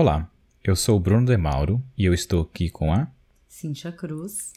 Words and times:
Olá, 0.00 0.30
eu 0.62 0.76
sou 0.76 0.96
o 0.96 1.00
Bruno 1.00 1.26
De 1.26 1.36
Mauro 1.36 1.82
e 1.98 2.04
eu 2.04 2.14
estou 2.14 2.42
aqui 2.42 2.70
com 2.70 2.92
a 2.92 3.08
Cintia 3.48 3.90
Cruz. 3.90 4.52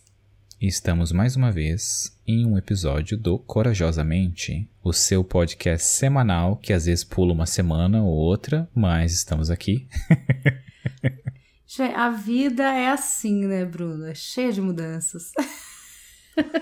E 0.62 0.68
estamos 0.68 1.12
mais 1.12 1.36
uma 1.36 1.52
vez 1.52 2.16
em 2.28 2.46
um 2.46 2.60
episódio 2.60 3.18
do 3.18 3.40
Corajosamente, 3.40 4.70
o 4.84 4.94
seu 4.94 5.24
podcast 5.24 5.88
semanal 5.88 6.58
que 6.58 6.72
às 6.72 6.86
vezes 6.86 7.04
pula 7.04 7.34
uma 7.34 7.48
semana 7.48 8.04
ou 8.04 8.14
outra, 8.14 8.70
mas 8.72 9.14
estamos 9.14 9.50
aqui. 9.50 9.88
A 11.96 12.10
vida 12.12 12.62
é 12.62 12.90
assim, 12.90 13.48
né, 13.48 13.66
Bruno? 13.66 14.06
É 14.06 14.14
cheia 14.14 14.54
de 14.54 14.62
mudanças. 14.62 15.32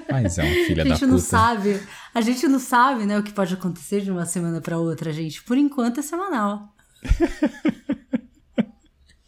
Mas 0.09 0.37
é 0.37 0.43
um 0.45 0.65
filho 0.67 0.77
da 0.77 0.83
puta. 0.83 0.93
A 0.93 0.97
gente 0.99 1.05
não 1.05 1.19
sabe, 1.19 1.81
a 2.15 2.21
gente 2.21 2.47
não 2.47 2.59
sabe, 2.59 3.05
né, 3.05 3.19
o 3.19 3.23
que 3.23 3.33
pode 3.33 3.53
acontecer 3.53 3.99
de 3.99 4.09
uma 4.09 4.25
semana 4.25 4.61
para 4.61 4.79
outra, 4.79 5.11
gente. 5.11 5.43
Por 5.43 5.57
enquanto 5.57 5.99
é 5.99 6.01
semanal. 6.01 6.73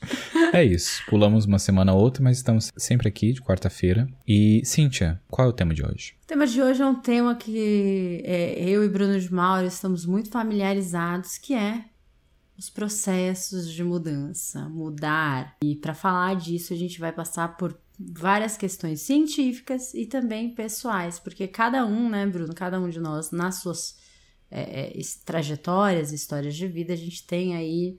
É 0.54 0.64
isso. 0.66 1.02
Pulamos 1.08 1.46
uma 1.46 1.60
semana 1.60 1.94
ou 1.94 2.02
outra, 2.02 2.22
mas 2.22 2.38
estamos 2.38 2.72
sempre 2.76 3.08
aqui 3.08 3.32
de 3.32 3.42
quarta-feira. 3.42 4.08
E, 4.28 4.62
Cíntia, 4.66 5.22
qual 5.30 5.48
é 5.48 5.50
o 5.50 5.54
tema 5.54 5.74
de 5.74 5.82
hoje? 5.82 6.14
O 6.24 6.28
tema 6.28 6.46
de 6.46 6.62
hoje 6.62 6.82
é 6.82 6.86
um 6.86 7.00
tema 7.00 7.36
que 7.36 8.22
é, 8.26 8.62
eu 8.62 8.84
e 8.84 8.90
Bruno 8.90 9.18
de 9.18 9.34
Mauro 9.34 9.66
estamos 9.66 10.06
muito 10.06 10.30
familiarizados, 10.30 11.38
que 11.38 11.54
é 11.54 11.86
os 12.58 12.70
processos 12.70 13.72
de 13.72 13.84
mudança, 13.84 14.68
mudar. 14.68 15.56
E 15.64 15.76
para 15.76 15.94
falar 15.94 16.36
disso, 16.36 16.74
a 16.74 16.78
gente 16.78 17.00
vai 17.00 17.12
passar 17.12 17.56
por 17.56 17.80
várias 17.98 18.58
questões 18.58 19.02
científicas 19.02 19.94
e 19.94 20.06
também 20.06 20.54
pessoais, 20.54 21.18
porque 21.18 21.48
cada 21.48 21.86
um, 21.86 22.10
né, 22.10 22.26
Bruno, 22.26 22.54
cada 22.54 22.80
um 22.80 22.90
de 22.90 23.00
nós, 23.00 23.32
nas 23.32 23.56
suas 23.56 23.98
é, 24.50 24.92
é, 24.92 25.02
trajetórias, 25.24 26.12
histórias 26.12 26.56
de 26.56 26.68
vida, 26.68 26.94
a 26.94 26.98
gente 26.98 27.26
tem 27.26 27.56
aí 27.56 27.98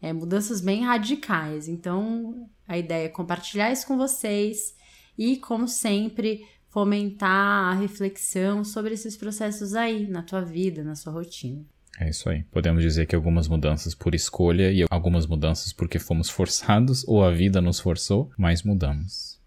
é, 0.00 0.12
mudanças 0.12 0.60
bem 0.60 0.84
radicais. 0.84 1.68
Então, 1.68 2.48
a 2.66 2.78
ideia 2.78 3.06
é 3.06 3.08
compartilhar 3.08 3.70
isso 3.70 3.86
com 3.86 3.96
vocês 3.96 4.74
e, 5.16 5.36
como 5.36 5.68
sempre, 5.68 6.46
fomentar 6.68 7.72
a 7.72 7.74
reflexão 7.74 8.64
sobre 8.64 8.94
esses 8.94 9.16
processos 9.16 9.74
aí 9.74 10.08
na 10.08 10.22
tua 10.22 10.40
vida, 10.40 10.82
na 10.82 10.94
sua 10.94 11.12
rotina. 11.12 11.64
É 11.98 12.08
isso 12.08 12.30
aí. 12.30 12.44
Podemos 12.44 12.82
dizer 12.82 13.06
que 13.06 13.14
algumas 13.14 13.46
mudanças 13.46 13.94
por 13.94 14.14
escolha 14.14 14.72
e 14.72 14.86
algumas 14.88 15.26
mudanças 15.26 15.72
porque 15.72 15.98
fomos 15.98 16.30
forçados 16.30 17.04
ou 17.06 17.22
a 17.22 17.30
vida 17.30 17.60
nos 17.60 17.78
forçou, 17.78 18.30
mas 18.38 18.62
mudamos. 18.62 19.38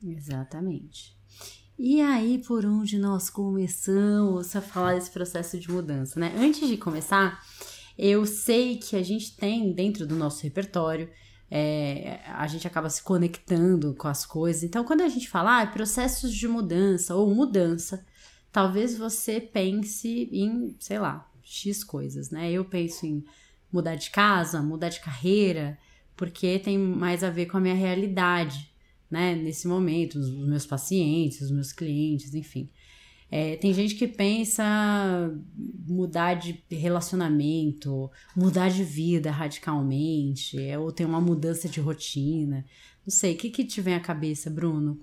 Exatamente. 0.00 1.16
E 1.78 2.00
aí, 2.00 2.40
por 2.46 2.64
onde 2.64 2.98
nós 2.98 3.30
começamos 3.30 4.54
a 4.54 4.60
falar 4.60 4.94
desse 4.94 5.10
processo 5.10 5.58
de 5.58 5.70
mudança, 5.70 6.20
né? 6.20 6.32
Antes 6.36 6.68
de 6.68 6.76
começar, 6.76 7.40
eu 8.04 8.26
sei 8.26 8.78
que 8.78 8.96
a 8.96 9.02
gente 9.02 9.36
tem 9.36 9.72
dentro 9.72 10.04
do 10.04 10.16
nosso 10.16 10.42
repertório, 10.42 11.08
é, 11.48 12.18
a 12.26 12.48
gente 12.48 12.66
acaba 12.66 12.90
se 12.90 13.00
conectando 13.00 13.94
com 13.94 14.08
as 14.08 14.26
coisas. 14.26 14.64
Então, 14.64 14.82
quando 14.82 15.02
a 15.02 15.08
gente 15.08 15.28
fala 15.28 15.62
ah, 15.62 15.66
processos 15.68 16.34
de 16.34 16.48
mudança 16.48 17.14
ou 17.14 17.32
mudança, 17.32 18.04
talvez 18.50 18.98
você 18.98 19.40
pense 19.40 20.28
em, 20.32 20.74
sei 20.80 20.98
lá, 20.98 21.30
X 21.44 21.84
coisas, 21.84 22.28
né? 22.30 22.50
Eu 22.50 22.64
penso 22.64 23.06
em 23.06 23.24
mudar 23.72 23.94
de 23.94 24.10
casa, 24.10 24.60
mudar 24.60 24.88
de 24.88 24.98
carreira, 24.98 25.78
porque 26.16 26.58
tem 26.58 26.76
mais 26.76 27.22
a 27.22 27.30
ver 27.30 27.46
com 27.46 27.58
a 27.58 27.60
minha 27.60 27.74
realidade, 27.74 28.68
né? 29.08 29.36
Nesse 29.36 29.68
momento, 29.68 30.18
os 30.18 30.28
meus 30.48 30.66
pacientes, 30.66 31.40
os 31.40 31.52
meus 31.52 31.72
clientes, 31.72 32.34
enfim. 32.34 32.68
É, 33.34 33.56
tem 33.56 33.72
gente 33.72 33.94
que 33.94 34.06
pensa 34.06 34.62
mudar 35.88 36.34
de 36.34 36.62
relacionamento, 36.70 38.10
mudar 38.36 38.68
de 38.68 38.84
vida 38.84 39.30
radicalmente, 39.30 40.60
é, 40.60 40.78
ou 40.78 40.92
tem 40.92 41.06
uma 41.06 41.18
mudança 41.18 41.66
de 41.66 41.80
rotina. 41.80 42.62
Não 43.06 43.10
sei, 43.10 43.32
o 43.32 43.36
que, 43.38 43.48
que 43.48 43.64
te 43.64 43.80
vem 43.80 43.94
à 43.94 44.00
cabeça, 44.00 44.50
Bruno? 44.50 45.00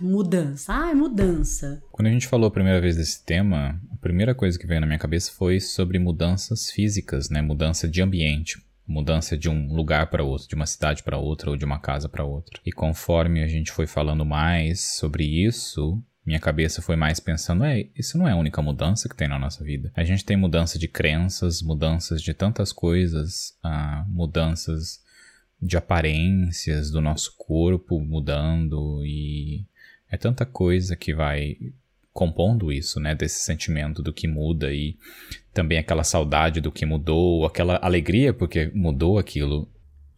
Mudança. 0.00 0.72
Ah, 0.74 0.90
é 0.90 0.94
mudança. 0.94 1.80
Quando 1.92 2.08
a 2.08 2.10
gente 2.10 2.26
falou 2.26 2.48
a 2.48 2.50
primeira 2.50 2.80
vez 2.80 2.96
desse 2.96 3.24
tema, 3.24 3.80
a 3.92 3.96
primeira 3.98 4.34
coisa 4.34 4.58
que 4.58 4.66
veio 4.66 4.80
na 4.80 4.86
minha 4.86 4.98
cabeça 4.98 5.30
foi 5.30 5.60
sobre 5.60 6.00
mudanças 6.00 6.68
físicas, 6.72 7.30
né? 7.30 7.40
Mudança 7.40 7.86
de 7.86 8.02
ambiente 8.02 8.60
mudança 8.88 9.36
de 9.36 9.48
um 9.48 9.74
lugar 9.74 10.08
para 10.10 10.22
outro, 10.22 10.46
de 10.46 10.54
uma 10.54 10.64
cidade 10.64 11.02
para 11.02 11.18
outra 11.18 11.50
ou 11.50 11.56
de 11.56 11.64
uma 11.64 11.80
casa 11.80 12.08
para 12.08 12.24
outra. 12.24 12.60
E 12.64 12.70
conforme 12.70 13.42
a 13.42 13.48
gente 13.48 13.72
foi 13.72 13.86
falando 13.86 14.24
mais 14.24 14.80
sobre 14.80 15.24
isso, 15.24 16.00
minha 16.26 16.40
cabeça 16.40 16.82
foi 16.82 16.96
mais 16.96 17.20
pensando, 17.20 17.64
é, 17.64 17.86
isso 17.96 18.18
não 18.18 18.26
é 18.26 18.32
a 18.32 18.36
única 18.36 18.60
mudança 18.60 19.08
que 19.08 19.14
tem 19.14 19.28
na 19.28 19.38
nossa 19.38 19.62
vida. 19.62 19.92
A 19.94 20.02
gente 20.02 20.24
tem 20.24 20.36
mudança 20.36 20.76
de 20.76 20.88
crenças, 20.88 21.62
mudanças 21.62 22.20
de 22.20 22.34
tantas 22.34 22.72
coisas, 22.72 23.56
ah, 23.62 24.04
mudanças 24.08 25.00
de 25.62 25.76
aparências 25.76 26.90
do 26.90 27.00
nosso 27.00 27.34
corpo 27.38 28.00
mudando 28.00 29.04
e 29.04 29.64
é 30.10 30.16
tanta 30.16 30.44
coisa 30.44 30.96
que 30.96 31.14
vai 31.14 31.56
compondo 32.12 32.72
isso, 32.72 32.98
né, 32.98 33.14
desse 33.14 33.40
sentimento 33.40 34.02
do 34.02 34.12
que 34.12 34.26
muda 34.26 34.72
e 34.72 34.96
também 35.52 35.78
aquela 35.78 36.02
saudade 36.02 36.60
do 36.60 36.72
que 36.72 36.84
mudou, 36.84 37.46
aquela 37.46 37.78
alegria 37.82 38.32
porque 38.32 38.70
mudou 38.74 39.18
aquilo 39.18 39.68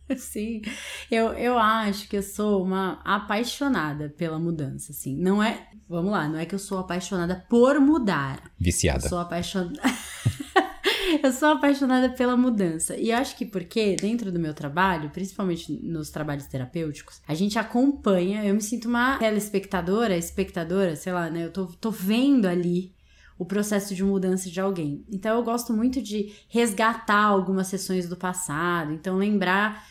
Sim, 0.16 0.62
eu, 1.10 1.32
eu 1.34 1.58
acho 1.58 2.08
que 2.08 2.16
eu 2.16 2.22
sou 2.22 2.62
uma 2.62 3.00
apaixonada 3.04 4.08
pela 4.16 4.38
mudança, 4.38 4.92
assim. 4.92 5.16
Não 5.16 5.42
é, 5.42 5.69
vamos 5.88 6.12
lá, 6.12 6.28
não 6.28 6.38
é 6.38 6.46
que 6.46 6.54
eu 6.54 6.58
sou 6.58 6.78
apaixonada 6.78 7.44
por 7.48 7.80
mudar. 7.80 8.42
Viciada. 8.58 9.04
Eu 9.04 9.08
sou 9.08 9.19
apaixonada. 9.19 9.80
eu 11.22 11.32
sou 11.32 11.48
apaixonada 11.50 12.08
pela 12.10 12.36
mudança. 12.36 12.96
E 12.96 13.12
acho 13.12 13.36
que 13.36 13.44
porque 13.44 13.96
dentro 13.96 14.30
do 14.32 14.38
meu 14.38 14.54
trabalho, 14.54 15.10
principalmente 15.10 15.72
nos 15.72 16.10
trabalhos 16.10 16.46
terapêuticos, 16.46 17.20
a 17.26 17.34
gente 17.34 17.58
acompanha, 17.58 18.44
eu 18.44 18.54
me 18.54 18.62
sinto 18.62 18.88
uma 18.88 19.19
telespectadora, 19.19 20.16
espectadora, 20.16 20.96
sei 20.96 21.12
lá, 21.12 21.30
né? 21.30 21.44
Eu 21.44 21.52
tô, 21.52 21.66
tô 21.66 21.90
vendo 21.90 22.46
ali 22.46 22.96
o 23.38 23.44
processo 23.44 23.94
de 23.94 24.02
mudança 24.02 24.50
de 24.50 24.60
alguém. 24.60 25.04
Então 25.10 25.36
eu 25.36 25.44
gosto 25.44 25.72
muito 25.72 26.02
de 26.02 26.32
resgatar 26.48 27.25
algumas 27.25 27.69
sessões 27.69 28.08
do 28.08 28.16
passado, 28.16 28.92
então 28.92 29.16
lembrar 29.16 29.86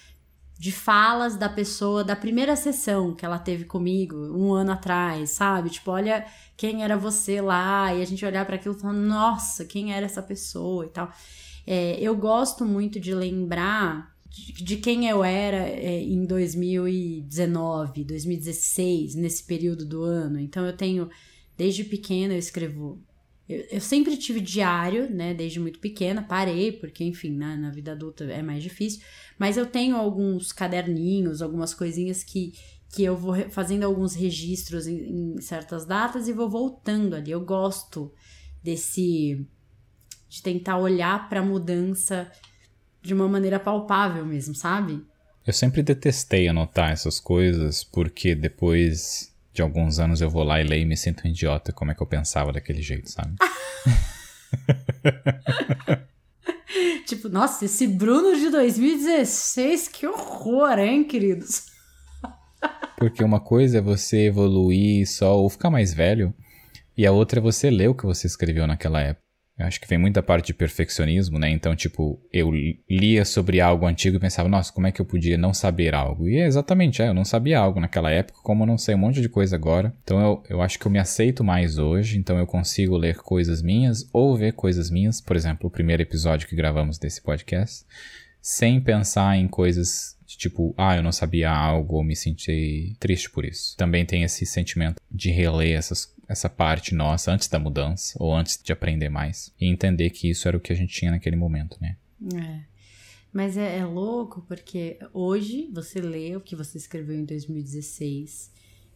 de 0.59 0.71
falas 0.71 1.35
da 1.35 1.47
pessoa 1.47 2.03
da 2.03 2.15
primeira 2.15 2.55
sessão 2.55 3.13
que 3.13 3.23
ela 3.25 3.37
teve 3.37 3.65
comigo 3.65 4.15
um 4.15 4.53
ano 4.53 4.71
atrás, 4.71 5.31
sabe? 5.31 5.69
Tipo, 5.69 5.91
olha 5.91 6.25
quem 6.55 6.83
era 6.83 6.97
você 6.97 7.39
lá, 7.39 7.93
e 7.93 8.01
a 8.01 8.05
gente 8.05 8.25
olhar 8.25 8.45
para 8.45 8.55
aquilo 8.55 8.75
e 8.75 8.79
falar, 8.79 8.93
nossa, 8.93 9.63
quem 9.65 9.93
era 9.93 10.05
essa 10.05 10.21
pessoa 10.21 10.85
e 10.85 10.89
tal. 10.89 11.11
É, 11.65 11.99
eu 11.99 12.15
gosto 12.15 12.65
muito 12.65 12.99
de 12.99 13.13
lembrar 13.13 14.15
de, 14.27 14.53
de 14.63 14.77
quem 14.77 15.07
eu 15.07 15.23
era 15.23 15.67
é, 15.67 16.01
em 16.01 16.25
2019, 16.25 18.03
2016, 18.03 19.15
nesse 19.15 19.43
período 19.43 19.85
do 19.85 20.01
ano. 20.01 20.39
Então 20.39 20.65
eu 20.65 20.75
tenho, 20.75 21.09
desde 21.55 21.83
pequena, 21.83 22.33
eu 22.33 22.39
escrevo 22.39 22.99
eu, 23.47 23.65
eu, 23.71 23.81
sempre 23.81 24.17
tive 24.17 24.41
diário, 24.41 25.09
né, 25.09 25.33
desde 25.33 25.59
muito 25.59 25.79
pequena, 25.79 26.21
parei, 26.21 26.71
porque, 26.71 27.03
enfim, 27.03 27.31
na, 27.31 27.55
na 27.55 27.69
vida 27.69 27.93
adulta 27.93 28.25
é 28.25 28.41
mais 28.41 28.61
difícil, 28.61 29.01
mas 29.39 29.55
eu 29.55 29.65
tenho 29.65 29.95
alguns 29.95 30.51
caderninhos, 30.51 31.41
algumas 31.41 31.73
coisinhas 31.73 32.23
que, 32.23 32.53
que 32.89 33.03
eu 33.03 33.15
vou 33.15 33.35
fazendo 33.49 33.83
alguns 33.83 34.15
registros 34.15 34.85
em, 34.85 35.35
em 35.35 35.41
certas 35.41 35.85
datas 35.85 36.27
e 36.27 36.33
vou 36.33 36.49
voltando 36.49 37.15
ali. 37.15 37.31
Eu 37.31 37.41
gosto 37.41 38.11
desse. 38.61 39.45
de 40.27 40.41
tentar 40.41 40.77
olhar 40.77 41.29
para 41.29 41.39
a 41.39 41.45
mudança 41.45 42.29
de 43.01 43.13
uma 43.13 43.27
maneira 43.29 43.59
palpável 43.59 44.25
mesmo, 44.25 44.53
sabe? 44.53 45.01
Eu 45.45 45.53
sempre 45.53 45.81
detestei 45.81 46.49
anotar 46.49 46.91
essas 46.91 47.21
coisas, 47.21 47.81
porque 47.81 48.35
depois 48.35 49.33
de 49.57 49.61
alguns 49.63 49.97
anos 49.97 50.21
eu 50.21 50.29
vou 50.29 50.43
lá 50.43 50.61
e 50.61 50.63
leio 50.63 50.83
e 50.83 50.85
me 50.85 50.95
sinto 50.95 51.25
um 51.25 51.29
idiota 51.31 51.73
como 51.73 51.89
é 51.89 51.95
que 51.95 52.03
eu 52.03 52.05
pensava 52.05 52.53
daquele 52.53 52.79
jeito, 52.79 53.09
sabe? 53.09 53.33
tipo, 57.07 57.27
nossa, 57.27 57.65
esse 57.65 57.87
Bruno 57.87 58.37
de 58.37 58.51
2016, 58.51 59.87
que 59.87 60.05
horror, 60.05 60.77
hein, 60.77 61.03
queridos? 61.03 61.71
Porque 62.97 63.23
uma 63.23 63.39
coisa 63.39 63.79
é 63.79 63.81
você 63.81 64.27
evoluir 64.27 65.07
só 65.07 65.35
ou 65.35 65.49
ficar 65.49 65.71
mais 65.71 65.91
velho, 65.91 66.31
e 66.95 67.07
a 67.07 67.11
outra 67.11 67.39
é 67.39 67.41
você 67.41 67.71
ler 67.71 67.89
o 67.89 67.95
que 67.95 68.05
você 68.05 68.27
escreveu 68.27 68.67
naquela 68.67 69.01
época. 69.01 69.25
Eu 69.57 69.65
acho 69.65 69.81
que 69.81 69.87
vem 69.87 69.97
muita 69.97 70.21
parte 70.21 70.47
de 70.47 70.53
perfeccionismo, 70.53 71.39
né? 71.39 71.49
Então, 71.49 71.75
tipo, 71.75 72.21
eu 72.31 72.51
lia 72.87 73.25
sobre 73.25 73.59
algo 73.59 73.87
antigo 73.87 74.17
e 74.17 74.19
pensava, 74.19 74.47
nossa, 74.47 74.71
como 74.71 74.85
é 74.85 74.91
que 74.91 75.01
eu 75.01 75.05
podia 75.05 75.37
não 75.37 75.51
saber 75.51 75.95
algo? 75.95 76.29
E 76.29 76.37
é 76.37 76.45
exatamente, 76.45 77.01
é, 77.01 77.07
eu 77.07 77.13
não 77.13 77.25
sabia 77.25 77.57
algo 77.57 77.79
naquela 77.79 78.11
época, 78.11 78.39
como 78.43 78.63
eu 78.63 78.67
não 78.67 78.77
sei 78.77 78.93
um 78.93 78.99
monte 78.99 79.19
de 79.19 79.27
coisa 79.27 79.55
agora. 79.55 79.91
Então, 80.03 80.19
eu, 80.19 80.43
eu 80.49 80.61
acho 80.61 80.77
que 80.77 80.85
eu 80.85 80.91
me 80.91 80.99
aceito 80.99 81.43
mais 81.43 81.79
hoje, 81.79 82.19
então 82.19 82.37
eu 82.37 82.45
consigo 82.45 82.95
ler 82.95 83.17
coisas 83.17 83.63
minhas 83.63 84.07
ou 84.13 84.37
ver 84.37 84.53
coisas 84.53 84.91
minhas. 84.91 85.19
Por 85.19 85.35
exemplo, 85.35 85.67
o 85.67 85.71
primeiro 85.71 86.03
episódio 86.03 86.47
que 86.47 86.55
gravamos 86.55 86.99
desse 86.99 87.21
podcast, 87.21 87.83
sem 88.39 88.79
pensar 88.79 89.37
em 89.37 89.47
coisas 89.47 90.15
de 90.27 90.37
tipo, 90.37 90.75
ah, 90.77 90.95
eu 90.95 91.01
não 91.01 91.11
sabia 91.11 91.49
algo 91.49 91.95
ou 91.95 92.03
me 92.03 92.15
senti 92.15 92.95
triste 92.99 93.29
por 93.29 93.45
isso. 93.45 93.75
Também 93.77 94.05
tem 94.05 94.23
esse 94.23 94.45
sentimento 94.45 95.01
de 95.09 95.31
reler 95.31 95.77
essas 95.77 96.13
essa 96.27 96.49
parte 96.49 96.93
nossa 96.93 97.31
antes 97.31 97.47
da 97.47 97.57
mudança 97.57 98.17
ou 98.19 98.35
antes 98.35 98.59
de 98.61 98.71
aprender 98.71 99.09
mais 99.09 99.53
e 99.59 99.65
entender 99.65 100.09
que 100.09 100.29
isso 100.29 100.47
era 100.47 100.57
o 100.57 100.59
que 100.59 100.73
a 100.73 100.75
gente 100.75 100.93
tinha 100.93 101.11
naquele 101.11 101.35
momento, 101.35 101.77
né? 101.79 101.95
É. 102.35 102.59
Mas 103.31 103.55
é, 103.57 103.77
é 103.77 103.85
louco 103.85 104.43
porque 104.47 104.97
hoje 105.13 105.69
você 105.73 106.01
lê 106.01 106.35
o 106.35 106.41
que 106.41 106.55
você 106.55 106.77
escreveu 106.77 107.15
em 107.15 107.25
2016 107.25 108.51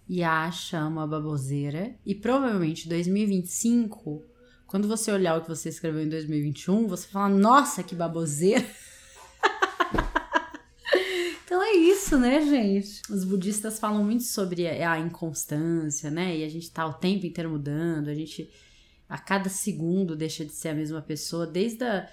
e 0.10 0.24
acha 0.24 0.86
uma 0.86 1.07
baboseira 1.07 1.95
e 2.06 2.13
provavelmente 2.16 2.89
2025, 2.89 4.25
quando 4.68 4.88
você 4.88 5.12
olhar 5.12 5.38
o 5.38 5.42
que 5.42 5.50
você 5.50 5.69
escreveu 5.69 6.01
em 6.01 6.10
2021, 6.10 6.88
você 6.88 7.07
fala: 7.07 7.30
"Nossa, 7.30 7.84
que 7.84 7.95
baboseira". 7.95 8.66
Então 11.51 11.62
é 11.62 11.74
isso, 11.74 12.18
né, 12.18 12.39
gente? 12.45 13.01
Os 13.12 13.25
budistas 13.25 13.77
falam 13.77 14.06
muito 14.06 14.24
sobre 14.24 14.69
a 14.69 14.98
inconstância, 14.98 16.09
né? 16.09 16.38
E 16.38 16.45
a 16.45 16.50
gente 16.50 16.71
tá 16.71 16.86
o 16.86 16.94
tempo 16.94 17.25
inteiro 17.25 17.50
mudando, 17.50 18.07
a 18.07 18.15
gente 18.15 18.50
a 19.09 19.18
cada 19.18 19.50
segundo 19.50 20.15
deixa 20.15 20.45
de 20.45 20.53
ser 20.53 20.69
a 20.69 20.74
mesma 20.74 21.01
pessoa, 21.01 21.45
desde 21.45 21.83
a, 21.83 22.09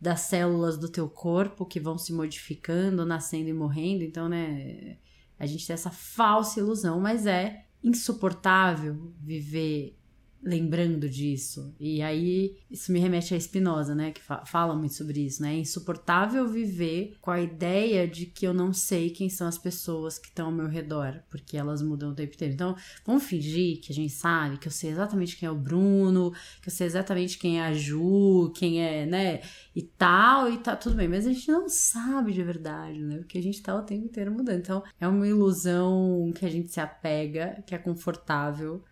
das 0.00 0.20
células 0.20 0.78
do 0.78 0.88
teu 0.88 1.06
corpo 1.06 1.66
que 1.66 1.78
vão 1.78 1.98
se 1.98 2.14
modificando, 2.14 3.04
nascendo 3.04 3.50
e 3.50 3.52
morrendo. 3.52 4.04
Então, 4.04 4.26
né, 4.26 4.96
a 5.38 5.44
gente 5.44 5.66
tem 5.66 5.74
essa 5.74 5.90
falsa 5.90 6.58
ilusão, 6.58 6.98
mas 6.98 7.26
é 7.26 7.66
insuportável 7.84 9.12
viver 9.20 9.97
lembrando 10.42 11.08
disso. 11.08 11.74
E 11.78 12.00
aí 12.02 12.56
isso 12.70 12.92
me 12.92 13.00
remete 13.00 13.34
a 13.34 13.40
Spinoza, 13.40 13.94
né, 13.94 14.12
que 14.12 14.22
fa 14.22 14.44
fala 14.44 14.74
muito 14.74 14.94
sobre 14.94 15.20
isso, 15.20 15.42
né? 15.42 15.54
É 15.54 15.58
insuportável 15.58 16.46
viver 16.48 17.16
com 17.20 17.30
a 17.30 17.40
ideia 17.40 18.06
de 18.06 18.26
que 18.26 18.46
eu 18.46 18.54
não 18.54 18.72
sei 18.72 19.10
quem 19.10 19.28
são 19.28 19.46
as 19.46 19.58
pessoas 19.58 20.18
que 20.18 20.28
estão 20.28 20.46
ao 20.46 20.52
meu 20.52 20.68
redor, 20.68 21.20
porque 21.28 21.56
elas 21.56 21.82
mudam 21.82 22.10
o 22.10 22.14
tempo 22.14 22.34
inteiro. 22.34 22.54
Então, 22.54 22.76
vamos 23.04 23.24
fingir 23.24 23.80
que 23.80 23.92
a 23.92 23.94
gente 23.94 24.12
sabe, 24.12 24.58
que 24.58 24.68
eu 24.68 24.72
sei 24.72 24.90
exatamente 24.90 25.36
quem 25.36 25.46
é 25.46 25.50
o 25.50 25.56
Bruno, 25.56 26.32
que 26.62 26.68
eu 26.68 26.72
sei 26.72 26.86
exatamente 26.86 27.38
quem 27.38 27.60
é 27.60 27.64
a 27.64 27.72
Ju, 27.72 28.52
quem 28.56 28.82
é, 28.82 29.06
né, 29.06 29.40
e 29.74 29.82
tal, 29.82 30.50
e 30.50 30.58
tá 30.58 30.76
tudo 30.76 30.96
bem, 30.96 31.08
mas 31.08 31.26
a 31.26 31.32
gente 31.32 31.50
não 31.50 31.68
sabe 31.68 32.32
de 32.32 32.42
verdade, 32.42 33.00
né? 33.00 33.18
Porque 33.18 33.38
a 33.38 33.42
gente 33.42 33.62
tá 33.62 33.74
o 33.76 33.82
tempo 33.82 34.06
inteiro 34.06 34.32
mudando. 34.32 34.58
Então, 34.58 34.82
é 35.00 35.06
uma 35.06 35.26
ilusão 35.26 36.32
que 36.34 36.44
a 36.44 36.50
gente 36.50 36.72
se 36.72 36.80
apega, 36.80 37.62
que 37.66 37.74
é 37.74 37.78
confortável 37.78 38.82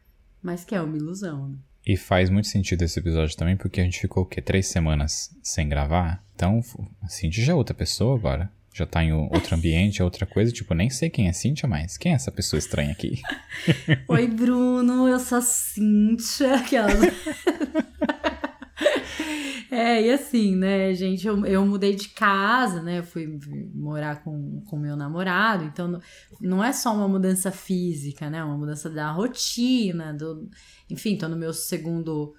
mas 0.46 0.64
que 0.64 0.76
é 0.76 0.81
uma 0.81 0.96
ilusão, 0.96 1.48
né? 1.48 1.56
E 1.84 1.96
faz 1.96 2.31
muito 2.31 2.46
sentido 2.46 2.82
esse 2.82 3.00
episódio 3.00 3.37
também, 3.37 3.56
porque 3.56 3.81
a 3.81 3.84
gente 3.84 3.98
ficou 3.98 4.22
o 4.22 4.26
quê? 4.26 4.40
Três 4.40 4.69
semanas 4.69 5.37
sem 5.43 5.69
gravar? 5.69 6.22
Então, 6.37 6.60
a 7.02 7.08
Cintia 7.08 7.44
já 7.44 7.52
é 7.52 7.56
outra 7.56 7.75
pessoa 7.75 8.16
agora. 8.16 8.48
Já 8.72 8.87
tá 8.87 9.02
em 9.02 9.12
outro 9.12 9.56
ambiente, 9.56 10.00
é 10.00 10.04
outra 10.04 10.25
coisa. 10.25 10.52
Tipo, 10.52 10.72
nem 10.72 10.88
sei 10.88 11.10
quem 11.10 11.26
é 11.26 11.32
Cintia 11.32 11.69
mais. 11.69 11.96
Quem 11.96 12.12
é 12.12 12.14
essa 12.14 12.31
pessoa 12.31 12.58
estranha 12.58 12.93
aqui? 12.93 13.20
Oi, 14.06 14.28
Bruno, 14.28 15.08
eu 15.08 15.19
sou 15.19 15.38
a 15.38 15.43
Cintia. 15.43 16.54
Aquela... 16.54 16.90
É, 19.70 20.00
e 20.00 20.12
assim, 20.12 20.55
né, 20.55 20.94
gente, 20.94 21.26
eu, 21.26 21.44
eu 21.44 21.67
mudei 21.67 21.94
de 21.94 22.08
casa, 22.08 22.81
né, 22.82 23.02
fui 23.02 23.38
morar 23.75 24.23
com 24.23 24.62
o 24.70 24.76
meu 24.78 24.96
namorado, 24.96 25.64
então 25.64 25.88
não, 25.88 26.00
não 26.40 26.64
é 26.64 26.73
só 26.73 26.94
uma 26.94 27.08
mudança 27.08 27.50
física, 27.50 28.31
né, 28.31 28.43
uma 28.44 28.56
mudança 28.56 28.88
da 28.88 29.11
rotina, 29.11 30.14
do, 30.14 30.49
enfim, 30.88 31.17
tô 31.17 31.28
no 31.28 31.37
meu 31.37 31.52
segundo 31.52 32.34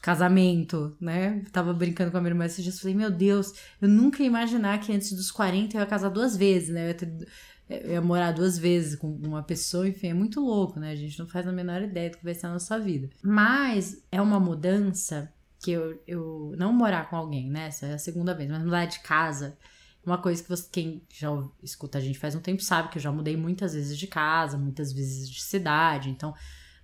casamento, 0.00 0.96
né, 1.00 1.44
tava 1.52 1.72
brincando 1.74 2.10
com 2.10 2.16
a 2.16 2.20
minha 2.20 2.30
irmã 2.30 2.46
esses 2.46 2.64
dias, 2.64 2.80
falei, 2.80 2.96
meu 2.96 3.10
Deus, 3.10 3.52
eu 3.80 3.88
nunca 3.88 4.22
ia 4.22 4.26
imaginar 4.26 4.80
que 4.80 4.92
antes 4.92 5.12
dos 5.12 5.30
40 5.30 5.76
eu 5.76 5.80
ia 5.80 5.86
casar 5.86 6.08
duas 6.08 6.36
vezes, 6.36 6.70
né, 6.70 6.84
eu 6.84 6.88
ia, 6.88 6.94
ter, 6.94 7.28
eu 7.68 7.90
ia 7.92 8.00
morar 8.00 8.32
duas 8.32 8.56
vezes 8.56 8.96
com 8.96 9.08
uma 9.08 9.42
pessoa, 9.42 9.86
enfim, 9.86 10.08
é 10.08 10.14
muito 10.14 10.40
louco, 10.40 10.80
né, 10.80 10.92
a 10.92 10.96
gente 10.96 11.18
não 11.18 11.28
faz 11.28 11.46
a 11.46 11.52
menor 11.52 11.82
ideia 11.82 12.10
do 12.10 12.16
que 12.16 12.24
vai 12.24 12.34
ser 12.34 12.46
a 12.46 12.52
nossa 12.52 12.78
vida. 12.80 13.10
Mas 13.22 14.02
é 14.10 14.20
uma 14.22 14.40
mudança 14.40 15.30
que 15.62 15.70
eu, 15.70 16.02
eu 16.06 16.54
não 16.58 16.72
morar 16.72 17.08
com 17.08 17.16
alguém, 17.16 17.48
né? 17.48 17.68
Essa 17.68 17.86
é 17.86 17.94
a 17.94 17.98
segunda 17.98 18.34
vez, 18.34 18.50
mas 18.50 18.62
mudar 18.62 18.84
de 18.86 18.98
casa. 19.00 19.56
Uma 20.04 20.18
coisa 20.18 20.42
que 20.42 20.48
você, 20.48 20.68
quem 20.70 21.02
já 21.08 21.28
escuta 21.62 21.98
a 21.98 22.00
gente 22.00 22.18
faz 22.18 22.34
um 22.34 22.40
tempo 22.40 22.60
sabe 22.60 22.88
que 22.88 22.98
eu 22.98 23.02
já 23.02 23.12
mudei 23.12 23.36
muitas 23.36 23.72
vezes 23.72 23.96
de 23.96 24.08
casa, 24.08 24.58
muitas 24.58 24.92
vezes 24.92 25.30
de 25.30 25.40
cidade. 25.40 26.10
Então, 26.10 26.34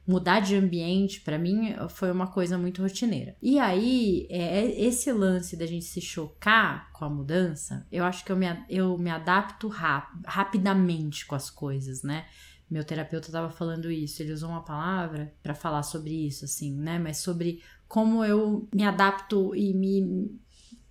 mudar 0.07 0.41
de 0.41 0.55
ambiente, 0.55 1.21
para 1.21 1.37
mim, 1.37 1.75
foi 1.91 2.13
uma 2.13 2.29
coisa 2.29 2.57
muito 2.57 2.81
rotineira. 2.81 3.37
E 3.43 3.59
aí, 3.59 4.27
é, 4.31 4.61
é, 4.61 4.81
esse 4.81 5.13
lance 5.13 5.57
da 5.57 5.67
gente 5.67 5.85
se 5.85 6.01
chocar 6.01 6.91
com 6.93 7.05
a 7.05 7.11
mudança, 7.11 7.87
eu 7.91 8.05
acho 8.05 8.25
que 8.25 8.31
eu 8.31 8.37
me, 8.37 8.47
eu 8.71 8.97
me 8.97 9.11
adapto 9.11 9.69
rap, 9.69 10.07
rapidamente 10.25 11.27
com 11.27 11.35
as 11.35 11.51
coisas, 11.51 12.05
né? 12.05 12.25
Meu 12.71 12.85
terapeuta 12.85 13.29
estava 13.29 13.51
falando 13.51 13.91
isso, 13.91 14.23
ele 14.23 14.33
usou 14.33 14.51
uma 14.51 14.63
palavra 14.63 15.35
para 15.43 15.55
falar 15.55 15.83
sobre 15.83 16.27
isso, 16.27 16.45
assim, 16.45 16.75
né? 16.75 16.99
Mas 16.99 17.19
sobre 17.19 17.63
como 17.88 18.25
eu 18.25 18.69
me 18.75 18.85
adapto 18.85 19.55
e 19.56 19.75
me 19.75 20.38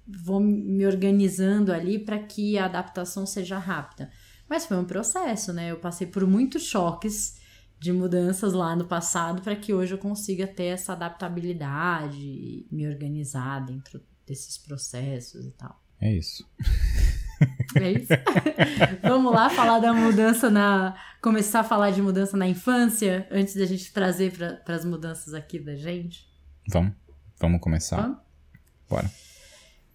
vou 0.08 0.40
me 0.40 0.86
organizando 0.86 1.72
ali 1.72 2.00
para 2.00 2.18
que 2.18 2.58
a 2.58 2.66
adaptação 2.66 3.26
seja 3.26 3.58
rápida. 3.58 4.10
Mas 4.50 4.66
foi 4.66 4.78
um 4.78 4.86
processo, 4.86 5.52
né? 5.52 5.72
Eu 5.72 5.80
passei 5.80 6.08
por 6.08 6.26
muitos 6.26 6.64
choques 6.64 7.38
de 7.78 7.92
mudanças 7.92 8.54
lá 8.54 8.76
no 8.76 8.86
passado 8.86 9.42
para 9.42 9.56
que 9.56 9.74
hoje 9.74 9.94
eu 9.94 9.98
consiga 9.98 10.48
ter 10.48 10.68
essa 10.68 10.94
adaptabilidade 10.94 12.18
e 12.18 12.68
me 12.72 12.88
organizar 12.88 13.60
dentro 13.66 14.02
desses 14.26 14.58
processos 14.58 15.46
e 15.46 15.52
tal. 15.52 15.80
É 16.00 16.14
isso. 16.14 16.50
É 17.76 17.92
isso? 17.92 18.14
Vamos 19.04 19.32
lá 19.32 19.50
falar 19.50 19.80
da 19.80 19.94
mudança 19.94 20.50
na. 20.50 20.96
Começar 21.22 21.60
a 21.60 21.64
falar 21.64 21.92
de 21.92 22.02
mudança 22.02 22.38
na 22.38 22.48
infância 22.48 23.28
antes 23.30 23.56
da 23.56 23.66
gente 23.66 23.92
trazer 23.92 24.32
para 24.64 24.76
as 24.76 24.86
mudanças 24.86 25.34
aqui 25.34 25.60
da 25.60 25.76
gente? 25.76 26.26
Vamos, 26.68 26.94
vamos 27.40 27.62
começar. 27.62 28.02
Vamos? 28.02 28.18
Bora. 28.90 29.12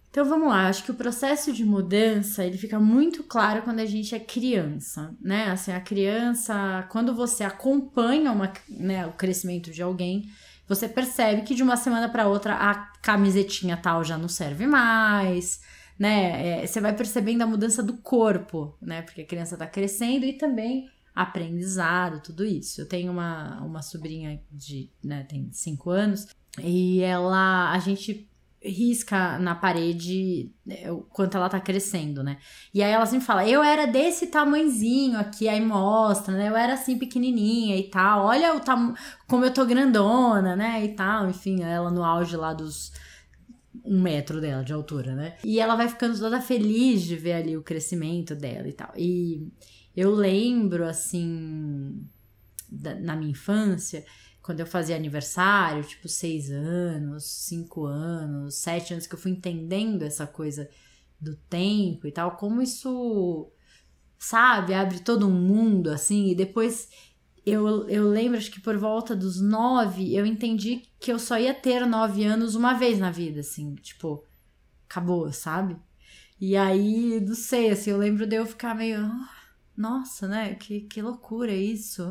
Então 0.09 0.25
vamos 0.25 0.49
lá, 0.49 0.67
acho 0.67 0.83
que 0.83 0.91
o 0.91 0.95
processo 0.95 1.51
de 1.51 1.65
mudança 1.65 2.45
ele 2.45 2.55
fica 2.55 2.79
muito 2.79 3.23
claro 3.23 3.63
quando 3.63 3.79
a 3.79 3.85
gente 3.85 4.13
é 4.13 4.19
criança, 4.19 5.11
né? 5.19 5.45
Assim, 5.45 5.71
a 5.71 5.81
criança, 5.81 6.87
quando 6.91 7.15
você 7.15 7.43
acompanha 7.43 8.31
uma, 8.31 8.53
né, 8.69 9.07
o 9.07 9.13
crescimento 9.13 9.71
de 9.71 9.81
alguém, 9.81 10.29
você 10.67 10.87
percebe 10.87 11.41
que 11.41 11.55
de 11.55 11.63
uma 11.63 11.75
semana 11.75 12.07
para 12.07 12.27
outra 12.27 12.53
a 12.53 12.75
camisetinha 13.01 13.75
tal 13.75 14.03
já 14.03 14.15
não 14.15 14.27
serve 14.27 14.67
mais, 14.67 15.61
né? 15.97 16.61
É, 16.61 16.67
você 16.67 16.79
vai 16.79 16.95
percebendo 16.95 17.41
a 17.41 17.47
mudança 17.47 17.81
do 17.81 17.97
corpo, 17.97 18.77
né? 18.79 19.01
Porque 19.01 19.21
a 19.21 19.25
criança 19.25 19.57
tá 19.57 19.65
crescendo 19.65 20.25
e 20.25 20.33
também 20.33 20.87
aprendizado, 21.15 22.21
tudo 22.21 22.45
isso. 22.45 22.81
Eu 22.81 22.87
tenho 22.87 23.11
uma, 23.11 23.61
uma 23.61 23.81
sobrinha 23.81 24.39
de, 24.51 24.91
né, 25.03 25.23
tem 25.23 25.49
cinco 25.51 25.89
anos, 25.89 26.27
e 26.61 27.01
ela, 27.01 27.71
a 27.71 27.79
gente 27.79 28.29
risca 28.61 29.37
na 29.39 29.53
parede 29.53 30.51
né, 30.65 30.89
o 30.89 31.01
quanto 31.01 31.35
ela 31.35 31.49
tá 31.49 31.59
crescendo, 31.59 32.23
né? 32.23 32.37
E 32.73 32.81
aí 32.81 32.91
ela 32.91 33.05
sempre 33.05 33.25
fala, 33.25 33.47
eu 33.47 33.61
era 33.61 33.85
desse 33.85 34.27
tamanzinho 34.27 35.19
aqui, 35.19 35.49
aí 35.49 35.59
mostra, 35.59 36.35
né? 36.35 36.49
Eu 36.49 36.55
era 36.55 36.73
assim 36.73 36.97
pequenininha 36.97 37.77
e 37.77 37.89
tal, 37.89 38.25
olha 38.25 38.55
o 38.55 38.59
tam 38.61 38.93
como 39.27 39.43
eu 39.43 39.53
tô 39.53 39.65
grandona, 39.65 40.55
né? 40.55 40.83
E 40.85 40.89
tal, 40.89 41.29
enfim, 41.29 41.61
ela 41.61 41.91
no 41.91 42.03
auge 42.03 42.37
lá 42.37 42.53
dos 42.53 42.93
um 43.83 44.01
metro 44.01 44.39
dela 44.39 44.63
de 44.63 44.71
altura, 44.71 45.13
né? 45.13 45.35
E 45.43 45.59
ela 45.59 45.75
vai 45.75 45.89
ficando 45.89 46.17
toda 46.17 46.39
feliz 46.39 47.01
de 47.01 47.15
ver 47.17 47.33
ali 47.33 47.57
o 47.57 47.63
crescimento 47.63 48.33
dela 48.33 48.67
e 48.67 48.73
tal. 48.73 48.93
E 48.95 49.51
eu 49.95 50.11
lembro, 50.11 50.85
assim, 50.85 52.07
da, 52.69 52.95
na 52.95 53.15
minha 53.15 53.31
infância, 53.31 54.05
quando 54.43 54.59
eu 54.59 54.67
fazia 54.67 54.95
aniversário, 54.95 55.83
tipo 55.83 56.07
seis 56.09 56.51
anos, 56.51 57.23
cinco 57.23 57.85
anos, 57.85 58.55
sete 58.55 58.93
anos, 58.93 59.07
que 59.07 59.15
eu 59.15 59.19
fui 59.19 59.31
entendendo 59.31 60.03
essa 60.03 60.27
coisa 60.27 60.69
do 61.19 61.35
tempo 61.35 62.05
e 62.05 62.11
tal, 62.11 62.35
como 62.35 62.61
isso, 62.61 63.49
sabe, 64.19 64.73
abre 64.73 64.99
todo 64.99 65.27
um 65.27 65.31
mundo 65.31 65.89
assim, 65.89 66.31
e 66.31 66.35
depois 66.35 66.89
eu, 67.45 67.87
eu 67.89 68.09
lembro, 68.09 68.37
acho 68.37 68.51
que 68.51 68.59
por 68.61 68.77
volta 68.77 69.15
dos 69.15 69.41
nove, 69.41 70.13
eu 70.15 70.25
entendi 70.25 70.83
que 70.99 71.11
eu 71.11 71.19
só 71.19 71.39
ia 71.39 71.53
ter 71.53 71.85
nove 71.85 72.25
anos 72.25 72.55
uma 72.55 72.73
vez 72.73 72.99
na 72.99 73.11
vida, 73.11 73.39
assim, 73.39 73.75
tipo, 73.75 74.25
acabou, 74.89 75.31
sabe? 75.31 75.77
E 76.39 76.57
aí, 76.57 77.19
não 77.21 77.35
sei, 77.35 77.69
assim, 77.69 77.91
eu 77.91 77.97
lembro 77.97 78.27
de 78.27 78.35
eu 78.35 78.45
ficar 78.45 78.75
meio, 78.75 78.99
ah, 78.99 79.29
nossa, 79.75 80.27
né, 80.27 80.55
que, 80.55 80.81
que 80.81 81.01
loucura 81.01 81.53
isso. 81.53 82.09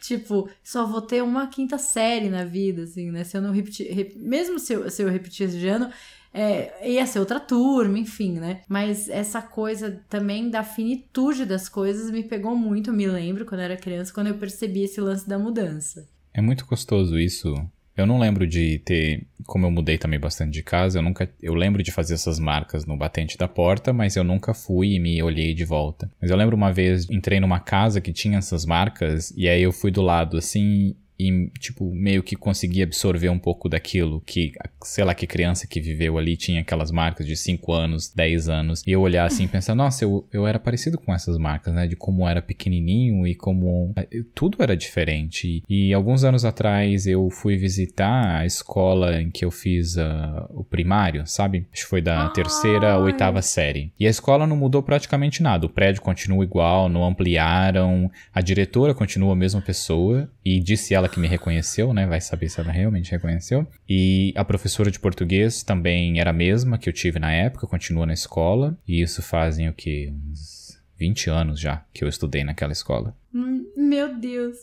Tipo, 0.00 0.48
só 0.62 0.86
vou 0.86 1.00
ter 1.00 1.22
uma 1.22 1.46
quinta 1.46 1.78
série 1.78 2.28
na 2.28 2.44
vida, 2.44 2.82
assim, 2.82 3.10
né? 3.10 3.24
Se 3.24 3.36
eu 3.36 3.42
não 3.42 3.52
repetir. 3.52 3.92
Rep... 3.92 4.16
Mesmo 4.16 4.58
se 4.58 4.72
eu, 4.72 4.90
se 4.90 5.02
eu 5.02 5.08
repetisse 5.08 5.58
de 5.58 5.68
ano, 5.68 5.90
é, 6.32 6.90
ia 6.90 7.06
ser 7.06 7.18
outra 7.18 7.40
turma, 7.40 7.98
enfim, 7.98 8.38
né? 8.38 8.60
Mas 8.68 9.08
essa 9.08 9.40
coisa 9.40 10.02
também 10.08 10.50
da 10.50 10.62
finitude 10.62 11.46
das 11.46 11.68
coisas 11.68 12.10
me 12.10 12.22
pegou 12.22 12.54
muito, 12.54 12.92
me 12.92 13.06
lembro, 13.06 13.46
quando 13.46 13.60
eu 13.60 13.64
era 13.64 13.76
criança, 13.76 14.12
quando 14.12 14.26
eu 14.26 14.34
percebi 14.34 14.82
esse 14.82 15.00
lance 15.00 15.26
da 15.26 15.38
mudança. 15.38 16.06
É 16.34 16.42
muito 16.42 16.66
gostoso 16.66 17.18
isso, 17.18 17.54
eu 17.96 18.06
não 18.06 18.18
lembro 18.18 18.46
de 18.46 18.78
ter, 18.80 19.26
como 19.46 19.66
eu 19.66 19.70
mudei 19.70 19.96
também 19.96 20.20
bastante 20.20 20.52
de 20.52 20.62
casa, 20.62 20.98
eu 20.98 21.02
nunca, 21.02 21.30
eu 21.40 21.54
lembro 21.54 21.82
de 21.82 21.90
fazer 21.90 22.14
essas 22.14 22.38
marcas 22.38 22.84
no 22.84 22.96
batente 22.96 23.38
da 23.38 23.48
porta, 23.48 23.92
mas 23.92 24.16
eu 24.16 24.24
nunca 24.24 24.52
fui 24.52 24.94
e 24.94 25.00
me 25.00 25.22
olhei 25.22 25.54
de 25.54 25.64
volta. 25.64 26.10
Mas 26.20 26.30
eu 26.30 26.36
lembro 26.36 26.56
uma 26.56 26.72
vez, 26.72 27.08
entrei 27.10 27.40
numa 27.40 27.58
casa 27.60 28.00
que 28.00 28.12
tinha 28.12 28.38
essas 28.38 28.66
marcas 28.66 29.32
e 29.36 29.48
aí 29.48 29.62
eu 29.62 29.72
fui 29.72 29.90
do 29.90 30.02
lado 30.02 30.36
assim 30.36 30.94
e, 31.18 31.50
tipo, 31.58 31.92
meio 31.94 32.22
que 32.22 32.36
consegui 32.36 32.82
absorver 32.82 33.28
um 33.28 33.38
pouco 33.38 33.68
daquilo 33.68 34.20
que, 34.20 34.52
sei 34.82 35.04
lá, 35.04 35.14
que 35.14 35.26
criança 35.26 35.66
que 35.66 35.80
viveu 35.80 36.18
ali 36.18 36.36
tinha 36.36 36.60
aquelas 36.60 36.90
marcas 36.90 37.26
de 37.26 37.36
5 37.36 37.72
anos, 37.72 38.12
10 38.14 38.48
anos, 38.48 38.82
e 38.86 38.92
eu 38.92 39.00
olhar 39.00 39.24
assim 39.24 39.44
e 39.44 39.48
pensar, 39.48 39.74
nossa, 39.74 40.04
eu, 40.04 40.26
eu 40.32 40.46
era 40.46 40.58
parecido 40.58 40.98
com 40.98 41.14
essas 41.14 41.38
marcas, 41.38 41.74
né? 41.74 41.86
De 41.86 41.96
como 41.96 42.28
era 42.28 42.42
pequenininho 42.42 43.26
e 43.26 43.34
como 43.34 43.92
eh, 43.96 44.22
tudo 44.34 44.62
era 44.62 44.76
diferente. 44.76 45.62
E, 45.68 45.92
alguns 45.92 46.24
anos 46.24 46.44
atrás 46.44 47.06
eu 47.06 47.30
fui 47.30 47.56
visitar 47.56 48.40
a 48.40 48.46
escola 48.46 49.20
em 49.20 49.30
que 49.30 49.44
eu 49.44 49.50
fiz 49.50 49.96
uh, 49.96 50.46
o 50.50 50.64
primário, 50.64 51.26
sabe? 51.26 51.66
Acho 51.72 51.84
que 51.84 51.90
foi 51.90 52.02
da 52.02 52.28
terceira 52.30 52.92
à 52.92 52.98
oitava 52.98 53.40
série. 53.40 53.92
E 53.98 54.06
a 54.06 54.10
escola 54.10 54.46
não 54.46 54.56
mudou 54.56 54.82
praticamente 54.82 55.42
nada. 55.42 55.66
O 55.66 55.70
prédio 55.70 56.02
continua 56.02 56.44
igual, 56.44 56.88
não 56.88 57.04
ampliaram, 57.04 58.10
a 58.32 58.40
diretora 58.40 58.94
continua 58.94 59.32
a 59.32 59.36
mesma 59.36 59.60
pessoa, 59.60 60.30
e 60.44 60.60
disse 60.60 60.94
ela 60.94 61.05
que 61.08 61.20
me 61.20 61.28
reconheceu, 61.28 61.92
né? 61.92 62.06
Vai 62.06 62.20
saber 62.20 62.48
se 62.48 62.60
ela 62.60 62.72
realmente 62.72 63.10
reconheceu. 63.10 63.66
E 63.88 64.32
a 64.36 64.44
professora 64.44 64.90
de 64.90 64.98
português 64.98 65.62
também 65.62 66.20
era 66.20 66.30
a 66.30 66.34
mesma 66.34 66.78
que 66.78 66.88
eu 66.88 66.92
tive 66.92 67.18
na 67.18 67.32
época, 67.32 67.66
continua 67.66 68.06
na 68.06 68.14
escola. 68.14 68.78
E 68.86 69.00
isso 69.00 69.22
fazem 69.22 69.68
o 69.68 69.72
que? 69.72 70.12
Uns 70.30 70.80
20 70.98 71.30
anos 71.30 71.60
já 71.60 71.84
que 71.92 72.02
eu 72.02 72.08
estudei 72.08 72.42
naquela 72.44 72.72
escola. 72.72 73.16
Hum, 73.34 73.64
meu 73.76 74.18
Deus. 74.18 74.56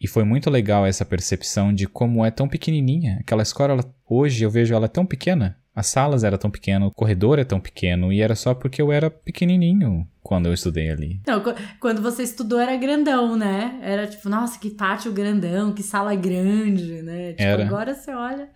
E 0.00 0.08
foi 0.08 0.24
muito 0.24 0.50
legal 0.50 0.84
essa 0.84 1.04
percepção 1.04 1.72
de 1.72 1.86
como 1.86 2.24
é 2.24 2.30
tão 2.30 2.48
pequenininha. 2.48 3.18
Aquela 3.20 3.42
escola, 3.42 3.72
ela, 3.72 3.94
hoje 4.06 4.44
eu 4.44 4.50
vejo 4.50 4.74
ela 4.74 4.88
tão 4.88 5.06
pequena. 5.06 5.56
As 5.74 5.88
salas 5.88 6.22
eram 6.22 6.38
tão 6.38 6.50
pequenas, 6.50 6.88
o 6.88 6.94
corredor 6.94 7.38
é 7.38 7.44
tão 7.44 7.58
pequeno, 7.58 8.12
e 8.12 8.20
era 8.20 8.34
só 8.34 8.54
porque 8.54 8.80
eu 8.80 8.92
era 8.92 9.10
pequenininho 9.10 10.06
quando 10.22 10.46
eu 10.46 10.54
estudei 10.54 10.88
ali. 10.90 11.20
Não, 11.26 11.42
quando 11.80 12.00
você 12.00 12.22
estudou 12.22 12.60
era 12.60 12.76
grandão, 12.76 13.36
né? 13.36 13.78
Era 13.82 14.06
tipo, 14.06 14.28
nossa, 14.28 14.58
que 14.58 14.70
pátio 14.70 15.12
grandão, 15.12 15.72
que 15.72 15.82
sala 15.82 16.14
grande, 16.14 17.02
né? 17.02 17.32
Tipo, 17.32 17.42
era. 17.42 17.66
agora 17.66 17.94
você 17.94 18.12
olha. 18.12 18.48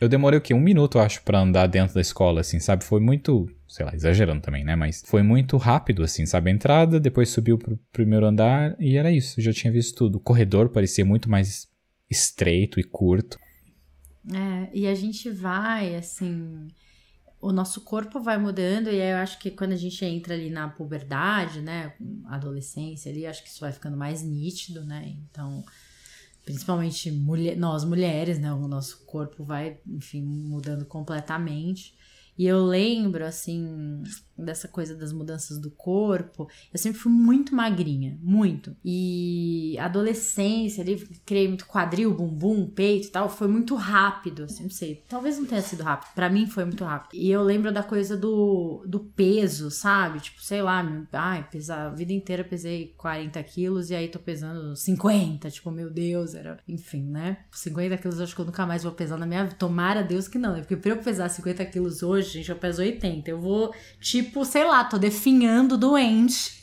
Eu 0.00 0.08
demorei 0.08 0.38
o 0.38 0.42
quê? 0.42 0.54
Um 0.54 0.60
minuto, 0.60 0.96
eu 0.96 1.02
acho, 1.02 1.22
para 1.22 1.40
andar 1.40 1.66
dentro 1.66 1.94
da 1.94 2.00
escola, 2.00 2.40
assim, 2.40 2.58
sabe? 2.58 2.84
Foi 2.84 3.00
muito, 3.00 3.46
sei 3.68 3.84
lá, 3.84 3.94
exagerando 3.94 4.40
também, 4.40 4.64
né? 4.64 4.74
Mas 4.74 5.02
foi 5.04 5.22
muito 5.22 5.58
rápido, 5.58 6.02
assim, 6.02 6.24
sabe? 6.24 6.50
A 6.50 6.54
entrada, 6.54 6.98
depois 6.98 7.28
subiu 7.28 7.58
pro 7.58 7.78
primeiro 7.92 8.24
andar 8.24 8.74
e 8.78 8.96
era 8.96 9.12
isso. 9.12 9.38
Eu 9.38 9.44
já 9.44 9.52
tinha 9.52 9.70
visto 9.70 9.94
tudo. 9.94 10.16
O 10.16 10.20
corredor 10.20 10.70
parecia 10.70 11.04
muito 11.04 11.28
mais 11.28 11.68
estreito 12.10 12.80
e 12.80 12.82
curto. 12.82 13.38
É, 14.32 14.70
e 14.72 14.86
a 14.86 14.94
gente 14.94 15.30
vai, 15.30 15.94
assim 15.94 16.68
o 17.40 17.52
nosso 17.52 17.80
corpo 17.80 18.20
vai 18.20 18.36
mudando, 18.36 18.88
e 18.88 19.00
aí 19.00 19.12
eu 19.12 19.16
acho 19.16 19.38
que 19.38 19.50
quando 19.50 19.72
a 19.72 19.76
gente 19.76 20.04
entra 20.04 20.34
ali 20.34 20.50
na 20.50 20.68
puberdade, 20.68 21.62
né, 21.62 21.94
adolescência 22.26 23.10
ali, 23.10 23.26
acho 23.26 23.42
que 23.42 23.48
isso 23.48 23.60
vai 23.60 23.72
ficando 23.72 23.96
mais 23.96 24.22
nítido, 24.22 24.84
né? 24.84 25.16
Então, 25.30 25.64
principalmente 26.44 27.10
mulher, 27.10 27.56
nós 27.56 27.82
mulheres, 27.82 28.38
né, 28.38 28.52
o 28.52 28.68
nosso 28.68 29.06
corpo 29.06 29.42
vai, 29.42 29.78
enfim, 29.86 30.22
mudando 30.22 30.84
completamente. 30.84 31.94
E 32.40 32.46
eu 32.46 32.64
lembro, 32.64 33.26
assim, 33.26 34.02
dessa 34.44 34.66
coisa 34.66 34.94
das 34.94 35.12
mudanças 35.12 35.58
do 35.58 35.70
corpo. 35.70 36.48
Eu 36.72 36.78
sempre 36.78 36.98
fui 36.98 37.12
muito 37.12 37.54
magrinha, 37.54 38.18
muito. 38.22 38.74
E 38.84 39.76
adolescência 39.78 40.82
ali, 40.82 40.96
criei 41.24 41.48
muito 41.48 41.66
quadril, 41.66 42.14
bumbum, 42.14 42.66
peito 42.66 43.08
e 43.08 43.10
tal. 43.10 43.28
Foi 43.28 43.48
muito 43.48 43.74
rápido, 43.74 44.44
assim, 44.44 44.64
não 44.64 44.70
sei. 44.70 45.04
Talvez 45.08 45.38
não 45.38 45.46
tenha 45.46 45.62
sido 45.62 45.82
rápido. 45.82 46.14
para 46.14 46.30
mim 46.30 46.46
foi 46.46 46.64
muito 46.64 46.84
rápido. 46.84 47.20
E 47.20 47.30
eu 47.30 47.42
lembro 47.42 47.72
da 47.72 47.82
coisa 47.82 48.16
do, 48.16 48.84
do 48.86 49.00
peso, 49.00 49.70
sabe? 49.70 50.20
Tipo, 50.20 50.42
sei 50.42 50.62
lá, 50.62 50.84
ai, 51.12 51.46
pesar, 51.50 51.86
a 51.86 51.94
vida 51.94 52.12
inteira 52.12 52.44
pesei 52.44 52.94
40 52.96 53.42
quilos 53.42 53.90
e 53.90 53.94
aí 53.94 54.08
tô 54.08 54.18
pesando 54.18 54.74
50. 54.74 55.50
Tipo, 55.50 55.70
meu 55.70 55.90
Deus, 55.90 56.34
era. 56.34 56.58
Enfim, 56.66 57.04
né? 57.04 57.38
50 57.52 57.96
quilos 57.98 58.18
eu 58.18 58.24
acho 58.24 58.34
que 58.34 58.40
eu 58.40 58.46
nunca 58.46 58.66
mais 58.66 58.82
vou 58.82 58.92
pesar 58.92 59.18
na 59.18 59.26
minha 59.26 59.44
vida. 59.44 59.56
Tomara 59.56 60.02
Deus 60.02 60.28
que 60.28 60.38
não, 60.38 60.52
né? 60.52 60.60
Porque 60.60 60.76
pra 60.76 60.90
eu 60.92 60.98
pesar 60.98 61.28
50 61.28 61.64
quilos 61.66 62.02
hoje, 62.02 62.29
gente, 62.32 62.50
eu 62.50 62.56
peso 62.56 62.82
80. 62.82 63.30
Eu 63.30 63.40
vou, 63.40 63.74
tipo, 64.00 64.44
sei 64.44 64.64
lá, 64.64 64.84
tô 64.84 64.98
definhando 64.98 65.76
doente. 65.76 66.60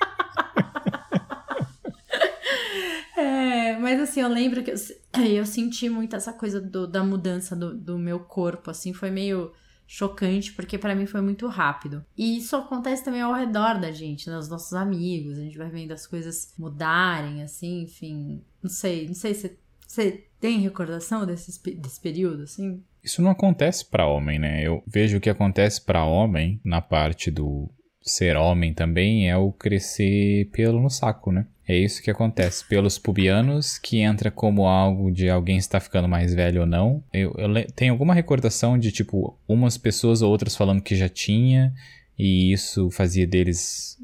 é, 3.16 3.76
mas 3.78 4.00
assim, 4.00 4.20
eu 4.20 4.28
lembro 4.28 4.62
que 4.62 4.70
eu, 4.70 4.76
eu 5.24 5.46
senti 5.46 5.88
muito 5.88 6.16
essa 6.16 6.32
coisa 6.32 6.60
do, 6.60 6.86
da 6.86 7.02
mudança 7.02 7.56
do, 7.56 7.76
do 7.76 7.98
meu 7.98 8.20
corpo, 8.20 8.70
assim, 8.70 8.92
foi 8.92 9.10
meio 9.10 9.52
chocante, 9.92 10.52
porque 10.52 10.78
para 10.78 10.94
mim 10.94 11.04
foi 11.04 11.20
muito 11.20 11.48
rápido. 11.48 12.06
E 12.16 12.38
isso 12.38 12.54
acontece 12.54 13.02
também 13.02 13.22
ao 13.22 13.34
redor 13.34 13.80
da 13.80 13.90
gente, 13.90 14.30
né? 14.30 14.38
Os 14.38 14.48
nossos 14.48 14.72
amigos, 14.72 15.36
a 15.36 15.42
gente 15.42 15.58
vai 15.58 15.68
vendo 15.68 15.90
as 15.90 16.06
coisas 16.06 16.54
mudarem, 16.56 17.42
assim, 17.42 17.82
enfim. 17.82 18.40
Não 18.62 18.70
sei, 18.70 19.08
não 19.08 19.14
sei 19.14 19.34
se 19.34 19.58
você 19.84 20.28
tem 20.38 20.60
recordação 20.60 21.26
desse, 21.26 21.60
desse 21.74 22.00
período, 22.00 22.44
assim? 22.44 22.84
Isso 23.02 23.22
não 23.22 23.30
acontece 23.30 23.84
para 23.84 24.06
homem, 24.06 24.38
né? 24.38 24.62
Eu 24.62 24.82
vejo 24.86 25.18
o 25.18 25.20
que 25.20 25.30
acontece 25.30 25.80
para 25.80 26.04
homem 26.04 26.60
na 26.64 26.80
parte 26.80 27.30
do 27.30 27.70
ser 28.02 28.36
homem 28.36 28.72
também 28.72 29.28
é 29.28 29.36
o 29.36 29.52
crescer 29.52 30.48
pelo 30.52 30.80
no 30.80 30.90
saco, 30.90 31.30
né? 31.30 31.46
É 31.68 31.76
isso 31.76 32.02
que 32.02 32.10
acontece. 32.10 32.66
Pelos 32.66 32.98
pubianos, 32.98 33.78
que 33.78 34.00
entra 34.00 34.30
como 34.30 34.66
algo 34.66 35.10
de 35.12 35.28
alguém 35.28 35.56
está 35.56 35.78
ficando 35.78 36.08
mais 36.08 36.34
velho 36.34 36.62
ou 36.62 36.66
não. 36.66 37.04
Eu, 37.12 37.32
eu 37.38 37.66
tenho 37.74 37.92
alguma 37.92 38.14
recordação 38.14 38.76
de, 38.76 38.90
tipo, 38.90 39.38
umas 39.46 39.78
pessoas 39.78 40.20
ou 40.22 40.30
outras 40.30 40.56
falando 40.56 40.82
que 40.82 40.96
já 40.96 41.08
tinha, 41.08 41.72
e 42.18 42.52
isso 42.52 42.90
fazia 42.90 43.26
deles 43.26 43.96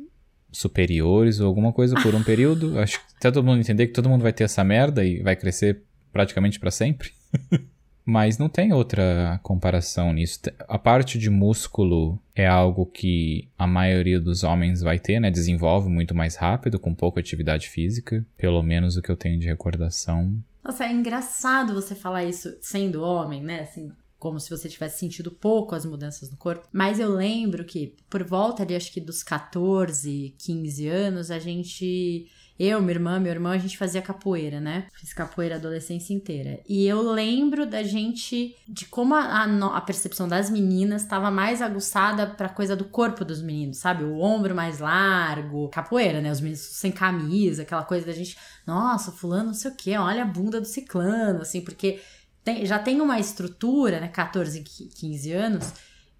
superiores 0.52 1.40
ou 1.40 1.46
alguma 1.48 1.72
coisa 1.72 2.00
por 2.00 2.14
um 2.14 2.22
período. 2.22 2.78
Acho 2.78 3.00
que 3.00 3.04
até 3.16 3.30
todo 3.32 3.44
mundo 3.44 3.60
entender 3.60 3.88
que 3.88 3.92
todo 3.92 4.08
mundo 4.08 4.22
vai 4.22 4.32
ter 4.32 4.44
essa 4.44 4.62
merda 4.62 5.04
e 5.04 5.20
vai 5.20 5.34
crescer 5.34 5.82
praticamente 6.12 6.60
para 6.60 6.70
sempre. 6.70 7.10
Mas 8.06 8.38
não 8.38 8.48
tem 8.48 8.72
outra 8.72 9.40
comparação 9.42 10.12
nisso. 10.12 10.38
A 10.68 10.78
parte 10.78 11.18
de 11.18 11.28
músculo 11.28 12.16
é 12.36 12.46
algo 12.46 12.86
que 12.86 13.48
a 13.58 13.66
maioria 13.66 14.20
dos 14.20 14.44
homens 14.44 14.80
vai 14.80 15.00
ter, 15.00 15.18
né? 15.18 15.28
Desenvolve 15.28 15.88
muito 15.88 16.14
mais 16.14 16.36
rápido, 16.36 16.78
com 16.78 16.94
pouca 16.94 17.18
atividade 17.18 17.68
física. 17.68 18.24
Pelo 18.36 18.62
menos 18.62 18.96
o 18.96 19.02
que 19.02 19.10
eu 19.10 19.16
tenho 19.16 19.40
de 19.40 19.48
recordação. 19.48 20.32
Nossa, 20.64 20.84
é 20.84 20.92
engraçado 20.92 21.74
você 21.74 21.96
falar 21.96 22.24
isso 22.24 22.56
sendo 22.60 23.02
homem, 23.02 23.42
né? 23.42 23.62
Assim, 23.62 23.90
como 24.18 24.38
se 24.38 24.50
você 24.50 24.68
tivesse 24.68 25.00
sentido 25.00 25.30
pouco 25.30 25.74
as 25.74 25.84
mudanças 25.84 26.30
no 26.30 26.36
corpo. 26.36 26.68
Mas 26.72 27.00
eu 27.00 27.12
lembro 27.12 27.64
que 27.64 27.94
por 28.08 28.22
volta 28.22 28.62
ali, 28.62 28.76
acho 28.76 28.92
que 28.92 29.00
dos 29.00 29.24
14, 29.24 30.34
15 30.38 30.88
anos, 30.88 31.30
a 31.30 31.38
gente 31.38 32.26
eu, 32.58 32.80
minha 32.80 32.92
irmã, 32.92 33.20
meu 33.20 33.32
irmão, 33.32 33.52
a 33.52 33.58
gente 33.58 33.76
fazia 33.76 34.00
capoeira, 34.00 34.58
né? 34.58 34.86
Fiz 34.94 35.12
capoeira 35.12 35.56
a 35.56 35.58
adolescência 35.58 36.14
inteira. 36.14 36.60
E 36.66 36.86
eu 36.86 37.02
lembro 37.02 37.66
da 37.66 37.82
gente, 37.82 38.56
de 38.66 38.86
como 38.86 39.14
a, 39.14 39.20
a, 39.20 39.76
a 39.76 39.80
percepção 39.82 40.26
das 40.26 40.48
meninas 40.48 41.02
estava 41.02 41.30
mais 41.30 41.60
aguçada 41.60 42.26
pra 42.26 42.48
coisa 42.48 42.74
do 42.74 42.84
corpo 42.84 43.24
dos 43.24 43.42
meninos, 43.42 43.76
sabe? 43.76 44.04
O 44.04 44.20
ombro 44.20 44.54
mais 44.54 44.78
largo, 44.78 45.68
capoeira, 45.68 46.20
né? 46.22 46.32
Os 46.32 46.40
meninos 46.40 46.60
sem 46.60 46.90
camisa, 46.90 47.62
aquela 47.62 47.84
coisa 47.84 48.06
da 48.06 48.12
gente, 48.12 48.38
nossa, 48.66 49.12
fulano 49.12 49.46
não 49.46 49.54
sei 49.54 49.70
o 49.70 49.74
quê, 49.74 49.96
olha 49.98 50.22
a 50.22 50.26
bunda 50.26 50.60
do 50.60 50.66
ciclano, 50.66 51.42
assim, 51.42 51.60
porque 51.60 52.00
tem, 52.42 52.64
já 52.64 52.78
tem 52.78 53.00
uma 53.00 53.20
estrutura, 53.20 54.00
né? 54.00 54.08
14, 54.08 54.62
15 54.62 55.32
anos 55.32 55.72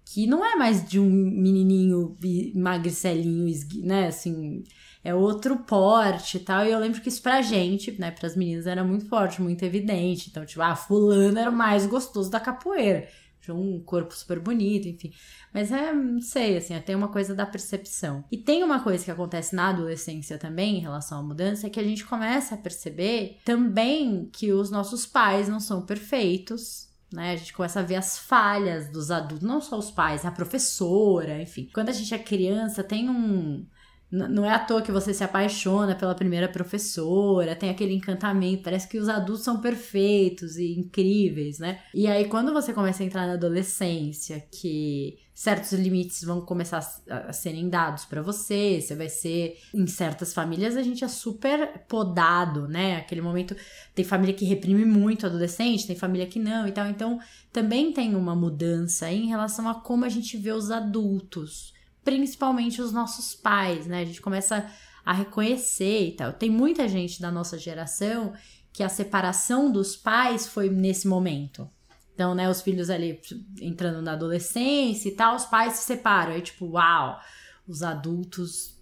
que 0.09 0.25
não 0.25 0.45
é 0.45 0.55
mais 0.55 0.87
de 0.87 0.99
um 0.99 1.09
menininho 1.09 2.17
magricelinho, 2.55 3.53
né, 3.83 4.07
assim, 4.07 4.63
é 5.07 5.15
outro 5.15 5.59
porte 5.59 6.35
e 6.35 6.39
tal. 6.41 6.65
E 6.65 6.71
eu 6.71 6.79
lembro 6.79 6.99
que 6.99 7.07
isso 7.07 7.21
pra 7.21 7.41
gente, 7.41 7.97
né, 7.97 8.11
pras 8.11 8.35
meninas 8.35 8.67
era 8.67 8.83
muito 8.83 9.07
forte, 9.07 9.41
muito 9.41 9.63
evidente. 9.63 10.29
Então, 10.29 10.45
tipo, 10.45 10.61
ah, 10.61 10.75
fulano 10.75 11.39
era 11.39 11.49
o 11.49 11.55
mais 11.55 11.85
gostoso 11.85 12.29
da 12.29 12.41
capoeira. 12.41 13.07
Tinha 13.39 13.55
um 13.55 13.79
corpo 13.79 14.13
super 14.13 14.37
bonito, 14.37 14.89
enfim. 14.89 15.13
Mas 15.53 15.71
é, 15.71 15.93
não 15.93 16.19
sei, 16.19 16.57
assim, 16.57 16.77
tem 16.81 16.93
uma 16.93 17.07
coisa 17.07 17.33
da 17.33 17.45
percepção. 17.45 18.25
E 18.29 18.35
tem 18.35 18.61
uma 18.65 18.81
coisa 18.81 19.05
que 19.05 19.09
acontece 19.09 19.55
na 19.55 19.69
adolescência 19.69 20.37
também, 20.37 20.75
em 20.75 20.81
relação 20.81 21.19
à 21.19 21.23
mudança, 21.23 21.67
é 21.67 21.69
que 21.69 21.79
a 21.79 21.83
gente 21.83 22.03
começa 22.05 22.55
a 22.55 22.57
perceber 22.57 23.37
também 23.45 24.29
que 24.33 24.51
os 24.51 24.69
nossos 24.69 25.05
pais 25.05 25.47
não 25.47 25.61
são 25.61 25.85
perfeitos, 25.85 26.89
né? 27.13 27.31
A 27.31 27.35
gente 27.37 27.53
começa 27.53 27.79
a 27.79 27.83
ver 27.83 27.95
as 27.95 28.19
falhas 28.19 28.91
dos 28.91 29.09
adultos, 29.09 29.47
não 29.47 29.61
só 29.61 29.77
os 29.79 29.89
pais, 29.89 30.25
a 30.25 30.31
professora, 30.31 31.41
enfim. 31.41 31.69
Quando 31.73 31.87
a 31.87 31.93
gente 31.93 32.13
é 32.13 32.19
criança, 32.19 32.83
tem 32.83 33.09
um 33.09 33.65
não 34.09 34.45
é 34.45 34.53
à 34.53 34.59
toa 34.59 34.81
que 34.81 34.91
você 34.91 35.13
se 35.13 35.23
apaixona 35.23 35.93
pela 35.93 36.15
primeira 36.15 36.47
professora, 36.47 37.55
tem 37.55 37.69
aquele 37.69 37.93
encantamento, 37.93 38.63
parece 38.63 38.87
que 38.87 38.97
os 38.97 39.09
adultos 39.09 39.43
são 39.43 39.59
perfeitos 39.59 40.55
e 40.57 40.79
incríveis, 40.79 41.59
né? 41.59 41.81
E 41.93 42.07
aí, 42.07 42.25
quando 42.25 42.53
você 42.53 42.73
começa 42.73 43.03
a 43.03 43.05
entrar 43.05 43.27
na 43.27 43.33
adolescência, 43.33 44.41
que 44.49 45.17
certos 45.33 45.73
limites 45.73 46.23
vão 46.23 46.41
começar 46.41 46.79
a 47.09 47.33
serem 47.33 47.69
dados 47.69 48.05
para 48.05 48.21
você, 48.21 48.79
você 48.81 48.95
vai 48.95 49.09
ser. 49.09 49.57
Em 49.73 49.85
certas 49.85 50.33
famílias, 50.33 50.77
a 50.77 50.81
gente 50.81 51.03
é 51.03 51.07
super 51.07 51.85
podado, 51.87 52.67
né? 52.67 52.95
Aquele 52.95 53.21
momento. 53.21 53.55
Tem 53.93 54.05
família 54.05 54.33
que 54.33 54.45
reprime 54.45 54.85
muito 54.85 55.23
o 55.23 55.25
adolescente, 55.27 55.85
tem 55.85 55.95
família 55.95 56.25
que 56.25 56.39
não 56.39 56.67
e 56.67 56.71
tal. 56.71 56.87
Então, 56.87 57.19
também 57.51 57.91
tem 57.91 58.15
uma 58.15 58.35
mudança 58.35 59.11
em 59.11 59.27
relação 59.27 59.67
a 59.67 59.75
como 59.75 60.05
a 60.05 60.09
gente 60.09 60.37
vê 60.37 60.51
os 60.51 60.71
adultos 60.71 61.76
principalmente 62.07 62.81
os 62.81 62.93
nossos 62.93 63.35
pais, 63.35 63.85
né? 63.85 63.99
A 63.99 64.05
gente 64.05 64.21
começa 64.21 64.65
a 65.05 65.11
reconhecer 65.11 66.07
e 66.07 66.11
tal. 66.13 66.31
Tem 66.31 66.49
muita 66.49 66.87
gente 66.87 67.21
da 67.21 67.29
nossa 67.29 67.57
geração 67.57 68.33
que 68.71 68.81
a 68.81 68.87
separação 68.87 69.69
dos 69.69 69.97
pais 69.97 70.47
foi 70.47 70.69
nesse 70.69 71.05
momento. 71.05 71.69
Então, 72.13 72.33
né, 72.33 72.49
os 72.49 72.61
filhos 72.61 72.89
ali 72.89 73.19
entrando 73.59 74.01
na 74.01 74.13
adolescência 74.13 75.09
e 75.09 75.11
tal, 75.11 75.35
os 75.35 75.43
pais 75.43 75.73
se 75.73 75.83
separam. 75.85 76.31
Aí, 76.31 76.41
tipo, 76.41 76.65
uau, 76.65 77.19
os 77.67 77.83
adultos. 77.83 78.77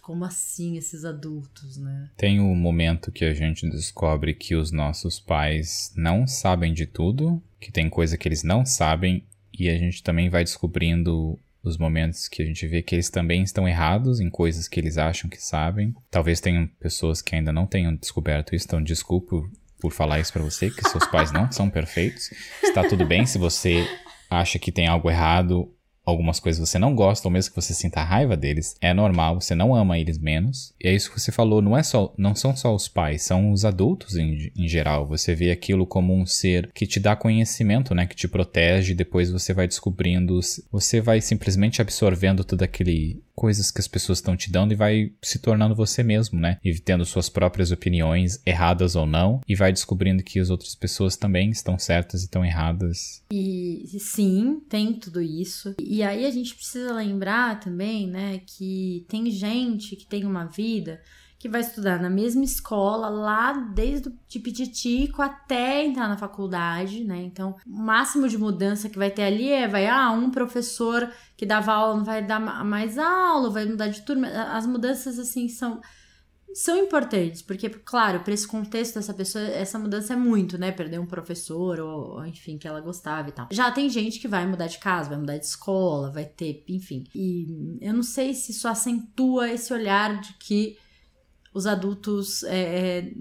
Como 0.00 0.24
assim 0.24 0.78
esses 0.78 1.04
adultos, 1.04 1.76
né? 1.76 2.10
Tem 2.16 2.40
o 2.40 2.44
um 2.44 2.56
momento 2.56 3.12
que 3.12 3.24
a 3.24 3.34
gente 3.34 3.68
descobre 3.68 4.34
que 4.34 4.56
os 4.56 4.72
nossos 4.72 5.20
pais 5.20 5.92
não 5.94 6.26
sabem 6.26 6.72
de 6.72 6.86
tudo, 6.86 7.40
que 7.60 7.70
tem 7.70 7.90
coisa 7.90 8.16
que 8.16 8.26
eles 8.26 8.42
não 8.42 8.64
sabem, 8.64 9.24
e 9.56 9.68
a 9.68 9.78
gente 9.78 10.02
também 10.02 10.28
vai 10.30 10.42
descobrindo 10.42 11.38
os 11.62 11.76
momentos 11.78 12.28
que 12.28 12.42
a 12.42 12.46
gente 12.46 12.66
vê 12.66 12.82
que 12.82 12.94
eles 12.94 13.08
também 13.08 13.42
estão 13.42 13.68
errados 13.68 14.20
em 14.20 14.28
coisas 14.28 14.66
que 14.66 14.80
eles 14.80 14.98
acham 14.98 15.30
que 15.30 15.40
sabem. 15.42 15.94
Talvez 16.10 16.40
tenham 16.40 16.66
pessoas 16.80 17.22
que 17.22 17.34
ainda 17.34 17.52
não 17.52 17.66
tenham 17.66 17.94
descoberto 17.94 18.54
isso, 18.54 18.66
então 18.66 18.82
desculpe 18.82 19.36
por 19.80 19.92
falar 19.92 20.20
isso 20.20 20.32
para 20.32 20.42
você, 20.42 20.70
que 20.70 20.88
seus 20.88 21.06
pais 21.06 21.32
não 21.32 21.50
são 21.50 21.68
perfeitos. 21.70 22.30
Está 22.62 22.86
tudo 22.88 23.04
bem 23.04 23.26
se 23.26 23.38
você 23.38 23.86
acha 24.30 24.58
que 24.58 24.72
tem 24.72 24.86
algo 24.86 25.10
errado 25.10 25.72
algumas 26.04 26.40
coisas 26.40 26.68
você 26.68 26.78
não 26.78 26.94
gosta, 26.94 27.26
ou 27.26 27.32
mesmo 27.32 27.50
que 27.50 27.60
você 27.60 27.74
sinta 27.74 28.02
raiva 28.02 28.36
deles, 28.36 28.76
é 28.80 28.92
normal, 28.92 29.40
você 29.40 29.54
não 29.54 29.74
ama 29.74 29.98
eles 29.98 30.18
menos. 30.18 30.74
E 30.80 30.88
é 30.88 30.94
isso 30.94 31.10
que 31.12 31.20
você 31.20 31.32
falou, 31.32 31.62
não 31.62 31.76
é 31.76 31.82
só, 31.82 32.12
não 32.16 32.34
são 32.34 32.54
só 32.56 32.74
os 32.74 32.88
pais, 32.88 33.22
são 33.22 33.52
os 33.52 33.64
adultos 33.64 34.16
em, 34.16 34.50
em 34.56 34.68
geral. 34.68 35.06
Você 35.06 35.34
vê 35.34 35.50
aquilo 35.50 35.86
como 35.86 36.14
um 36.14 36.26
ser 36.26 36.70
que 36.72 36.86
te 36.86 36.98
dá 36.98 37.14
conhecimento, 37.14 37.94
né, 37.94 38.06
que 38.06 38.16
te 38.16 38.28
protege, 38.28 38.94
depois 38.94 39.30
você 39.30 39.52
vai 39.52 39.66
descobrindo, 39.66 40.38
você 40.70 41.00
vai 41.00 41.20
simplesmente 41.20 41.80
absorvendo 41.80 42.44
tudo 42.44 42.62
aquele 42.62 43.22
coisas 43.34 43.70
que 43.70 43.80
as 43.80 43.88
pessoas 43.88 44.18
estão 44.18 44.36
te 44.36 44.50
dando 44.50 44.72
e 44.72 44.76
vai 44.76 45.12
se 45.22 45.38
tornando 45.38 45.74
você 45.74 46.02
mesmo, 46.02 46.38
né? 46.38 46.58
E 46.62 46.72
tendo 46.78 47.04
suas 47.04 47.28
próprias 47.28 47.70
opiniões, 47.72 48.40
erradas 48.44 48.94
ou 48.94 49.06
não, 49.06 49.40
e 49.48 49.54
vai 49.54 49.72
descobrindo 49.72 50.22
que 50.22 50.38
as 50.38 50.50
outras 50.50 50.74
pessoas 50.74 51.16
também 51.16 51.50
estão 51.50 51.78
certas 51.78 52.22
e 52.22 52.24
estão 52.24 52.44
erradas. 52.44 53.22
E 53.32 53.84
sim, 53.98 54.60
tem 54.68 54.92
tudo 54.92 55.20
isso. 55.20 55.74
Aí 56.00 56.24
a 56.24 56.30
gente 56.30 56.54
precisa 56.54 56.92
lembrar 56.92 57.58
também, 57.58 58.06
né, 58.06 58.40
que 58.46 59.04
tem 59.08 59.28
gente 59.32 59.96
que 59.96 60.06
tem 60.06 60.24
uma 60.24 60.44
vida 60.44 61.02
que 61.42 61.48
vai 61.48 61.60
estudar 61.60 62.00
na 62.00 62.08
mesma 62.08 62.44
escola, 62.44 63.08
lá 63.08 63.52
desde 63.52 64.08
o 64.08 64.18
de 64.28 64.38
pititico 64.38 65.20
até 65.20 65.84
entrar 65.84 66.06
na 66.08 66.16
faculdade, 66.16 67.02
né? 67.02 67.20
Então, 67.20 67.56
o 67.66 67.82
máximo 67.82 68.28
de 68.28 68.38
mudança 68.38 68.88
que 68.88 68.96
vai 68.96 69.10
ter 69.10 69.24
ali 69.24 69.50
é, 69.50 69.66
vai, 69.66 69.88
ah, 69.88 70.12
um 70.12 70.30
professor 70.30 71.12
que 71.36 71.44
dava 71.44 71.72
aula 71.72 71.96
não 71.96 72.04
vai 72.04 72.24
dar 72.24 72.38
mais 72.38 72.96
aula, 72.96 73.50
vai 73.50 73.64
mudar 73.64 73.88
de 73.88 74.02
turma. 74.02 74.28
As 74.28 74.68
mudanças, 74.68 75.18
assim, 75.18 75.48
são 75.48 75.80
são 76.54 76.76
importantes, 76.76 77.42
porque, 77.42 77.68
claro, 77.68 78.20
para 78.20 78.34
esse 78.34 78.46
contexto 78.46 78.94
dessa 78.94 79.14
pessoa, 79.14 79.44
essa 79.44 79.78
mudança 79.78 80.12
é 80.12 80.16
muito, 80.16 80.58
né? 80.58 80.70
Perder 80.70 81.00
um 81.00 81.06
professor, 81.06 81.80
ou, 81.80 82.24
enfim, 82.26 82.58
que 82.58 82.68
ela 82.68 82.80
gostava 82.80 83.28
e 83.28 83.32
tal. 83.32 83.48
Já 83.50 83.70
tem 83.70 83.88
gente 83.88 84.18
que 84.18 84.28
vai 84.28 84.46
mudar 84.46 84.66
de 84.66 84.78
casa, 84.78 85.08
vai 85.08 85.18
mudar 85.18 85.38
de 85.38 85.46
escola, 85.46 86.10
vai 86.10 86.24
ter, 86.24 86.64
enfim. 86.68 87.04
E 87.14 87.78
eu 87.80 87.94
não 87.94 88.02
sei 88.02 88.34
se 88.34 88.52
isso 88.52 88.68
acentua 88.68 89.50
esse 89.50 89.72
olhar 89.72 90.20
de 90.20 90.34
que 90.34 90.76
os 91.54 91.66
adultos 91.66 92.42
é, 92.44 92.98
é, 92.98 93.12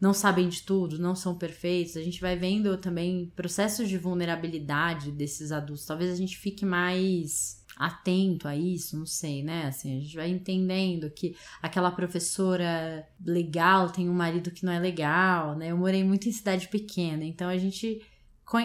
não 0.00 0.14
sabem 0.14 0.48
de 0.48 0.62
tudo, 0.62 0.98
não 0.98 1.16
são 1.16 1.36
perfeitos. 1.36 1.96
A 1.96 2.02
gente 2.02 2.20
vai 2.20 2.36
vendo 2.36 2.76
também 2.76 3.32
processos 3.34 3.88
de 3.88 3.98
vulnerabilidade 3.98 5.10
desses 5.10 5.50
adultos. 5.50 5.84
Talvez 5.84 6.12
a 6.12 6.16
gente 6.16 6.36
fique 6.36 6.64
mais 6.64 7.61
atento 7.76 8.46
a 8.46 8.56
isso, 8.56 8.98
não 8.98 9.06
sei, 9.06 9.42
né? 9.42 9.66
Assim, 9.66 9.96
a 9.96 10.00
gente 10.00 10.14
vai 10.14 10.28
entendendo 10.28 11.10
que 11.10 11.36
aquela 11.60 11.90
professora 11.90 13.06
legal 13.24 13.90
tem 13.90 14.08
um 14.08 14.14
marido 14.14 14.50
que 14.50 14.64
não 14.64 14.72
é 14.72 14.78
legal, 14.78 15.56
né? 15.56 15.70
Eu 15.70 15.76
morei 15.76 16.04
muito 16.04 16.28
em 16.28 16.32
cidade 16.32 16.68
pequena, 16.68 17.24
então 17.24 17.48
a 17.48 17.56
gente 17.56 18.02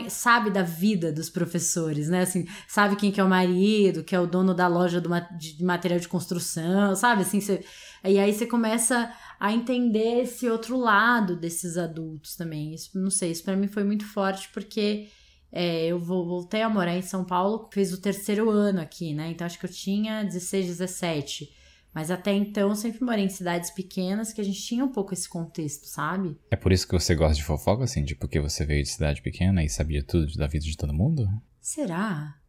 sabe 0.10 0.50
da 0.50 0.64
vida 0.64 1.12
dos 1.12 1.30
professores, 1.30 2.10
né? 2.10 2.22
Assim, 2.22 2.46
sabe 2.68 2.96
quem 2.96 3.12
que 3.12 3.22
é 3.22 3.24
o 3.24 3.30
marido, 3.30 4.04
que 4.04 4.16
é 4.16 4.20
o 4.20 4.28
dono 4.28 4.54
da 4.54 4.68
loja 4.68 5.00
do, 5.00 5.10
de 5.38 5.64
material 5.64 6.00
de 6.00 6.10
construção, 6.10 6.96
sabe? 6.96 7.22
Assim, 7.22 7.40
você 7.40 7.64
e 8.04 8.20
aí 8.20 8.34
você 8.34 8.46
começa 8.46 9.12
a 9.40 9.52
entender 9.52 10.22
esse 10.22 10.50
outro 10.50 10.78
lado 10.78 11.36
desses 11.36 11.78
adultos 11.78 12.36
também. 12.36 12.74
Isso, 12.74 12.98
não 12.98 13.10
sei, 13.10 13.32
isso 13.32 13.44
para 13.44 13.56
mim 13.56 13.68
foi 13.68 13.84
muito 13.84 14.06
forte 14.06 14.50
porque 14.54 15.08
é, 15.52 15.88
eu 15.88 16.00
voltei 16.00 16.62
a 16.62 16.70
morar 16.70 16.96
em 16.96 17.02
São 17.02 17.24
Paulo, 17.24 17.70
fiz 17.72 17.94
o 17.94 18.02
terceiro 18.02 18.50
ano 18.50 18.82
aqui, 18.82 19.14
né? 19.14 19.32
Então 19.32 19.46
acho 19.46 19.60
que 19.60 19.66
eu 19.66 19.72
tinha 19.72 20.24
16, 20.24 20.68
17. 20.68 21.56
Mas 21.94 22.12
até 22.12 22.32
então 22.32 22.70
eu 22.70 22.76
sempre 22.76 23.04
morei 23.04 23.26
em 23.26 23.30
cidades 23.30 23.72
pequenas 23.72 24.32
que 24.32 24.40
a 24.40 24.44
gente 24.44 24.62
tinha 24.62 24.86
um 24.86 24.92
pouco 24.92 25.14
esse 25.14 25.28
contexto, 25.28 25.88
sabe? 25.88 26.40
É 26.52 26.56
por 26.56 26.72
isso 26.72 26.88
que 26.88 26.94
você 26.94 27.16
gosta 27.16 27.36
de 27.36 27.44
fofoca, 27.44 27.86
assim? 27.86 28.04
De 28.04 28.14
porque 28.14 28.40
você 28.40 28.66
veio 28.66 28.84
de 28.84 28.90
cidade 28.90 29.22
pequena 29.22 29.64
e 29.64 29.70
sabia 29.70 30.04
tudo 30.04 30.32
da 30.36 30.46
vida 30.46 30.64
de 30.64 30.78
todo 30.78 30.94
mundo? 30.94 31.28
Será? 31.60 32.40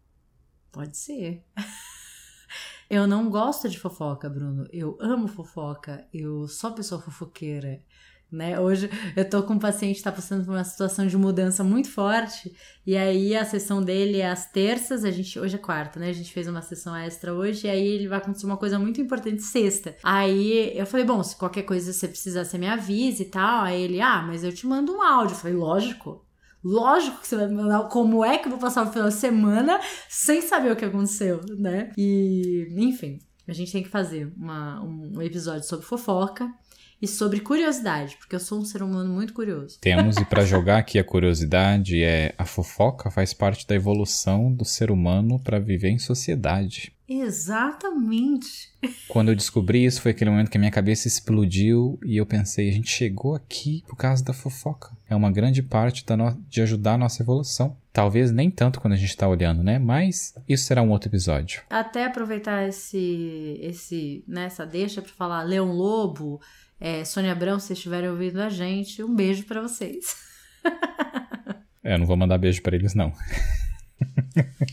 Pode 0.70 0.96
ser. 0.96 1.44
Eu 2.90 3.06
não 3.06 3.30
gosto 3.30 3.68
de 3.68 3.78
fofoca, 3.78 4.28
Bruno. 4.28 4.66
Eu 4.72 4.96
amo 5.00 5.28
fofoca. 5.28 6.06
Eu 6.12 6.48
sou 6.48 6.72
pessoa 6.72 7.00
fofoqueira. 7.00 7.82
Né? 8.30 8.60
Hoje 8.60 8.90
eu 9.16 9.28
tô 9.28 9.42
com 9.42 9.54
um 9.54 9.58
paciente 9.58 9.96
que 9.96 10.02
tá 10.02 10.12
passando 10.12 10.44
por 10.44 10.50
uma 10.50 10.62
situação 10.62 11.06
de 11.06 11.16
mudança 11.16 11.64
muito 11.64 11.90
forte, 11.90 12.54
e 12.86 12.94
aí 12.94 13.34
a 13.34 13.42
sessão 13.42 13.82
dele 13.82 14.18
é 14.18 14.28
às 14.28 14.50
terças, 14.50 15.02
a 15.02 15.10
gente 15.10 15.38
hoje 15.38 15.54
é 15.54 15.58
quarta, 15.58 15.98
né? 15.98 16.10
A 16.10 16.12
gente 16.12 16.30
fez 16.30 16.46
uma 16.46 16.60
sessão 16.60 16.94
extra 16.94 17.32
hoje, 17.32 17.66
e 17.66 17.70
aí 17.70 17.86
ele 17.86 18.06
vai 18.06 18.18
acontecer 18.18 18.44
uma 18.44 18.58
coisa 18.58 18.78
muito 18.78 19.00
importante 19.00 19.42
sexta. 19.42 19.96
Aí 20.04 20.76
eu 20.76 20.84
falei, 20.84 21.06
bom, 21.06 21.22
se 21.22 21.36
qualquer 21.36 21.62
coisa 21.62 21.90
você 21.90 22.06
precisar, 22.06 22.44
você 22.44 22.58
me 22.58 22.68
avise 22.68 23.22
e 23.22 23.26
tal. 23.26 23.64
Aí 23.64 23.80
ele, 23.82 24.00
ah, 24.00 24.22
mas 24.22 24.44
eu 24.44 24.52
te 24.52 24.66
mando 24.66 24.92
um 24.92 25.02
áudio. 25.02 25.34
Eu 25.34 25.38
falei, 25.38 25.56
lógico. 25.56 26.24
Lógico 26.62 27.20
que 27.20 27.28
você 27.28 27.36
vai 27.36 27.46
me 27.46 27.54
mandar 27.54 27.84
como 27.84 28.24
é 28.24 28.36
que 28.36 28.46
eu 28.46 28.50
vou 28.50 28.60
passar 28.60 28.86
o 28.86 28.92
final 28.92 29.08
de 29.08 29.14
semana 29.14 29.80
sem 30.08 30.42
saber 30.42 30.72
o 30.72 30.76
que 30.76 30.84
aconteceu, 30.84 31.40
né? 31.56 31.92
E, 31.96 32.68
enfim, 32.76 33.20
a 33.46 33.52
gente 33.52 33.72
tem 33.72 33.82
que 33.82 33.88
fazer 33.88 34.30
uma, 34.36 34.82
um 34.82 35.22
episódio 35.22 35.66
sobre 35.66 35.86
fofoca 35.86 36.52
e 37.00 37.06
sobre 37.06 37.40
curiosidade, 37.40 38.16
porque 38.16 38.34
eu 38.34 38.40
sou 38.40 38.60
um 38.60 38.64
ser 38.64 38.82
humano 38.82 39.12
muito 39.12 39.32
curioso. 39.32 39.78
Temos, 39.80 40.16
e 40.16 40.24
para 40.24 40.44
jogar 40.44 40.78
aqui 40.78 40.98
a 40.98 41.04
curiosidade, 41.04 42.02
é 42.02 42.34
a 42.36 42.44
fofoca 42.44 43.10
faz 43.10 43.32
parte 43.32 43.66
da 43.66 43.74
evolução 43.74 44.52
do 44.52 44.64
ser 44.64 44.90
humano 44.90 45.38
para 45.38 45.58
viver 45.58 45.90
em 45.90 45.98
sociedade. 45.98 46.92
Exatamente. 47.08 48.68
Quando 49.08 49.30
eu 49.30 49.34
descobri 49.34 49.82
isso, 49.84 50.02
foi 50.02 50.10
aquele 50.10 50.30
momento 50.30 50.50
que 50.50 50.58
a 50.58 50.60
minha 50.60 50.70
cabeça 50.70 51.08
explodiu 51.08 51.98
e 52.04 52.18
eu 52.18 52.26
pensei, 52.26 52.68
a 52.68 52.72
gente 52.72 52.90
chegou 52.90 53.34
aqui 53.34 53.82
por 53.88 53.96
causa 53.96 54.22
da 54.22 54.34
fofoca. 54.34 54.90
É 55.08 55.16
uma 55.16 55.32
grande 55.32 55.62
parte 55.62 56.04
no... 56.14 56.38
de 56.48 56.60
ajudar 56.60 56.94
a 56.94 56.98
nossa 56.98 57.22
evolução. 57.22 57.76
Talvez 57.94 58.30
nem 58.30 58.50
tanto 58.50 58.78
quando 58.78 58.92
a 58.92 58.96
gente 58.96 59.08
está 59.08 59.26
olhando, 59.26 59.62
né? 59.62 59.78
Mas 59.78 60.34
isso 60.46 60.64
será 60.64 60.82
um 60.82 60.90
outro 60.90 61.08
episódio. 61.08 61.62
Até 61.70 62.04
aproveitar 62.04 62.68
esse, 62.68 63.58
esse, 63.60 64.22
né, 64.28 64.48
deixa 64.70 65.00
para 65.00 65.12
falar 65.12 65.42
Leão 65.42 65.72
Lobo, 65.72 66.40
é, 66.80 67.04
Sônia 67.04 67.32
Abrão, 67.32 67.58
se 67.58 67.72
estiverem 67.72 68.08
ouvindo 68.08 68.40
a 68.40 68.48
gente, 68.48 69.02
um 69.02 69.14
beijo 69.14 69.44
para 69.44 69.60
vocês. 69.60 70.16
é, 71.82 71.94
eu 71.94 71.98
não 71.98 72.06
vou 72.06 72.16
mandar 72.16 72.38
beijo 72.38 72.62
para 72.62 72.76
eles, 72.76 72.94
não. 72.94 73.12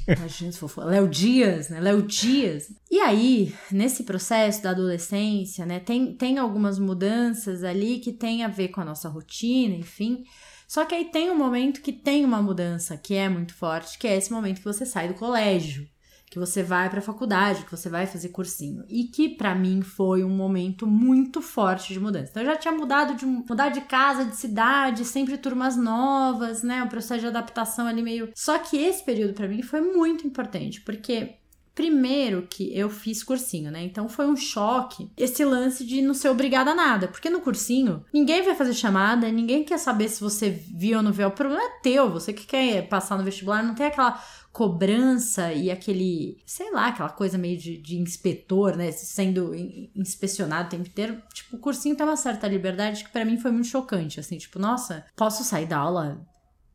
Imagina 0.07 0.51
se 0.51 0.59
for 0.59 0.85
Léo 0.85 1.07
Dias, 1.07 1.69
né? 1.69 1.79
Léo 1.79 2.03
Dias. 2.03 2.71
E 2.91 2.99
aí, 2.99 3.55
nesse 3.71 4.03
processo 4.03 4.61
da 4.61 4.69
adolescência, 4.69 5.65
né, 5.65 5.79
tem, 5.79 6.13
tem 6.13 6.37
algumas 6.37 6.77
mudanças 6.77 7.63
ali 7.63 7.99
que 7.99 8.13
tem 8.13 8.43
a 8.43 8.47
ver 8.47 8.67
com 8.67 8.81
a 8.81 8.85
nossa 8.85 9.09
rotina, 9.09 9.75
enfim. 9.75 10.23
Só 10.67 10.85
que 10.85 10.93
aí 10.93 11.05
tem 11.05 11.31
um 11.31 11.37
momento 11.37 11.81
que 11.81 11.91
tem 11.91 12.23
uma 12.23 12.41
mudança 12.41 12.97
que 12.97 13.15
é 13.15 13.27
muito 13.27 13.55
forte, 13.55 13.97
que 13.97 14.07
é 14.07 14.15
esse 14.15 14.31
momento 14.31 14.57
que 14.57 14.65
você 14.65 14.85
sai 14.85 15.07
do 15.07 15.13
colégio 15.15 15.87
que 16.29 16.39
você 16.39 16.63
vai 16.63 16.89
para 16.89 16.99
a 16.99 17.03
faculdade, 17.03 17.65
que 17.65 17.71
você 17.71 17.89
vai 17.89 18.05
fazer 18.07 18.29
cursinho. 18.29 18.83
E 18.89 19.05
que 19.05 19.29
para 19.29 19.55
mim 19.55 19.81
foi 19.81 20.23
um 20.23 20.29
momento 20.29 20.85
muito 20.85 21.41
forte 21.41 21.93
de 21.93 21.99
mudança. 21.99 22.31
Então 22.31 22.43
eu 22.43 22.49
já 22.49 22.57
tinha 22.57 22.73
mudado 22.73 23.15
de 23.15 23.25
mudar 23.25 23.69
de 23.69 23.81
casa, 23.81 24.25
de 24.25 24.35
cidade, 24.35 25.05
sempre 25.05 25.37
turmas 25.37 25.77
novas, 25.77 26.63
né? 26.63 26.83
O 26.83 26.89
processo 26.89 27.21
de 27.21 27.27
adaptação 27.27 27.87
ali 27.87 28.01
meio. 28.01 28.29
Só 28.35 28.57
que 28.57 28.77
esse 28.77 29.03
período 29.03 29.33
para 29.33 29.47
mim 29.47 29.61
foi 29.61 29.81
muito 29.81 30.27
importante, 30.27 30.81
porque 30.81 31.35
Primeiro 31.75 32.47
que 32.49 32.73
eu 32.73 32.89
fiz 32.89 33.21
cursinho, 33.21 33.69
né? 33.69 33.83
Então 33.83 34.07
foi 34.07 34.25
um 34.25 34.37
choque 34.37 35.11
esse 35.17 35.43
lance 35.43 35.85
de 35.85 36.01
não 36.01 36.13
ser 36.13 36.29
obrigada 36.29 36.71
a 36.71 36.75
nada. 36.75 37.09
Porque 37.09 37.29
no 37.29 37.41
cursinho, 37.41 38.01
ninguém 38.13 38.41
vai 38.43 38.55
fazer 38.55 38.73
chamada, 38.73 39.29
ninguém 39.29 39.61
quer 39.61 39.77
saber 39.77 40.07
se 40.07 40.21
você 40.21 40.49
viu 40.49 40.99
ou 40.99 41.03
não 41.03 41.11
viu. 41.11 41.27
O 41.27 41.31
problema 41.31 41.61
é 41.61 41.81
teu, 41.83 42.09
você 42.09 42.31
que 42.31 42.47
quer 42.47 42.87
passar 42.87 43.17
no 43.17 43.25
vestibular, 43.25 43.61
não 43.61 43.75
tem 43.75 43.87
aquela 43.87 44.23
cobrança 44.55 45.51
e 45.51 45.69
aquele, 45.69 46.41
sei 46.45 46.71
lá, 46.71 46.87
aquela 46.87 47.09
coisa 47.09 47.37
meio 47.37 47.57
de, 47.59 47.77
de 47.77 47.97
inspetor, 47.97 48.77
né? 48.77 48.89
Sendo 48.89 49.53
inspecionado 49.93 50.67
o 50.67 50.69
tempo 50.69 50.87
inteiro. 50.87 51.21
Tipo, 51.33 51.57
o 51.57 51.59
cursinho 51.59 51.93
tem 51.93 52.05
uma 52.05 52.15
certa 52.15 52.47
liberdade 52.47 53.03
que 53.03 53.09
para 53.09 53.25
mim 53.25 53.37
foi 53.37 53.51
muito 53.51 53.67
chocante. 53.67 54.17
Assim, 54.17 54.37
tipo, 54.37 54.57
nossa, 54.57 55.05
posso 55.13 55.43
sair 55.43 55.65
da 55.65 55.77
aula 55.77 56.25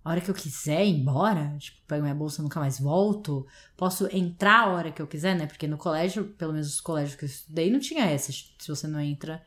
a 0.04 0.10
hora 0.10 0.20
que 0.20 0.30
eu 0.30 0.34
quiser 0.34 0.84
ir 0.84 0.90
embora, 0.90 1.56
tipo, 1.58 1.78
pego 1.88 2.02
minha 2.02 2.14
bolsa 2.14 2.42
e 2.42 2.44
nunca 2.44 2.60
mais 2.60 2.78
volto. 2.78 3.46
Posso 3.78 4.14
entrar 4.14 4.66
a 4.66 4.72
hora 4.74 4.92
que 4.92 5.00
eu 5.00 5.06
quiser, 5.06 5.34
né? 5.34 5.46
Porque 5.46 5.66
no 5.66 5.78
colégio, 5.78 6.24
pelo 6.36 6.52
menos 6.52 6.68
os 6.68 6.82
colégios 6.82 7.16
que 7.16 7.24
eu 7.24 7.28
estudei, 7.28 7.70
não 7.70 7.80
tinha 7.80 8.04
essa. 8.04 8.30
Se 8.30 8.68
você 8.68 8.86
não 8.86 9.00
entra 9.00 9.42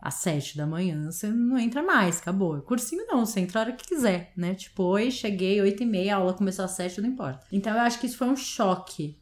às 0.00 0.14
sete 0.14 0.56
da 0.56 0.66
manhã, 0.66 1.10
você 1.10 1.28
não 1.28 1.58
entra 1.58 1.82
mais, 1.82 2.20
acabou. 2.20 2.60
Cursinho 2.62 3.06
não, 3.06 3.24
você 3.24 3.40
entra 3.40 3.60
a 3.60 3.62
hora 3.62 3.72
que 3.72 3.86
quiser, 3.86 4.32
né? 4.36 4.54
Tipo, 4.54 4.84
oi, 4.84 5.10
cheguei, 5.10 5.60
oito 5.60 5.82
e 5.82 5.86
meia, 5.86 6.14
a 6.14 6.18
aula 6.18 6.34
começou 6.34 6.64
às 6.64 6.72
sete, 6.72 7.00
não 7.00 7.08
importa. 7.08 7.46
Então 7.52 7.72
eu 7.72 7.80
acho 7.80 8.00
que 8.00 8.06
isso 8.06 8.16
foi 8.16 8.28
um 8.28 8.36
choque. 8.36 9.18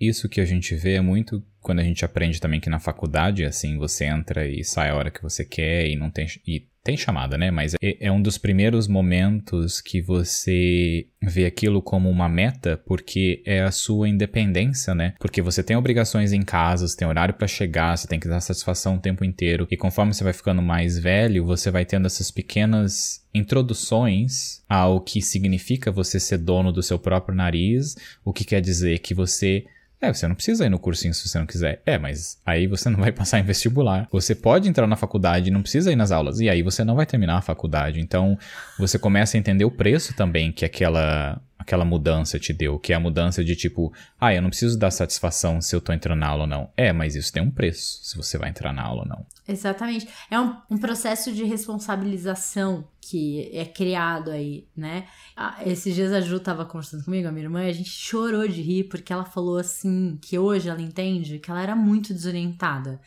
Isso 0.00 0.28
que 0.28 0.40
a 0.40 0.44
gente 0.44 0.74
vê 0.76 0.94
é 0.94 1.00
muito 1.00 1.42
quando 1.68 1.80
a 1.80 1.84
gente 1.84 2.02
aprende 2.02 2.40
também 2.40 2.60
que 2.60 2.70
na 2.70 2.78
faculdade, 2.78 3.44
assim, 3.44 3.76
você 3.76 4.06
entra 4.06 4.48
e 4.48 4.64
sai 4.64 4.88
a 4.88 4.94
hora 4.94 5.10
que 5.10 5.22
você 5.22 5.44
quer 5.44 5.86
e 5.86 5.96
não 5.96 6.08
tem. 6.08 6.26
E 6.46 6.66
tem 6.82 6.96
chamada, 6.96 7.36
né? 7.36 7.50
Mas 7.50 7.74
é, 7.82 8.06
é, 8.06 8.10
um 8.10 8.22
dos 8.22 8.38
primeiros 8.38 8.88
momentos 8.88 9.78
que 9.78 10.00
você 10.00 11.06
vê 11.20 11.44
aquilo 11.44 11.82
como 11.82 12.08
uma 12.08 12.26
meta, 12.26 12.82
porque 12.86 13.42
é 13.44 13.60
a 13.60 13.70
sua 13.70 14.08
independência, 14.08 14.94
né? 14.94 15.12
Porque 15.20 15.42
você 15.42 15.62
tem 15.62 15.76
obrigações 15.76 16.32
em 16.32 16.40
casa, 16.40 16.88
você 16.88 16.96
tem 16.96 17.06
horário 17.06 17.34
para 17.34 17.46
chegar, 17.46 17.94
você 17.94 18.08
tem 18.08 18.18
que 18.18 18.26
dar 18.26 18.40
satisfação 18.40 18.96
o 18.96 19.00
tempo 19.00 19.22
inteiro. 19.22 19.68
E 19.70 19.76
conforme 19.76 20.14
você 20.14 20.24
vai 20.24 20.32
ficando 20.32 20.62
mais 20.62 20.98
velho, 20.98 21.44
você 21.44 21.70
vai 21.70 21.84
tendo 21.84 22.06
essas 22.06 22.30
pequenas 22.30 23.22
introduções 23.34 24.64
ao 24.66 25.02
que 25.02 25.20
significa 25.20 25.92
você 25.92 26.18
ser 26.18 26.38
dono 26.38 26.72
do 26.72 26.82
seu 26.82 26.98
próprio 26.98 27.36
nariz, 27.36 27.94
o 28.24 28.32
que 28.32 28.42
quer 28.42 28.62
dizer 28.62 29.00
que 29.00 29.12
você 29.12 29.66
é, 30.00 30.12
você 30.12 30.28
não 30.28 30.34
precisa 30.34 30.64
ir 30.64 30.68
no 30.68 30.78
cursinho 30.78 31.12
se 31.12 31.28
você 31.28 31.38
não 31.38 31.46
quiser. 31.46 31.82
É, 31.84 31.98
mas 31.98 32.40
aí 32.46 32.66
você 32.66 32.88
não 32.88 33.00
vai 33.00 33.10
passar 33.12 33.40
em 33.40 33.42
vestibular. 33.42 34.08
Você 34.12 34.34
pode 34.34 34.68
entrar 34.68 34.86
na 34.86 34.96
faculdade 34.96 35.50
não 35.50 35.62
precisa 35.62 35.90
ir 35.90 35.96
nas 35.96 36.12
aulas. 36.12 36.40
E 36.40 36.48
aí 36.48 36.62
você 36.62 36.84
não 36.84 36.94
vai 36.94 37.06
terminar 37.06 37.38
a 37.38 37.42
faculdade. 37.42 38.00
Então, 38.00 38.38
você 38.78 38.98
começa 38.98 39.36
a 39.36 39.40
entender 39.40 39.64
o 39.64 39.70
preço 39.70 40.14
também 40.14 40.52
que 40.52 40.64
aquela 40.64 41.40
aquela 41.58 41.84
mudança 41.84 42.38
te 42.38 42.52
deu, 42.52 42.78
que 42.78 42.92
é 42.92 42.96
a 42.96 43.00
mudança 43.00 43.44
de 43.44 43.56
tipo, 43.56 43.92
ah, 44.18 44.32
eu 44.32 44.40
não 44.40 44.48
preciso 44.48 44.78
dar 44.78 44.90
satisfação 44.90 45.60
se 45.60 45.74
eu 45.74 45.80
tô 45.80 45.92
entrando 45.92 46.20
na 46.20 46.28
aula 46.28 46.42
ou 46.42 46.48
não. 46.48 46.70
É, 46.76 46.92
mas 46.92 47.16
isso 47.16 47.32
tem 47.32 47.42
um 47.42 47.50
preço, 47.50 48.00
se 48.02 48.16
você 48.16 48.38
vai 48.38 48.48
entrar 48.48 48.72
na 48.72 48.82
aula 48.82 49.02
ou 49.02 49.08
não. 49.08 49.26
Exatamente. 49.46 50.06
É 50.30 50.38
um, 50.38 50.56
um 50.70 50.78
processo 50.78 51.32
de 51.32 51.44
responsabilização 51.44 52.86
que 53.00 53.50
é 53.52 53.64
criado 53.64 54.30
aí, 54.30 54.68
né? 54.76 55.06
Ah, 55.36 55.58
esses 55.66 55.94
dias 55.94 56.12
a 56.12 56.20
Ju 56.20 56.38
tava 56.38 56.64
conversando 56.64 57.04
comigo, 57.04 57.26
a 57.26 57.32
minha 57.32 57.46
irmã, 57.46 57.64
e 57.64 57.70
a 57.70 57.72
gente 57.72 57.90
chorou 57.90 58.46
de 58.46 58.62
rir 58.62 58.84
porque 58.84 59.12
ela 59.12 59.24
falou 59.24 59.58
assim, 59.58 60.18
que 60.22 60.38
hoje 60.38 60.68
ela 60.68 60.80
entende 60.80 61.38
que 61.38 61.50
ela 61.50 61.62
era 61.62 61.74
muito 61.74 62.14
desorientada 62.14 63.00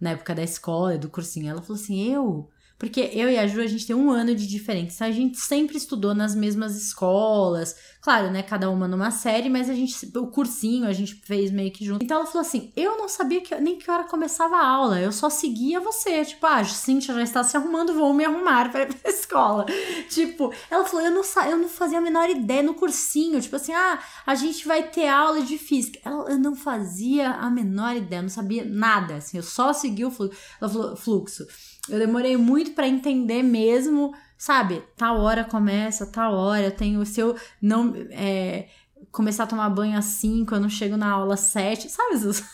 na 0.00 0.10
época 0.10 0.34
da 0.34 0.42
escola 0.42 0.94
e 0.94 0.98
do 0.98 1.08
cursinho. 1.08 1.50
Ela 1.50 1.62
falou 1.62 1.80
assim, 1.80 2.12
eu 2.12 2.50
porque 2.78 3.00
eu 3.14 3.30
e 3.30 3.38
a 3.38 3.46
Ju, 3.46 3.62
a 3.62 3.66
gente 3.66 3.86
tem 3.86 3.96
um 3.96 4.10
ano 4.10 4.34
de 4.34 4.46
diferença. 4.46 5.06
A 5.06 5.10
gente 5.10 5.38
sempre 5.38 5.78
estudou 5.78 6.14
nas 6.14 6.34
mesmas 6.34 6.76
escolas. 6.76 7.74
Claro, 8.02 8.30
né? 8.30 8.42
Cada 8.42 8.68
uma 8.70 8.86
numa 8.86 9.10
série, 9.10 9.48
mas 9.48 9.70
a 9.70 9.74
gente. 9.74 9.94
O 10.16 10.26
cursinho 10.26 10.86
a 10.86 10.92
gente 10.92 11.14
fez 11.14 11.50
meio 11.50 11.72
que 11.72 11.84
junto. 11.84 12.04
Então 12.04 12.18
ela 12.18 12.26
falou 12.26 12.46
assim: 12.46 12.70
eu 12.76 12.98
não 12.98 13.08
sabia 13.08 13.40
que, 13.40 13.54
nem 13.56 13.78
que 13.78 13.90
hora 13.90 14.04
começava 14.04 14.56
a 14.56 14.66
aula. 14.66 15.00
Eu 15.00 15.10
só 15.10 15.30
seguia 15.30 15.80
você. 15.80 16.22
Tipo, 16.24 16.44
ah, 16.44 16.62
Cintia 16.64 17.14
já 17.14 17.22
está 17.22 17.42
se 17.42 17.56
arrumando, 17.56 17.94
vou 17.94 18.12
me 18.12 18.26
arrumar 18.26 18.70
para 18.70 18.82
ir 18.82 18.94
pra 18.94 19.08
escola. 19.10 19.64
tipo, 20.10 20.52
ela 20.70 20.84
falou: 20.84 21.06
eu 21.06 21.10
não, 21.10 21.22
eu 21.48 21.56
não 21.56 21.68
fazia 21.70 21.96
a 21.96 22.02
menor 22.02 22.28
ideia 22.28 22.62
no 22.62 22.74
cursinho. 22.74 23.40
Tipo 23.40 23.56
assim, 23.56 23.72
ah, 23.72 23.98
a 24.26 24.34
gente 24.34 24.68
vai 24.68 24.82
ter 24.82 25.08
aula 25.08 25.40
de 25.40 25.56
física. 25.56 25.98
Ela, 26.04 26.30
eu 26.30 26.38
não 26.38 26.54
fazia 26.54 27.30
a 27.30 27.48
menor 27.48 27.96
ideia, 27.96 28.20
não 28.20 28.28
sabia 28.28 28.66
nada. 28.66 29.16
Assim, 29.16 29.38
eu 29.38 29.42
só 29.42 29.72
seguia 29.72 30.06
o 30.06 30.10
fluxo. 30.10 30.38
Ela 30.60 30.70
falou: 30.70 30.96
fluxo. 30.96 31.46
Eu 31.88 31.98
demorei 31.98 32.36
muito 32.36 32.72
para 32.72 32.88
entender 32.88 33.42
mesmo, 33.42 34.12
sabe? 34.36 34.82
Tal 34.96 35.20
hora 35.20 35.44
começa, 35.44 36.06
tal 36.06 36.34
hora 36.34 36.64
eu 36.64 36.72
tenho. 36.72 37.04
Se 37.06 37.20
eu 37.20 37.36
não 37.60 37.94
é, 38.10 38.68
começar 39.12 39.44
a 39.44 39.46
tomar 39.46 39.70
banho 39.70 39.96
às 39.96 40.04
5, 40.04 40.54
eu 40.54 40.60
não 40.60 40.68
chego 40.68 40.96
na 40.96 41.10
aula 41.10 41.34
às 41.34 41.40
7, 41.40 41.88
sabe? 41.88 42.16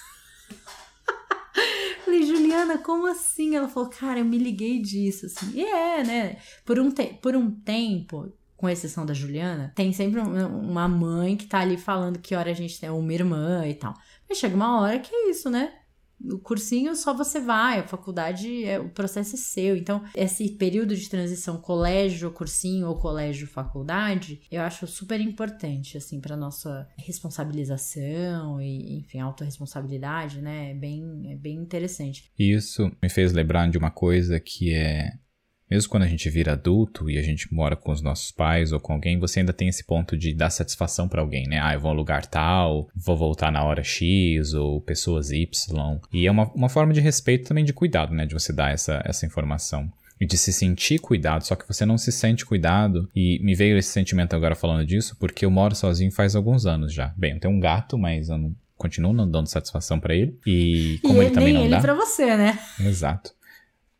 Falei, 2.05 2.27
Juliana, 2.27 2.79
como 2.79 3.07
assim? 3.07 3.57
Ela 3.57 3.69
falou, 3.69 3.89
cara, 3.89 4.19
eu 4.19 4.25
me 4.25 4.37
liguei 4.39 4.81
disso, 4.81 5.27
assim. 5.27 5.53
E 5.55 5.65
é, 5.65 6.05
né? 6.05 6.37
Por 6.65 6.79
um, 6.79 6.91
te 6.91 7.07
por 7.23 7.35
um 7.35 7.51
tempo, 7.51 8.33
com 8.57 8.69
exceção 8.69 9.05
da 9.07 9.15
Juliana, 9.15 9.73
tem 9.75 9.93
sempre 9.93 10.21
uma 10.21 10.87
mãe 10.87 11.37
que 11.37 11.47
tá 11.47 11.59
ali 11.61 11.77
falando 11.77 12.19
que 12.19 12.35
hora 12.35 12.51
a 12.51 12.55
gente 12.55 12.79
tem 12.79 12.91
uma 12.91 13.13
irmã 13.13 13.67
e 13.67 13.75
tal. 13.75 13.95
Mas 14.29 14.39
chega 14.39 14.55
uma 14.55 14.81
hora 14.81 14.99
que 14.99 15.15
é 15.15 15.31
isso, 15.31 15.51
né? 15.51 15.73
O 16.31 16.39
cursinho 16.39 16.95
só 16.95 17.15
você 17.15 17.41
vai, 17.41 17.81
a 17.81 17.87
faculdade, 17.87 18.65
é, 18.65 18.79
o 18.79 18.89
processo 18.89 19.35
é 19.35 19.39
seu. 19.39 19.77
Então, 19.77 20.03
esse 20.15 20.49
período 20.51 20.97
de 20.97 21.09
transição 21.09 21.57
colégio, 21.57 22.31
cursinho 22.31 22.89
ou 22.89 22.97
colégio, 22.97 23.47
faculdade, 23.47 24.41
eu 24.51 24.63
acho 24.63 24.87
super 24.87 25.21
importante, 25.21 25.97
assim, 25.97 26.21
para 26.21 26.37
nossa 26.37 26.89
responsabilização 26.99 28.61
e, 28.61 28.99
enfim, 28.99 29.19
autorresponsabilidade, 29.21 30.41
né? 30.41 30.71
É 30.71 30.75
bem, 30.75 31.33
é 31.33 31.37
bem 31.37 31.57
interessante. 31.57 32.31
Isso 32.39 32.91
me 33.03 33.09
fez 33.09 33.33
lembrar 33.33 33.69
de 33.71 33.79
uma 33.79 33.91
coisa 33.91 34.39
que 34.39 34.73
é 34.73 35.13
mesmo 35.73 35.91
quando 35.91 36.03
a 36.03 36.07
gente 36.07 36.29
vira 36.29 36.53
adulto 36.53 37.09
e 37.09 37.17
a 37.19 37.23
gente 37.23 37.53
mora 37.53 37.75
com 37.75 37.91
os 37.91 38.03
nossos 38.03 38.31
pais 38.31 38.73
ou 38.73 38.81
com 38.81 38.93
alguém, 38.93 39.19
você 39.19 39.41
ainda 39.41 39.55
tem 39.55 39.69
esse 39.69 39.85
ponto 39.85 40.19
de 40.19 40.35
dar 40.35 40.51
satisfação 40.51 41.09
para 41.09 41.23
alguém, 41.23 41.47
né? 41.49 41.59
Ah, 41.63 41.73
eu 41.73 41.81
vou 41.81 41.91
a 41.91 41.95
lugar 41.95 42.27
tal, 42.27 42.91
vou 42.95 43.17
voltar 43.17 43.51
na 43.51 43.65
hora 43.65 43.83
X 43.83 44.53
ou 44.53 44.83
pessoas 44.83 45.31
Y. 45.31 45.99
E 46.13 46.27
é 46.27 46.31
uma, 46.31 46.53
uma 46.53 46.69
forma 46.69 46.93
de 46.93 47.01
respeito 47.01 47.49
também 47.49 47.65
de 47.65 47.73
cuidado, 47.73 48.13
né? 48.15 48.27
De 48.27 48.35
você 48.35 48.53
dar 48.53 48.71
essa, 48.71 49.01
essa 49.07 49.25
informação 49.25 49.91
e 50.21 50.27
de 50.27 50.37
se 50.37 50.53
sentir 50.53 50.99
cuidado, 50.99 51.43
só 51.43 51.57
que 51.57 51.67
você 51.67 51.87
não 51.87 51.97
se 51.97 52.13
sente 52.13 52.45
cuidado. 52.45 53.09
E 53.17 53.41
me 53.43 53.55
veio 53.55 53.79
esse 53.79 53.89
sentimento 53.89 54.37
agora 54.37 54.55
falando 54.55 54.85
disso, 54.85 55.17
porque 55.19 55.47
eu 55.47 55.51
moro 55.51 55.75
sozinho 55.75 56.13
faz 56.13 56.37
alguns 56.37 56.67
anos 56.67 56.93
já. 56.93 57.15
Bem, 57.17 57.33
eu 57.33 57.41
tenho 57.41 57.55
um 57.55 57.61
gato, 57.61 57.97
mas 57.97 58.29
eu 58.29 58.37
não 58.37 58.55
continuo 58.77 59.15
não 59.15 59.31
dando 59.31 59.47
satisfação 59.47 59.99
para 59.99 60.15
ele. 60.15 60.39
E 60.47 60.99
como 61.03 61.15
e 61.15 61.17
ele, 61.17 61.27
ele 61.27 61.35
também 61.35 61.55
não 61.55 61.63
ele 61.63 61.71
dá. 61.71 61.81
para 61.81 61.95
você, 61.95 62.37
né? 62.37 62.59
Exato 62.79 63.33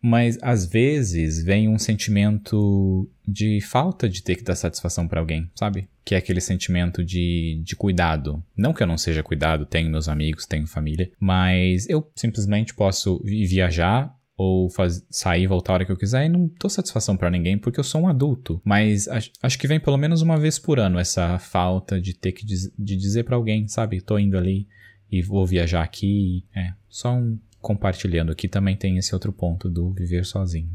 mas 0.03 0.37
às 0.43 0.67
vezes 0.67 1.45
vem 1.45 1.69
um 1.69 1.79
sentimento 1.79 3.09
de 3.27 3.61
falta 3.61 4.09
de 4.09 4.21
ter 4.23 4.35
que 4.35 4.43
dar 4.43 4.57
satisfação 4.57 5.07
para 5.07 5.21
alguém, 5.21 5.49
sabe? 5.55 5.89
Que 6.05 6.17
é 6.17 6.19
aquele 6.19 6.41
sentimento 6.41 7.05
de, 7.05 7.63
de 7.65 7.77
cuidado. 7.77 8.43
Não 8.57 8.73
que 8.73 8.83
eu 8.83 8.87
não 8.87 8.99
seja 8.99 9.23
cuidado, 9.23 9.65
tenho 9.65 9.89
meus 9.89 10.09
amigos, 10.09 10.45
tenho 10.45 10.67
família, 10.67 11.11
mas 11.21 11.89
eu 11.89 12.11
simplesmente 12.17 12.75
posso 12.75 13.23
viajar 13.25 14.13
ou 14.37 14.69
faz, 14.71 15.07
sair, 15.09 15.47
voltar 15.47 15.73
a 15.73 15.75
hora 15.75 15.85
que 15.85 15.93
eu 15.93 15.97
quiser 15.97 16.27
e 16.27 16.29
não 16.29 16.51
dou 16.59 16.69
satisfação 16.69 17.17
para 17.17 17.31
ninguém 17.31 17.57
porque 17.57 17.79
eu 17.79 17.85
sou 17.85 18.01
um 18.01 18.09
adulto. 18.09 18.61
Mas 18.65 19.07
acho, 19.07 19.31
acho, 19.41 19.59
que 19.59 19.69
vem 19.69 19.79
pelo 19.79 19.97
menos 19.97 20.21
uma 20.21 20.37
vez 20.37 20.59
por 20.59 20.81
ano 20.81 20.99
essa 20.99 21.39
falta 21.39 22.01
de 22.01 22.13
ter 22.13 22.33
que 22.33 22.45
diz, 22.45 22.73
de 22.77 22.97
dizer 22.97 23.23
para 23.23 23.37
alguém, 23.37 23.69
sabe? 23.69 24.01
Tô 24.01 24.19
indo 24.19 24.37
ali 24.37 24.67
e 25.11 25.23
vou 25.23 25.47
viajar 25.47 25.83
aqui. 25.83 26.45
É, 26.57 26.73
só 26.89 27.15
um, 27.15 27.39
compartilhando 27.63 28.33
aqui 28.33 28.49
também 28.49 28.77
tem 28.77 28.99
esse 28.99 29.15
outro 29.15 29.33
ponto 29.33 29.71
do 29.71 29.91
viver 29.93 30.27
sozinho. 30.27 30.69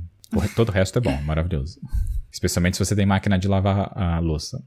Todo 0.55 0.69
o 0.69 0.71
resto 0.71 0.97
é 0.97 1.01
bom, 1.01 1.15
maravilhoso. 1.21 1.79
Especialmente 2.31 2.77
se 2.77 2.85
você 2.85 2.95
tem 2.95 3.05
máquina 3.05 3.37
de 3.37 3.47
lavar 3.47 3.91
a 3.95 4.17
louça. 4.19 4.63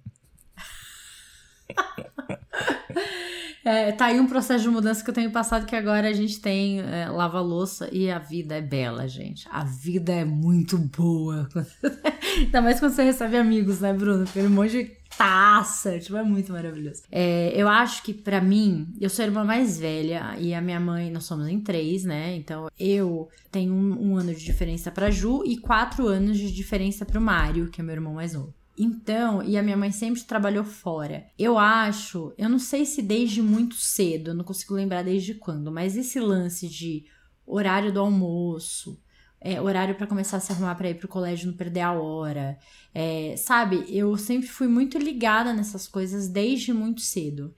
É, 3.65 3.93
tá 3.93 4.07
aí 4.07 4.19
um 4.19 4.27
processo 4.27 4.65
de 4.65 4.71
mudança 4.71 5.05
que 5.05 5.11
eu 5.11 5.15
tenho 5.15 5.31
passado 5.31 5.67
que 5.67 5.77
agora 5.77 6.09
a 6.09 6.13
gente 6.13 6.41
tem 6.41 6.81
é, 6.81 7.09
lava-louça 7.09 7.89
e 7.93 8.11
a 8.11 8.19
vida 8.19 8.57
é 8.57 8.61
bela, 8.61 9.07
gente. 9.07 9.47
A 9.51 9.65
vida 9.65 10.13
é 10.13 10.25
muito 10.25 10.79
boa. 10.79 11.49
Ainda 12.39 12.63
mais 12.63 12.81
quando 12.81 12.93
você 12.93 13.03
recebe 13.03 13.37
amigos, 13.37 13.81
né, 13.81 13.93
Bruno? 13.93 14.25
Aquele 14.25 14.49
monte 14.49 14.71
de 14.71 15.01
taça, 15.17 15.99
tipo, 15.99 16.17
é 16.17 16.23
muito 16.23 16.53
maravilhoso. 16.53 17.03
É, 17.11 17.53
eu 17.55 17.69
acho 17.69 18.03
que 18.03 18.15
para 18.15 18.41
mim, 18.41 18.87
eu 19.01 19.11
sou 19.11 19.23
a 19.23 19.27
irmã 19.27 19.45
mais 19.45 19.79
velha 19.79 20.35
e 20.39 20.55
a 20.55 20.61
minha 20.61 20.81
mãe, 20.81 21.11
nós 21.11 21.25
somos 21.25 21.49
em 21.49 21.61
três, 21.61 22.05
né? 22.05 22.37
Então 22.37 22.69
eu 22.79 23.29
tenho 23.51 23.75
um, 23.75 24.13
um 24.13 24.17
ano 24.17 24.35
de 24.35 24.43
diferença 24.43 24.91
pra 24.91 25.11
Ju 25.11 25.43
e 25.45 25.59
quatro 25.59 26.07
anos 26.07 26.39
de 26.39 26.51
diferença 26.51 27.05
pro 27.05 27.21
Mário, 27.21 27.69
que 27.69 27.81
é 27.81 27.85
meu 27.85 27.95
irmão 27.95 28.15
mais 28.15 28.33
novo. 28.33 28.55
Então, 28.83 29.43
e 29.43 29.59
a 29.59 29.63
minha 29.63 29.77
mãe 29.77 29.93
sempre 29.93 30.23
trabalhou 30.23 30.65
fora. 30.65 31.27
Eu 31.39 31.59
acho, 31.59 32.33
eu 32.39 32.49
não 32.49 32.59
sei 32.59 32.87
se 32.87 33.03
desde 33.03 33.43
muito 33.43 33.75
cedo, 33.75 34.31
eu 34.31 34.35
não 34.35 34.43
consigo 34.43 34.73
lembrar 34.73 35.03
desde 35.03 35.35
quando, 35.35 35.71
mas 35.71 35.99
esse 35.99 36.19
lance 36.19 36.67
de 36.67 37.05
horário 37.45 37.93
do 37.93 38.01
almoço, 38.01 38.99
é, 39.39 39.61
horário 39.61 39.97
para 39.97 40.07
começar 40.07 40.39
a 40.39 40.41
se 40.41 40.51
arrumar 40.51 40.75
para 40.77 40.89
ir 40.89 40.95
pro 40.95 41.09
colégio, 41.09 41.51
não 41.51 41.59
perder 41.59 41.81
a 41.81 41.93
hora, 41.93 42.59
é, 42.95 43.35
sabe? 43.37 43.85
Eu 43.87 44.17
sempre 44.17 44.49
fui 44.49 44.67
muito 44.67 44.97
ligada 44.97 45.53
nessas 45.53 45.87
coisas 45.87 46.27
desde 46.27 46.73
muito 46.73 47.03
cedo. 47.03 47.55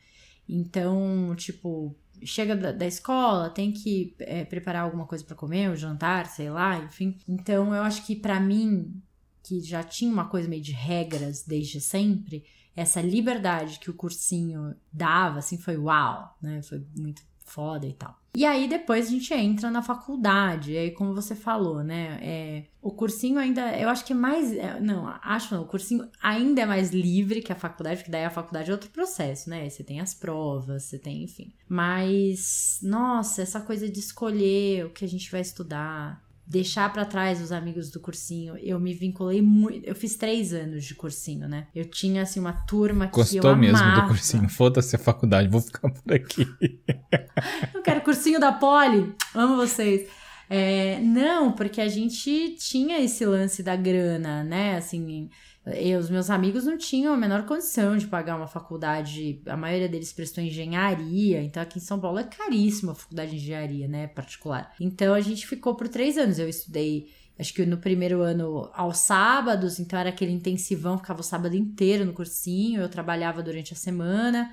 Então, 0.49 1.37
tipo, 1.37 1.97
chega 2.25 2.57
da, 2.57 2.73
da 2.73 2.87
escola, 2.87 3.49
tem 3.49 3.71
que 3.71 4.17
é, 4.19 4.45
preparar 4.45 4.83
alguma 4.83 5.07
coisa 5.07 5.25
para 5.25 5.37
comer, 5.37 5.71
o 5.71 5.77
jantar, 5.77 6.27
sei 6.27 6.51
lá, 6.51 6.79
enfim. 6.79 7.17
Então, 7.29 7.73
eu 7.73 7.83
acho 7.83 8.05
que 8.05 8.17
para 8.17 8.41
mim 8.41 9.01
que 9.53 9.61
já 9.61 9.83
tinha 9.83 10.11
uma 10.11 10.29
coisa 10.29 10.49
meio 10.49 10.63
de 10.63 10.73
regras 10.73 11.45
desde 11.45 11.81
sempre, 11.81 12.45
essa 12.75 13.03
liberdade 13.03 13.79
que 13.79 13.91
o 13.91 13.95
cursinho 13.95 14.75
dava, 14.91 15.41
assim, 15.41 15.59
foi 15.59 15.77
uau, 15.77 16.39
né? 16.41 16.63
Foi 16.63 16.83
muito 16.97 17.23
foda 17.45 17.87
e 17.87 17.93
tal. 17.93 18.19
E 18.35 18.47
aí 18.47 18.67
depois 18.67 19.09
a 19.09 19.11
gente 19.11 19.35
entra 19.35 19.71
na 19.71 19.83
faculdade, 19.83 20.73
e 20.73 20.79
aí 20.79 20.91
como 20.93 21.15
você 21.15 21.35
falou, 21.35 21.85
né, 21.85 22.19
é, 22.23 22.65
o 22.81 22.91
cursinho 22.91 23.39
ainda, 23.39 23.79
eu 23.79 23.91
acho 23.91 24.07
que 24.07 24.15
é 24.15 24.17
mais, 24.17 24.51
é, 24.53 24.81
não, 24.81 25.07
acho 25.23 25.55
não, 25.55 25.65
o 25.65 25.67
cursinho 25.67 26.09
ainda 26.23 26.63
é 26.63 26.67
mais 26.67 26.93
livre 26.93 27.43
que 27.43 27.53
a 27.53 27.57
faculdade, 27.57 27.97
porque 27.97 28.11
daí 28.11 28.25
a 28.25 28.31
faculdade 28.31 28.71
é 28.71 28.73
outro 28.73 28.89
processo, 28.89 29.51
né, 29.51 29.69
você 29.69 29.85
tem 29.85 30.01
as 30.01 30.15
provas, 30.15 30.85
você 30.85 30.99
tem, 30.99 31.25
enfim. 31.25 31.53
Mas, 31.69 32.79
nossa, 32.83 33.43
essa 33.43 33.61
coisa 33.61 33.87
de 33.87 33.99
escolher 33.99 34.87
o 34.87 34.91
que 34.91 35.05
a 35.05 35.09
gente 35.09 35.31
vai 35.31 35.43
estudar, 35.43 36.25
deixar 36.53 36.93
para 36.93 37.07
trás 37.07 37.41
os 37.41 37.51
amigos 37.51 37.91
do 37.91 37.99
cursinho. 37.99 38.59
Eu 38.59 38.79
me 38.79 38.93
vinculei 38.93 39.41
muito. 39.41 39.87
Eu 39.87 39.95
fiz 39.95 40.17
três 40.17 40.53
anos 40.53 40.85
de 40.85 40.95
cursinho, 40.95 41.49
né? 41.49 41.67
Eu 41.75 41.87
tinha, 41.87 42.23
assim, 42.23 42.39
uma 42.39 42.53
turma 42.53 43.07
que 43.07 43.15
Gostou 43.15 43.41
eu 43.41 43.49
amava. 43.49 43.61
mesmo 43.61 44.03
do 44.03 44.09
cursinho. 44.09 44.49
Foda-se 44.51 44.95
a 44.95 44.99
faculdade, 44.99 45.49
vou 45.49 45.63
ficar 45.63 45.91
por 45.91 46.13
aqui. 46.13 46.47
eu 47.75 47.81
quero 47.81 48.03
cursinho 48.03 48.39
da 48.39 48.53
Poli. 48.53 49.15
Amo 49.35 49.57
vocês. 49.57 50.07
É, 50.51 51.01
não, 51.01 51.53
porque 51.53 51.81
a 51.81 51.89
gente 51.89 52.57
tinha 52.59 53.01
esse 53.01 53.25
lance 53.25 53.63
da 53.63 53.75
grana, 53.75 54.45
né? 54.45 54.77
Assim, 54.77 55.31
eu, 55.65 56.01
os 56.01 56.11
meus 56.11 56.29
amigos 56.29 56.65
não 56.65 56.77
tinham 56.77 57.15
a 57.15 57.17
menor 57.17 57.47
condição 57.47 57.97
de 57.97 58.07
pagar 58.07 58.37
uma 58.37 58.49
faculdade. 58.49 59.41
A 59.47 59.57
maioria 59.57 59.89
deles 59.89 60.13
prestou 60.13 60.43
engenharia. 60.43 61.41
Então, 61.41 61.63
aqui 61.63 61.79
em 61.79 61.83
São 61.83 62.01
Paulo 62.01 62.19
é 62.19 62.25
caríssimo 62.25 62.91
a 62.91 62.95
faculdade 62.95 63.31
de 63.31 63.37
engenharia, 63.37 63.87
né? 63.87 64.09
Particular. 64.09 64.75
Então, 64.81 65.15
a 65.15 65.21
gente 65.21 65.47
ficou 65.47 65.77
por 65.77 65.89
três 65.89 66.19
anos. 66.19 66.39
Eu 66.39 66.49
estudei. 66.49 67.13
Acho 67.39 67.55
que 67.55 67.65
no 67.65 67.79
primeiro 67.79 68.23
ano 68.23 68.71
aos 68.75 68.99
sábados, 68.99 69.79
então 69.79 69.99
era 69.99 70.11
aquele 70.11 70.33
intensivão, 70.33 70.99
ficava 70.99 71.21
o 71.21 71.25
sábado 71.25 71.57
inteiro 71.57 72.05
no 72.05 72.13
cursinho, 72.13 72.83
eu 72.83 72.89
trabalhava 72.89 73.43
durante 73.43 73.73
a 73.73 73.77
semana. 73.77 74.53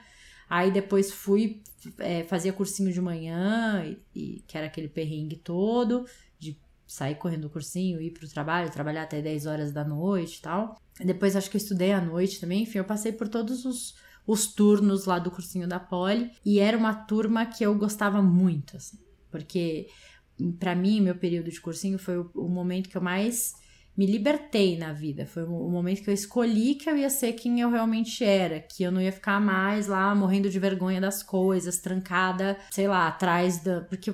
Aí 0.50 0.72
depois 0.72 1.12
fui, 1.12 1.62
é, 2.00 2.24
fazia 2.24 2.54
cursinho 2.54 2.92
de 2.92 3.02
manhã, 3.02 3.84
e, 3.86 4.00
e, 4.16 4.40
que 4.48 4.58
era 4.58 4.68
aquele 4.68 4.88
perrengue 4.88 5.36
todo, 5.36 6.06
de 6.40 6.58
sair 6.88 7.16
correndo 7.16 7.42
do 7.42 7.50
cursinho, 7.50 8.02
ir 8.02 8.12
pro 8.12 8.28
trabalho, 8.28 8.72
trabalhar 8.72 9.04
até 9.04 9.22
10 9.22 9.46
horas 9.46 9.72
da 9.72 9.84
noite 9.84 10.38
e 10.38 10.42
tal. 10.42 10.76
Depois 11.00 11.36
acho 11.36 11.50
que 11.50 11.58
eu 11.58 11.62
estudei 11.62 11.92
à 11.92 12.02
noite 12.02 12.40
também, 12.40 12.64
enfim, 12.64 12.80
eu 12.80 12.84
passei 12.84 13.12
por 13.12 13.28
todos 13.28 13.66
os, 13.66 13.96
os 14.28 14.48
turnos 14.48 15.06
lá 15.06 15.18
do 15.18 15.32
cursinho 15.32 15.68
da 15.68 15.80
Poli 15.80 16.32
e 16.46 16.60
era 16.60 16.78
uma 16.78 16.94
turma 16.94 17.46
que 17.46 17.64
eu 17.64 17.74
gostava 17.76 18.22
muito, 18.22 18.78
assim, 18.78 19.00
porque 19.32 19.88
para 20.60 20.76
mim, 20.76 21.02
meu 21.02 21.16
período 21.16 21.52
de 21.52 21.60
cursinho 21.60 22.00
foi 22.00 22.18
o, 22.18 22.32
o, 22.36 22.48
momento 22.48 22.90
que 22.90 22.96
eu 22.96 23.02
mais 23.02 23.54
me 23.98 24.06
libertei 24.06 24.78
na 24.78 24.94
vida. 24.94 25.26
Foi 25.26 25.44
o, 25.44 25.70
momento 25.70 26.02
que 26.02 26.10
eu 26.10 26.14
escolhi 26.14 26.76
que 26.76 26.90
eu 26.90 26.98
ia 26.98 27.10
ser 27.10 27.34
quem 27.34 27.60
eu 27.60 27.70
realmente 27.70 28.24
era, 28.24 28.60
que 28.60 28.84
eu 28.84 28.92
não 28.92 29.02
ia 29.02 29.12
ficar 29.12 29.40
mais 29.42 29.88
lá 29.88 30.14
morrendo 30.16 30.50
de 30.50 30.60
vergonha 30.60 31.02
das 31.02 31.22
coisas, 31.22 31.80
trancada, 31.80 32.58
sei 32.72 32.88
lá, 32.88 33.08
atrás 33.08 33.60
da. 33.60 33.82
Porque 33.82 34.14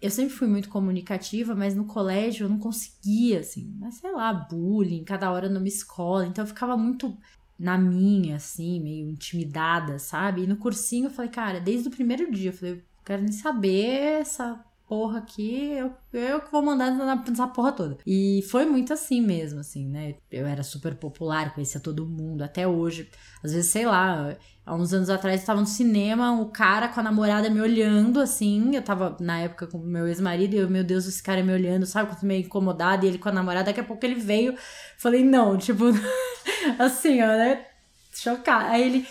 eu 0.00 0.10
sempre 0.10 0.34
fui 0.34 0.46
muito 0.46 0.68
comunicativa, 0.68 1.54
mas 1.54 1.74
no 1.74 1.84
colégio 1.84 2.44
eu 2.44 2.48
não 2.48 2.58
conseguia, 2.58 3.40
assim, 3.40 3.74
mas 3.78 3.96
sei 3.96 4.12
lá, 4.12 4.32
bullying, 4.32 5.04
cada 5.04 5.30
hora 5.30 5.48
numa 5.48 5.66
escola, 5.66 6.26
então 6.26 6.44
eu 6.44 6.48
ficava 6.48 6.76
muito 6.76 7.16
na 7.58 7.76
minha, 7.76 8.36
assim, 8.36 8.80
meio 8.80 9.10
intimidada, 9.10 9.98
sabe? 9.98 10.44
E 10.44 10.46
no 10.46 10.56
cursinho 10.56 11.06
eu 11.06 11.10
falei, 11.10 11.30
cara, 11.30 11.60
desde 11.60 11.88
o 11.88 11.90
primeiro 11.90 12.30
dia, 12.30 12.50
eu 12.50 12.52
falei, 12.52 12.74
eu 12.74 12.82
quero 13.04 13.22
nem 13.22 13.32
saber 13.32 14.20
essa 14.20 14.64
porra 14.88 15.18
aqui, 15.18 15.72
eu, 15.72 15.92
eu 16.12 16.40
que 16.40 16.50
vou 16.50 16.62
mandar 16.62 16.90
nessa 16.90 17.46
porra 17.46 17.72
toda. 17.72 17.98
E 18.06 18.42
foi 18.50 18.64
muito 18.64 18.92
assim 18.92 19.20
mesmo, 19.20 19.60
assim, 19.60 19.86
né? 19.86 20.14
Eu 20.30 20.46
era 20.46 20.62
super 20.62 20.94
popular, 20.94 21.54
conhecia 21.54 21.78
todo 21.78 22.06
mundo, 22.06 22.42
até 22.42 22.66
hoje. 22.66 23.10
Às 23.44 23.52
vezes, 23.52 23.70
sei 23.70 23.84
lá, 23.84 24.34
há 24.64 24.74
uns 24.74 24.92
anos 24.94 25.10
atrás 25.10 25.42
eu 25.42 25.46
tava 25.46 25.60
no 25.60 25.66
cinema, 25.66 26.40
o 26.40 26.46
cara 26.46 26.88
com 26.88 27.00
a 27.00 27.02
namorada 27.02 27.50
me 27.50 27.60
olhando, 27.60 28.18
assim. 28.18 28.74
Eu 28.74 28.82
tava 28.82 29.16
na 29.20 29.40
época 29.40 29.66
com 29.66 29.78
meu 29.78 30.08
ex-marido 30.08 30.54
e 30.54 30.58
eu, 30.58 30.70
meu 30.70 30.82
Deus, 30.82 31.06
esse 31.06 31.22
cara 31.22 31.42
me 31.42 31.52
olhando, 31.52 31.84
sabe? 31.84 32.10
Eu 32.10 32.26
meio 32.26 32.44
incomodada 32.46 33.04
e 33.04 33.08
ele 33.08 33.18
com 33.18 33.28
a 33.28 33.32
namorada. 33.32 33.66
Daqui 33.66 33.80
a 33.80 33.84
pouco 33.84 34.04
ele 34.06 34.14
veio, 34.14 34.56
falei, 34.96 35.22
não, 35.22 35.58
tipo, 35.58 35.84
assim, 36.78 37.22
ó, 37.22 37.26
né? 37.26 37.66
Chocada. 38.12 38.70
Aí 38.70 38.82
ele 38.82 39.06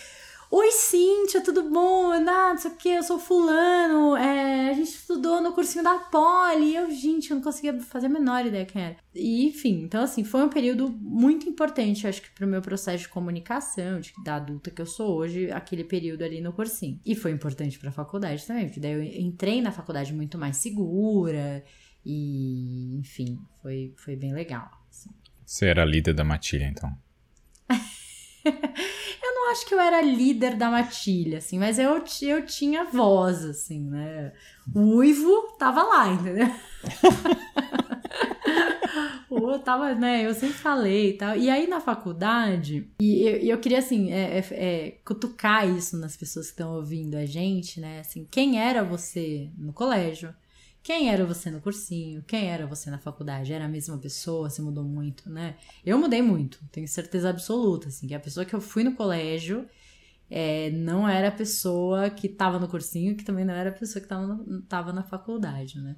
Oi, 0.50 0.72
Cíntia, 0.72 1.44
tudo 1.44 1.70
bom? 1.70 2.14
Ah, 2.14 2.22
não 2.52 2.58
sei 2.58 2.72
o 2.72 2.76
que, 2.76 2.88
eu 2.88 3.04
sou 3.04 3.20
fulano, 3.20 4.16
é, 4.16 4.70
a 4.70 4.74
gente 4.74 4.92
estudou 4.92 5.42
no 5.42 5.52
cursinho 5.52 5.84
da 5.84 6.00
Poli, 6.00 6.74
eu, 6.74 6.90
gente, 6.90 7.30
eu 7.30 7.36
não 7.36 7.44
conseguia 7.44 7.78
fazer 7.82 8.06
a 8.06 8.10
menor 8.10 8.46
ideia 8.46 8.66
quem 8.66 8.82
era. 8.82 8.96
E, 9.14 9.46
enfim, 9.46 9.82
então, 9.84 10.02
assim, 10.02 10.24
foi 10.24 10.42
um 10.42 10.48
período 10.48 10.88
muito 10.90 11.50
importante, 11.50 12.08
acho 12.08 12.22
que 12.22 12.32
pro 12.32 12.48
meu 12.48 12.62
processo 12.62 13.04
de 13.04 13.10
comunicação, 13.10 14.00
de, 14.00 14.14
da 14.24 14.36
adulta 14.36 14.72
que 14.72 14.82
eu 14.82 14.86
sou 14.86 15.18
hoje, 15.18 15.52
aquele 15.52 15.84
período 15.84 16.24
ali 16.24 16.40
no 16.40 16.54
cursinho. 16.54 16.98
E 17.06 17.14
foi 17.14 17.32
importante 17.32 17.78
pra 17.78 17.92
faculdade 17.92 18.48
também, 18.48 18.68
porque 18.68 18.80
daí 18.80 18.94
eu 18.94 19.04
entrei 19.04 19.62
na 19.62 19.74
faculdade 19.74 20.14
muito 20.14 20.38
mais 20.38 20.56
segura, 20.56 21.62
e, 22.06 22.96
enfim, 23.00 23.38
foi, 23.62 23.94
foi 23.98 24.16
bem 24.16 24.34
legal. 24.34 24.72
Assim. 24.90 25.10
Você 25.46 25.66
era 25.66 25.84
líder 25.84 26.14
da 26.14 26.24
matilha, 26.24 26.64
então? 26.64 26.90
eu 29.24 29.36
não 29.36 29.52
acho 29.52 29.66
que 29.66 29.74
eu 29.74 29.80
era 29.80 30.02
líder 30.02 30.56
da 30.56 30.70
matilha, 30.70 31.38
assim, 31.40 31.60
mas 31.60 31.80
eu, 31.80 32.04
eu 32.22 32.46
tinha 32.46 32.86
voz, 32.86 33.44
assim, 33.44 33.82
né? 33.82 34.34
O 34.74 34.98
uivo 34.98 35.54
tava 35.58 35.84
lá, 35.84 36.10
entendeu? 36.10 36.48
eu 39.30 39.60
tava, 39.60 39.94
né? 39.96 40.26
Eu 40.26 40.34
sempre 40.34 40.56
falei 40.56 41.12
e 41.12 41.14
tal. 41.14 41.36
E 41.36 41.50
aí 41.50 41.68
na 41.68 41.80
faculdade, 41.80 42.90
e 43.00 43.22
eu, 43.22 43.38
eu 43.38 43.58
queria, 43.60 43.80
assim, 43.80 44.12
é, 44.12 44.40
é, 44.40 44.46
é, 44.52 44.92
cutucar 45.04 45.68
isso 45.68 45.98
nas 45.98 46.16
pessoas 46.16 46.48
que 46.48 46.54
estão 46.54 46.76
ouvindo 46.76 47.16
a 47.16 47.26
gente, 47.26 47.80
né? 47.80 48.00
Assim, 48.00 48.26
quem 48.30 48.60
era 48.60 48.84
você 48.84 49.50
no 49.58 49.74
colégio? 49.74 50.34
Quem 50.84 51.10
era 51.10 51.26
você 51.26 51.52
no 51.52 51.60
cursinho? 51.60 52.24
Quem 52.24 52.48
era 52.50 52.66
você 52.66 52.90
na 52.90 52.98
faculdade? 52.98 53.52
Era 53.52 53.66
a 53.66 53.70
mesma 53.70 53.98
pessoa? 53.98 54.50
Você 54.50 54.62
mudou 54.62 54.84
muito, 54.84 55.30
né? 55.30 55.58
Eu 55.86 55.98
mudei 55.98 56.22
muito, 56.22 56.60
tenho 56.72 56.88
certeza 56.88 57.30
absoluta, 57.30 57.90
assim, 57.90 58.08
que 58.08 58.14
a 58.14 58.20
pessoa 58.20 58.46
que 58.46 58.54
eu 58.54 58.62
fui 58.62 58.84
no 58.84 58.96
colégio 58.96 59.68
é, 60.30 60.70
não 60.72 61.08
era 61.08 61.30
a 61.30 61.32
pessoa 61.32 62.10
que 62.10 62.28
estava 62.28 62.60
no 62.60 62.68
cursinho, 62.68 63.16
que 63.16 63.24
também 63.24 63.46
não 63.46 63.54
era 63.54 63.70
a 63.70 63.74
pessoa 63.74 64.04
que 64.04 64.14
estava 64.64 64.94
na 64.94 65.04
faculdade, 65.04 65.80
né? 65.80 65.96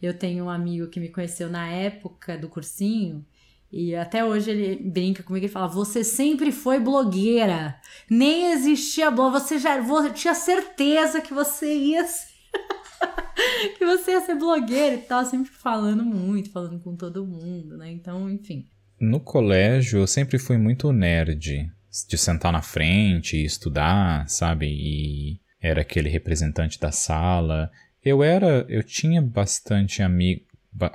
Eu 0.00 0.16
tenho 0.16 0.46
um 0.46 0.50
amigo 0.50 0.88
que 0.88 0.98
me 0.98 1.10
conheceu 1.10 1.50
na 1.50 1.68
época 1.68 2.38
do 2.38 2.48
cursinho 2.48 3.24
e 3.72 3.94
até 3.94 4.24
hoje 4.24 4.50
ele 4.50 4.76
brinca 4.90 5.22
comigo 5.22 5.46
e 5.46 5.48
fala: 5.48 5.68
Você 5.68 6.02
sempre 6.02 6.50
foi 6.50 6.80
blogueira, 6.80 7.78
nem 8.10 8.52
existia 8.52 9.10
blog, 9.10 9.32
você 9.32 9.58
já 9.58 9.80
você 9.80 10.10
tinha 10.10 10.34
certeza 10.34 11.20
que 11.20 11.32
você 11.32 11.72
ia 11.72 12.04
que 13.78 13.84
você 13.84 14.12
ia 14.12 14.20
ser 14.20 14.34
blogueira 14.34 14.94
e 14.94 15.02
tal, 15.02 15.24
sempre 15.24 15.50
falando 15.50 16.04
muito, 16.04 16.50
falando 16.50 16.78
com 16.80 16.94
todo 16.94 17.26
mundo, 17.26 17.76
né? 17.76 17.90
Então, 17.90 18.30
enfim. 18.30 18.66
No 19.00 19.20
colégio, 19.20 20.00
eu 20.00 20.06
sempre 20.06 20.38
fui 20.38 20.58
muito 20.58 20.92
nerd, 20.92 21.70
de 22.08 22.18
sentar 22.18 22.52
na 22.52 22.62
frente 22.62 23.36
e 23.36 23.44
estudar, 23.44 24.28
sabe? 24.28 24.66
E 24.66 25.40
era 25.60 25.80
aquele 25.80 26.08
representante 26.08 26.78
da 26.78 26.92
sala. 26.92 27.70
Eu 28.04 28.22
era, 28.22 28.64
eu 28.68 28.82
tinha 28.82 29.20
bastante 29.20 30.02
ami 30.02 30.44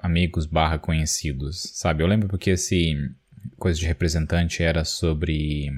amigos 0.02 0.46
barra 0.46 0.80
conhecidos, 0.80 1.72
sabe? 1.74 2.02
Eu 2.02 2.08
lembro 2.08 2.30
porque 2.30 2.52
esse 2.52 2.96
coisa 3.58 3.78
de 3.78 3.86
representante 3.86 4.64
era 4.64 4.86
sobre 4.86 5.70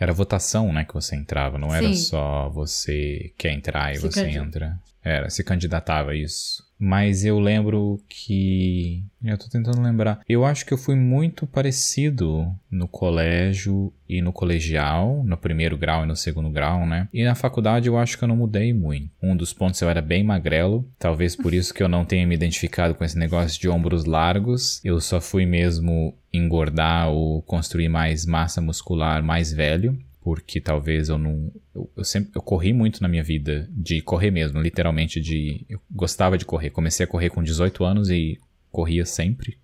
era 0.00 0.12
votação, 0.12 0.72
né, 0.72 0.84
que 0.84 0.94
você 0.94 1.14
entrava, 1.14 1.58
não 1.58 1.70
Sim. 1.70 1.76
era 1.76 1.94
só 1.94 2.48
você 2.48 3.32
quer 3.38 3.52
entrar 3.52 3.94
e 3.94 3.98
você 3.98 4.26
entra. 4.26 4.76
Era, 5.04 5.28
se 5.30 5.42
candidatava 5.42 6.12
a 6.12 6.14
isso. 6.14 6.62
Mas 6.78 7.24
eu 7.24 7.38
lembro 7.38 8.00
que. 8.08 9.04
Eu 9.22 9.38
tô 9.38 9.48
tentando 9.48 9.80
lembrar. 9.80 10.20
Eu 10.28 10.44
acho 10.44 10.66
que 10.66 10.74
eu 10.74 10.78
fui 10.78 10.96
muito 10.96 11.46
parecido 11.46 12.52
no 12.68 12.88
colégio 12.88 13.92
e 14.08 14.20
no 14.20 14.32
colegial, 14.32 15.22
no 15.24 15.36
primeiro 15.36 15.78
grau 15.78 16.02
e 16.02 16.06
no 16.06 16.16
segundo 16.16 16.50
grau, 16.50 16.84
né? 16.84 17.08
E 17.12 17.22
na 17.22 17.36
faculdade 17.36 17.86
eu 17.86 17.96
acho 17.96 18.18
que 18.18 18.24
eu 18.24 18.28
não 18.28 18.36
mudei 18.36 18.72
muito. 18.72 19.10
Um 19.22 19.36
dos 19.36 19.52
pontos 19.52 19.80
eu 19.80 19.88
era 19.88 20.02
bem 20.02 20.24
magrelo, 20.24 20.84
talvez 20.98 21.36
por 21.36 21.54
isso 21.54 21.72
que 21.72 21.84
eu 21.84 21.88
não 21.88 22.04
tenha 22.04 22.26
me 22.26 22.34
identificado 22.34 22.96
com 22.96 23.04
esse 23.04 23.16
negócio 23.16 23.60
de 23.60 23.68
ombros 23.68 24.04
largos. 24.04 24.80
Eu 24.84 25.00
só 25.00 25.20
fui 25.20 25.46
mesmo 25.46 26.16
engordar 26.32 27.10
ou 27.10 27.42
construir 27.42 27.88
mais 27.88 28.26
massa 28.26 28.60
muscular 28.60 29.22
mais 29.22 29.52
velho 29.52 29.96
porque 30.22 30.60
talvez 30.60 31.08
eu 31.08 31.18
não. 31.18 31.52
Eu, 31.74 31.90
eu, 31.96 32.04
sempre 32.04 32.32
eu 32.34 32.42
corri 32.42 32.72
muito 32.72 33.02
na 33.02 33.08
minha 33.08 33.22
vida, 33.22 33.68
de 33.70 34.00
correr 34.02 34.30
mesmo, 34.30 34.60
literalmente 34.60 35.20
de. 35.20 35.64
Eu 35.68 35.80
gostava 35.90 36.36
de 36.36 36.44
correr. 36.44 36.70
Comecei 36.70 37.04
a 37.04 37.08
correr 37.08 37.30
com 37.30 37.42
18 37.42 37.84
anos 37.84 38.10
e 38.10 38.38
corria 38.70 39.04
sempre. 39.04 39.58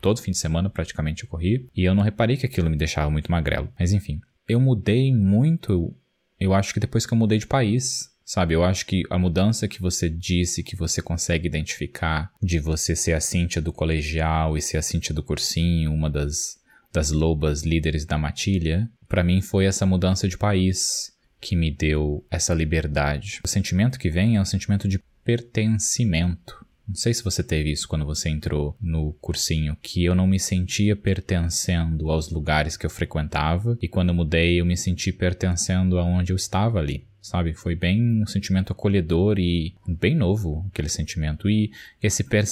Todo 0.00 0.20
fim 0.20 0.32
de 0.32 0.38
semana 0.38 0.68
praticamente 0.68 1.22
eu 1.22 1.28
corria. 1.28 1.64
E 1.74 1.84
eu 1.84 1.94
não 1.94 2.02
reparei 2.02 2.36
que 2.36 2.46
aquilo 2.46 2.68
me 2.68 2.76
deixava 2.76 3.10
muito 3.10 3.30
magrelo. 3.30 3.72
Mas 3.78 3.92
enfim, 3.92 4.20
eu 4.48 4.60
mudei 4.60 5.14
muito. 5.14 5.94
Eu 6.38 6.52
acho 6.52 6.74
que 6.74 6.80
depois 6.80 7.06
que 7.06 7.14
eu 7.14 7.18
mudei 7.18 7.38
de 7.38 7.46
país, 7.46 8.12
Sabe, 8.24 8.54
eu 8.54 8.62
acho 8.62 8.86
que 8.86 9.02
a 9.10 9.18
mudança 9.18 9.66
que 9.66 9.80
você 9.80 10.08
disse 10.08 10.62
que 10.62 10.76
você 10.76 11.02
consegue 11.02 11.46
identificar 11.46 12.32
de 12.40 12.58
você 12.58 12.94
ser 12.94 13.12
a 13.12 13.20
Cíntia 13.20 13.60
do 13.60 13.72
colegial 13.72 14.56
e 14.56 14.62
ser 14.62 14.78
a 14.78 14.82
Cíntia 14.82 15.14
do 15.14 15.22
cursinho, 15.22 15.92
uma 15.92 16.08
das, 16.08 16.56
das 16.92 17.10
lobas 17.10 17.62
líderes 17.62 18.06
da 18.06 18.16
matilha, 18.16 18.88
para 19.08 19.24
mim 19.24 19.42
foi 19.42 19.66
essa 19.66 19.84
mudança 19.84 20.28
de 20.28 20.38
país 20.38 21.11
que 21.42 21.56
me 21.56 21.72
deu 21.72 22.24
essa 22.30 22.54
liberdade. 22.54 23.40
O 23.44 23.48
sentimento 23.48 23.98
que 23.98 24.08
vem 24.08 24.36
é 24.36 24.40
um 24.40 24.44
sentimento 24.44 24.86
de 24.86 25.00
pertencimento. 25.24 26.64
Não 26.86 26.94
sei 26.94 27.12
se 27.12 27.24
você 27.24 27.42
teve 27.42 27.72
isso 27.72 27.88
quando 27.88 28.04
você 28.04 28.28
entrou 28.28 28.76
no 28.80 29.12
cursinho, 29.14 29.76
que 29.82 30.04
eu 30.04 30.14
não 30.14 30.26
me 30.26 30.38
sentia 30.38 30.94
pertencendo 30.94 32.10
aos 32.10 32.30
lugares 32.30 32.76
que 32.76 32.86
eu 32.86 32.90
frequentava, 32.90 33.76
e 33.82 33.88
quando 33.88 34.10
eu 34.10 34.14
mudei 34.14 34.60
eu 34.60 34.64
me 34.64 34.76
senti 34.76 35.12
pertencendo 35.12 35.98
aonde 35.98 36.32
eu 36.32 36.36
estava 36.36 36.78
ali, 36.78 37.06
sabe? 37.20 37.54
Foi 37.54 37.74
bem 37.74 38.22
um 38.22 38.26
sentimento 38.26 38.72
acolhedor 38.72 39.38
e 39.38 39.74
bem 39.86 40.14
novo 40.14 40.64
aquele 40.68 40.88
sentimento. 40.88 41.50
E 41.50 41.72
esse 42.00 42.22
per 42.22 42.44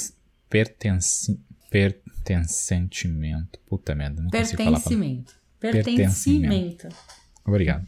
pertence... 0.48 1.38
Pertencentimento. 1.70 3.60
Puta 3.68 3.94
merda, 3.94 4.20
não 4.20 4.30
consigo 4.30 4.64
falar. 4.64 4.80
Pertencimento. 4.80 5.34
Pertencimento. 5.60 6.88
Obrigado. 7.46 7.86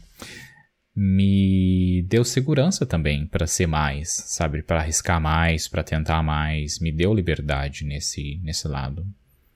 Me 0.95 2.03
deu 2.03 2.23
segurança 2.23 2.85
também 2.85 3.25
para 3.25 3.47
ser 3.47 3.65
mais, 3.65 4.09
sabe, 4.11 4.61
para 4.61 4.79
arriscar 4.79 5.19
mais, 5.19 5.67
para 5.67 5.83
tentar 5.83 6.21
mais, 6.21 6.79
me 6.79 6.91
deu 6.91 7.13
liberdade 7.13 7.83
nesse 7.83 8.39
nesse 8.43 8.67
lado. 8.67 9.05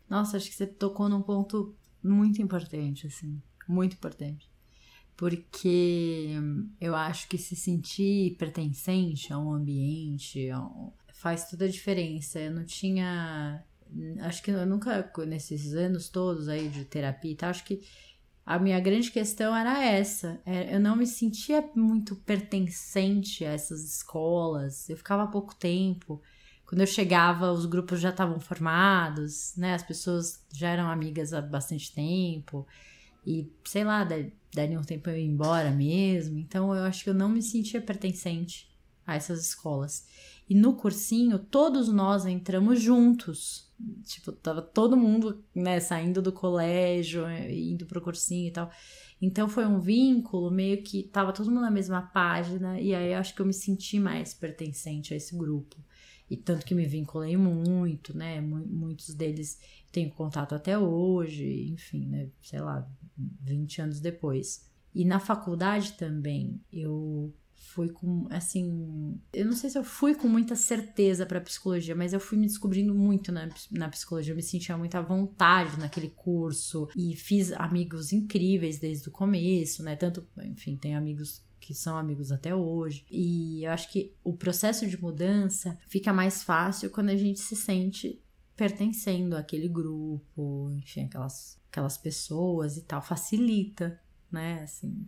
Nossa, 0.09 0.37
acho 0.37 0.49
que 0.49 0.55
você 0.55 0.65
tocou 0.65 1.07
num 1.07 1.21
ponto 1.21 1.75
muito 2.03 2.41
importante, 2.41 3.05
assim, 3.07 3.41
muito 3.67 3.93
importante. 3.93 4.49
Porque 5.15 6.35
eu 6.79 6.95
acho 6.95 7.27
que 7.27 7.37
se 7.37 7.55
sentir 7.55 8.35
pertencente 8.37 9.33
a 9.33 9.39
um 9.39 9.51
ambiente 9.51 10.49
faz 11.13 11.49
toda 11.49 11.65
a 11.65 11.69
diferença. 11.69 12.39
Eu 12.39 12.51
não 12.51 12.63
tinha. 12.63 13.63
Acho 14.19 14.43
que 14.43 14.51
eu 14.51 14.65
nunca, 14.65 15.11
nesses 15.25 15.73
anos 15.73 16.09
todos 16.09 16.47
aí 16.47 16.69
de 16.69 16.85
terapia 16.85 17.35
tal, 17.35 17.49
acho 17.49 17.63
que 17.63 17.81
a 18.47 18.57
minha 18.57 18.79
grande 18.79 19.11
questão 19.11 19.55
era 19.55 19.83
essa. 19.83 20.41
É, 20.45 20.73
Eu 20.75 20.79
não 20.79 20.95
me 20.95 21.05
sentia 21.05 21.69
muito 21.75 22.15
pertencente 22.15 23.43
a 23.45 23.51
essas 23.51 23.83
escolas. 23.83 24.89
Eu 24.89 24.95
ficava 24.97 25.27
pouco 25.27 25.53
tempo. 25.53 26.21
Quando 26.65 26.81
eu 26.81 26.87
chegava, 26.87 27.51
os 27.51 27.65
grupos 27.65 27.99
já 27.99 28.09
estavam 28.09 28.39
formados, 28.39 29.53
né? 29.57 29.73
As 29.73 29.83
pessoas 29.83 30.45
já 30.53 30.69
eram 30.69 30.89
amigas 30.89 31.33
há 31.33 31.41
bastante 31.41 31.93
tempo. 31.93 32.65
E, 33.25 33.51
sei 33.65 33.83
lá, 33.83 34.03
da- 34.05 34.15
daria 34.53 34.79
um 34.79 34.83
tempo 34.83 35.09
eu 35.09 35.17
ir 35.17 35.25
embora 35.25 35.71
mesmo. 35.71 36.39
Então, 36.39 36.73
eu 36.73 36.83
acho 36.85 37.03
que 37.03 37.09
eu 37.09 37.13
não 37.13 37.29
me 37.29 37.41
sentia 37.41 37.81
pertencente 37.81 38.69
a 39.05 39.15
essas 39.15 39.41
escolas. 39.41 40.07
E 40.49 40.55
no 40.55 40.73
cursinho, 40.75 41.37
todos 41.39 41.89
nós 41.89 42.25
entramos 42.25 42.81
juntos. 42.81 43.66
Tipo, 44.03 44.31
tava 44.31 44.61
todo 44.61 44.97
mundo, 44.97 45.43
né, 45.53 45.79
saindo 45.79 46.21
do 46.21 46.31
colégio, 46.33 47.25
eh, 47.27 47.53
indo 47.55 47.85
pro 47.85 48.01
cursinho 48.01 48.47
e 48.47 48.51
tal. 48.51 48.71
Então 49.21 49.47
foi 49.47 49.65
um 49.65 49.79
vínculo 49.79 50.49
meio 50.51 50.81
que 50.83 51.03
tava 51.03 51.31
todo 51.33 51.49
mundo 51.51 51.61
na 51.61 51.71
mesma 51.71 52.01
página, 52.01 52.79
e 52.79 52.93
aí 52.95 53.11
eu 53.13 53.19
acho 53.19 53.35
que 53.35 53.41
eu 53.41 53.45
me 53.45 53.53
senti 53.53 53.99
mais 53.99 54.33
pertencente 54.33 55.13
a 55.13 55.17
esse 55.17 55.35
grupo. 55.37 55.75
E 56.29 56.35
tanto 56.35 56.65
que 56.65 56.75
me 56.75 56.85
vinculei 56.85 57.37
muito, 57.37 58.15
né? 58.17 58.41
mu- 58.41 58.65
Muitos 58.67 59.13
deles 59.13 59.59
tenho 59.91 60.09
contato 60.11 60.53
até 60.55 60.77
hoje, 60.77 61.69
enfim, 61.71 62.05
né? 62.07 62.29
Sei 62.41 62.59
lá, 62.59 62.87
20 63.41 63.81
anos 63.81 63.99
depois. 64.01 64.65
E 64.93 65.05
na 65.05 65.19
faculdade 65.19 65.93
também, 65.93 66.59
eu 66.71 67.33
fui 67.57 67.89
com, 67.89 68.27
assim, 68.29 69.19
eu 69.33 69.45
não 69.45 69.53
sei 69.53 69.69
se 69.69 69.77
eu 69.77 69.83
fui 69.83 70.15
com 70.15 70.27
muita 70.27 70.55
certeza 70.55 71.25
para 71.25 71.41
psicologia, 71.41 71.95
mas 71.95 72.13
eu 72.13 72.19
fui 72.19 72.37
me 72.37 72.47
descobrindo 72.47 72.93
muito 72.93 73.31
na, 73.31 73.49
na 73.71 73.89
psicologia, 73.89 74.31
eu 74.31 74.35
me 74.35 74.43
sentia 74.43 74.77
muita 74.77 75.01
vontade 75.01 75.79
naquele 75.79 76.09
curso 76.09 76.87
e 76.95 77.15
fiz 77.15 77.51
amigos 77.53 78.13
incríveis 78.13 78.79
desde 78.79 79.09
o 79.09 79.11
começo, 79.11 79.83
né? 79.83 79.95
Tanto, 79.95 80.25
enfim, 80.43 80.77
tenho 80.77 80.97
amigos 80.97 81.45
que 81.59 81.73
são 81.73 81.97
amigos 81.97 82.31
até 82.31 82.55
hoje. 82.55 83.05
E 83.11 83.65
eu 83.65 83.71
acho 83.71 83.91
que 83.91 84.15
o 84.23 84.33
processo 84.33 84.87
de 84.87 84.99
mudança 84.99 85.77
fica 85.87 86.13
mais 86.13 86.43
fácil 86.43 86.89
quando 86.89 87.09
a 87.09 87.15
gente 87.15 87.39
se 87.39 87.55
sente 87.55 88.21
pertencendo 88.55 89.35
àquele 89.35 89.67
grupo, 89.67 90.71
enfim, 90.71 91.05
aquelas, 91.05 91.59
aquelas 91.69 91.97
pessoas 91.97 92.77
e 92.77 92.81
tal, 92.83 93.01
facilita, 93.01 93.99
né? 94.31 94.63
Assim, 94.63 95.05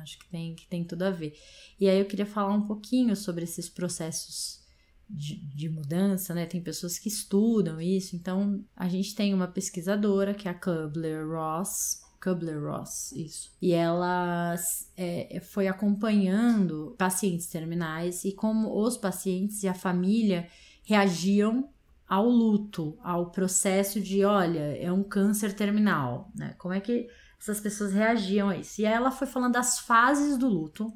acho 0.00 0.18
que 0.18 0.28
tem, 0.28 0.54
que 0.54 0.66
tem 0.66 0.84
tudo 0.84 1.02
a 1.02 1.10
ver. 1.10 1.36
E 1.80 1.88
aí 1.88 1.98
eu 1.98 2.06
queria 2.06 2.26
falar 2.26 2.54
um 2.54 2.66
pouquinho 2.66 3.14
sobre 3.14 3.44
esses 3.44 3.68
processos 3.68 4.60
de, 5.08 5.36
de 5.36 5.68
mudança, 5.68 6.34
né? 6.34 6.46
Tem 6.46 6.60
pessoas 6.60 6.98
que 6.98 7.08
estudam 7.08 7.80
isso, 7.80 8.14
então 8.14 8.64
a 8.76 8.88
gente 8.88 9.14
tem 9.14 9.32
uma 9.32 9.48
pesquisadora 9.48 10.34
que 10.34 10.48
é 10.48 10.50
a 10.50 10.54
Kubler-Ross, 10.54 12.02
Kubler-Ross, 12.22 13.12
isso. 13.12 13.52
E 13.60 13.72
ela 13.72 14.54
é, 14.96 15.40
foi 15.40 15.68
acompanhando 15.68 16.94
pacientes 16.98 17.46
terminais 17.46 18.24
e 18.24 18.32
como 18.32 18.76
os 18.76 18.96
pacientes 18.96 19.62
e 19.62 19.68
a 19.68 19.74
família 19.74 20.48
reagiam 20.84 21.68
ao 22.08 22.26
luto, 22.26 22.98
ao 23.02 23.30
processo 23.30 24.00
de, 24.00 24.24
olha, 24.24 24.76
é 24.78 24.90
um 24.90 25.02
câncer 25.02 25.54
terminal, 25.54 26.30
né? 26.34 26.54
Como 26.58 26.72
é 26.72 26.80
que 26.80 27.06
essas 27.40 27.60
pessoas 27.60 27.92
reagiam 27.92 28.48
a 28.48 28.56
isso? 28.56 28.80
E 28.80 28.86
aí 28.86 28.92
ela 28.92 29.10
foi 29.10 29.26
falando 29.26 29.52
das 29.52 29.78
fases 29.78 30.36
do 30.36 30.48
luto. 30.48 30.92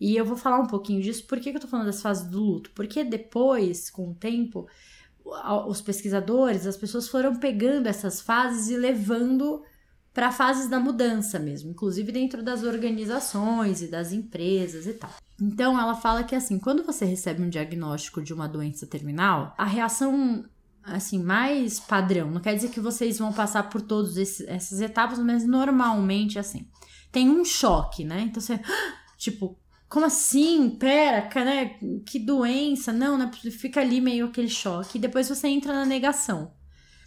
E 0.00 0.16
eu 0.16 0.24
vou 0.24 0.36
falar 0.36 0.58
um 0.58 0.66
pouquinho 0.66 1.02
disso. 1.02 1.26
Por 1.26 1.38
que, 1.38 1.50
que 1.50 1.56
eu 1.58 1.60
tô 1.60 1.68
falando 1.68 1.86
das 1.86 2.00
fases 2.00 2.26
do 2.26 2.40
luto? 2.40 2.70
Porque 2.70 3.04
depois, 3.04 3.90
com 3.90 4.10
o 4.10 4.14
tempo, 4.14 4.66
os 5.66 5.82
pesquisadores, 5.82 6.66
as 6.66 6.76
pessoas 6.76 7.08
foram 7.08 7.36
pegando 7.36 7.86
essas 7.86 8.20
fases 8.20 8.70
e 8.70 8.76
levando 8.76 9.62
para 10.12 10.32
fases 10.32 10.68
da 10.68 10.80
mudança 10.80 11.38
mesmo, 11.38 11.70
inclusive 11.70 12.10
dentro 12.10 12.42
das 12.42 12.64
organizações 12.64 13.80
e 13.80 13.86
das 13.86 14.12
empresas 14.12 14.86
e 14.86 14.94
tal. 14.94 15.10
Então 15.40 15.80
ela 15.80 15.94
fala 15.94 16.24
que 16.24 16.34
assim, 16.34 16.58
quando 16.58 16.82
você 16.82 17.04
recebe 17.04 17.42
um 17.42 17.48
diagnóstico 17.48 18.20
de 18.20 18.34
uma 18.34 18.48
doença 18.48 18.86
terminal, 18.86 19.54
a 19.56 19.64
reação 19.64 20.44
assim 20.82 21.22
mais 21.22 21.78
padrão, 21.78 22.30
não 22.30 22.40
quer 22.40 22.54
dizer 22.54 22.70
que 22.70 22.80
vocês 22.80 23.18
vão 23.18 23.32
passar 23.32 23.68
por 23.68 23.82
todas 23.82 24.16
essas 24.40 24.80
etapas, 24.80 25.18
mas 25.18 25.46
normalmente 25.46 26.38
assim, 26.38 26.66
tem 27.12 27.28
um 27.28 27.44
choque, 27.44 28.04
né? 28.04 28.22
Então 28.22 28.40
você, 28.40 28.60
tipo, 29.16 29.58
como 29.90 30.06
assim? 30.06 30.70
Pera, 30.70 31.28
né? 31.44 31.76
Que 32.06 32.18
doença? 32.20 32.92
Não, 32.92 33.18
não, 33.18 33.30
fica 33.32 33.80
ali 33.80 34.00
meio 34.00 34.26
aquele 34.26 34.48
choque. 34.48 34.96
E 34.96 35.00
depois 35.00 35.28
você 35.28 35.48
entra 35.48 35.72
na 35.72 35.84
negação. 35.84 36.52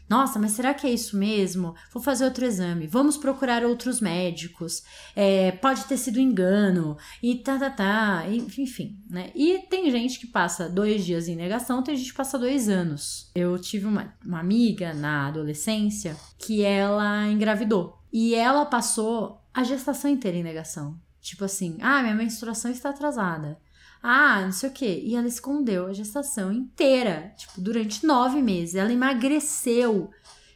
Nossa, 0.10 0.38
mas 0.38 0.52
será 0.52 0.74
que 0.74 0.86
é 0.86 0.92
isso 0.92 1.18
mesmo? 1.18 1.74
Vou 1.92 2.02
fazer 2.02 2.26
outro 2.26 2.46
exame. 2.46 2.88
Vamos 2.88 3.18
procurar 3.18 3.63
outros 3.63 4.02
médicos. 4.02 4.84
É, 5.16 5.52
pode 5.54 5.86
ter 5.86 5.98
sido 5.98 6.20
engano. 6.20 6.98
E 7.22 7.36
tá, 7.36 7.58
tá, 7.58 7.70
tá. 7.70 8.26
Enfim, 8.30 9.00
né? 9.10 9.32
E 9.34 9.60
tem 9.70 9.89
gente 9.89 10.20
que 10.20 10.28
passa 10.28 10.70
dois 10.70 11.06
dias 11.06 11.28
em 11.28 11.36
negação, 11.36 11.82
tem 11.82 11.96
gente 11.96 12.12
que 12.12 12.18
passa 12.18 12.38
dois 12.38 12.70
anos. 12.70 13.32
Eu 13.34 13.58
tive 13.58 13.86
uma, 13.86 14.13
uma 14.24 14.39
amiga 14.39 14.94
na 14.94 15.28
adolescência 15.28 16.16
que 16.38 16.62
ela 16.62 17.28
engravidou. 17.28 17.98
E 18.12 18.36
ela 18.36 18.66
passou 18.66 19.42
a 19.54 19.63
gestação 19.63 20.12
inteira 20.12 20.38
em 20.38 20.44
negação. 20.44 21.00
Tipo 21.22 21.46
assim, 21.46 21.78
ah, 21.82 22.02
minha 22.02 22.13
menstruação 22.13 22.70
está 22.70 22.89
atrasada. 22.89 23.58
Ah, 24.06 24.42
não 24.42 24.52
sei 24.52 24.70
o 24.70 24.74
quê. 24.74 25.02
E 25.02 25.16
ela 25.16 25.28
escondeu 25.28 25.88
a 25.88 25.94
gestação 25.94 26.52
inteira, 26.52 27.34
tipo, 27.38 27.62
durante 27.62 28.06
nove 28.06 28.42
meses. 28.42 28.76
Ela 28.76 28.92
emagreceu. 28.92 30.12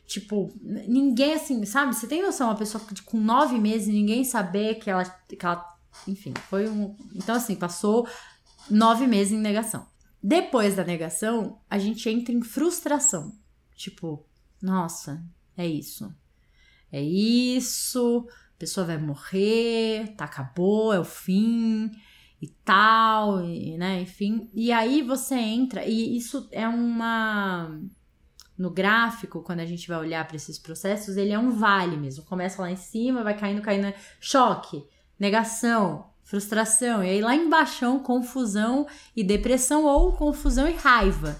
Tipo, 0.05 0.53
ninguém 0.61 1.33
assim, 1.33 1.65
sabe? 1.65 1.95
Você 1.95 2.07
tem 2.07 2.21
noção, 2.21 2.49
uma 2.49 2.57
pessoa 2.57 2.83
com 3.05 3.17
nove 3.17 3.57
meses, 3.57 3.87
ninguém 3.87 4.25
saber 4.25 4.75
que 4.75 4.89
ela, 4.89 5.05
que 5.05 5.37
ela. 5.41 5.65
Enfim, 6.05 6.33
foi 6.49 6.67
um. 6.67 6.93
Então, 7.15 7.35
assim, 7.35 7.55
passou 7.55 8.05
nove 8.69 9.07
meses 9.07 9.31
em 9.31 9.39
negação. 9.39 9.87
Depois 10.21 10.75
da 10.75 10.83
negação, 10.83 11.61
a 11.69 11.79
gente 11.79 12.09
entra 12.09 12.33
em 12.33 12.41
frustração. 12.41 13.33
Tipo, 13.77 14.25
nossa, 14.61 15.23
é 15.55 15.65
isso. 15.65 16.13
É 16.91 17.01
isso, 17.01 18.27
a 18.55 18.59
pessoa 18.59 18.85
vai 18.85 18.97
morrer, 18.97 20.15
tá, 20.17 20.25
acabou, 20.25 20.93
é 20.93 20.99
o 20.99 21.05
fim 21.05 21.91
e 22.41 22.47
tal, 22.47 23.43
e, 23.43 23.77
né, 23.77 24.01
enfim. 24.01 24.49
E 24.53 24.71
aí 24.71 25.01
você 25.01 25.35
entra, 25.35 25.85
e 25.85 26.17
isso 26.17 26.47
é 26.51 26.67
uma. 26.67 27.79
No 28.57 28.71
gráfico, 28.71 29.43
quando 29.43 29.59
a 29.59 29.65
gente 29.65 29.87
vai 29.87 29.99
olhar 29.99 30.25
para 30.27 30.35
esses 30.35 30.57
processos, 30.57 31.15
ele 31.15 31.31
é 31.31 31.37
um 31.37 31.51
vale 31.51 31.95
mesmo. 31.95 32.25
Começa 32.25 32.61
lá 32.61 32.71
em 32.71 32.75
cima, 32.75 33.23
vai 33.23 33.37
caindo, 33.37 33.61
caindo. 33.61 33.93
Choque, 34.19 34.83
negação, 35.19 36.09
frustração. 36.23 37.03
E 37.03 37.09
aí 37.09 37.21
lá 37.21 37.35
embaixo, 37.35 37.99
confusão 37.99 38.87
e 39.15 39.23
depressão, 39.23 39.85
ou 39.85 40.13
confusão 40.13 40.67
e 40.67 40.73
raiva. 40.73 41.39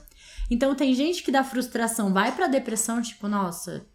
Então 0.49 0.75
tem 0.75 0.93
gente 0.93 1.23
que 1.23 1.31
da 1.31 1.43
frustração 1.43 2.13
vai 2.13 2.35
pra 2.35 2.47
depressão, 2.47 3.01
tipo, 3.01 3.27
nossa, 3.27 3.85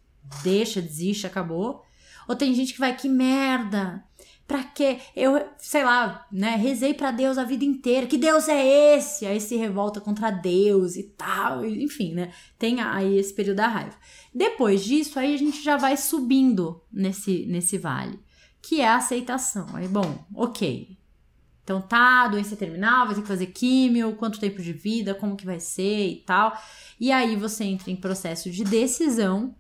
deixa, 0.43 0.83
desiste, 0.83 1.27
acabou. 1.27 1.83
Ou 2.29 2.37
tem 2.37 2.55
gente 2.55 2.73
que 2.73 2.81
vai, 2.81 2.95
que 2.95 3.09
merda, 3.09 4.05
Pra 4.53 4.65
quê? 4.65 4.99
Eu, 5.17 5.49
sei 5.57 5.83
lá, 5.83 6.27
né? 6.31 6.57
Rezei 6.57 6.93
para 6.93 7.11
Deus 7.11 7.39
a 7.39 7.45
vida 7.45 7.65
inteira. 7.65 8.07
Que 8.07 8.19
Deus 8.19 8.51
é 8.51 8.97
esse? 8.99 9.25
Aí 9.25 9.41
se 9.41 9.57
revolta 9.57 9.99
contra 9.99 10.31
Deus 10.31 10.95
e 10.95 11.05
tal. 11.05 11.65
Enfim, 11.65 12.13
né? 12.13 12.35
Tem 12.59 12.79
aí 12.83 13.17
esse 13.17 13.33
período 13.33 13.57
da 13.57 13.67
raiva. 13.67 13.97
Depois 14.35 14.85
disso, 14.85 15.19
aí 15.19 15.35
a 15.35 15.39
gente 15.39 15.63
já 15.63 15.79
vai 15.79 15.97
subindo 15.97 16.83
nesse, 16.93 17.47
nesse 17.47 17.79
vale, 17.79 18.21
que 18.61 18.83
é 18.83 18.89
a 18.89 18.97
aceitação. 18.97 19.69
Aí, 19.73 19.89
bom, 19.89 20.23
ok. 20.35 20.99
Então 21.65 21.81
tá, 21.81 22.29
doença 22.29 22.55
terminal, 22.55 23.07
vai 23.07 23.15
ter 23.15 23.23
que 23.23 23.29
fazer 23.29 23.47
químio, 23.47 24.17
quanto 24.17 24.39
tempo 24.39 24.61
de 24.61 24.75
vida, 24.75 25.15
como 25.15 25.35
que 25.35 25.47
vai 25.47 25.61
ser 25.61 26.09
e 26.09 26.17
tal. 26.27 26.55
E 27.01 27.11
aí 27.11 27.37
você 27.37 27.65
entra 27.65 27.91
em 27.91 27.97
processo 27.97 28.51
de 28.51 28.65
decisão 28.65 29.55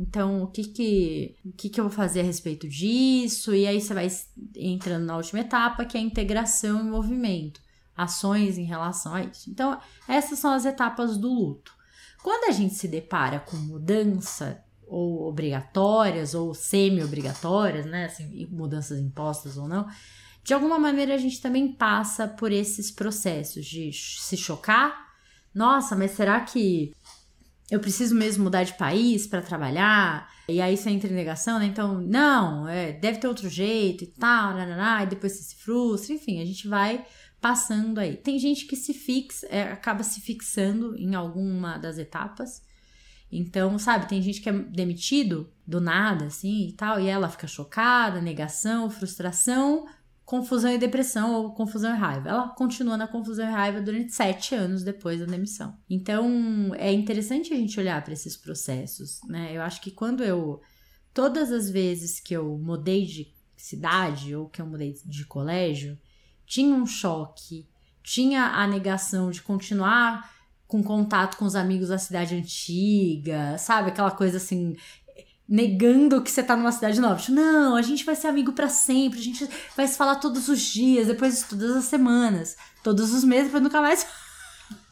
então, 0.00 0.42
o 0.42 0.46
que 0.46 0.64
que, 0.64 1.36
o 1.44 1.52
que 1.52 1.68
que 1.68 1.78
eu 1.78 1.84
vou 1.84 1.92
fazer 1.92 2.20
a 2.20 2.24
respeito 2.24 2.66
disso? 2.66 3.54
E 3.54 3.66
aí 3.66 3.78
você 3.78 3.92
vai 3.92 4.08
entrando 4.56 5.04
na 5.04 5.14
última 5.14 5.40
etapa, 5.40 5.84
que 5.84 5.94
é 5.98 6.00
a 6.00 6.02
integração 6.02 6.80
e 6.80 6.90
movimento, 6.90 7.60
ações 7.94 8.56
em 8.56 8.64
relação 8.64 9.14
a 9.14 9.22
isso. 9.22 9.50
Então, 9.50 9.78
essas 10.08 10.38
são 10.38 10.54
as 10.54 10.64
etapas 10.64 11.18
do 11.18 11.30
luto. 11.30 11.74
Quando 12.22 12.48
a 12.48 12.50
gente 12.50 12.74
se 12.74 12.88
depara 12.88 13.40
com 13.40 13.58
mudança 13.58 14.64
ou 14.86 15.28
obrigatórias 15.28 16.32
ou 16.32 16.54
semi-obrigatórias, 16.54 17.84
né, 17.84 18.06
assim, 18.06 18.46
mudanças 18.50 18.98
impostas 18.98 19.58
ou 19.58 19.68
não, 19.68 19.86
de 20.42 20.54
alguma 20.54 20.78
maneira 20.78 21.14
a 21.14 21.18
gente 21.18 21.42
também 21.42 21.70
passa 21.70 22.26
por 22.26 22.50
esses 22.50 22.90
processos 22.90 23.66
de 23.66 23.92
se 23.92 24.36
chocar. 24.36 25.10
Nossa, 25.54 25.94
mas 25.94 26.12
será 26.12 26.40
que 26.40 26.94
eu 27.70 27.78
preciso 27.78 28.14
mesmo 28.14 28.44
mudar 28.44 28.64
de 28.64 28.74
país 28.74 29.26
para 29.26 29.40
trabalhar? 29.40 30.28
E 30.48 30.60
aí 30.60 30.76
você 30.76 30.90
entra 30.90 31.08
em 31.08 31.14
negação, 31.14 31.58
né? 31.58 31.66
Então, 31.66 32.00
não, 32.00 32.68
é, 32.68 32.92
deve 32.92 33.18
ter 33.18 33.28
outro 33.28 33.48
jeito 33.48 34.04
e 34.04 34.08
tal, 34.08 34.56
e 34.58 35.06
depois 35.06 35.32
você 35.32 35.42
se 35.42 35.56
frustra, 35.56 36.14
enfim, 36.14 36.42
a 36.42 36.44
gente 36.44 36.66
vai 36.66 37.04
passando 37.40 37.98
aí. 37.98 38.16
Tem 38.16 38.38
gente 38.38 38.66
que 38.66 38.76
se 38.76 38.92
fixa, 38.92 39.46
é, 39.46 39.62
acaba 39.62 40.02
se 40.02 40.20
fixando 40.20 40.96
em 40.96 41.14
alguma 41.14 41.78
das 41.78 41.96
etapas. 41.96 42.62
Então, 43.32 43.78
sabe, 43.78 44.08
tem 44.08 44.20
gente 44.20 44.40
que 44.40 44.48
é 44.48 44.52
demitido 44.52 45.48
do 45.64 45.80
nada, 45.80 46.26
assim, 46.26 46.66
e 46.68 46.72
tal, 46.72 47.00
e 47.00 47.06
ela 47.06 47.28
fica 47.28 47.46
chocada, 47.46 48.20
negação, 48.20 48.90
frustração, 48.90 49.86
confusão 50.30 50.72
e 50.72 50.78
depressão, 50.78 51.34
ou 51.34 51.52
confusão 51.52 51.92
e 51.92 51.98
raiva. 51.98 52.28
Ela 52.28 52.48
continua 52.50 52.96
na 52.96 53.08
confusão 53.08 53.48
e 53.48 53.50
raiva 53.50 53.80
durante 53.80 54.12
sete 54.12 54.54
anos 54.54 54.84
depois 54.84 55.18
da 55.18 55.26
demissão. 55.26 55.76
Então, 55.90 56.72
é 56.76 56.92
interessante 56.92 57.52
a 57.52 57.56
gente 57.56 57.80
olhar 57.80 58.00
para 58.04 58.12
esses 58.12 58.36
processos, 58.36 59.20
né? 59.24 59.50
Eu 59.52 59.60
acho 59.60 59.80
que 59.80 59.90
quando 59.90 60.22
eu. 60.22 60.60
Todas 61.12 61.50
as 61.50 61.68
vezes 61.68 62.20
que 62.20 62.32
eu 62.32 62.56
mudei 62.56 63.04
de 63.04 63.34
cidade 63.56 64.32
ou 64.36 64.48
que 64.48 64.62
eu 64.62 64.66
mudei 64.66 64.94
de 65.04 65.26
colégio, 65.26 65.98
tinha 66.46 66.76
um 66.76 66.86
choque, 66.86 67.68
tinha 68.00 68.44
a 68.44 68.68
negação 68.68 69.32
de 69.32 69.42
continuar 69.42 70.30
com 70.68 70.84
contato 70.84 71.36
com 71.36 71.44
os 71.44 71.56
amigos 71.56 71.88
da 71.88 71.98
cidade 71.98 72.36
antiga, 72.36 73.58
sabe? 73.58 73.88
Aquela 73.88 74.12
coisa 74.12 74.36
assim, 74.36 74.76
negando 75.50 76.22
que 76.22 76.30
você 76.30 76.44
tá 76.44 76.56
numa 76.56 76.70
cidade 76.70 77.00
nova. 77.00 77.20
Tipo, 77.20 77.32
não, 77.32 77.74
a 77.74 77.82
gente 77.82 78.04
vai 78.04 78.14
ser 78.14 78.28
amigo 78.28 78.52
para 78.52 78.68
sempre, 78.68 79.18
a 79.18 79.22
gente 79.22 79.48
vai 79.76 79.88
se 79.88 79.98
falar 79.98 80.14
todos 80.16 80.48
os 80.48 80.60
dias, 80.60 81.08
depois 81.08 81.42
todas 81.42 81.74
as 81.74 81.86
semanas, 81.86 82.56
todos 82.84 83.12
os 83.12 83.24
meses, 83.24 83.46
depois 83.46 83.64
nunca 83.64 83.80
mais. 83.80 84.06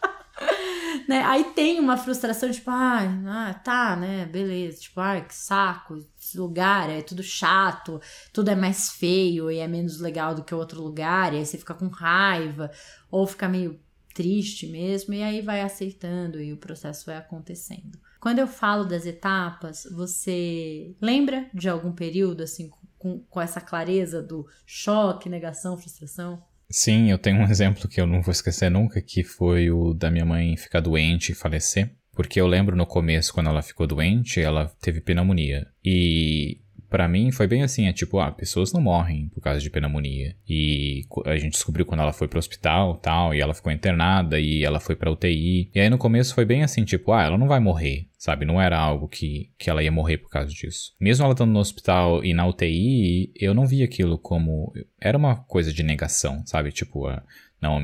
né? 1.08 1.22
Aí 1.22 1.44
tem 1.54 1.78
uma 1.78 1.96
frustração, 1.96 2.50
tipo, 2.50 2.70
ah, 2.72 3.54
tá, 3.64 3.94
né, 3.94 4.26
beleza, 4.26 4.80
tipo, 4.80 4.98
ai, 5.00 5.24
que 5.24 5.34
saco, 5.34 6.04
esse 6.20 6.36
lugar 6.36 6.90
é 6.90 7.02
tudo 7.02 7.22
chato, 7.22 8.00
tudo 8.32 8.50
é 8.50 8.56
mais 8.56 8.90
feio 8.90 9.48
e 9.52 9.58
é 9.58 9.68
menos 9.68 10.00
legal 10.00 10.34
do 10.34 10.42
que 10.42 10.54
o 10.54 10.58
outro 10.58 10.82
lugar, 10.82 11.32
e 11.32 11.36
aí 11.36 11.46
você 11.46 11.56
fica 11.56 11.74
com 11.74 11.86
raiva, 11.86 12.68
ou 13.12 13.24
fica 13.28 13.48
meio 13.48 13.78
triste 14.12 14.66
mesmo, 14.66 15.14
e 15.14 15.22
aí 15.22 15.40
vai 15.40 15.60
aceitando 15.60 16.40
e 16.40 16.52
o 16.52 16.56
processo 16.56 17.06
vai 17.06 17.16
acontecendo. 17.16 17.96
Quando 18.20 18.40
eu 18.40 18.46
falo 18.46 18.84
das 18.84 19.06
etapas, 19.06 19.86
você 19.94 20.94
lembra 21.00 21.48
de 21.54 21.68
algum 21.68 21.92
período, 21.92 22.42
assim, 22.42 22.70
com, 22.98 23.20
com 23.20 23.40
essa 23.40 23.60
clareza 23.60 24.22
do 24.22 24.46
choque, 24.66 25.28
negação, 25.28 25.78
frustração? 25.78 26.42
Sim, 26.70 27.10
eu 27.10 27.18
tenho 27.18 27.38
um 27.38 27.48
exemplo 27.48 27.88
que 27.88 28.00
eu 28.00 28.06
não 28.06 28.20
vou 28.20 28.32
esquecer 28.32 28.70
nunca, 28.70 29.00
que 29.00 29.24
foi 29.24 29.70
o 29.70 29.94
da 29.94 30.10
minha 30.10 30.24
mãe 30.24 30.56
ficar 30.56 30.80
doente 30.80 31.32
e 31.32 31.34
falecer. 31.34 31.94
Porque 32.12 32.40
eu 32.40 32.48
lembro 32.48 32.76
no 32.76 32.84
começo, 32.84 33.32
quando 33.32 33.48
ela 33.48 33.62
ficou 33.62 33.86
doente, 33.86 34.40
ela 34.40 34.66
teve 34.80 35.00
pneumonia. 35.00 35.68
E 35.84 36.60
para 36.90 37.06
mim 37.06 37.30
foi 37.30 37.46
bem 37.46 37.62
assim, 37.62 37.86
é 37.86 37.92
tipo, 37.92 38.18
ah, 38.18 38.32
pessoas 38.32 38.72
não 38.72 38.80
morrem 38.80 39.28
por 39.28 39.40
causa 39.40 39.60
de 39.60 39.70
pneumonia. 39.70 40.34
E 40.48 41.04
a 41.26 41.36
gente 41.36 41.52
descobriu 41.52 41.84
quando 41.84 42.00
ela 42.00 42.12
foi 42.12 42.28
pro 42.28 42.38
hospital, 42.38 42.96
tal, 42.96 43.34
e 43.34 43.40
ela 43.40 43.54
ficou 43.54 43.70
internada 43.70 44.40
e 44.40 44.64
ela 44.64 44.80
foi 44.80 44.96
pra 44.96 45.10
UTI. 45.10 45.70
E 45.74 45.80
aí 45.80 45.90
no 45.90 45.98
começo 45.98 46.34
foi 46.34 46.44
bem 46.44 46.62
assim, 46.62 46.84
tipo, 46.84 47.12
ah, 47.12 47.22
ela 47.24 47.38
não 47.38 47.46
vai 47.46 47.60
morrer, 47.60 48.08
sabe? 48.16 48.44
Não 48.44 48.60
era 48.60 48.78
algo 48.78 49.08
que, 49.08 49.50
que 49.58 49.68
ela 49.68 49.82
ia 49.82 49.92
morrer 49.92 50.18
por 50.18 50.30
causa 50.30 50.50
disso. 50.50 50.94
Mesmo 51.00 51.24
ela 51.24 51.32
estando 51.32 51.52
no 51.52 51.60
hospital 51.60 52.24
e 52.24 52.32
na 52.32 52.46
UTI, 52.46 53.32
eu 53.36 53.52
não 53.52 53.66
vi 53.66 53.82
aquilo 53.82 54.18
como 54.18 54.72
era 55.00 55.16
uma 55.16 55.36
coisa 55.36 55.72
de 55.72 55.82
negação, 55.82 56.42
sabe? 56.46 56.72
Tipo, 56.72 57.06
ah, 57.06 57.22
não, 57.60 57.80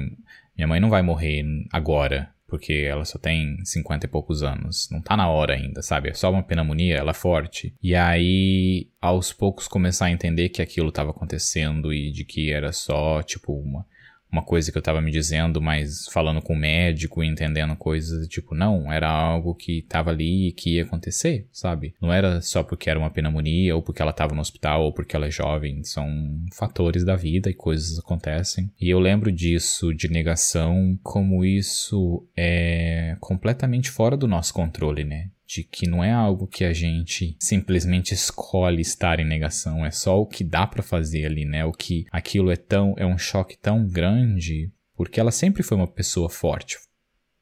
minha 0.57 0.69
mãe 0.69 0.81
não 0.81 0.89
vai 0.89 1.03
morrer 1.03 1.45
agora, 1.73 2.34
porque 2.47 2.73
ela 2.73 3.05
só 3.05 3.19
tem 3.19 3.65
50 3.65 4.07
e 4.07 4.09
poucos 4.09 4.43
anos. 4.43 4.89
Não 4.91 5.01
tá 5.01 5.17
na 5.17 5.29
hora 5.29 5.55
ainda, 5.55 5.83
sabe? 5.83 6.11
É 6.11 6.15
só 6.15 6.31
uma 6.31 6.43
pneumonia, 6.43 6.97
ela 6.97 7.11
é 7.11 7.15
forte. 7.15 7.75
E 7.83 7.95
aí, 7.95 8.89
aos 9.01 9.33
poucos, 9.33 9.67
começar 9.67 10.07
a 10.07 10.11
entender 10.11 10.49
que 10.51 10.63
aquilo 10.63 10.89
estava 10.89 11.11
acontecendo 11.11 11.93
e 11.93 12.11
de 12.11 12.25
que 12.25 12.53
era 12.53 12.73
só, 12.73 13.23
tipo, 13.23 13.53
uma 13.53 13.87
uma 14.35 14.43
coisa 14.43 14.73
que 14.73 14.77
eu 14.77 14.83
tava 14.83 15.01
me 15.01 15.13
dizendo, 15.13 15.61
mas 15.63 16.09
falando 16.13 16.43
com 16.43 16.55
o 16.55 16.59
médico 16.59 17.23
entendendo 17.23 17.77
coisas, 17.77 18.27
tipo, 18.27 18.55
não, 18.55 18.93
era 18.93 19.09
algo 19.09 19.55
que 19.55 19.83
tava 19.83 20.11
ali 20.11 20.49
e 20.49 20.53
que 20.53 20.75
ia 20.75 20.83
acontecer, 20.83 21.47
sabe? 21.53 21.95
Não 22.03 22.13
era 22.13 22.41
só 22.41 22.65
porque 22.65 22.91
era 22.91 22.99
uma 22.99 23.11
pneumonia, 23.11 23.77
ou 23.77 23.83
porque 23.83 24.03
ela 24.03 24.13
tava 24.13 24.35
no 24.35 24.41
hospital, 24.41 24.83
ou 24.83 24.93
porque 24.93 25.15
ela 25.15 25.27
é 25.27 25.31
jovem, 25.31 25.85
são 25.85 26.09
fatores 26.53 27.05
da 27.05 27.15
vida 27.15 27.49
e 27.49 27.55
coisas 27.55 27.99
acontecem. 27.99 28.71
E 28.81 28.91
eu 28.91 28.99
lembro 28.99 29.31
disso, 29.31 29.95
de 29.95 30.09
negação, 30.09 30.99
como 31.03 31.45
isso 31.45 32.27
é 32.37 33.17
completamente 33.21 33.91
fora 33.91 34.17
do 34.17 34.27
nosso 34.27 34.53
controle, 34.53 35.05
né? 35.05 35.29
De 35.47 35.63
que 35.63 35.87
não 35.87 36.03
é 36.03 36.13
algo 36.13 36.47
que 36.47 36.65
a 36.65 36.73
gente 36.73 37.37
simplesmente 37.39 38.15
escolhe 38.15 38.81
estar 38.81 39.21
em 39.21 39.27
negação, 39.27 39.85
é 39.85 39.91
só 39.91 40.21
o 40.21 40.27
que 40.27 40.43
dá 40.43 40.67
para 40.67 40.83
fazer 40.83 41.27
ali, 41.27 41.45
né? 41.45 41.65
O 41.65 41.73
que 41.73 42.07
aquilo 42.11 42.51
é 42.51 42.57
tão 42.57 42.95
é 42.97 43.07
um 43.07 43.19
choque 43.19 43.57
tão 43.57 43.87
grande, 43.87 44.73
porque 44.97 45.21
ela 45.21 45.31
sempre 45.31 45.63
foi 45.63 45.77
uma 45.77 45.91
pessoa 45.91 46.31
forte, 46.31 46.79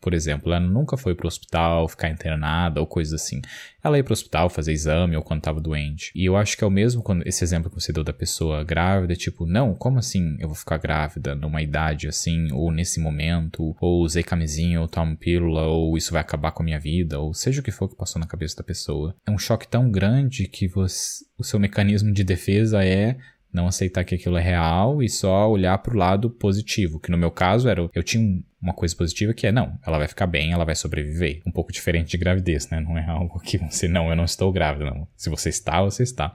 por 0.03 0.13
exemplo, 0.13 0.53
ela 0.53 0.59
nunca 0.59 0.97
foi 0.97 1.15
pro 1.15 1.29
hospital 1.29 1.89
ficar 1.89 2.11
internada 2.11 2.81
ou 2.81 2.87
coisa 2.87 3.15
assim. 3.15 3.41
Ela 3.83 3.97
ia 3.97 4.05
pro 4.05 4.13
hospital 4.13 4.51
fazer 4.51 4.73
exame 4.73 5.17
ou 5.17 5.23
quando 5.23 5.43
tava 5.43 5.61
doente. 5.61 6.11
E 6.15 6.25
eu 6.25 6.37
acho 6.37 6.57
que 6.57 6.65
é 6.65 6.67
o 6.67 6.71
mesmo 6.71 7.03
quando 7.03 7.27
esse 7.27 7.45
exemplo 7.45 7.71
que 7.71 7.81
você 7.81 7.93
deu 7.93 8.03
da 8.03 8.13
pessoa 8.13 8.65
grávida, 8.65 9.15
tipo, 9.15 9.47
não, 9.47 9.75
como 9.75 10.01
assim 10.01 10.37
eu 10.41 10.49
vou 10.49 10.57
ficar 10.57 10.79
grávida 10.79 11.37
numa 11.37 11.63
idade 11.63 12.09
assim, 12.09 12.51
ou 12.53 12.73
nesse 12.73 12.99
momento, 12.99 13.77
ou 13.81 14.03
usei 14.03 14.25
camisinha, 14.25 14.81
ou 14.81 14.89
tomo 14.89 15.17
pílula, 15.17 15.69
ou 15.69 15.97
isso 15.97 16.13
vai 16.13 16.21
acabar 16.21 16.51
com 16.51 16.63
a 16.63 16.65
minha 16.65 16.81
vida, 16.81 17.21
ou 17.21 17.33
seja 17.33 17.61
o 17.61 17.65
que 17.65 17.71
for 17.71 17.89
que 17.89 17.97
passou 17.97 18.19
na 18.19 18.27
cabeça 18.27 18.57
da 18.57 18.65
pessoa. 18.65 19.15
É 19.25 19.31
um 19.31 19.39
choque 19.39 19.69
tão 19.69 19.89
grande 19.89 20.49
que 20.49 20.67
você, 20.67 21.25
o 21.39 21.45
seu 21.45 21.61
mecanismo 21.61 22.13
de 22.13 22.25
defesa 22.25 22.85
é 22.85 23.17
não 23.53 23.67
aceitar 23.67 24.05
que 24.05 24.15
aquilo 24.15 24.37
é 24.37 24.41
real 24.41 25.03
e 25.03 25.09
só 25.09 25.51
olhar 25.51 25.77
para 25.79 25.95
o 25.95 25.99
lado 25.99 26.31
positivo, 26.31 26.99
que 26.99 27.11
no 27.11 27.19
meu 27.19 27.31
caso 27.31 27.69
era 27.69 27.89
eu 27.95 28.03
tinha 28.03 28.43
uma 28.61 28.73
coisa 28.73 28.95
positiva 28.97 29.35
que 29.35 29.47
é 29.47 29.53
não, 29.53 29.79
ela 29.85 29.99
vai 29.99 30.09
ficar 30.09 30.27
bem, 30.27 30.53
ela 30.53 30.65
vai 30.65 30.75
sobreviver. 30.75 31.43
Um 31.47 31.51
pouco 31.51 31.73
diferente 31.73 32.13
de 32.13 32.19
gravidez, 32.19 32.71
né? 32.71 32.81
Não 32.81 32.97
é 32.97 33.05
algo 33.05 33.41
que 33.41 33.59
você 33.59 33.89
não, 33.89 34.09
eu 34.09 34.17
não 34.17 34.25
estou 34.25 34.53
grávida, 34.53 34.87
não. 34.87 35.07
Se 35.17 35.29
você 35.29 35.49
está, 35.49 35.83
você 35.83 36.05
está. 36.05 36.35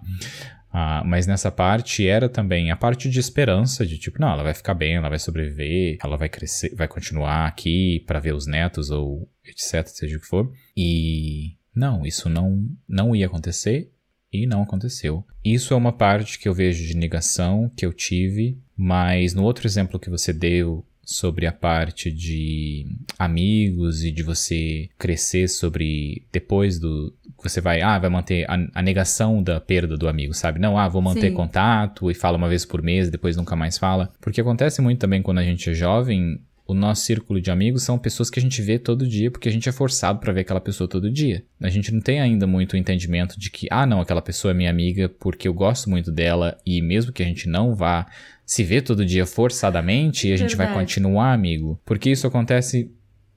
Ah, 0.71 1.01
mas 1.05 1.25
nessa 1.25 1.49
parte 1.49 2.05
era 2.05 2.27
também 2.27 2.69
a 2.69 2.75
parte 2.75 3.09
de 3.09 3.19
esperança, 3.19 3.85
de 3.85 3.97
tipo, 3.97 4.19
não, 4.19 4.29
ela 4.29 4.43
vai 4.43 4.53
ficar 4.53 4.73
bem, 4.73 4.95
ela 4.95 5.09
vai 5.09 5.17
sobreviver, 5.17 5.97
ela 6.03 6.17
vai 6.17 6.27
crescer, 6.27 6.75
vai 6.75 6.87
continuar 6.87 7.47
aqui 7.47 8.03
para 8.05 8.19
ver 8.19 8.33
os 8.33 8.45
netos 8.45 8.91
ou 8.91 9.27
etc, 9.45 9.87
seja 9.87 10.17
o 10.17 10.19
que 10.19 10.27
for. 10.27 10.51
E 10.75 11.55
não, 11.73 12.05
isso 12.05 12.29
não 12.29 12.67
não 12.87 13.15
ia 13.15 13.27
acontecer 13.27 13.89
e 14.31 14.45
não 14.45 14.61
aconteceu. 14.63 15.23
Isso 15.43 15.73
é 15.73 15.77
uma 15.77 15.91
parte 15.91 16.39
que 16.39 16.47
eu 16.47 16.53
vejo 16.53 16.85
de 16.85 16.95
negação 16.95 17.71
que 17.75 17.85
eu 17.85 17.93
tive, 17.93 18.57
mas 18.75 19.33
no 19.33 19.43
outro 19.43 19.67
exemplo 19.67 19.99
que 19.99 20.09
você 20.09 20.33
deu 20.33 20.85
sobre 21.07 21.47
a 21.47 21.53
parte 21.53 22.11
de 22.11 22.85
amigos 23.17 24.03
e 24.03 24.11
de 24.11 24.21
você 24.21 24.89
crescer 24.99 25.47
sobre 25.47 26.27
depois 26.33 26.77
do 26.77 27.15
você 27.41 27.61
vai 27.61 27.81
ah 27.81 27.97
vai 27.97 28.09
manter 28.09 28.45
a, 28.49 28.57
a 28.73 28.81
negação 28.81 29.41
da 29.41 29.57
perda 29.61 29.95
do 29.95 30.09
amigo 30.09 30.33
sabe 30.33 30.59
não 30.59 30.77
ah 30.77 30.89
vou 30.89 31.01
manter 31.01 31.29
Sim. 31.29 31.33
contato 31.33 32.11
e 32.11 32.13
fala 32.13 32.35
uma 32.35 32.49
vez 32.49 32.65
por 32.65 32.81
mês 32.81 33.09
depois 33.09 33.37
nunca 33.37 33.55
mais 33.55 33.77
fala 33.77 34.11
porque 34.19 34.41
acontece 34.41 34.81
muito 34.81 34.99
também 34.99 35.21
quando 35.21 35.37
a 35.37 35.43
gente 35.43 35.69
é 35.69 35.73
jovem 35.73 36.41
o 36.67 36.73
nosso 36.73 37.03
círculo 37.03 37.39
de 37.39 37.49
amigos 37.49 37.83
são 37.83 37.97
pessoas 37.97 38.29
que 38.29 38.39
a 38.39 38.41
gente 38.41 38.61
vê 38.61 38.77
todo 38.77 39.07
dia 39.07 39.31
porque 39.31 39.47
a 39.47 39.51
gente 39.51 39.69
é 39.69 39.71
forçado 39.71 40.19
para 40.19 40.33
ver 40.33 40.41
aquela 40.41 40.59
pessoa 40.59 40.87
todo 40.87 41.09
dia. 41.09 41.43
A 41.61 41.69
gente 41.69 41.93
não 41.93 42.01
tem 42.01 42.19
ainda 42.19 42.45
muito 42.45 42.73
o 42.73 42.77
entendimento 42.77 43.39
de 43.39 43.49
que, 43.49 43.67
ah, 43.71 43.85
não, 43.85 44.01
aquela 44.01 44.21
pessoa 44.21 44.51
é 44.51 44.53
minha 44.53 44.69
amiga 44.69 45.07
porque 45.07 45.47
eu 45.47 45.53
gosto 45.53 45.89
muito 45.89 46.11
dela 46.11 46.57
e 46.65 46.81
mesmo 46.81 47.13
que 47.13 47.23
a 47.23 47.25
gente 47.25 47.47
não 47.47 47.73
vá 47.73 48.05
se 48.45 48.63
ver 48.63 48.81
todo 48.81 49.05
dia 49.05 49.25
forçadamente, 49.25 50.31
a 50.31 50.37
gente 50.37 50.55
Verdade. 50.55 50.73
vai 50.73 50.83
continuar 50.83 51.33
amigo. 51.33 51.79
Porque 51.85 52.09
isso 52.09 52.27
acontece 52.27 52.91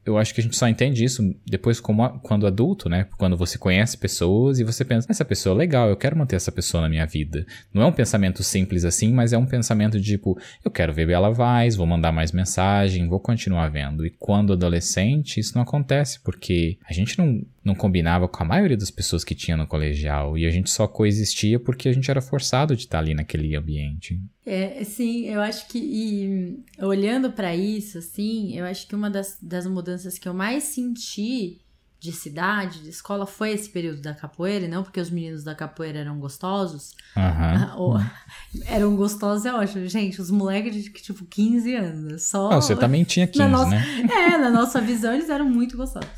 eu 0.04 0.16
acho 0.16 0.34
que 0.34 0.40
a 0.40 0.44
gente 0.44 0.56
só 0.56 0.66
entende 0.66 1.04
isso 1.04 1.34
depois 1.46 1.78
como 1.78 2.02
a, 2.02 2.18
quando 2.18 2.46
adulto, 2.46 2.88
né? 2.88 3.06
Quando 3.18 3.36
você 3.36 3.58
conhece 3.58 3.98
pessoas 3.98 4.58
e 4.58 4.64
você 4.64 4.84
pensa, 4.84 5.06
essa 5.10 5.24
pessoa 5.24 5.54
é 5.54 5.58
legal, 5.58 5.88
eu 5.88 5.96
quero 5.96 6.16
manter 6.16 6.36
essa 6.36 6.50
pessoa 6.50 6.82
na 6.82 6.88
minha 6.88 7.06
vida. 7.06 7.46
Não 7.72 7.82
é 7.82 7.86
um 7.86 7.92
pensamento 7.92 8.42
simples 8.42 8.84
assim, 8.84 9.12
mas 9.12 9.32
é 9.32 9.38
um 9.38 9.46
pensamento 9.46 10.00
de 10.00 10.04
tipo, 10.04 10.38
eu 10.64 10.70
quero 10.70 10.92
ver 10.92 11.10
ela 11.10 11.30
vai, 11.30 11.68
vou 11.70 11.86
mandar 11.86 12.12
mais 12.12 12.30
mensagem, 12.32 13.08
vou 13.08 13.20
continuar 13.20 13.68
vendo. 13.68 14.06
E 14.06 14.10
quando 14.10 14.52
adolescente, 14.52 15.40
isso 15.40 15.54
não 15.54 15.62
acontece, 15.62 16.20
porque 16.20 16.78
a 16.88 16.92
gente 16.92 17.18
não, 17.18 17.42
não 17.64 17.74
combinava 17.74 18.26
com 18.26 18.42
a 18.42 18.46
maioria 18.46 18.76
das 18.76 18.90
pessoas 18.90 19.22
que 19.22 19.34
tinha 19.34 19.56
no 19.56 19.66
colegial 19.66 20.36
e 20.36 20.46
a 20.46 20.50
gente 20.50 20.70
só 20.70 20.88
coexistia 20.88 21.60
porque 21.60 21.88
a 21.88 21.92
gente 21.92 22.10
era 22.10 22.22
forçado 22.22 22.74
de 22.74 22.82
estar 22.82 22.98
ali 22.98 23.14
naquele 23.14 23.54
ambiente. 23.54 24.20
É, 24.46 24.82
sim, 24.84 25.26
eu 25.26 25.40
acho 25.40 25.68
que 25.68 25.78
e, 25.78 26.64
olhando 26.82 27.30
para 27.32 27.54
isso, 27.54 27.98
assim, 27.98 28.56
eu 28.56 28.64
acho 28.64 28.86
que 28.86 28.94
uma 28.94 29.10
das, 29.10 29.38
das 29.40 29.66
mudanças 29.66 30.18
que 30.18 30.28
eu 30.28 30.32
mais 30.32 30.64
senti 30.64 31.60
de 32.00 32.12
cidade, 32.12 32.82
de 32.82 32.88
escola, 32.88 33.26
foi 33.26 33.50
esse 33.50 33.68
período 33.68 34.00
da 34.00 34.14
capoeira, 34.14 34.66
não 34.66 34.82
porque 34.82 34.98
os 34.98 35.10
meninos 35.10 35.44
da 35.44 35.54
capoeira 35.54 35.98
eram 35.98 36.18
gostosos. 36.18 36.94
Aham. 37.14 37.74
Ou, 37.76 38.00
eram 38.66 38.96
gostosos, 38.96 39.44
é 39.44 39.52
ótimo. 39.52 39.86
Gente, 39.86 40.18
os 40.18 40.30
moleques 40.30 40.74
de 40.74 40.90
tipo 40.90 41.26
15 41.26 41.74
anos. 41.74 42.22
Só. 42.22 42.50
Ah, 42.52 42.56
você 42.56 42.74
também 42.74 43.04
tinha 43.04 43.26
15, 43.26 43.38
na 43.38 43.48
nossa, 43.48 43.70
né? 43.70 43.84
É, 44.10 44.38
na 44.38 44.48
nossa 44.48 44.80
visão 44.80 45.12
eles 45.12 45.28
eram 45.28 45.46
muito 45.46 45.76
gostosos. 45.76 46.08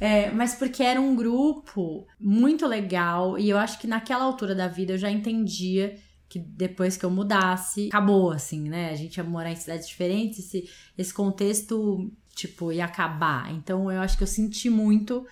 É, 0.00 0.30
mas 0.30 0.54
porque 0.54 0.82
era 0.82 1.00
um 1.00 1.16
grupo 1.16 2.06
muito 2.20 2.66
legal 2.66 3.38
e 3.38 3.48
eu 3.48 3.56
acho 3.56 3.78
que 3.78 3.86
naquela 3.86 4.24
altura 4.24 4.54
da 4.54 4.68
vida 4.68 4.92
eu 4.92 4.98
já 4.98 5.10
entendia 5.10 5.96
que 6.28 6.38
depois 6.38 6.96
que 6.96 7.04
eu 7.04 7.10
mudasse, 7.10 7.88
acabou, 7.88 8.30
assim, 8.30 8.68
né? 8.68 8.90
A 8.90 8.94
gente 8.96 9.16
ia 9.16 9.24
morar 9.24 9.50
em 9.50 9.56
cidades 9.56 9.88
diferentes, 9.88 10.40
esse, 10.40 10.68
esse 10.98 11.14
contexto, 11.14 12.10
tipo, 12.34 12.72
ia 12.72 12.84
acabar. 12.84 13.52
Então 13.52 13.90
eu 13.90 14.00
acho 14.00 14.16
que 14.16 14.24
eu 14.24 14.26
senti 14.26 14.68
muito, 14.68 15.24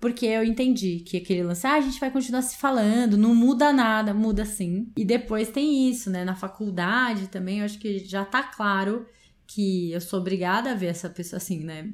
porque 0.00 0.24
eu 0.26 0.42
entendi 0.42 1.00
que 1.00 1.18
aquele 1.18 1.42
lance, 1.42 1.66
ah, 1.66 1.74
a 1.74 1.80
gente 1.80 2.00
vai 2.00 2.10
continuar 2.10 2.42
se 2.42 2.56
falando, 2.56 3.16
não 3.16 3.34
muda 3.34 3.72
nada, 3.72 4.14
muda 4.14 4.44
sim. 4.44 4.90
E 4.96 5.04
depois 5.04 5.50
tem 5.50 5.90
isso, 5.90 6.08
né? 6.10 6.24
Na 6.24 6.34
faculdade 6.34 7.28
também, 7.28 7.58
eu 7.58 7.64
acho 7.64 7.78
que 7.78 7.98
já 7.98 8.24
tá 8.24 8.42
claro 8.42 9.06
que 9.46 9.92
eu 9.92 10.00
sou 10.00 10.20
obrigada 10.20 10.72
a 10.72 10.74
ver 10.74 10.86
essa 10.86 11.10
pessoa, 11.10 11.38
assim, 11.38 11.60
né? 11.60 11.90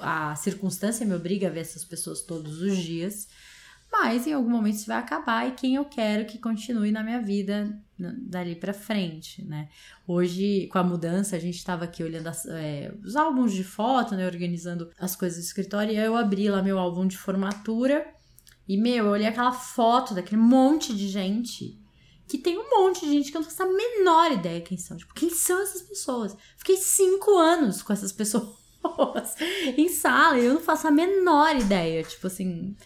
A 0.00 0.34
circunstância 0.36 1.06
me 1.06 1.14
obriga 1.14 1.48
a 1.48 1.50
ver 1.50 1.60
essas 1.60 1.84
pessoas 1.84 2.22
todos 2.22 2.60
os 2.60 2.76
dias. 2.76 3.28
Mas 3.90 4.26
em 4.26 4.32
algum 4.32 4.48
momento 4.48 4.76
isso 4.76 4.86
vai 4.86 4.96
acabar 4.96 5.46
e 5.46 5.52
quem 5.52 5.74
eu 5.74 5.84
quero 5.84 6.24
que 6.24 6.38
continue 6.38 6.90
na 6.90 7.02
minha 7.02 7.20
vida 7.20 7.78
dali 7.98 8.56
para 8.56 8.72
frente, 8.72 9.44
né? 9.44 9.68
Hoje, 10.08 10.66
com 10.72 10.78
a 10.78 10.82
mudança, 10.82 11.36
a 11.36 11.38
gente 11.38 11.58
estava 11.58 11.84
aqui 11.84 12.02
olhando 12.02 12.26
as, 12.26 12.46
é, 12.46 12.92
os 13.04 13.16
álbuns 13.16 13.52
de 13.52 13.62
foto, 13.62 14.14
né? 14.14 14.24
Organizando 14.26 14.90
as 14.98 15.14
coisas 15.14 15.38
do 15.38 15.44
escritório 15.44 15.92
e 15.92 15.96
eu 15.98 16.16
abri 16.16 16.48
lá 16.48 16.62
meu 16.62 16.78
álbum 16.78 17.06
de 17.06 17.18
formatura 17.18 18.06
e, 18.66 18.78
meu, 18.78 19.06
eu 19.06 19.10
olhei 19.12 19.26
aquela 19.26 19.52
foto 19.52 20.14
daquele 20.14 20.40
monte 20.40 20.94
de 20.94 21.08
gente 21.08 21.78
que 22.26 22.38
tem 22.38 22.56
um 22.56 22.70
monte 22.70 23.04
de 23.04 23.12
gente 23.12 23.30
que 23.30 23.36
eu 23.36 23.42
não 23.42 23.50
faço 23.50 23.62
a 23.62 23.66
menor 23.66 24.32
ideia 24.32 24.62
quem 24.62 24.78
são. 24.78 24.96
Tipo, 24.96 25.12
quem 25.12 25.28
são 25.28 25.60
essas 25.60 25.82
pessoas? 25.82 26.34
Fiquei 26.56 26.78
cinco 26.78 27.36
anos 27.36 27.82
com 27.82 27.92
essas 27.92 28.10
pessoas 28.10 28.61
em 29.76 29.88
sala 29.88 30.38
e 30.38 30.44
eu 30.44 30.54
não 30.54 30.60
faço 30.60 30.88
a 30.88 30.90
menor 30.90 31.56
ideia. 31.56 32.02
Tipo 32.02 32.26
assim, 32.26 32.76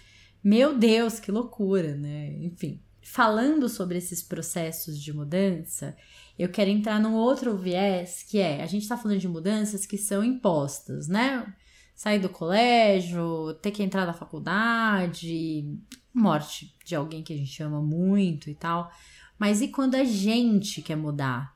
meu 0.42 0.76
Deus, 0.76 1.18
que 1.18 1.32
loucura, 1.32 1.96
né? 1.96 2.32
Enfim, 2.42 2.80
falando 3.02 3.68
sobre 3.68 3.98
esses 3.98 4.22
processos 4.22 5.00
de 5.00 5.12
mudança, 5.12 5.96
eu 6.38 6.48
quero 6.48 6.70
entrar 6.70 7.00
num 7.00 7.14
outro 7.14 7.56
viés 7.56 8.22
que 8.22 8.38
é: 8.38 8.62
a 8.62 8.66
gente 8.66 8.82
está 8.82 8.96
falando 8.96 9.18
de 9.18 9.28
mudanças 9.28 9.86
que 9.86 9.96
são 9.96 10.22
impostas, 10.22 11.08
né? 11.08 11.52
Sair 11.94 12.18
do 12.18 12.28
colégio, 12.28 13.54
ter 13.62 13.70
que 13.70 13.82
entrar 13.82 14.04
na 14.04 14.12
faculdade, 14.12 15.64
morte 16.12 16.74
de 16.84 16.94
alguém 16.94 17.22
que 17.22 17.32
a 17.32 17.36
gente 17.36 17.62
ama 17.62 17.80
muito 17.80 18.50
e 18.50 18.54
tal. 18.54 18.90
Mas 19.38 19.62
e 19.62 19.68
quando 19.68 19.94
a 19.94 20.04
gente 20.04 20.82
quer 20.82 20.96
mudar? 20.96 21.55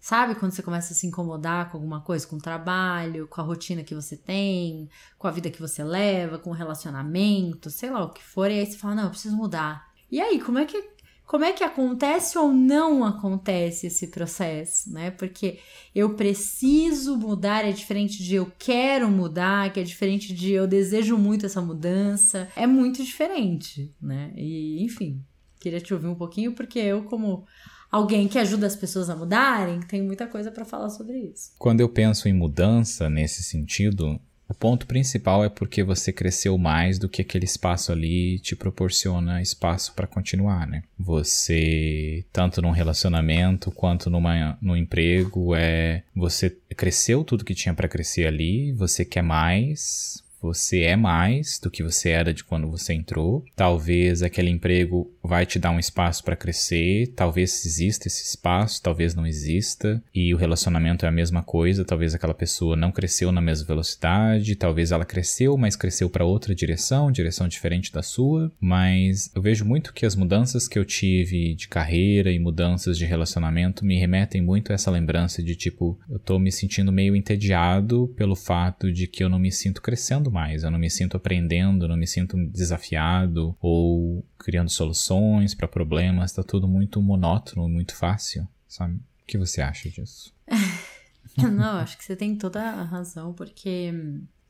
Sabe 0.00 0.34
quando 0.36 0.52
você 0.52 0.62
começa 0.62 0.92
a 0.92 0.96
se 0.96 1.06
incomodar 1.06 1.70
com 1.70 1.76
alguma 1.76 2.00
coisa, 2.00 2.26
com 2.26 2.36
o 2.36 2.40
trabalho, 2.40 3.26
com 3.26 3.40
a 3.40 3.44
rotina 3.44 3.82
que 3.82 3.94
você 3.94 4.16
tem, 4.16 4.88
com 5.18 5.26
a 5.26 5.30
vida 5.30 5.50
que 5.50 5.60
você 5.60 5.82
leva, 5.82 6.38
com 6.38 6.50
o 6.50 6.54
relacionamento, 6.54 7.68
sei 7.68 7.90
lá 7.90 8.04
o 8.04 8.12
que 8.12 8.22
for, 8.22 8.50
e 8.50 8.60
aí 8.60 8.66
você 8.66 8.78
fala: 8.78 8.94
"Não, 8.94 9.04
eu 9.04 9.10
preciso 9.10 9.36
mudar". 9.36 9.88
E 10.10 10.20
aí, 10.20 10.40
como 10.40 10.58
é 10.58 10.64
que 10.64 10.98
como 11.28 11.44
é 11.44 11.52
que 11.52 11.62
acontece 11.62 12.38
ou 12.38 12.50
não 12.50 13.04
acontece 13.04 13.88
esse 13.88 14.06
processo, 14.06 14.90
né? 14.90 15.10
Porque 15.10 15.58
eu 15.94 16.14
preciso 16.14 17.18
mudar 17.18 17.66
é 17.66 17.70
diferente 17.70 18.24
de 18.24 18.36
eu 18.36 18.50
quero 18.58 19.10
mudar, 19.10 19.70
que 19.70 19.78
é 19.78 19.82
diferente 19.82 20.32
de 20.32 20.52
eu 20.52 20.66
desejo 20.66 21.18
muito 21.18 21.44
essa 21.44 21.60
mudança, 21.60 22.48
é 22.56 22.66
muito 22.66 23.04
diferente, 23.04 23.94
né? 24.00 24.32
E 24.36 24.82
enfim, 24.82 25.22
queria 25.60 25.82
te 25.82 25.92
ouvir 25.92 26.06
um 26.06 26.14
pouquinho 26.14 26.54
porque 26.54 26.78
eu 26.78 27.04
como 27.04 27.44
alguém 27.90 28.28
que 28.28 28.38
ajuda 28.38 28.66
as 28.66 28.76
pessoas 28.76 29.10
a 29.10 29.16
mudarem, 29.16 29.80
tem 29.80 30.02
muita 30.02 30.26
coisa 30.26 30.50
para 30.50 30.64
falar 30.64 30.90
sobre 30.90 31.18
isso. 31.18 31.52
Quando 31.58 31.80
eu 31.80 31.88
penso 31.88 32.28
em 32.28 32.32
mudança 32.32 33.08
nesse 33.08 33.42
sentido, 33.42 34.20
o 34.48 34.54
ponto 34.54 34.86
principal 34.86 35.44
é 35.44 35.48
porque 35.50 35.82
você 35.82 36.10
cresceu 36.10 36.56
mais 36.56 36.98
do 36.98 37.08
que 37.08 37.20
aquele 37.20 37.44
espaço 37.44 37.92
ali 37.92 38.38
te 38.38 38.56
proporciona 38.56 39.42
espaço 39.42 39.92
para 39.94 40.06
continuar, 40.06 40.66
né? 40.66 40.84
Você, 40.98 42.24
tanto 42.32 42.62
num 42.62 42.70
relacionamento 42.70 43.70
quanto 43.70 44.08
numa, 44.08 44.56
no 44.62 44.74
emprego, 44.74 45.54
é 45.54 46.02
você 46.16 46.48
cresceu 46.74 47.22
tudo 47.24 47.44
que 47.44 47.54
tinha 47.54 47.74
para 47.74 47.88
crescer 47.88 48.26
ali, 48.26 48.72
você 48.72 49.04
quer 49.04 49.22
mais, 49.22 50.24
você 50.40 50.82
é 50.82 50.96
mais 50.96 51.58
do 51.62 51.70
que 51.70 51.82
você 51.82 52.10
era 52.10 52.32
de 52.32 52.44
quando 52.44 52.70
você 52.70 52.92
entrou. 52.92 53.44
Talvez 53.54 54.22
aquele 54.22 54.50
emprego 54.50 55.10
vai 55.22 55.44
te 55.44 55.58
dar 55.58 55.70
um 55.70 55.78
espaço 55.78 56.24
para 56.24 56.36
crescer, 56.36 57.12
talvez 57.14 57.64
exista 57.66 58.08
esse 58.08 58.24
espaço, 58.24 58.82
talvez 58.82 59.14
não 59.14 59.26
exista. 59.26 60.02
E 60.14 60.32
o 60.32 60.36
relacionamento 60.36 61.04
é 61.04 61.08
a 61.08 61.12
mesma 61.12 61.42
coisa, 61.42 61.84
talvez 61.84 62.14
aquela 62.14 62.34
pessoa 62.34 62.76
não 62.76 62.92
cresceu 62.92 63.30
na 63.30 63.40
mesma 63.40 63.66
velocidade, 63.66 64.56
talvez 64.56 64.92
ela 64.92 65.04
cresceu, 65.04 65.56
mas 65.56 65.76
cresceu 65.76 66.08
para 66.08 66.24
outra 66.24 66.54
direção, 66.54 67.10
direção 67.10 67.48
diferente 67.48 67.92
da 67.92 68.02
sua. 68.02 68.50
Mas 68.60 69.30
eu 69.34 69.42
vejo 69.42 69.64
muito 69.64 69.92
que 69.92 70.06
as 70.06 70.14
mudanças 70.14 70.66
que 70.68 70.78
eu 70.78 70.84
tive 70.84 71.54
de 71.54 71.68
carreira 71.68 72.30
e 72.30 72.38
mudanças 72.38 72.96
de 72.96 73.04
relacionamento 73.04 73.84
me 73.84 73.98
remetem 73.98 74.40
muito 74.40 74.70
a 74.70 74.74
essa 74.74 74.90
lembrança 74.90 75.42
de 75.42 75.54
tipo, 75.54 75.98
eu 76.08 76.18
tô 76.18 76.38
me 76.38 76.52
sentindo 76.52 76.92
meio 76.92 77.14
entediado 77.14 78.12
pelo 78.16 78.36
fato 78.36 78.92
de 78.92 79.06
que 79.06 79.22
eu 79.22 79.28
não 79.28 79.38
me 79.38 79.50
sinto 79.50 79.82
crescendo 79.82 80.27
mais, 80.30 80.62
eu 80.62 80.70
não 80.70 80.78
me 80.78 80.90
sinto 80.90 81.16
aprendendo, 81.16 81.88
não 81.88 81.96
me 81.96 82.06
sinto 82.06 82.36
desafiado 82.50 83.56
ou 83.60 84.24
criando 84.38 84.70
soluções 84.70 85.54
para 85.54 85.68
problemas, 85.68 86.32
tá 86.32 86.42
tudo 86.42 86.66
muito 86.66 87.00
monótono, 87.00 87.68
muito 87.68 87.94
fácil, 87.94 88.46
sabe? 88.66 88.94
O 88.94 89.26
que 89.26 89.38
você 89.38 89.60
acha 89.60 89.90
disso? 89.90 90.34
não, 91.36 91.78
acho 91.78 91.96
que 91.98 92.04
você 92.04 92.16
tem 92.16 92.36
toda 92.36 92.60
a 92.60 92.82
razão, 92.82 93.32
porque 93.32 93.92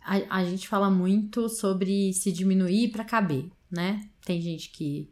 a, 0.04 0.38
a 0.38 0.44
gente 0.44 0.68
fala 0.68 0.90
muito 0.90 1.48
sobre 1.48 2.12
se 2.12 2.32
diminuir 2.32 2.88
para 2.88 3.04
caber, 3.04 3.50
né? 3.70 4.08
Tem 4.24 4.40
gente 4.40 4.70
que 4.70 5.10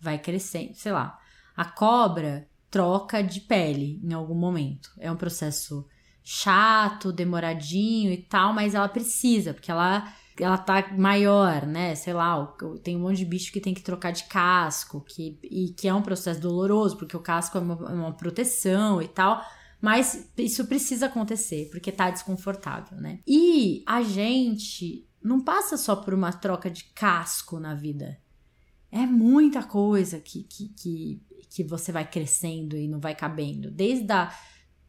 vai 0.00 0.18
crescendo, 0.18 0.74
sei 0.74 0.92
lá, 0.92 1.18
a 1.56 1.64
cobra 1.64 2.46
troca 2.70 3.22
de 3.22 3.40
pele 3.40 4.00
em 4.02 4.12
algum 4.12 4.34
momento. 4.34 4.90
É 4.98 5.10
um 5.10 5.16
processo 5.16 5.86
chato, 6.30 7.10
demoradinho 7.10 8.12
e 8.12 8.18
tal, 8.18 8.52
mas 8.52 8.74
ela 8.74 8.86
precisa, 8.86 9.54
porque 9.54 9.70
ela 9.70 10.12
ela 10.38 10.58
tá 10.58 10.94
maior, 10.96 11.66
né? 11.66 11.96
Sei 11.96 12.12
lá, 12.12 12.46
tem 12.84 12.96
um 12.96 13.00
monte 13.00 13.16
de 13.16 13.24
bicho 13.24 13.50
que 13.50 13.60
tem 13.60 13.74
que 13.74 13.82
trocar 13.82 14.12
de 14.12 14.22
casco, 14.24 15.00
que, 15.00 15.36
e 15.42 15.70
que 15.70 15.88
é 15.88 15.94
um 15.94 16.02
processo 16.02 16.40
doloroso, 16.40 16.96
porque 16.96 17.16
o 17.16 17.20
casco 17.20 17.58
é 17.58 17.60
uma, 17.60 17.90
é 17.90 17.92
uma 17.94 18.12
proteção 18.12 19.02
e 19.02 19.08
tal. 19.08 19.42
Mas 19.80 20.30
isso 20.36 20.66
precisa 20.66 21.06
acontecer, 21.06 21.68
porque 21.72 21.90
tá 21.90 22.08
desconfortável, 22.08 23.00
né? 23.00 23.18
E 23.26 23.82
a 23.84 24.02
gente 24.02 25.08
não 25.20 25.40
passa 25.40 25.76
só 25.76 25.96
por 25.96 26.14
uma 26.14 26.32
troca 26.32 26.70
de 26.70 26.84
casco 26.94 27.58
na 27.58 27.74
vida. 27.74 28.16
É 28.92 29.06
muita 29.06 29.64
coisa 29.64 30.20
que, 30.20 30.44
que, 30.44 30.68
que, 30.68 31.22
que 31.50 31.64
você 31.64 31.90
vai 31.90 32.08
crescendo 32.08 32.76
e 32.76 32.86
não 32.86 33.00
vai 33.00 33.16
cabendo. 33.16 33.72
Desde 33.72 34.12
a 34.12 34.30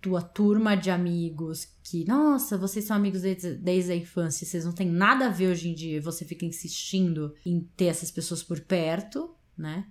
tua 0.01 0.21
turma 0.21 0.75
de 0.75 0.89
amigos 0.89 1.67
que, 1.83 2.05
nossa, 2.05 2.57
vocês 2.57 2.85
são 2.85 2.95
amigos 2.95 3.21
desde, 3.21 3.55
desde 3.55 3.91
a 3.91 3.95
infância, 3.95 4.45
vocês 4.45 4.63
não 4.63 4.71
têm 4.71 4.87
nada 4.87 5.27
a 5.27 5.29
ver 5.29 5.47
hoje 5.47 5.69
em 5.69 5.73
dia, 5.73 6.01
você 6.01 6.23
fica 6.23 6.45
insistindo 6.45 7.35
em 7.45 7.61
ter 7.75 7.85
essas 7.85 8.09
pessoas 8.09 8.41
por 8.41 8.59
perto, 8.61 9.35
né? 9.57 9.85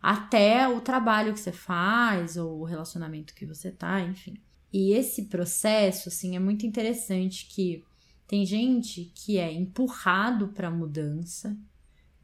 Até 0.00 0.68
o 0.68 0.80
trabalho 0.80 1.32
que 1.32 1.40
você 1.40 1.52
faz 1.52 2.36
ou 2.36 2.60
o 2.60 2.64
relacionamento 2.64 3.34
que 3.34 3.46
você 3.46 3.70
tá, 3.70 4.00
enfim. 4.00 4.36
E 4.72 4.92
esse 4.92 5.26
processo, 5.26 6.08
assim, 6.08 6.34
é 6.34 6.38
muito 6.38 6.66
interessante 6.66 7.46
que 7.46 7.84
tem 8.26 8.44
gente 8.44 9.12
que 9.14 9.38
é 9.38 9.52
empurrado 9.52 10.48
para 10.48 10.70
mudança. 10.70 11.56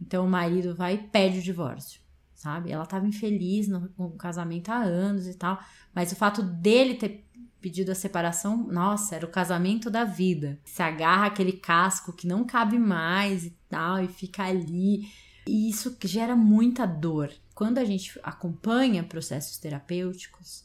Então 0.01 0.25
o 0.25 0.31
marido 0.31 0.75
vai 0.75 0.95
e 0.95 1.09
pede 1.09 1.39
o 1.39 1.43
divórcio 1.43 2.01
sabe? 2.39 2.71
Ela 2.71 2.85
estava 2.85 3.07
infeliz 3.07 3.67
no, 3.67 3.91
no, 3.99 4.11
casamento 4.13 4.71
há 4.71 4.79
anos 4.79 5.27
e 5.27 5.35
tal, 5.35 5.61
mas 5.93 6.13
o 6.13 6.17
fato 6.17 6.41
dele 6.41 6.95
ter 6.95 7.27
pedido 7.61 7.91
a 7.91 7.97
separação, 7.97 8.57
nossa, 8.69 9.17
era 9.17 9.27
o 9.27 9.31
casamento 9.31 9.91
da 9.91 10.05
vida. 10.05 10.57
Se 10.65 10.81
agarra 10.81 11.27
aquele 11.27 11.53
casco 11.53 12.13
que 12.13 12.29
não 12.29 12.45
cabe 12.45 12.79
mais 12.79 13.45
e 13.45 13.51
tal, 13.69 14.03
e 14.03 14.07
fica 14.07 14.45
ali. 14.45 15.09
E 15.49 15.69
isso 15.69 15.97
gera 16.05 16.37
muita 16.37 16.87
dor. 16.87 17.33
Quando 17.57 17.79
a 17.79 17.85
gente 17.85 18.17
acompanha 18.23 19.03
processos 19.03 19.59
terapêuticos, 19.59 20.65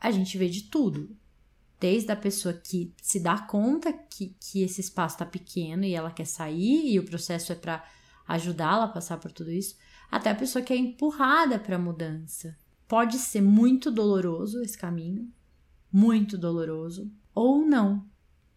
a 0.00 0.10
gente 0.10 0.38
vê 0.38 0.48
de 0.48 0.62
tudo. 0.62 1.14
Desde 1.78 2.10
a 2.10 2.16
pessoa 2.16 2.54
que 2.54 2.94
se 3.02 3.20
dá 3.20 3.38
conta 3.38 3.92
que, 3.92 4.34
que 4.40 4.62
esse 4.62 4.80
espaço 4.80 5.16
está 5.16 5.26
pequeno 5.26 5.84
e 5.84 5.94
ela 5.94 6.10
quer 6.10 6.26
sair, 6.26 6.94
e 6.94 6.98
o 6.98 7.04
processo 7.04 7.52
é 7.52 7.54
para 7.54 7.84
ajudá-la 8.26 8.84
a 8.84 8.88
passar 8.88 9.18
por 9.18 9.30
tudo 9.30 9.50
isso, 9.50 9.76
até 10.10 10.30
a 10.30 10.34
pessoa 10.34 10.64
que 10.64 10.72
é 10.72 10.76
empurrada 10.76 11.58
para 11.58 11.76
a 11.76 11.78
mudança. 11.78 12.56
Pode 12.86 13.18
ser 13.18 13.42
muito 13.42 13.90
doloroso 13.90 14.62
esse 14.62 14.78
caminho, 14.78 15.28
muito 15.92 16.38
doloroso, 16.38 17.10
ou 17.34 17.64
não. 17.66 18.04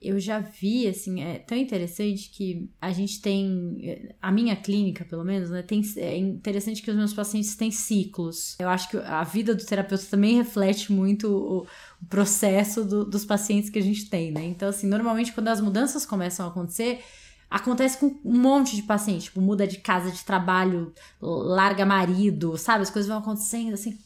eu 0.01 0.19
já 0.19 0.39
vi, 0.39 0.87
assim, 0.87 1.21
é 1.21 1.37
tão 1.37 1.55
interessante 1.55 2.31
que 2.31 2.67
a 2.81 2.91
gente 2.91 3.21
tem, 3.21 4.09
a 4.19 4.31
minha 4.31 4.55
clínica, 4.55 5.05
pelo 5.05 5.23
menos, 5.23 5.51
né, 5.51 5.61
tem, 5.61 5.83
é 5.97 6.17
interessante 6.17 6.81
que 6.81 6.89
os 6.89 6.97
meus 6.97 7.13
pacientes 7.13 7.55
têm 7.55 7.69
ciclos. 7.69 8.55
Eu 8.59 8.67
acho 8.67 8.89
que 8.89 8.97
a 8.97 9.23
vida 9.23 9.53
do 9.53 9.63
terapeuta 9.63 10.03
também 10.09 10.35
reflete 10.37 10.91
muito 10.91 11.27
o, 11.29 11.67
o 12.01 12.05
processo 12.09 12.83
do, 12.83 13.05
dos 13.05 13.23
pacientes 13.23 13.69
que 13.69 13.77
a 13.77 13.83
gente 13.83 14.09
tem, 14.09 14.31
né? 14.31 14.43
Então, 14.43 14.69
assim, 14.69 14.87
normalmente 14.87 15.33
quando 15.33 15.49
as 15.49 15.61
mudanças 15.61 16.03
começam 16.03 16.47
a 16.47 16.49
acontecer, 16.49 17.03
acontece 17.51 17.99
com 17.99 18.19
um 18.25 18.39
monte 18.39 18.75
de 18.75 18.83
paciente, 18.83 19.25
tipo, 19.25 19.41
muda 19.41 19.67
de 19.67 19.77
casa, 19.77 20.09
de 20.09 20.23
trabalho, 20.23 20.93
larga 21.21 21.85
marido, 21.85 22.57
sabe? 22.57 22.81
As 22.81 22.89
coisas 22.89 23.07
vão 23.07 23.19
acontecendo, 23.19 23.73
assim 23.73 23.99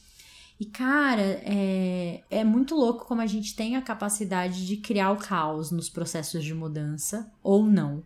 e, 0.60 0.66
cara, 0.66 1.42
é, 1.44 2.24
é 2.30 2.44
muito 2.44 2.76
louco 2.76 3.06
como 3.06 3.22
a 3.22 3.26
gente 3.26 3.56
tem 3.56 3.76
a 3.76 3.82
capacidade 3.82 4.66
de 4.66 4.78
criar 4.78 5.12
o 5.12 5.18
caos 5.18 5.70
nos 5.70 5.90
processos 5.90 6.44
de 6.44 6.54
mudança 6.54 7.30
ou 7.44 7.66
não. 7.66 8.04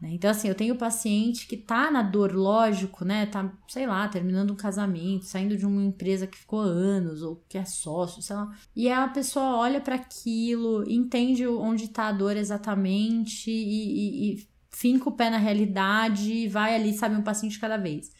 Né? 0.00 0.10
Então, 0.12 0.30
assim, 0.30 0.48
eu 0.48 0.54
tenho 0.54 0.76
paciente 0.76 1.46
que 1.46 1.56
tá 1.56 1.90
na 1.90 2.02
dor, 2.02 2.32
lógico, 2.32 3.04
né? 3.04 3.26
Tá, 3.26 3.52
sei 3.66 3.86
lá, 3.86 4.06
terminando 4.08 4.52
um 4.52 4.56
casamento, 4.56 5.24
saindo 5.24 5.56
de 5.56 5.66
uma 5.66 5.82
empresa 5.82 6.26
que 6.26 6.38
ficou 6.38 6.60
anos, 6.60 7.22
ou 7.22 7.42
que 7.48 7.58
é 7.58 7.64
sócio, 7.64 8.22
sei 8.22 8.36
lá. 8.36 8.56
E 8.76 8.90
a 8.90 9.08
pessoa 9.08 9.56
olha 9.56 9.80
para 9.80 9.96
aquilo, 9.96 10.88
entende 10.88 11.46
onde 11.46 11.88
tá 11.88 12.08
a 12.08 12.12
dor 12.12 12.36
exatamente 12.36 13.50
e, 13.50 14.32
e, 14.32 14.34
e 14.34 14.48
finca 14.70 15.08
o 15.08 15.12
pé 15.12 15.30
na 15.30 15.38
realidade 15.38 16.32
e 16.32 16.48
vai 16.48 16.74
ali, 16.74 16.92
sabe, 16.92 17.16
um 17.16 17.22
passinho 17.22 17.50
de 17.50 17.58
cada 17.58 17.76
vez. 17.76 18.10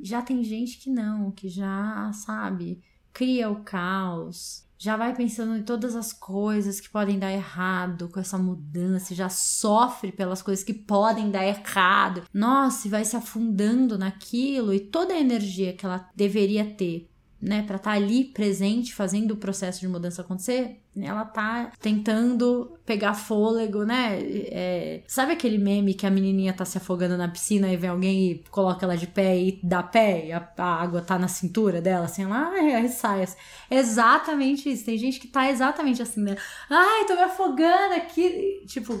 Já 0.00 0.22
tem 0.22 0.42
gente 0.42 0.78
que 0.78 0.88
não, 0.88 1.30
que 1.30 1.48
já, 1.48 2.10
sabe, 2.14 2.82
cria 3.12 3.50
o 3.50 3.62
caos, 3.62 4.66
já 4.82 4.96
vai 4.96 5.14
pensando 5.14 5.54
em 5.54 5.62
todas 5.62 5.94
as 5.94 6.10
coisas 6.10 6.80
que 6.80 6.88
podem 6.88 7.18
dar 7.18 7.30
errado 7.30 8.08
com 8.08 8.18
essa 8.18 8.38
mudança, 8.38 9.14
já 9.14 9.28
sofre 9.28 10.10
pelas 10.10 10.40
coisas 10.40 10.64
que 10.64 10.72
podem 10.72 11.30
dar 11.30 11.44
errado. 11.44 12.22
Nossa, 12.32 12.88
e 12.88 12.90
vai 12.90 13.04
se 13.04 13.14
afundando 13.14 13.98
naquilo 13.98 14.72
e 14.72 14.80
toda 14.80 15.12
a 15.12 15.20
energia 15.20 15.74
que 15.74 15.84
ela 15.84 16.08
deveria 16.16 16.64
ter 16.64 17.09
né, 17.40 17.62
para 17.62 17.76
estar 17.76 17.92
tá 17.92 17.96
ali 17.96 18.24
presente, 18.24 18.94
fazendo 18.94 19.32
o 19.32 19.36
processo 19.36 19.80
de 19.80 19.88
mudança 19.88 20.20
acontecer, 20.20 20.80
ela 20.96 21.24
tá 21.24 21.72
tentando 21.80 22.76
pegar 22.84 23.14
fôlego, 23.14 23.84
né? 23.84 24.18
É, 24.20 25.02
sabe 25.06 25.32
aquele 25.32 25.56
meme 25.56 25.94
que 25.94 26.06
a 26.06 26.10
menininha 26.10 26.52
tá 26.52 26.64
se 26.64 26.76
afogando 26.76 27.16
na 27.16 27.28
piscina 27.28 27.72
e 27.72 27.76
vem 27.76 27.88
alguém 27.88 28.30
e 28.30 28.44
coloca 28.50 28.84
ela 28.84 28.96
de 28.96 29.06
pé 29.06 29.38
e 29.38 29.60
dá 29.62 29.82
pé 29.82 30.26
e 30.26 30.32
a, 30.32 30.46
a 30.58 30.82
água 30.82 31.00
tá 31.00 31.18
na 31.18 31.28
cintura 31.28 31.80
dela, 31.80 32.04
assim, 32.04 32.24
ela 32.24 32.50
ai, 32.50 32.88
sai. 32.88 33.22
Assim. 33.22 33.36
Exatamente 33.70 34.70
isso. 34.70 34.84
Tem 34.84 34.98
gente 34.98 35.18
que 35.18 35.28
tá 35.28 35.48
exatamente 35.48 36.02
assim, 36.02 36.22
né? 36.22 36.36
Ai, 36.68 37.06
tô 37.06 37.14
me 37.14 37.22
afogando 37.22 37.94
aqui. 37.94 38.64
Tipo, 38.66 38.98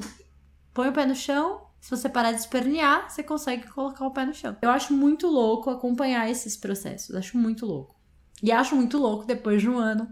põe 0.72 0.88
o 0.88 0.92
pé 0.92 1.04
no 1.04 1.14
chão, 1.14 1.60
se 1.80 1.90
você 1.90 2.08
parar 2.08 2.32
de 2.32 2.40
espernear, 2.40 3.10
você 3.10 3.22
consegue 3.22 3.66
colocar 3.68 4.06
o 4.06 4.12
pé 4.12 4.24
no 4.24 4.32
chão. 4.32 4.56
Eu 4.62 4.70
acho 4.70 4.94
muito 4.94 5.26
louco 5.26 5.70
acompanhar 5.70 6.30
esses 6.30 6.56
processos. 6.56 7.14
Acho 7.14 7.36
muito 7.36 7.66
louco. 7.66 7.99
E 8.42 8.50
acho 8.50 8.74
muito 8.74 8.98
louco, 8.98 9.26
depois 9.26 9.60
de 9.60 9.68
um 9.68 9.78
ano, 9.78 10.08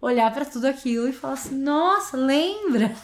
olhar 0.00 0.32
para 0.32 0.44
tudo 0.44 0.66
aquilo 0.66 1.08
e 1.08 1.12
falar 1.12 1.34
assim: 1.34 1.56
nossa, 1.56 2.16
lembra? 2.16 2.94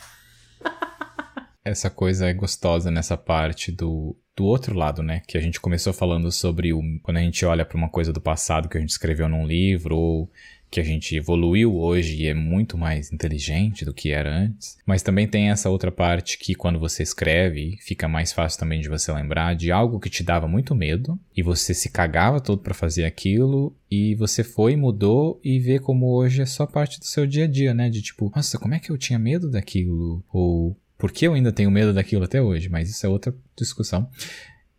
Essa 1.64 1.88
coisa 1.88 2.28
é 2.28 2.34
gostosa 2.34 2.90
nessa 2.90 3.16
parte 3.16 3.72
do, 3.72 4.14
do 4.36 4.44
outro 4.44 4.74
lado, 4.74 5.02
né? 5.02 5.22
Que 5.26 5.38
a 5.38 5.40
gente 5.40 5.58
começou 5.58 5.94
falando 5.94 6.30
sobre 6.30 6.74
o, 6.74 6.80
quando 7.02 7.16
a 7.16 7.20
gente 7.20 7.44
olha 7.46 7.64
para 7.64 7.78
uma 7.78 7.88
coisa 7.88 8.12
do 8.12 8.20
passado 8.20 8.68
que 8.68 8.76
a 8.76 8.80
gente 8.80 8.90
escreveu 8.90 9.30
num 9.30 9.46
livro 9.46 9.96
ou 9.96 10.30
que 10.74 10.80
a 10.80 10.84
gente 10.84 11.14
evoluiu 11.14 11.76
hoje 11.76 12.16
e 12.20 12.26
é 12.26 12.34
muito 12.34 12.76
mais 12.76 13.12
inteligente 13.12 13.84
do 13.84 13.94
que 13.94 14.10
era 14.10 14.36
antes. 14.36 14.76
Mas 14.84 15.02
também 15.02 15.28
tem 15.28 15.50
essa 15.50 15.70
outra 15.70 15.92
parte 15.92 16.36
que 16.36 16.52
quando 16.52 16.80
você 16.80 17.04
escreve, 17.04 17.78
fica 17.80 18.08
mais 18.08 18.32
fácil 18.32 18.58
também 18.58 18.80
de 18.80 18.88
você 18.88 19.12
lembrar 19.12 19.54
de 19.54 19.70
algo 19.70 20.00
que 20.00 20.10
te 20.10 20.24
dava 20.24 20.48
muito 20.48 20.74
medo 20.74 21.16
e 21.36 21.44
você 21.44 21.72
se 21.72 21.88
cagava 21.88 22.40
todo 22.40 22.60
para 22.60 22.74
fazer 22.74 23.04
aquilo 23.04 23.72
e 23.88 24.16
você 24.16 24.42
foi, 24.42 24.74
mudou 24.74 25.40
e 25.44 25.60
vê 25.60 25.78
como 25.78 26.12
hoje 26.12 26.42
é 26.42 26.46
só 26.46 26.66
parte 26.66 26.98
do 26.98 27.04
seu 27.04 27.24
dia 27.24 27.44
a 27.44 27.48
dia, 27.48 27.72
né? 27.72 27.88
De 27.88 28.02
tipo, 28.02 28.32
nossa, 28.34 28.58
como 28.58 28.74
é 28.74 28.80
que 28.80 28.90
eu 28.90 28.98
tinha 28.98 29.16
medo 29.16 29.48
daquilo? 29.48 30.24
Ou 30.32 30.76
por 30.98 31.12
que 31.12 31.24
eu 31.24 31.34
ainda 31.34 31.52
tenho 31.52 31.70
medo 31.70 31.92
daquilo 31.92 32.24
até 32.24 32.42
hoje? 32.42 32.68
Mas 32.68 32.90
isso 32.90 33.06
é 33.06 33.08
outra 33.08 33.32
discussão. 33.56 34.10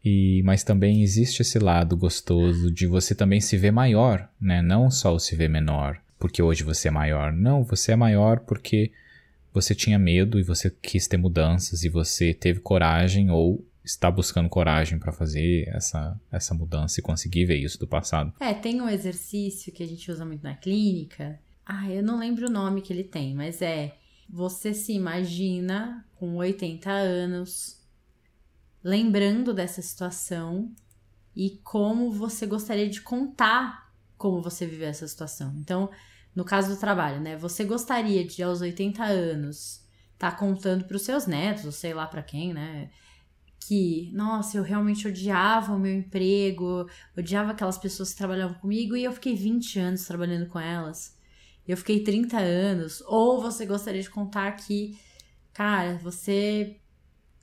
E, 0.06 0.44
mas 0.44 0.64
também 0.64 1.02
existe 1.02 1.42
esse 1.42 1.58
lado 1.58 1.98
gostoso 1.98 2.72
de 2.72 2.86
você 2.86 3.16
também 3.16 3.42
se 3.42 3.58
ver 3.58 3.72
maior, 3.72 4.30
né? 4.40 4.62
Não 4.62 4.92
só 4.92 5.18
se 5.18 5.36
ver 5.36 5.50
menor, 5.50 6.00
porque 6.20 6.44
hoje 6.44 6.64
você 6.64 6.90
é 6.90 6.92
maior. 6.92 7.34
Não, 7.34 7.64
você 7.64 7.94
é 7.94 7.96
maior 7.96 8.42
porque 8.42 8.92
você 9.52 9.74
tinha 9.74 9.98
medo 9.98 10.40
e 10.40 10.44
você 10.44 10.70
quis 10.70 11.08
ter 11.08 11.18
mudanças 11.18 11.84
e 11.84 11.90
você 11.90 12.36
teve 12.36 12.60
coragem 12.60 13.32
ou 13.32 13.66
está 13.84 14.12
buscando 14.12 14.48
coragem 14.48 15.00
para 15.00 15.12
fazer 15.12 15.68
essa, 15.70 16.20
essa 16.32 16.54
mudança 16.54 17.00
e 17.00 17.04
conseguir 17.04 17.46
ver 17.46 17.58
isso 17.58 17.80
do 17.80 17.88
passado. 17.88 18.32
É, 18.40 18.54
tem 18.54 18.80
um 18.82 18.90
exercício 18.90 19.72
que 19.74 19.82
a 19.82 19.88
gente 19.88 20.12
usa 20.12 20.24
muito 20.24 20.44
na 20.44 20.54
clínica. 20.54 21.40
Ah, 21.66 21.90
eu 21.90 22.04
não 22.04 22.20
lembro 22.20 22.48
o 22.48 22.52
nome 22.52 22.82
que 22.82 22.94
ele 22.94 23.04
tem, 23.04 23.34
mas 23.34 23.60
é 23.60 23.96
você 24.30 24.72
se 24.74 24.94
imagina 24.94 26.06
com 26.16 26.36
80 26.36 26.92
anos 26.92 27.75
lembrando 28.86 29.52
dessa 29.52 29.82
situação 29.82 30.72
e 31.36 31.60
como 31.64 32.12
você 32.12 32.46
gostaria 32.46 32.88
de 32.88 33.02
contar 33.02 33.92
como 34.16 34.44
você 34.44 34.66
viveu 34.68 34.88
essa 34.88 35.08
situação. 35.08 35.54
Então, 35.58 35.90
no 36.36 36.46
caso 36.46 36.70
do 36.74 36.80
trabalho, 36.80 37.20
né? 37.20 37.36
Você 37.36 37.64
gostaria 37.64 38.24
de 38.24 38.44
aos 38.44 38.62
80 38.62 39.04
anos 39.04 39.84
estar 40.14 40.32
tá 40.32 40.38
contando 40.38 40.86
para 40.86 40.96
os 40.96 41.02
seus 41.02 41.26
netos, 41.26 41.66
ou 41.66 41.72
sei 41.72 41.96
lá 41.96 42.06
para 42.06 42.22
quem, 42.22 42.54
né? 42.54 42.92
Que, 43.60 44.12
nossa, 44.14 44.56
eu 44.58 44.64
realmente 44.64 45.08
odiava 45.08 45.74
o 45.74 45.80
meu 45.80 45.94
emprego, 45.94 46.88
odiava 47.18 47.52
aquelas 47.52 47.80
pessoas 47.80 48.12
que 48.12 48.18
trabalhavam 48.18 48.60
comigo 48.60 48.96
e 48.96 49.04
eu 49.04 49.12
fiquei 49.12 49.36
20 49.36 49.80
anos 49.80 50.06
trabalhando 50.06 50.48
com 50.48 50.60
elas. 50.60 51.18
Eu 51.68 51.76
fiquei 51.76 52.04
30 52.04 52.38
anos. 52.38 53.02
Ou 53.08 53.42
você 53.42 53.66
gostaria 53.66 54.02
de 54.02 54.10
contar 54.12 54.52
que, 54.52 54.96
cara, 55.52 55.98
você 55.98 56.80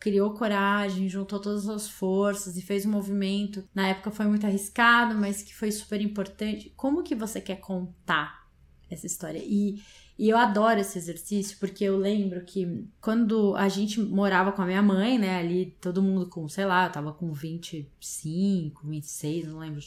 criou 0.02 0.34
coragem, 0.34 1.08
juntou 1.08 1.38
todas 1.38 1.68
as 1.68 1.88
forças 1.88 2.56
e 2.56 2.60
fez 2.60 2.84
um 2.84 2.90
movimento. 2.90 3.62
Na 3.72 3.86
época 3.86 4.10
foi 4.10 4.26
muito 4.26 4.44
arriscado, 4.44 5.14
mas 5.14 5.42
que 5.42 5.54
foi 5.54 5.70
super 5.70 6.00
importante. 6.00 6.72
Como 6.76 7.04
que 7.04 7.14
você 7.14 7.40
quer 7.40 7.60
contar 7.60 8.48
essa 8.90 9.06
história? 9.06 9.40
E, 9.40 9.80
e 10.18 10.28
eu 10.28 10.36
adoro 10.36 10.80
esse 10.80 10.98
exercício 10.98 11.56
porque 11.60 11.84
eu 11.84 11.96
lembro 11.96 12.44
que 12.44 12.84
quando 13.00 13.54
a 13.54 13.68
gente 13.68 14.00
morava 14.00 14.50
com 14.50 14.62
a 14.62 14.66
minha 14.66 14.82
mãe, 14.82 15.20
né, 15.20 15.38
ali 15.38 15.76
todo 15.80 16.02
mundo 16.02 16.28
com, 16.28 16.48
sei 16.48 16.66
lá, 16.66 16.86
eu 16.86 16.92
tava 16.92 17.12
com 17.12 17.32
25, 17.32 18.84
26, 18.84 19.46
não 19.46 19.60
lembro, 19.60 19.80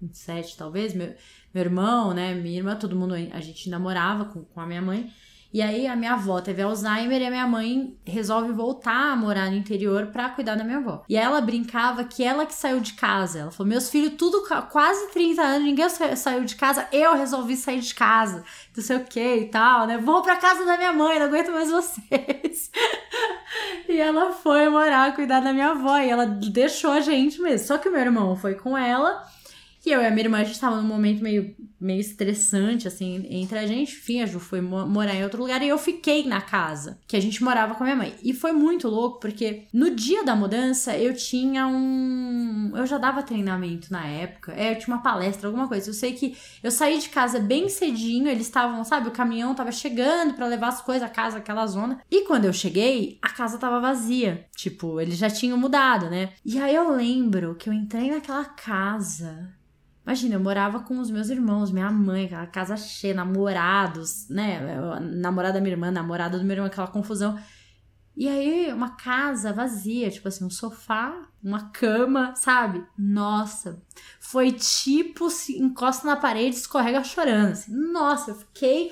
27 0.00 0.56
talvez, 0.56 0.94
meu, 0.94 1.14
meu 1.54 1.62
irmão, 1.62 2.12
né, 2.12 2.34
minha 2.34 2.56
irmã, 2.56 2.74
todo 2.74 2.96
mundo, 2.96 3.14
a 3.14 3.40
gente 3.40 3.70
namorava 3.70 4.24
com, 4.24 4.42
com 4.42 4.60
a 4.60 4.66
minha 4.66 4.82
mãe. 4.82 5.12
E 5.52 5.60
aí 5.60 5.86
a 5.88 5.96
minha 5.96 6.12
avó 6.12 6.40
teve 6.40 6.62
Alzheimer 6.62 7.20
e 7.20 7.26
a 7.26 7.30
minha 7.30 7.46
mãe 7.46 7.96
resolve 8.06 8.52
voltar 8.52 9.12
a 9.12 9.16
morar 9.16 9.50
no 9.50 9.56
interior 9.56 10.06
para 10.06 10.28
cuidar 10.28 10.54
da 10.54 10.62
minha 10.62 10.78
avó. 10.78 11.02
E 11.08 11.16
ela 11.16 11.40
brincava 11.40 12.04
que 12.04 12.22
ela 12.22 12.46
que 12.46 12.54
saiu 12.54 12.78
de 12.78 12.92
casa. 12.92 13.40
Ela 13.40 13.50
falou: 13.50 13.68
"Meus 13.68 13.90
filhos 13.90 14.14
tudo 14.16 14.44
quase 14.70 15.10
30 15.10 15.42
anos, 15.42 15.64
ninguém 15.64 15.88
saiu 15.88 16.44
de 16.44 16.54
casa, 16.54 16.86
eu 16.92 17.14
resolvi 17.16 17.56
sair 17.56 17.80
de 17.80 17.94
casa". 17.94 18.44
Não 18.76 18.84
sei 18.84 18.96
o 18.96 19.04
que 19.04 19.36
e 19.36 19.46
tal, 19.46 19.86
né? 19.88 19.98
Vou 19.98 20.22
pra 20.22 20.36
casa 20.36 20.64
da 20.64 20.76
minha 20.76 20.92
mãe, 20.92 21.18
não 21.18 21.26
aguento 21.26 21.50
mais 21.50 21.68
vocês. 21.72 22.70
e 23.88 23.98
ela 23.98 24.32
foi 24.32 24.68
morar, 24.68 25.14
cuidar 25.14 25.40
da 25.40 25.52
minha 25.52 25.70
avó. 25.70 25.98
E 25.98 26.08
ela 26.08 26.26
deixou 26.26 26.92
a 26.92 27.00
gente 27.00 27.40
mesmo. 27.40 27.66
Só 27.66 27.76
que 27.76 27.88
o 27.88 27.92
meu 27.92 28.00
irmão 28.00 28.36
foi 28.36 28.54
com 28.54 28.78
ela. 28.78 29.24
E 29.90 29.92
eu 29.92 30.00
e 30.00 30.06
a 30.06 30.10
minha 30.12 30.22
irmã, 30.22 30.38
a 30.38 30.44
gente 30.44 30.60
tava 30.60 30.76
num 30.76 30.86
momento 30.86 31.20
meio, 31.20 31.52
meio 31.80 32.00
estressante, 32.00 32.86
assim, 32.86 33.26
entre 33.28 33.58
a 33.58 33.66
gente. 33.66 33.96
Enfim, 33.96 34.22
a 34.22 34.26
Ju 34.26 34.38
foi 34.38 34.60
morar 34.60 35.16
em 35.16 35.24
outro 35.24 35.42
lugar 35.42 35.60
e 35.62 35.68
eu 35.68 35.76
fiquei 35.78 36.24
na 36.28 36.40
casa 36.40 37.00
que 37.08 37.16
a 37.16 37.20
gente 37.20 37.42
morava 37.42 37.74
com 37.74 37.82
a 37.82 37.86
minha 37.86 37.96
mãe. 37.96 38.14
E 38.22 38.32
foi 38.32 38.52
muito 38.52 38.86
louco, 38.86 39.18
porque 39.18 39.64
no 39.72 39.90
dia 39.90 40.22
da 40.22 40.36
mudança 40.36 40.96
eu 40.96 41.12
tinha 41.12 41.66
um. 41.66 42.70
Eu 42.76 42.86
já 42.86 42.98
dava 42.98 43.24
treinamento 43.24 43.90
na 43.90 44.06
época. 44.06 44.52
É, 44.52 44.70
eu 44.70 44.78
tinha 44.78 44.94
uma 44.94 45.02
palestra, 45.02 45.48
alguma 45.48 45.66
coisa. 45.66 45.90
Eu 45.90 45.94
sei 45.94 46.12
que 46.12 46.36
eu 46.62 46.70
saí 46.70 47.00
de 47.00 47.08
casa 47.08 47.40
bem 47.40 47.68
cedinho, 47.68 48.28
eles 48.28 48.46
estavam, 48.46 48.84
sabe, 48.84 49.08
o 49.08 49.12
caminhão 49.12 49.56
tava 49.56 49.72
chegando 49.72 50.34
para 50.34 50.46
levar 50.46 50.68
as 50.68 50.80
coisas, 50.80 51.02
a 51.02 51.08
casa, 51.08 51.38
aquela 51.38 51.66
zona. 51.66 52.00
E 52.08 52.24
quando 52.26 52.44
eu 52.44 52.52
cheguei, 52.52 53.18
a 53.20 53.30
casa 53.30 53.58
tava 53.58 53.80
vazia. 53.80 54.46
Tipo, 54.54 55.00
eles 55.00 55.18
já 55.18 55.28
tinham 55.28 55.58
mudado, 55.58 56.08
né? 56.08 56.32
E 56.44 56.60
aí 56.60 56.76
eu 56.76 56.94
lembro 56.94 57.56
que 57.56 57.68
eu 57.68 57.72
entrei 57.72 58.08
naquela 58.08 58.44
casa 58.44 59.58
Imagina, 60.10 60.34
eu 60.34 60.40
morava 60.40 60.80
com 60.80 60.98
os 60.98 61.08
meus 61.08 61.30
irmãos, 61.30 61.70
minha 61.70 61.88
mãe, 61.88 62.24
aquela 62.24 62.44
casa 62.44 62.76
cheia, 62.76 63.14
namorados, 63.14 64.28
né? 64.28 64.60
Namorada 65.00 65.54
da 65.54 65.60
minha 65.60 65.72
irmã, 65.72 65.88
namorada 65.88 66.36
do 66.36 66.42
meu 66.42 66.54
irmão, 66.54 66.66
aquela 66.66 66.88
confusão. 66.88 67.38
E 68.16 68.26
aí, 68.26 68.72
uma 68.72 68.96
casa 68.96 69.52
vazia, 69.52 70.10
tipo 70.10 70.26
assim, 70.26 70.44
um 70.44 70.50
sofá, 70.50 71.28
uma 71.40 71.70
cama, 71.70 72.34
sabe? 72.34 72.84
Nossa, 72.98 73.80
foi 74.18 74.50
tipo 74.50 75.30
se 75.30 75.56
encosta 75.56 76.08
na 76.08 76.16
parede 76.16 76.56
escorrega 76.56 77.04
chorando. 77.04 77.52
Assim. 77.52 77.72
Nossa, 77.72 78.32
eu 78.32 78.34
fiquei 78.34 78.90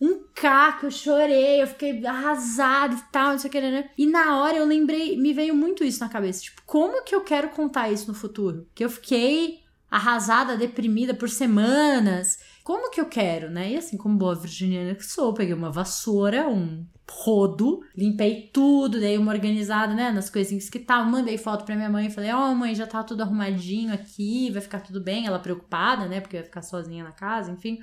um 0.00 0.24
caco, 0.34 0.86
eu 0.86 0.90
chorei, 0.90 1.60
eu 1.60 1.66
fiquei 1.66 2.06
arrasada 2.06 2.94
e 2.94 3.12
tal, 3.12 3.32
não 3.32 3.38
sei 3.38 3.50
o 3.50 3.52
que, 3.52 3.60
né? 3.60 3.90
E 3.98 4.06
na 4.06 4.38
hora 4.38 4.56
eu 4.56 4.64
lembrei, 4.64 5.18
me 5.18 5.34
veio 5.34 5.54
muito 5.54 5.84
isso 5.84 6.00
na 6.00 6.08
cabeça, 6.08 6.44
tipo, 6.44 6.62
como 6.64 7.04
que 7.04 7.14
eu 7.14 7.20
quero 7.20 7.50
contar 7.50 7.92
isso 7.92 8.08
no 8.08 8.14
futuro? 8.14 8.66
Que 8.74 8.86
eu 8.86 8.88
fiquei 8.88 9.65
arrasada, 9.90 10.56
deprimida 10.56 11.14
por 11.14 11.28
semanas. 11.28 12.38
Como 12.64 12.90
que 12.90 13.00
eu 13.00 13.06
quero, 13.06 13.50
né? 13.50 13.72
E 13.72 13.76
assim, 13.76 13.96
como 13.96 14.18
boa 14.18 14.34
virginiana 14.34 14.94
que 14.94 15.06
sou, 15.06 15.32
peguei 15.32 15.54
uma 15.54 15.70
vassoura, 15.70 16.48
um 16.48 16.84
rodo, 17.08 17.80
limpei 17.96 18.50
tudo, 18.52 18.98
dei 18.98 19.16
uma 19.16 19.32
organizada, 19.32 19.94
né, 19.94 20.10
nas 20.10 20.28
coisinhas 20.28 20.68
que 20.68 20.78
estavam, 20.78 21.10
mandei 21.10 21.38
foto 21.38 21.64
pra 21.64 21.76
minha 21.76 21.88
mãe, 21.88 22.10
falei, 22.10 22.32
ó, 22.32 22.50
oh, 22.50 22.54
mãe, 22.54 22.74
já 22.74 22.86
tá 22.86 23.02
tudo 23.04 23.22
arrumadinho 23.22 23.94
aqui, 23.94 24.50
vai 24.50 24.60
ficar 24.60 24.80
tudo 24.80 25.00
bem, 25.00 25.26
ela 25.26 25.38
preocupada, 25.38 26.06
né, 26.08 26.20
porque 26.20 26.36
vai 26.36 26.44
ficar 26.44 26.62
sozinha 26.62 27.04
na 27.04 27.12
casa, 27.12 27.52
enfim. 27.52 27.78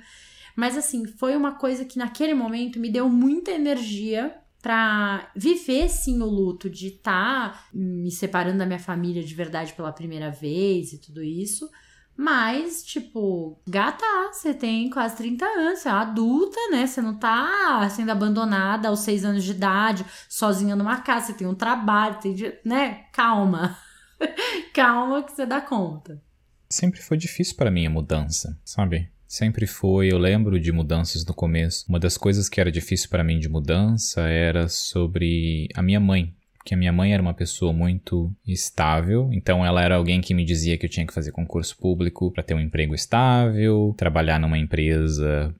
Mas 0.54 0.76
assim, 0.76 1.06
foi 1.06 1.34
uma 1.34 1.52
coisa 1.52 1.84
que 1.84 1.98
naquele 1.98 2.34
momento 2.34 2.78
me 2.78 2.90
deu 2.90 3.08
muita 3.08 3.50
energia 3.50 4.34
para 4.62 5.30
viver 5.36 5.90
sim 5.90 6.22
o 6.22 6.26
luto 6.26 6.70
de 6.70 6.88
estar 6.88 7.52
tá 7.52 7.68
me 7.72 8.10
separando 8.10 8.58
da 8.58 8.66
minha 8.66 8.78
família 8.78 9.22
de 9.22 9.34
verdade 9.34 9.74
pela 9.74 9.92
primeira 9.92 10.30
vez 10.30 10.92
e 10.92 10.98
tudo 10.98 11.22
isso. 11.22 11.68
Mas, 12.16 12.84
tipo, 12.84 13.60
gata, 13.68 14.04
você 14.32 14.54
tem 14.54 14.88
quase 14.88 15.16
30 15.16 15.44
anos, 15.44 15.80
você 15.80 15.88
é 15.88 15.92
adulta, 15.92 16.58
né? 16.70 16.86
Você 16.86 17.02
não 17.02 17.18
tá 17.18 17.88
sendo 17.90 18.10
abandonada 18.10 18.88
aos 18.88 19.00
6 19.00 19.24
anos 19.24 19.42
de 19.42 19.50
idade, 19.50 20.04
sozinha 20.28 20.76
numa 20.76 21.00
casa, 21.00 21.26
você 21.26 21.34
tem 21.34 21.46
um 21.46 21.54
trabalho, 21.54 22.20
tem, 22.20 22.36
né? 22.64 23.06
Calma. 23.12 23.76
Calma 24.72 25.22
que 25.22 25.32
você 25.32 25.44
dá 25.44 25.60
conta. 25.60 26.22
Sempre 26.70 27.00
foi 27.00 27.16
difícil 27.16 27.56
para 27.56 27.70
mim 27.70 27.86
a 27.86 27.90
mudança, 27.90 28.58
sabe? 28.64 29.10
Sempre 29.26 29.66
foi, 29.66 30.12
eu 30.12 30.18
lembro 30.18 30.60
de 30.60 30.70
mudanças 30.70 31.24
no 31.24 31.34
começo. 31.34 31.84
Uma 31.88 31.98
das 31.98 32.16
coisas 32.16 32.48
que 32.48 32.60
era 32.60 32.70
difícil 32.70 33.08
para 33.08 33.24
mim 33.24 33.40
de 33.40 33.48
mudança 33.48 34.28
era 34.28 34.68
sobre 34.68 35.68
a 35.74 35.82
minha 35.82 35.98
mãe. 35.98 36.32
Porque 36.64 36.72
a 36.72 36.78
minha 36.78 36.94
mãe 36.94 37.12
era 37.12 37.20
uma 37.20 37.34
pessoa 37.34 37.74
muito 37.74 38.34
estável, 38.46 39.28
então 39.34 39.64
ela 39.66 39.82
era 39.82 39.96
alguém 39.96 40.22
que 40.22 40.32
me 40.32 40.46
dizia 40.46 40.78
que 40.78 40.86
eu 40.86 40.90
tinha 40.90 41.06
que 41.06 41.12
fazer 41.12 41.30
concurso 41.30 41.76
público 41.76 42.32
para 42.32 42.42
ter 42.42 42.54
um 42.54 42.60
emprego 42.60 42.94
estável, 42.94 43.94
trabalhar 43.98 44.40
numa 44.40 44.56
empresa 44.56 45.54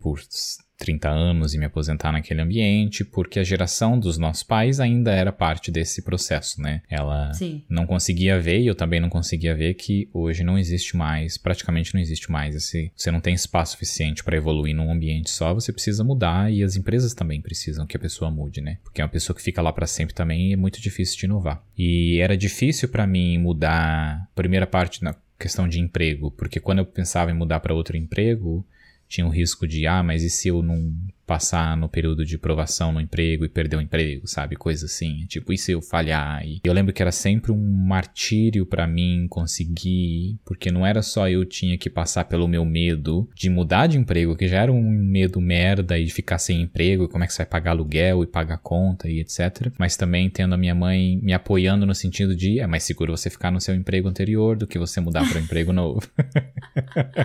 por 0.00 0.18
30 0.78 1.08
anos 1.08 1.54
e 1.54 1.58
me 1.58 1.64
aposentar 1.64 2.12
naquele 2.12 2.40
ambiente, 2.40 3.04
porque 3.04 3.40
a 3.40 3.44
geração 3.44 3.98
dos 3.98 4.16
nossos 4.16 4.44
pais 4.44 4.78
ainda 4.78 5.10
era 5.10 5.32
parte 5.32 5.70
desse 5.70 6.02
processo, 6.02 6.62
né? 6.62 6.82
Ela 6.88 7.32
Sim. 7.34 7.62
não 7.68 7.84
conseguia 7.84 8.40
ver, 8.40 8.60
e 8.60 8.66
eu 8.66 8.74
também 8.74 9.00
não 9.00 9.08
conseguia 9.10 9.54
ver, 9.54 9.74
que 9.74 10.08
hoje 10.12 10.44
não 10.44 10.56
existe 10.56 10.96
mais, 10.96 11.36
praticamente 11.36 11.92
não 11.92 12.00
existe 12.00 12.30
mais 12.30 12.54
esse. 12.54 12.92
Você 12.96 13.10
não 13.10 13.20
tem 13.20 13.34
espaço 13.34 13.72
suficiente 13.72 14.22
para 14.22 14.36
evoluir 14.36 14.74
num 14.74 14.90
ambiente 14.90 15.30
só, 15.30 15.52
você 15.52 15.72
precisa 15.72 16.04
mudar 16.04 16.52
e 16.52 16.62
as 16.62 16.76
empresas 16.76 17.12
também 17.12 17.40
precisam 17.40 17.86
que 17.86 17.96
a 17.96 18.00
pessoa 18.00 18.30
mude, 18.30 18.60
né? 18.60 18.78
Porque 18.84 19.00
é 19.00 19.04
uma 19.04 19.10
pessoa 19.10 19.36
que 19.36 19.42
fica 19.42 19.60
lá 19.60 19.72
para 19.72 19.86
sempre 19.86 20.14
também 20.14 20.52
é 20.52 20.56
muito 20.56 20.80
difícil 20.80 21.18
de 21.18 21.24
inovar. 21.26 21.62
E 21.76 22.20
era 22.20 22.36
difícil 22.36 22.88
para 22.88 23.06
mim 23.06 23.36
mudar, 23.38 24.28
primeira 24.34 24.66
parte 24.66 25.02
na 25.02 25.14
questão 25.38 25.68
de 25.68 25.80
emprego, 25.80 26.30
porque 26.32 26.60
quando 26.60 26.78
eu 26.78 26.86
pensava 26.86 27.30
em 27.30 27.34
mudar 27.34 27.60
para 27.60 27.74
outro 27.74 27.96
emprego, 27.96 28.66
tinha 29.08 29.26
o 29.26 29.30
risco 29.30 29.66
de, 29.66 29.86
ah, 29.86 30.02
mas 30.02 30.22
e 30.22 30.30
se 30.30 30.48
eu 30.48 30.62
não 30.62 30.94
passar 31.28 31.76
no 31.76 31.90
período 31.90 32.24
de 32.24 32.38
provação 32.38 32.90
no 32.90 33.02
emprego 33.02 33.44
e 33.44 33.50
perder 33.50 33.76
o 33.76 33.82
emprego, 33.82 34.26
sabe? 34.26 34.56
Coisa 34.56 34.86
assim. 34.86 35.26
Tipo, 35.26 35.52
e 35.52 35.58
se 35.58 35.72
eu 35.72 35.82
falhar? 35.82 36.42
E 36.42 36.58
eu 36.64 36.72
lembro 36.72 36.90
que 36.90 37.02
era 37.02 37.12
sempre 37.12 37.52
um 37.52 37.86
martírio 37.86 38.64
para 38.64 38.86
mim 38.86 39.26
conseguir, 39.28 40.38
porque 40.42 40.70
não 40.70 40.86
era 40.86 41.02
só 41.02 41.28
eu 41.28 41.44
tinha 41.44 41.76
que 41.76 41.90
passar 41.90 42.24
pelo 42.24 42.48
meu 42.48 42.64
medo 42.64 43.28
de 43.34 43.50
mudar 43.50 43.88
de 43.88 43.98
emprego, 43.98 44.34
que 44.34 44.48
já 44.48 44.62
era 44.62 44.72
um 44.72 44.82
medo 44.82 45.38
merda 45.38 45.98
e 45.98 46.06
de 46.06 46.12
ficar 46.14 46.38
sem 46.38 46.62
emprego, 46.62 47.04
e 47.04 47.08
como 47.08 47.22
é 47.22 47.26
que 47.26 47.34
você 47.34 47.42
vai 47.42 47.50
pagar 47.50 47.72
aluguel 47.72 48.22
e 48.22 48.26
pagar 48.26 48.56
conta 48.56 49.06
e 49.06 49.20
etc. 49.20 49.70
Mas 49.78 49.98
também 49.98 50.30
tendo 50.30 50.54
a 50.54 50.58
minha 50.58 50.74
mãe 50.74 51.20
me 51.22 51.34
apoiando 51.34 51.84
no 51.84 51.94
sentido 51.94 52.34
de 52.34 52.58
é 52.58 52.66
mais 52.66 52.84
seguro 52.84 53.14
você 53.14 53.28
ficar 53.28 53.50
no 53.50 53.60
seu 53.60 53.74
emprego 53.74 54.08
anterior 54.08 54.56
do 54.56 54.66
que 54.66 54.78
você 54.78 54.98
mudar 54.98 55.28
para 55.28 55.38
um 55.38 55.42
emprego 55.42 55.74
novo. 55.74 56.00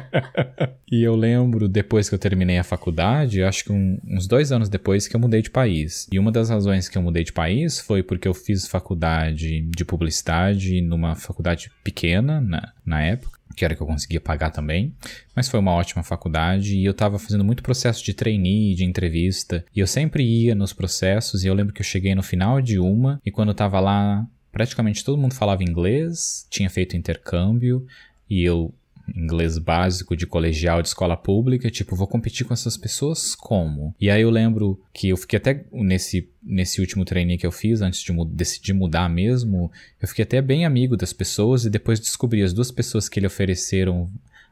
e 0.92 1.02
eu 1.02 1.16
lembro, 1.16 1.70
depois 1.70 2.10
que 2.10 2.16
eu 2.16 2.20
terminei 2.20 2.58
a 2.58 2.66
faculdade, 2.66 3.42
acho 3.42 3.64
que 3.64 3.72
um 3.72 3.93
uns 4.08 4.28
dois 4.28 4.52
anos 4.52 4.70
depois 4.70 5.08
que 5.08 5.16
eu 5.16 5.20
mudei 5.20 5.42
de 5.42 5.50
país. 5.50 6.08
E 6.12 6.20
uma 6.20 6.32
das 6.32 6.50
razões 6.50 6.88
que 6.88 6.98
eu 6.98 7.02
mudei 7.02 7.24
de 7.24 7.34
país 7.34 7.80
foi 7.80 8.04
porque 8.04 8.28
eu 8.28 8.34
fiz 8.34 8.68
faculdade 8.68 9.62
de 9.62 9.86
publicidade 9.86 10.82
numa 10.82 11.16
faculdade 11.16 11.72
pequena 11.84 12.40
na, 12.42 12.74
na 12.86 13.02
época 13.02 13.44
que 13.56 13.64
era 13.64 13.76
que 13.76 13.82
eu 13.82 13.88
conseguia 13.88 14.20
pagar 14.20 14.50
também, 14.50 14.94
mas 15.36 15.48
foi 15.48 15.60
uma 15.60 15.72
ótima 15.72 16.04
faculdade 16.04 16.76
e 16.76 16.86
eu 16.86 16.92
estava 16.92 17.20
fazendo 17.20 17.44
muito 17.44 17.64
processo 17.64 18.04
de 18.04 18.14
trainee, 18.14 18.76
de 18.76 18.84
entrevista, 18.84 19.64
e 19.76 19.80
eu 19.80 19.88
sempre 19.88 20.24
ia 20.24 20.56
nos 20.56 20.74
processos 20.74 21.44
e 21.44 21.48
eu 21.48 21.54
lembro 21.54 21.74
que 21.74 21.82
eu 21.82 21.86
cheguei 21.86 22.16
no 22.16 22.24
final 22.24 22.62
de 22.62 22.80
uma 22.80 23.22
e 23.26 23.32
quando 23.32 23.50
eu 23.50 23.54
estava 23.54 23.80
lá, 23.80 24.26
praticamente 24.52 25.04
todo 25.04 25.20
mundo 25.20 25.36
falava 25.36 25.64
inglês, 25.64 26.48
tinha 26.50 26.70
feito 26.70 26.98
intercâmbio 26.98 27.86
e 28.30 28.44
eu 28.44 28.74
inglês 29.16 29.58
básico 29.58 30.16
de 30.16 30.26
colegial 30.26 30.82
de 30.82 30.88
escola 30.88 31.18
pública, 31.18 31.70
tipo, 31.70 31.96
vou 31.96 32.08
competir 32.08 32.46
com 32.46 32.54
essas 32.54 32.78
pessoas 32.78 33.36
como? 33.36 33.94
E 34.00 34.10
aí 34.10 34.22
eu 34.22 34.30
lembro 34.30 34.80
que 34.94 35.10
eu 35.10 35.18
fiquei 35.18 35.38
até 35.38 35.66
nesse, 35.72 36.30
nesse 36.42 36.80
último 36.80 37.04
training 37.04 37.38
que 37.38 37.46
eu 37.46 37.52
fiz, 37.52 37.82
antes 37.82 38.02
de 38.02 38.14
decidir 38.28 38.74
mudar 38.74 39.10
mesmo, 39.10 39.72
eu 40.02 40.08
fiquei 40.08 40.24
até 40.24 40.42
bem 40.42 40.66
amigo 40.66 40.96
das 40.96 41.14
pessoas 41.14 41.66
e 41.66 41.70
depois 41.70 42.00
descobri 42.00 42.42
as 42.42 42.54
duas 42.54 42.72
pessoas 42.72 43.10
que 43.10 43.20
lhe 43.20 43.28
ofereceram 43.28 44.10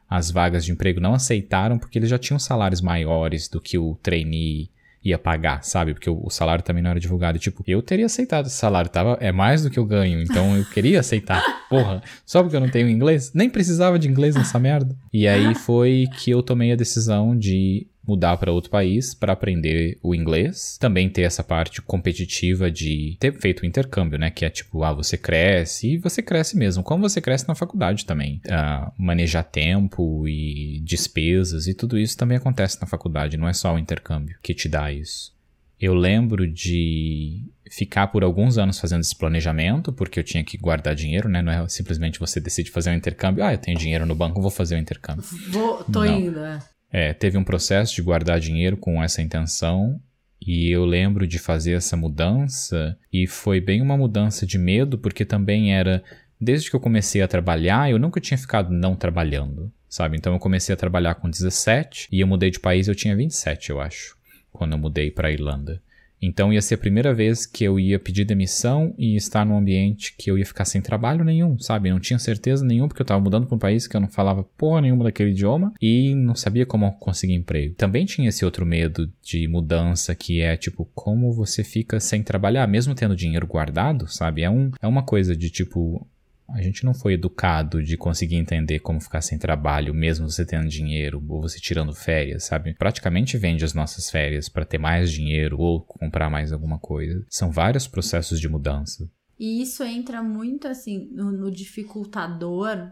as 0.08 0.30
vagas 0.30 0.64
de 0.64 0.72
emprego 0.72 1.00
não 1.00 1.14
aceitaram 1.14 1.78
porque 1.78 1.98
eles 1.98 2.10
já 2.10 2.18
tinham 2.18 2.38
salários 2.38 2.82
maiores 2.82 3.48
do 3.48 3.60
que 3.60 3.78
o 3.78 3.96
trainee 4.02 4.68
ia 5.04 5.18
pagar, 5.18 5.62
sabe? 5.64 5.94
Porque 5.94 6.08
o, 6.08 6.30
salário 6.30 6.64
também 6.64 6.82
não 6.82 6.90
era 6.90 7.00
divulgado. 7.00 7.38
Tipo, 7.38 7.62
eu 7.66 7.82
teria 7.82 8.06
aceitado 8.06 8.46
esse 8.46 8.56
salário, 8.56 8.90
tava, 8.90 9.18
é 9.20 9.32
mais 9.32 9.62
do 9.62 9.70
que 9.70 9.78
eu 9.78 9.84
ganho, 9.84 10.22
então 10.22 10.56
eu 10.56 10.64
queria 10.64 11.00
aceitar. 11.00 11.42
Porra, 11.68 12.02
só 12.24 12.42
porque 12.42 12.56
eu 12.56 12.60
não 12.60 12.68
tenho 12.68 12.88
inglês? 12.88 13.32
Nem 13.34 13.50
precisava 13.50 13.98
de 13.98 14.08
inglês 14.08 14.34
nessa 14.34 14.58
merda. 14.58 14.96
E 15.12 15.26
aí 15.26 15.54
foi 15.54 16.06
que 16.18 16.30
eu 16.30 16.42
tomei 16.42 16.72
a 16.72 16.76
decisão 16.76 17.36
de 17.36 17.86
mudar 18.06 18.36
para 18.36 18.52
outro 18.52 18.70
país 18.70 19.14
para 19.14 19.32
aprender 19.32 19.98
o 20.02 20.14
inglês. 20.14 20.76
Também 20.78 21.08
ter 21.08 21.22
essa 21.22 21.42
parte 21.44 21.80
competitiva 21.80 22.70
de 22.70 23.16
ter 23.20 23.32
feito 23.38 23.60
o 23.62 23.66
intercâmbio, 23.66 24.18
né? 24.18 24.30
Que 24.30 24.44
é 24.44 24.50
tipo, 24.50 24.82
ah, 24.82 24.92
você 24.92 25.16
cresce 25.16 25.94
e 25.94 25.98
você 25.98 26.22
cresce 26.22 26.56
mesmo. 26.56 26.82
Como 26.82 27.08
você 27.08 27.20
cresce 27.20 27.46
na 27.46 27.54
faculdade 27.54 28.04
também. 28.04 28.40
Uh, 28.46 28.92
manejar 28.98 29.44
tempo 29.44 30.26
e 30.26 30.80
despesas 30.84 31.66
e 31.66 31.74
tudo 31.74 31.98
isso 31.98 32.16
também 32.16 32.36
acontece 32.36 32.80
na 32.80 32.86
faculdade. 32.86 33.36
Não 33.36 33.48
é 33.48 33.52
só 33.52 33.74
o 33.74 33.78
intercâmbio 33.78 34.36
que 34.42 34.54
te 34.54 34.68
dá 34.68 34.92
isso. 34.92 35.32
Eu 35.80 35.94
lembro 35.94 36.46
de 36.46 37.42
ficar 37.68 38.06
por 38.06 38.22
alguns 38.22 38.56
anos 38.56 38.78
fazendo 38.78 39.00
esse 39.00 39.16
planejamento, 39.16 39.92
porque 39.92 40.20
eu 40.20 40.22
tinha 40.22 40.44
que 40.44 40.56
guardar 40.56 40.94
dinheiro, 40.94 41.28
né? 41.28 41.42
Não 41.42 41.52
é 41.52 41.68
simplesmente 41.68 42.20
você 42.20 42.38
decide 42.38 42.70
fazer 42.70 42.90
um 42.90 42.94
intercâmbio. 42.94 43.42
Ah, 43.42 43.52
eu 43.52 43.58
tenho 43.58 43.76
dinheiro 43.76 44.06
no 44.06 44.14
banco, 44.14 44.40
vou 44.40 44.50
fazer 44.50 44.76
o 44.76 44.78
um 44.78 44.80
intercâmbio. 44.80 45.24
Vou, 45.48 45.82
tô 45.82 46.04
Não. 46.04 46.20
indo, 46.20 46.38
é. 46.38 46.60
É, 46.92 47.14
teve 47.14 47.38
um 47.38 47.44
processo 47.44 47.94
de 47.94 48.02
guardar 48.02 48.38
dinheiro 48.38 48.76
com 48.76 49.02
essa 49.02 49.22
intenção 49.22 49.98
e 50.46 50.70
eu 50.70 50.84
lembro 50.84 51.26
de 51.26 51.38
fazer 51.38 51.72
essa 51.72 51.96
mudança 51.96 52.98
e 53.10 53.26
foi 53.26 53.60
bem 53.60 53.80
uma 53.80 53.96
mudança 53.96 54.44
de 54.44 54.58
medo 54.58 54.98
porque 54.98 55.24
também 55.24 55.74
era 55.74 56.04
desde 56.38 56.68
que 56.68 56.76
eu 56.76 56.80
comecei 56.80 57.22
a 57.22 57.28
trabalhar, 57.28 57.90
eu 57.90 57.98
nunca 57.98 58.20
tinha 58.20 58.36
ficado 58.36 58.70
não 58.70 58.94
trabalhando, 58.94 59.72
sabe? 59.88 60.16
Então 60.16 60.34
eu 60.34 60.38
comecei 60.40 60.72
a 60.74 60.76
trabalhar 60.76 61.14
com 61.14 61.30
17 61.30 62.08
e 62.10 62.20
eu 62.20 62.26
mudei 62.26 62.50
de 62.50 62.58
país, 62.60 62.88
eu 62.88 62.94
tinha 62.94 63.16
27, 63.16 63.70
eu 63.70 63.80
acho, 63.80 64.16
quando 64.52 64.72
eu 64.72 64.78
mudei 64.78 65.10
para 65.10 65.30
Irlanda. 65.30 65.80
Então 66.22 66.52
ia 66.52 66.62
ser 66.62 66.74
a 66.74 66.78
primeira 66.78 67.12
vez 67.12 67.44
que 67.44 67.64
eu 67.64 67.80
ia 67.80 67.98
pedir 67.98 68.24
demissão 68.24 68.94
e 68.96 69.16
estar 69.16 69.44
num 69.44 69.56
ambiente 69.56 70.14
que 70.16 70.30
eu 70.30 70.38
ia 70.38 70.46
ficar 70.46 70.64
sem 70.64 70.80
trabalho 70.80 71.24
nenhum, 71.24 71.58
sabe? 71.58 71.90
não 71.90 72.00
tinha 72.00 72.18
certeza 72.18 72.64
nenhuma 72.64 72.88
porque 72.88 73.02
eu 73.02 73.06
tava 73.06 73.20
mudando 73.20 73.46
para 73.46 73.56
um 73.56 73.58
país 73.58 73.86
que 73.86 73.96
eu 73.96 74.00
não 74.00 74.08
falava 74.08 74.44
porra 74.56 74.80
nenhuma 74.80 75.04
daquele 75.04 75.30
idioma 75.30 75.72
e 75.80 76.14
não 76.14 76.34
sabia 76.34 76.64
como 76.64 76.90
conseguir 76.92 77.34
emprego. 77.34 77.74
Também 77.74 78.04
tinha 78.04 78.28
esse 78.28 78.44
outro 78.44 78.64
medo 78.64 79.10
de 79.22 79.46
mudança 79.48 80.14
que 80.14 80.40
é 80.40 80.56
tipo 80.56 80.88
como 80.94 81.32
você 81.32 81.62
fica 81.64 82.00
sem 82.00 82.22
trabalhar, 82.22 82.66
mesmo 82.66 82.94
tendo 82.94 83.16
dinheiro 83.16 83.46
guardado, 83.46 84.06
sabe? 84.08 84.42
É, 84.42 84.50
um, 84.50 84.70
é 84.80 84.86
uma 84.86 85.02
coisa 85.02 85.36
de 85.36 85.50
tipo 85.50 86.06
a 86.52 86.62
gente 86.62 86.84
não 86.84 86.92
foi 86.92 87.14
educado 87.14 87.82
de 87.82 87.96
conseguir 87.96 88.36
entender 88.36 88.80
como 88.80 89.00
ficar 89.00 89.22
sem 89.22 89.38
trabalho, 89.38 89.94
mesmo 89.94 90.30
você 90.30 90.44
tendo 90.44 90.68
dinheiro 90.68 91.22
ou 91.28 91.40
você 91.40 91.58
tirando 91.58 91.94
férias, 91.94 92.44
sabe? 92.44 92.74
Praticamente 92.74 93.38
vende 93.38 93.64
as 93.64 93.74
nossas 93.74 94.10
férias 94.10 94.48
para 94.48 94.64
ter 94.64 94.78
mais 94.78 95.10
dinheiro 95.10 95.58
ou 95.58 95.80
comprar 95.80 96.30
mais 96.30 96.52
alguma 96.52 96.78
coisa. 96.78 97.24
São 97.28 97.50
vários 97.50 97.86
processos 97.86 98.38
de 98.38 98.48
mudança. 98.48 99.10
E 99.38 99.62
isso 99.62 99.82
entra 99.82 100.22
muito 100.22 100.68
assim 100.68 101.08
no, 101.12 101.32
no 101.32 101.50
dificultador, 101.50 102.90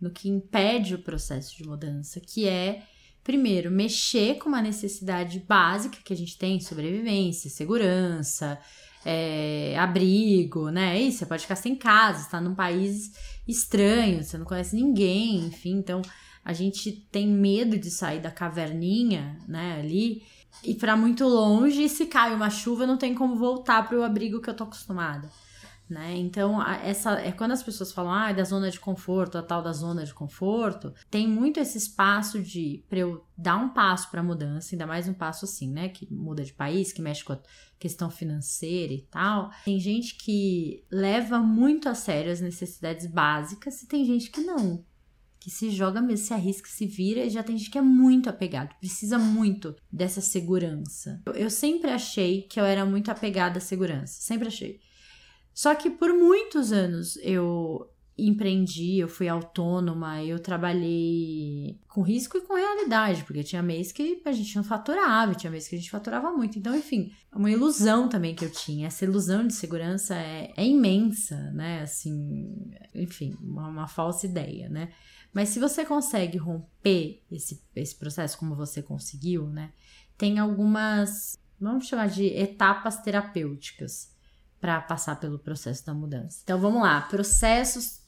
no 0.00 0.10
que 0.10 0.28
impede 0.28 0.94
o 0.94 1.02
processo 1.02 1.56
de 1.56 1.64
mudança, 1.64 2.20
que 2.20 2.48
é 2.48 2.82
primeiro, 3.22 3.70
mexer 3.70 4.36
com 4.38 4.48
uma 4.48 4.62
necessidade 4.62 5.38
básica 5.40 5.98
que 6.04 6.12
a 6.12 6.16
gente 6.16 6.36
tem, 6.36 6.60
sobrevivência, 6.60 7.48
segurança, 7.48 8.58
é, 9.04 9.76
abrigo, 9.78 10.70
né? 10.70 11.00
E 11.00 11.12
você 11.12 11.26
pode 11.26 11.42
ficar 11.42 11.56
sem 11.56 11.74
casa, 11.74 12.22
está 12.22 12.40
num 12.40 12.54
país 12.54 13.12
estranho, 13.46 14.22
você 14.22 14.38
não 14.38 14.44
conhece 14.44 14.76
ninguém, 14.76 15.46
enfim, 15.46 15.72
então 15.72 16.02
a 16.44 16.52
gente 16.52 16.92
tem 17.10 17.26
medo 17.26 17.78
de 17.78 17.90
sair 17.90 18.20
da 18.20 18.30
caverninha, 18.30 19.38
né, 19.46 19.78
ali, 19.78 20.22
ir 20.64 20.74
para 20.74 20.96
muito 20.96 21.24
longe 21.24 21.84
e 21.84 21.88
se 21.88 22.06
cai 22.06 22.34
uma 22.34 22.50
chuva 22.50 22.86
não 22.86 22.96
tem 22.96 23.14
como 23.14 23.36
voltar 23.36 23.88
para 23.88 23.98
o 23.98 24.02
abrigo 24.02 24.40
que 24.40 24.50
eu 24.50 24.54
tô 24.54 24.64
acostumada. 24.64 25.30
Né? 25.92 26.16
Então, 26.16 26.62
essa 26.62 27.20
é 27.20 27.30
quando 27.30 27.52
as 27.52 27.62
pessoas 27.62 27.92
falam 27.92 28.12
ah, 28.12 28.32
da 28.32 28.44
zona 28.44 28.70
de 28.70 28.80
conforto, 28.80 29.36
a 29.36 29.42
tal 29.42 29.62
da 29.62 29.74
zona 29.74 30.04
de 30.04 30.14
conforto, 30.14 30.94
tem 31.10 31.28
muito 31.28 31.60
esse 31.60 31.76
espaço 31.76 32.40
de 32.40 32.82
para 32.88 33.00
eu 33.00 33.26
dar 33.36 33.56
um 33.56 33.68
passo 33.68 34.10
para 34.10 34.22
mudança, 34.22 34.74
ainda 34.74 34.86
mais 34.86 35.06
um 35.06 35.12
passo 35.12 35.44
assim, 35.44 35.70
né, 35.70 35.90
que 35.90 36.10
muda 36.10 36.42
de 36.42 36.54
país, 36.54 36.94
que 36.94 37.02
mexe 37.02 37.22
com 37.22 37.34
a 37.34 37.40
questão 37.78 38.10
financeira 38.10 38.94
e 38.94 39.02
tal. 39.02 39.50
Tem 39.66 39.78
gente 39.78 40.16
que 40.16 40.82
leva 40.90 41.40
muito 41.40 41.90
a 41.90 41.94
sério 41.94 42.32
as 42.32 42.40
necessidades 42.40 43.06
básicas 43.06 43.82
e 43.82 43.86
tem 43.86 44.06
gente 44.06 44.30
que 44.30 44.40
não 44.40 44.82
que 45.38 45.50
se 45.50 45.70
joga 45.70 46.00
mesmo, 46.00 46.24
se 46.24 46.32
arrisca, 46.32 46.68
se 46.68 46.86
vira, 46.86 47.24
e 47.24 47.28
já 47.28 47.42
tem 47.42 47.58
gente 47.58 47.68
que 47.68 47.76
é 47.76 47.82
muito 47.82 48.30
apegado, 48.30 48.78
precisa 48.78 49.18
muito 49.18 49.74
dessa 49.90 50.20
segurança. 50.20 51.20
Eu, 51.26 51.32
eu 51.32 51.50
sempre 51.50 51.90
achei 51.90 52.42
que 52.42 52.60
eu 52.60 52.64
era 52.64 52.86
muito 52.86 53.10
apegada 53.10 53.58
à 53.58 53.60
segurança, 53.60 54.20
sempre 54.20 54.46
achei. 54.46 54.78
Só 55.54 55.74
que 55.74 55.90
por 55.90 56.12
muitos 56.12 56.72
anos 56.72 57.16
eu 57.22 57.88
empreendi, 58.16 58.98
eu 58.98 59.08
fui 59.08 59.28
autônoma, 59.28 60.22
eu 60.22 60.38
trabalhei 60.38 61.80
com 61.88 62.02
risco 62.02 62.36
e 62.36 62.42
com 62.42 62.54
realidade, 62.54 63.24
porque 63.24 63.42
tinha 63.42 63.62
mês 63.62 63.90
que 63.90 64.20
a 64.24 64.32
gente 64.32 64.54
não 64.54 64.62
faturava, 64.62 65.34
tinha 65.34 65.50
mês 65.50 65.66
que 65.66 65.74
a 65.74 65.78
gente 65.78 65.90
faturava 65.90 66.30
muito. 66.30 66.58
Então, 66.58 66.76
enfim, 66.76 67.12
uma 67.34 67.50
ilusão 67.50 68.08
também 68.08 68.34
que 68.34 68.44
eu 68.44 68.50
tinha. 68.50 68.86
Essa 68.86 69.04
ilusão 69.04 69.46
de 69.46 69.54
segurança 69.54 70.14
é, 70.14 70.52
é 70.56 70.66
imensa, 70.66 71.50
né? 71.52 71.82
Assim, 71.82 72.70
enfim, 72.94 73.34
uma, 73.40 73.68
uma 73.68 73.88
falsa 73.88 74.26
ideia, 74.26 74.68
né? 74.68 74.90
Mas 75.32 75.48
se 75.48 75.58
você 75.58 75.84
consegue 75.84 76.36
romper 76.36 77.22
esse, 77.30 77.62
esse 77.74 77.96
processo 77.96 78.38
como 78.38 78.54
você 78.54 78.82
conseguiu, 78.82 79.46
né? 79.46 79.72
Tem 80.18 80.38
algumas, 80.38 81.38
vamos 81.58 81.86
chamar 81.86 82.08
de 82.08 82.26
etapas 82.26 82.98
terapêuticas 83.02 84.11
para 84.62 84.80
passar 84.80 85.18
pelo 85.18 85.40
processo 85.40 85.84
da 85.84 85.92
mudança. 85.92 86.38
Então 86.44 86.56
vamos 86.56 86.80
lá, 86.80 87.00
processos 87.00 88.00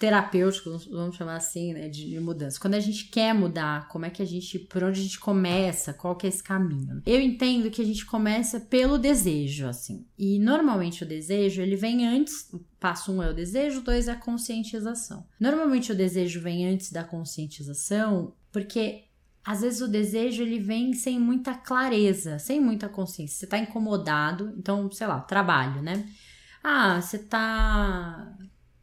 terapêuticos, 0.00 0.86
vamos 0.86 1.14
chamar 1.14 1.36
assim, 1.36 1.72
né, 1.72 1.88
de, 1.88 2.10
de, 2.10 2.18
mudança. 2.18 2.58
Quando 2.58 2.74
a 2.74 2.80
gente 2.80 3.04
quer 3.04 3.32
mudar, 3.32 3.86
como 3.86 4.04
é 4.04 4.10
que 4.10 4.20
a 4.20 4.24
gente, 4.24 4.58
por 4.58 4.82
onde 4.82 4.98
a 4.98 5.02
gente 5.04 5.20
começa, 5.20 5.94
qual 5.94 6.16
que 6.16 6.26
é 6.26 6.28
esse 6.28 6.42
caminho? 6.42 7.00
Eu 7.06 7.20
entendo 7.20 7.70
que 7.70 7.80
a 7.80 7.84
gente 7.84 8.04
começa 8.04 8.58
pelo 8.58 8.98
desejo, 8.98 9.68
assim. 9.68 10.04
E 10.18 10.40
normalmente 10.40 11.04
o 11.04 11.06
desejo, 11.06 11.62
ele 11.62 11.76
vem 11.76 12.04
antes, 12.04 12.50
passo 12.80 13.12
um 13.12 13.22
é 13.22 13.30
o 13.30 13.34
desejo, 13.34 13.82
dois 13.82 14.08
é 14.08 14.10
a 14.10 14.16
conscientização. 14.16 15.24
Normalmente 15.38 15.92
o 15.92 15.96
desejo 15.96 16.40
vem 16.40 16.66
antes 16.66 16.90
da 16.90 17.04
conscientização, 17.04 18.34
porque 18.50 19.04
às 19.44 19.60
vezes 19.62 19.80
o 19.80 19.88
desejo 19.88 20.42
ele 20.42 20.58
vem 20.58 20.92
sem 20.92 21.18
muita 21.18 21.54
clareza, 21.54 22.38
sem 22.38 22.60
muita 22.60 22.88
consciência. 22.88 23.38
Você 23.38 23.46
tá 23.46 23.58
incomodado, 23.58 24.54
então, 24.56 24.90
sei 24.90 25.06
lá, 25.06 25.20
trabalho, 25.20 25.82
né? 25.82 26.08
Ah, 26.62 27.00
você 27.00 27.18
tá 27.18 28.36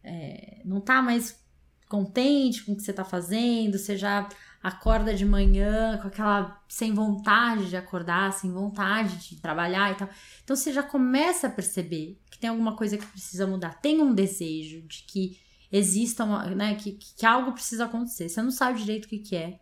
é, 0.03 0.61
não 0.65 0.81
tá 0.81 1.01
mais 1.01 1.39
contente 1.87 2.63
com 2.63 2.73
o 2.73 2.75
que 2.75 2.83
você 2.83 2.93
tá 2.93 3.03
fazendo, 3.03 3.77
você 3.77 3.97
já 3.97 4.27
acorda 4.61 5.13
de 5.13 5.25
manhã 5.25 5.97
com 5.97 6.07
aquela 6.07 6.61
sem 6.67 6.93
vontade 6.93 7.69
de 7.69 7.77
acordar, 7.77 8.33
sem 8.33 8.51
vontade 8.51 9.17
de 9.29 9.41
trabalhar 9.41 9.91
e 9.91 9.95
tal. 9.95 10.09
Então 10.43 10.55
você 10.55 10.73
já 10.73 10.83
começa 10.83 11.47
a 11.47 11.49
perceber 11.49 12.19
que 12.29 12.37
tem 12.37 12.49
alguma 12.49 12.75
coisa 12.75 12.97
que 12.97 13.05
precisa 13.05 13.47
mudar, 13.47 13.79
tem 13.81 14.01
um 14.01 14.13
desejo 14.13 14.81
de 14.81 15.03
que 15.03 15.39
exista 15.71 16.23
uma, 16.23 16.45
né, 16.47 16.75
que, 16.75 16.93
que 16.93 17.25
algo 17.25 17.53
precisa 17.53 17.85
acontecer. 17.85 18.27
Você 18.27 18.41
não 18.41 18.51
sabe 18.51 18.79
direito 18.79 19.05
o 19.05 19.09
que, 19.09 19.19
que 19.19 19.35
é, 19.35 19.59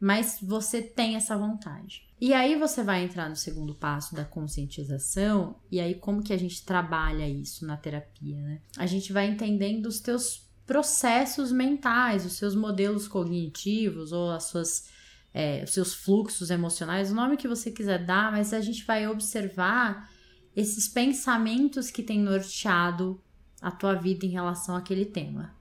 mas 0.00 0.38
você 0.42 0.80
tem 0.80 1.14
essa 1.14 1.36
vontade. 1.36 2.08
E 2.20 2.32
aí 2.32 2.58
você 2.58 2.82
vai 2.82 3.04
entrar 3.04 3.28
no 3.28 3.36
segundo 3.36 3.74
passo 3.74 4.14
da 4.14 4.24
conscientização, 4.24 5.56
e 5.70 5.78
aí 5.80 5.94
como 5.94 6.22
que 6.22 6.32
a 6.32 6.38
gente 6.38 6.64
trabalha 6.64 7.28
isso 7.28 7.66
na 7.66 7.76
terapia, 7.76 8.36
né? 8.38 8.60
A 8.76 8.86
gente 8.86 9.12
vai 9.12 9.26
entendendo 9.26 9.86
os 9.86 10.00
teus 10.00 10.48
processos 10.66 11.50
mentais, 11.52 12.24
os 12.24 12.34
seus 12.34 12.54
modelos 12.54 13.08
cognitivos 13.08 14.12
ou 14.12 14.30
as 14.30 14.44
suas 14.44 14.88
é, 15.32 15.62
os 15.62 15.70
seus 15.70 15.94
fluxos 15.94 16.50
emocionais, 16.50 17.10
o 17.10 17.14
nome 17.14 17.36
que 17.36 17.46
você 17.46 17.70
quiser 17.70 18.04
dar, 18.04 18.32
mas 18.32 18.52
a 18.52 18.60
gente 18.60 18.84
vai 18.84 19.06
observar 19.06 20.10
esses 20.56 20.88
pensamentos 20.88 21.90
que 21.90 22.02
têm 22.02 22.20
norteado 22.20 23.20
a 23.62 23.70
tua 23.70 23.94
vida 23.94 24.26
em 24.26 24.30
relação 24.30 24.74
àquele 24.74 25.04
tema. 25.04 25.54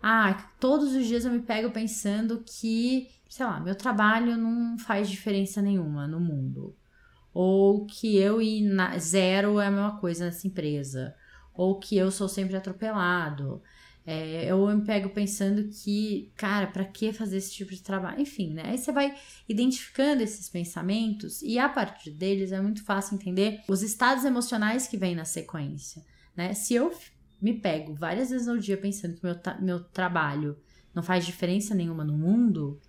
Ah, 0.00 0.48
todos 0.60 0.94
os 0.94 1.06
dias 1.06 1.24
eu 1.24 1.32
me 1.32 1.40
pego 1.40 1.70
pensando 1.70 2.44
que 2.46 3.08
sei 3.28 3.44
lá, 3.44 3.60
meu 3.60 3.74
trabalho 3.74 4.36
não 4.36 4.78
faz 4.78 5.08
diferença 5.08 5.60
nenhuma 5.60 6.08
no 6.08 6.18
mundo. 6.18 6.74
Ou 7.32 7.86
que 7.86 8.16
eu 8.16 8.40
ir 8.40 8.62
na 8.62 8.98
zero 8.98 9.60
é 9.60 9.66
a 9.66 9.70
mesma 9.70 9.98
coisa 9.98 10.24
nessa 10.24 10.46
empresa. 10.46 11.14
Ou 11.54 11.78
que 11.78 11.96
eu 11.96 12.10
sou 12.10 12.28
sempre 12.28 12.56
atropelado. 12.56 13.62
É, 14.10 14.50
eu 14.50 14.66
me 14.68 14.82
pego 14.86 15.10
pensando 15.10 15.68
que, 15.68 16.32
cara, 16.34 16.66
para 16.68 16.84
que 16.86 17.12
fazer 17.12 17.36
esse 17.36 17.52
tipo 17.52 17.74
de 17.74 17.82
trabalho? 17.82 18.22
Enfim, 18.22 18.54
né? 18.54 18.62
Aí 18.64 18.78
você 18.78 18.90
vai 18.90 19.14
identificando 19.46 20.22
esses 20.22 20.48
pensamentos 20.48 21.42
e 21.42 21.58
a 21.58 21.68
partir 21.68 22.12
deles 22.12 22.50
é 22.50 22.58
muito 22.58 22.82
fácil 22.82 23.16
entender 23.16 23.60
os 23.68 23.82
estados 23.82 24.24
emocionais 24.24 24.88
que 24.88 24.96
vêm 24.96 25.14
na 25.14 25.26
sequência, 25.26 26.02
né? 26.34 26.54
Se 26.54 26.72
eu 26.72 26.90
me 27.40 27.52
pego 27.52 27.94
várias 27.94 28.30
vezes 28.30 28.48
ao 28.48 28.56
dia 28.56 28.78
pensando 28.78 29.14
que 29.14 29.22
meu, 29.22 29.36
meu 29.60 29.84
trabalho 29.84 30.56
não 30.94 31.02
faz 31.02 31.26
diferença 31.26 31.74
nenhuma 31.74 32.02
no 32.02 32.16
mundo, 32.16 32.80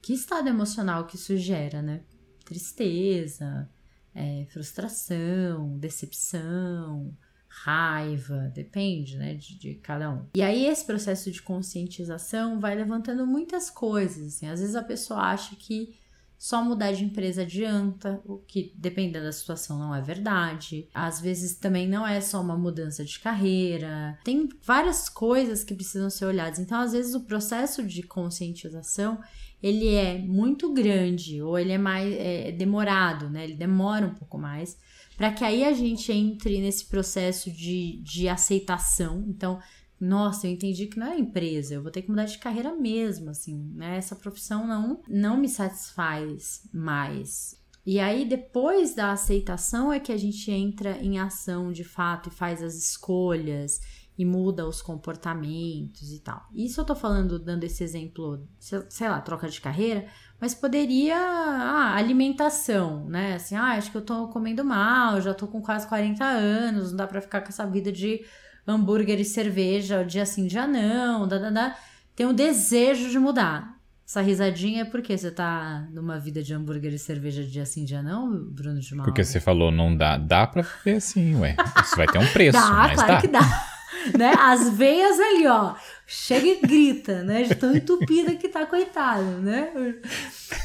que 0.00 0.12
estado 0.12 0.48
emocional 0.48 1.06
que 1.06 1.16
isso 1.16 1.36
gera, 1.36 1.82
né? 1.82 2.02
Tristeza, 2.44 3.68
é, 4.14 4.46
frustração, 4.50 5.78
decepção, 5.78 7.14
raiva, 7.48 8.50
depende, 8.54 9.16
né, 9.16 9.34
de, 9.34 9.58
de, 9.58 9.74
cada 9.76 10.10
um. 10.10 10.26
E 10.34 10.42
aí 10.42 10.66
esse 10.66 10.84
processo 10.84 11.30
de 11.30 11.42
conscientização 11.42 12.60
vai 12.60 12.74
levantando 12.74 13.26
muitas 13.26 13.70
coisas, 13.70 14.34
assim. 14.34 14.46
Às 14.46 14.60
vezes 14.60 14.76
a 14.76 14.82
pessoa 14.82 15.20
acha 15.20 15.56
que 15.56 15.96
só 16.38 16.62
mudar 16.62 16.92
de 16.92 17.04
empresa 17.04 17.42
adianta, 17.42 18.22
o 18.24 18.38
que 18.38 18.72
dependendo 18.76 19.24
da 19.24 19.32
situação 19.32 19.76
não 19.76 19.92
é 19.92 20.00
verdade. 20.00 20.88
Às 20.94 21.20
vezes 21.20 21.56
também 21.56 21.88
não 21.88 22.06
é 22.06 22.20
só 22.20 22.40
uma 22.40 22.56
mudança 22.56 23.04
de 23.04 23.18
carreira. 23.18 24.16
Tem 24.22 24.48
várias 24.62 25.08
coisas 25.08 25.64
que 25.64 25.74
precisam 25.74 26.08
ser 26.08 26.26
olhadas. 26.26 26.60
Então, 26.60 26.80
às 26.80 26.92
vezes 26.92 27.14
o 27.16 27.22
processo 27.22 27.82
de 27.82 28.04
conscientização, 28.04 29.20
ele 29.62 29.94
é 29.94 30.18
muito 30.18 30.72
grande 30.72 31.42
ou 31.42 31.58
ele 31.58 31.72
é 31.72 31.78
mais 31.78 32.12
é, 32.14 32.52
demorado, 32.52 33.28
né? 33.28 33.44
Ele 33.44 33.54
demora 33.54 34.06
um 34.06 34.14
pouco 34.14 34.38
mais 34.38 34.76
para 35.16 35.32
que 35.32 35.44
aí 35.44 35.64
a 35.64 35.72
gente 35.72 36.12
entre 36.12 36.60
nesse 36.60 36.86
processo 36.86 37.50
de, 37.50 38.00
de 38.02 38.28
aceitação. 38.28 39.24
Então, 39.26 39.58
nossa, 40.00 40.46
eu 40.46 40.52
entendi 40.52 40.86
que 40.86 40.98
não 40.98 41.08
é 41.08 41.18
empresa, 41.18 41.74
eu 41.74 41.82
vou 41.82 41.90
ter 41.90 42.02
que 42.02 42.08
mudar 42.08 42.26
de 42.26 42.38
carreira 42.38 42.72
mesmo, 42.72 43.30
assim, 43.30 43.72
né? 43.74 43.96
Essa 43.96 44.14
profissão 44.14 44.64
não 44.64 45.02
não 45.08 45.36
me 45.36 45.48
satisfaz 45.48 46.62
mais. 46.72 47.58
E 47.84 47.98
aí 47.98 48.28
depois 48.28 48.94
da 48.94 49.10
aceitação 49.10 49.92
é 49.92 49.98
que 49.98 50.12
a 50.12 50.16
gente 50.16 50.50
entra 50.52 50.98
em 50.98 51.18
ação 51.18 51.72
de 51.72 51.82
fato 51.82 52.28
e 52.28 52.32
faz 52.32 52.62
as 52.62 52.76
escolhas 52.76 53.80
e 54.18 54.24
muda 54.24 54.66
os 54.66 54.82
comportamentos 54.82 56.12
e 56.12 56.18
tal. 56.18 56.48
Isso 56.52 56.80
eu 56.80 56.84
tô 56.84 56.96
falando, 56.96 57.38
dando 57.38 57.62
esse 57.62 57.84
exemplo, 57.84 58.44
sei 58.58 59.08
lá, 59.08 59.20
troca 59.20 59.48
de 59.48 59.60
carreira, 59.60 60.06
mas 60.40 60.54
poderia, 60.54 61.16
ah, 61.16 61.94
alimentação, 61.94 63.08
né? 63.08 63.36
Assim, 63.36 63.54
ah, 63.54 63.76
acho 63.76 63.92
que 63.92 63.96
eu 63.96 64.02
tô 64.02 64.26
comendo 64.26 64.64
mal, 64.64 65.20
já 65.20 65.32
tô 65.32 65.46
com 65.46 65.62
quase 65.62 65.86
40 65.86 66.24
anos, 66.24 66.90
não 66.90 66.96
dá 66.96 67.06
pra 67.06 67.20
ficar 67.20 67.42
com 67.42 67.48
essa 67.48 67.64
vida 67.64 67.92
de 67.92 68.24
hambúrguer 68.66 69.20
e 69.20 69.24
cerveja, 69.24 70.04
dia 70.04 70.26
sim, 70.26 70.48
dia 70.48 70.66
não, 70.66 71.28
da, 71.28 71.38
da, 71.38 71.50
da. 71.50 71.76
Tem 72.16 72.26
um 72.26 72.34
desejo 72.34 73.10
de 73.10 73.18
mudar. 73.20 73.78
Essa 74.04 74.20
risadinha 74.20 74.82
é 74.82 74.84
porque 74.84 75.16
você 75.16 75.30
tá 75.30 75.86
numa 75.92 76.18
vida 76.18 76.42
de 76.42 76.54
hambúrguer 76.54 76.92
e 76.92 76.98
cerveja 76.98 77.44
dia 77.44 77.64
sim, 77.64 77.84
dia 77.84 78.02
não, 78.02 78.32
Bruno 78.50 78.80
de 78.80 78.94
Mal? 78.96 79.04
Porque 79.04 79.22
você 79.22 79.38
falou 79.38 79.70
não 79.70 79.94
dá, 79.94 80.16
dá 80.16 80.46
pra 80.46 80.62
viver 80.62 80.96
assim, 80.96 81.36
ué. 81.36 81.54
Isso 81.84 81.94
vai 81.94 82.06
ter 82.08 82.18
um 82.18 82.26
preço, 82.32 82.58
dá, 82.58 82.70
mas 82.70 82.94
claro 82.94 83.12
dá. 83.12 83.20
que 83.20 83.28
dá 83.28 83.77
né? 84.16 84.34
As 84.38 84.68
veias 84.70 85.18
ali, 85.18 85.46
ó, 85.46 85.74
chega 86.06 86.46
e 86.46 86.60
grita, 86.60 87.22
né? 87.22 87.42
De 87.42 87.54
tão 87.54 87.74
entupida 87.76 88.34
que 88.34 88.48
tá, 88.48 88.66
coitado, 88.66 89.38
né? 89.38 89.72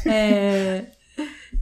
É, 0.05 0.85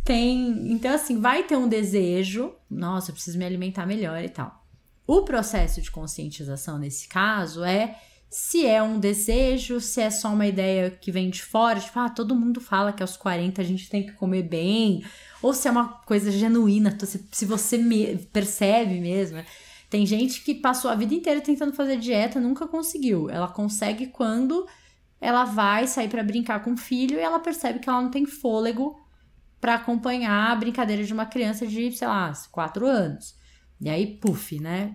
tem, 0.03 0.71
então 0.71 0.93
assim, 0.93 1.19
vai 1.19 1.43
ter 1.43 1.57
um 1.57 1.67
desejo, 1.67 2.53
nossa, 2.69 3.11
eu 3.11 3.15
preciso 3.15 3.37
me 3.37 3.45
alimentar 3.45 3.85
melhor 3.85 4.23
e 4.23 4.29
tal. 4.29 4.65
O 5.05 5.23
processo 5.23 5.81
de 5.81 5.91
conscientização 5.91 6.77
nesse 6.77 7.07
caso 7.07 7.63
é 7.63 7.97
se 8.29 8.65
é 8.65 8.81
um 8.81 8.97
desejo, 8.97 9.81
se 9.81 9.99
é 9.99 10.09
só 10.09 10.29
uma 10.29 10.47
ideia 10.47 10.89
que 10.89 11.11
vem 11.11 11.29
de 11.29 11.43
fora, 11.43 11.81
tipo, 11.81 11.99
ah, 11.99 12.09
todo 12.09 12.33
mundo 12.33 12.61
fala 12.61 12.93
que 12.93 13.03
aos 13.03 13.17
40 13.17 13.61
a 13.61 13.65
gente 13.65 13.89
tem 13.89 14.05
que 14.05 14.13
comer 14.13 14.43
bem, 14.43 15.03
ou 15.41 15.53
se 15.53 15.67
é 15.67 15.71
uma 15.71 15.89
coisa 15.89 16.31
genuína, 16.31 16.97
se 17.29 17.45
você 17.45 17.77
percebe 18.31 19.01
mesmo. 19.01 19.43
Tem 19.91 20.05
gente 20.05 20.41
que 20.41 20.55
passou 20.55 20.89
a 20.89 20.95
vida 20.95 21.13
inteira 21.13 21.41
tentando 21.41 21.73
fazer 21.73 21.97
dieta, 21.97 22.39
nunca 22.39 22.65
conseguiu. 22.65 23.29
Ela 23.29 23.49
consegue 23.49 24.07
quando 24.07 24.65
ela 25.19 25.43
vai 25.43 25.85
sair 25.85 26.07
para 26.07 26.23
brincar 26.23 26.63
com 26.63 26.71
o 26.71 26.77
filho 26.77 27.17
e 27.17 27.21
ela 27.21 27.41
percebe 27.41 27.79
que 27.79 27.89
ela 27.89 28.01
não 28.01 28.09
tem 28.09 28.25
fôlego 28.25 28.97
para 29.59 29.75
acompanhar 29.75 30.49
a 30.49 30.55
brincadeira 30.55 31.03
de 31.03 31.11
uma 31.11 31.25
criança 31.25 31.67
de, 31.67 31.91
sei 31.91 32.07
lá, 32.07 32.31
4 32.49 32.87
anos. 32.87 33.35
E 33.81 33.89
aí, 33.89 34.15
puf, 34.15 34.61
né? 34.61 34.93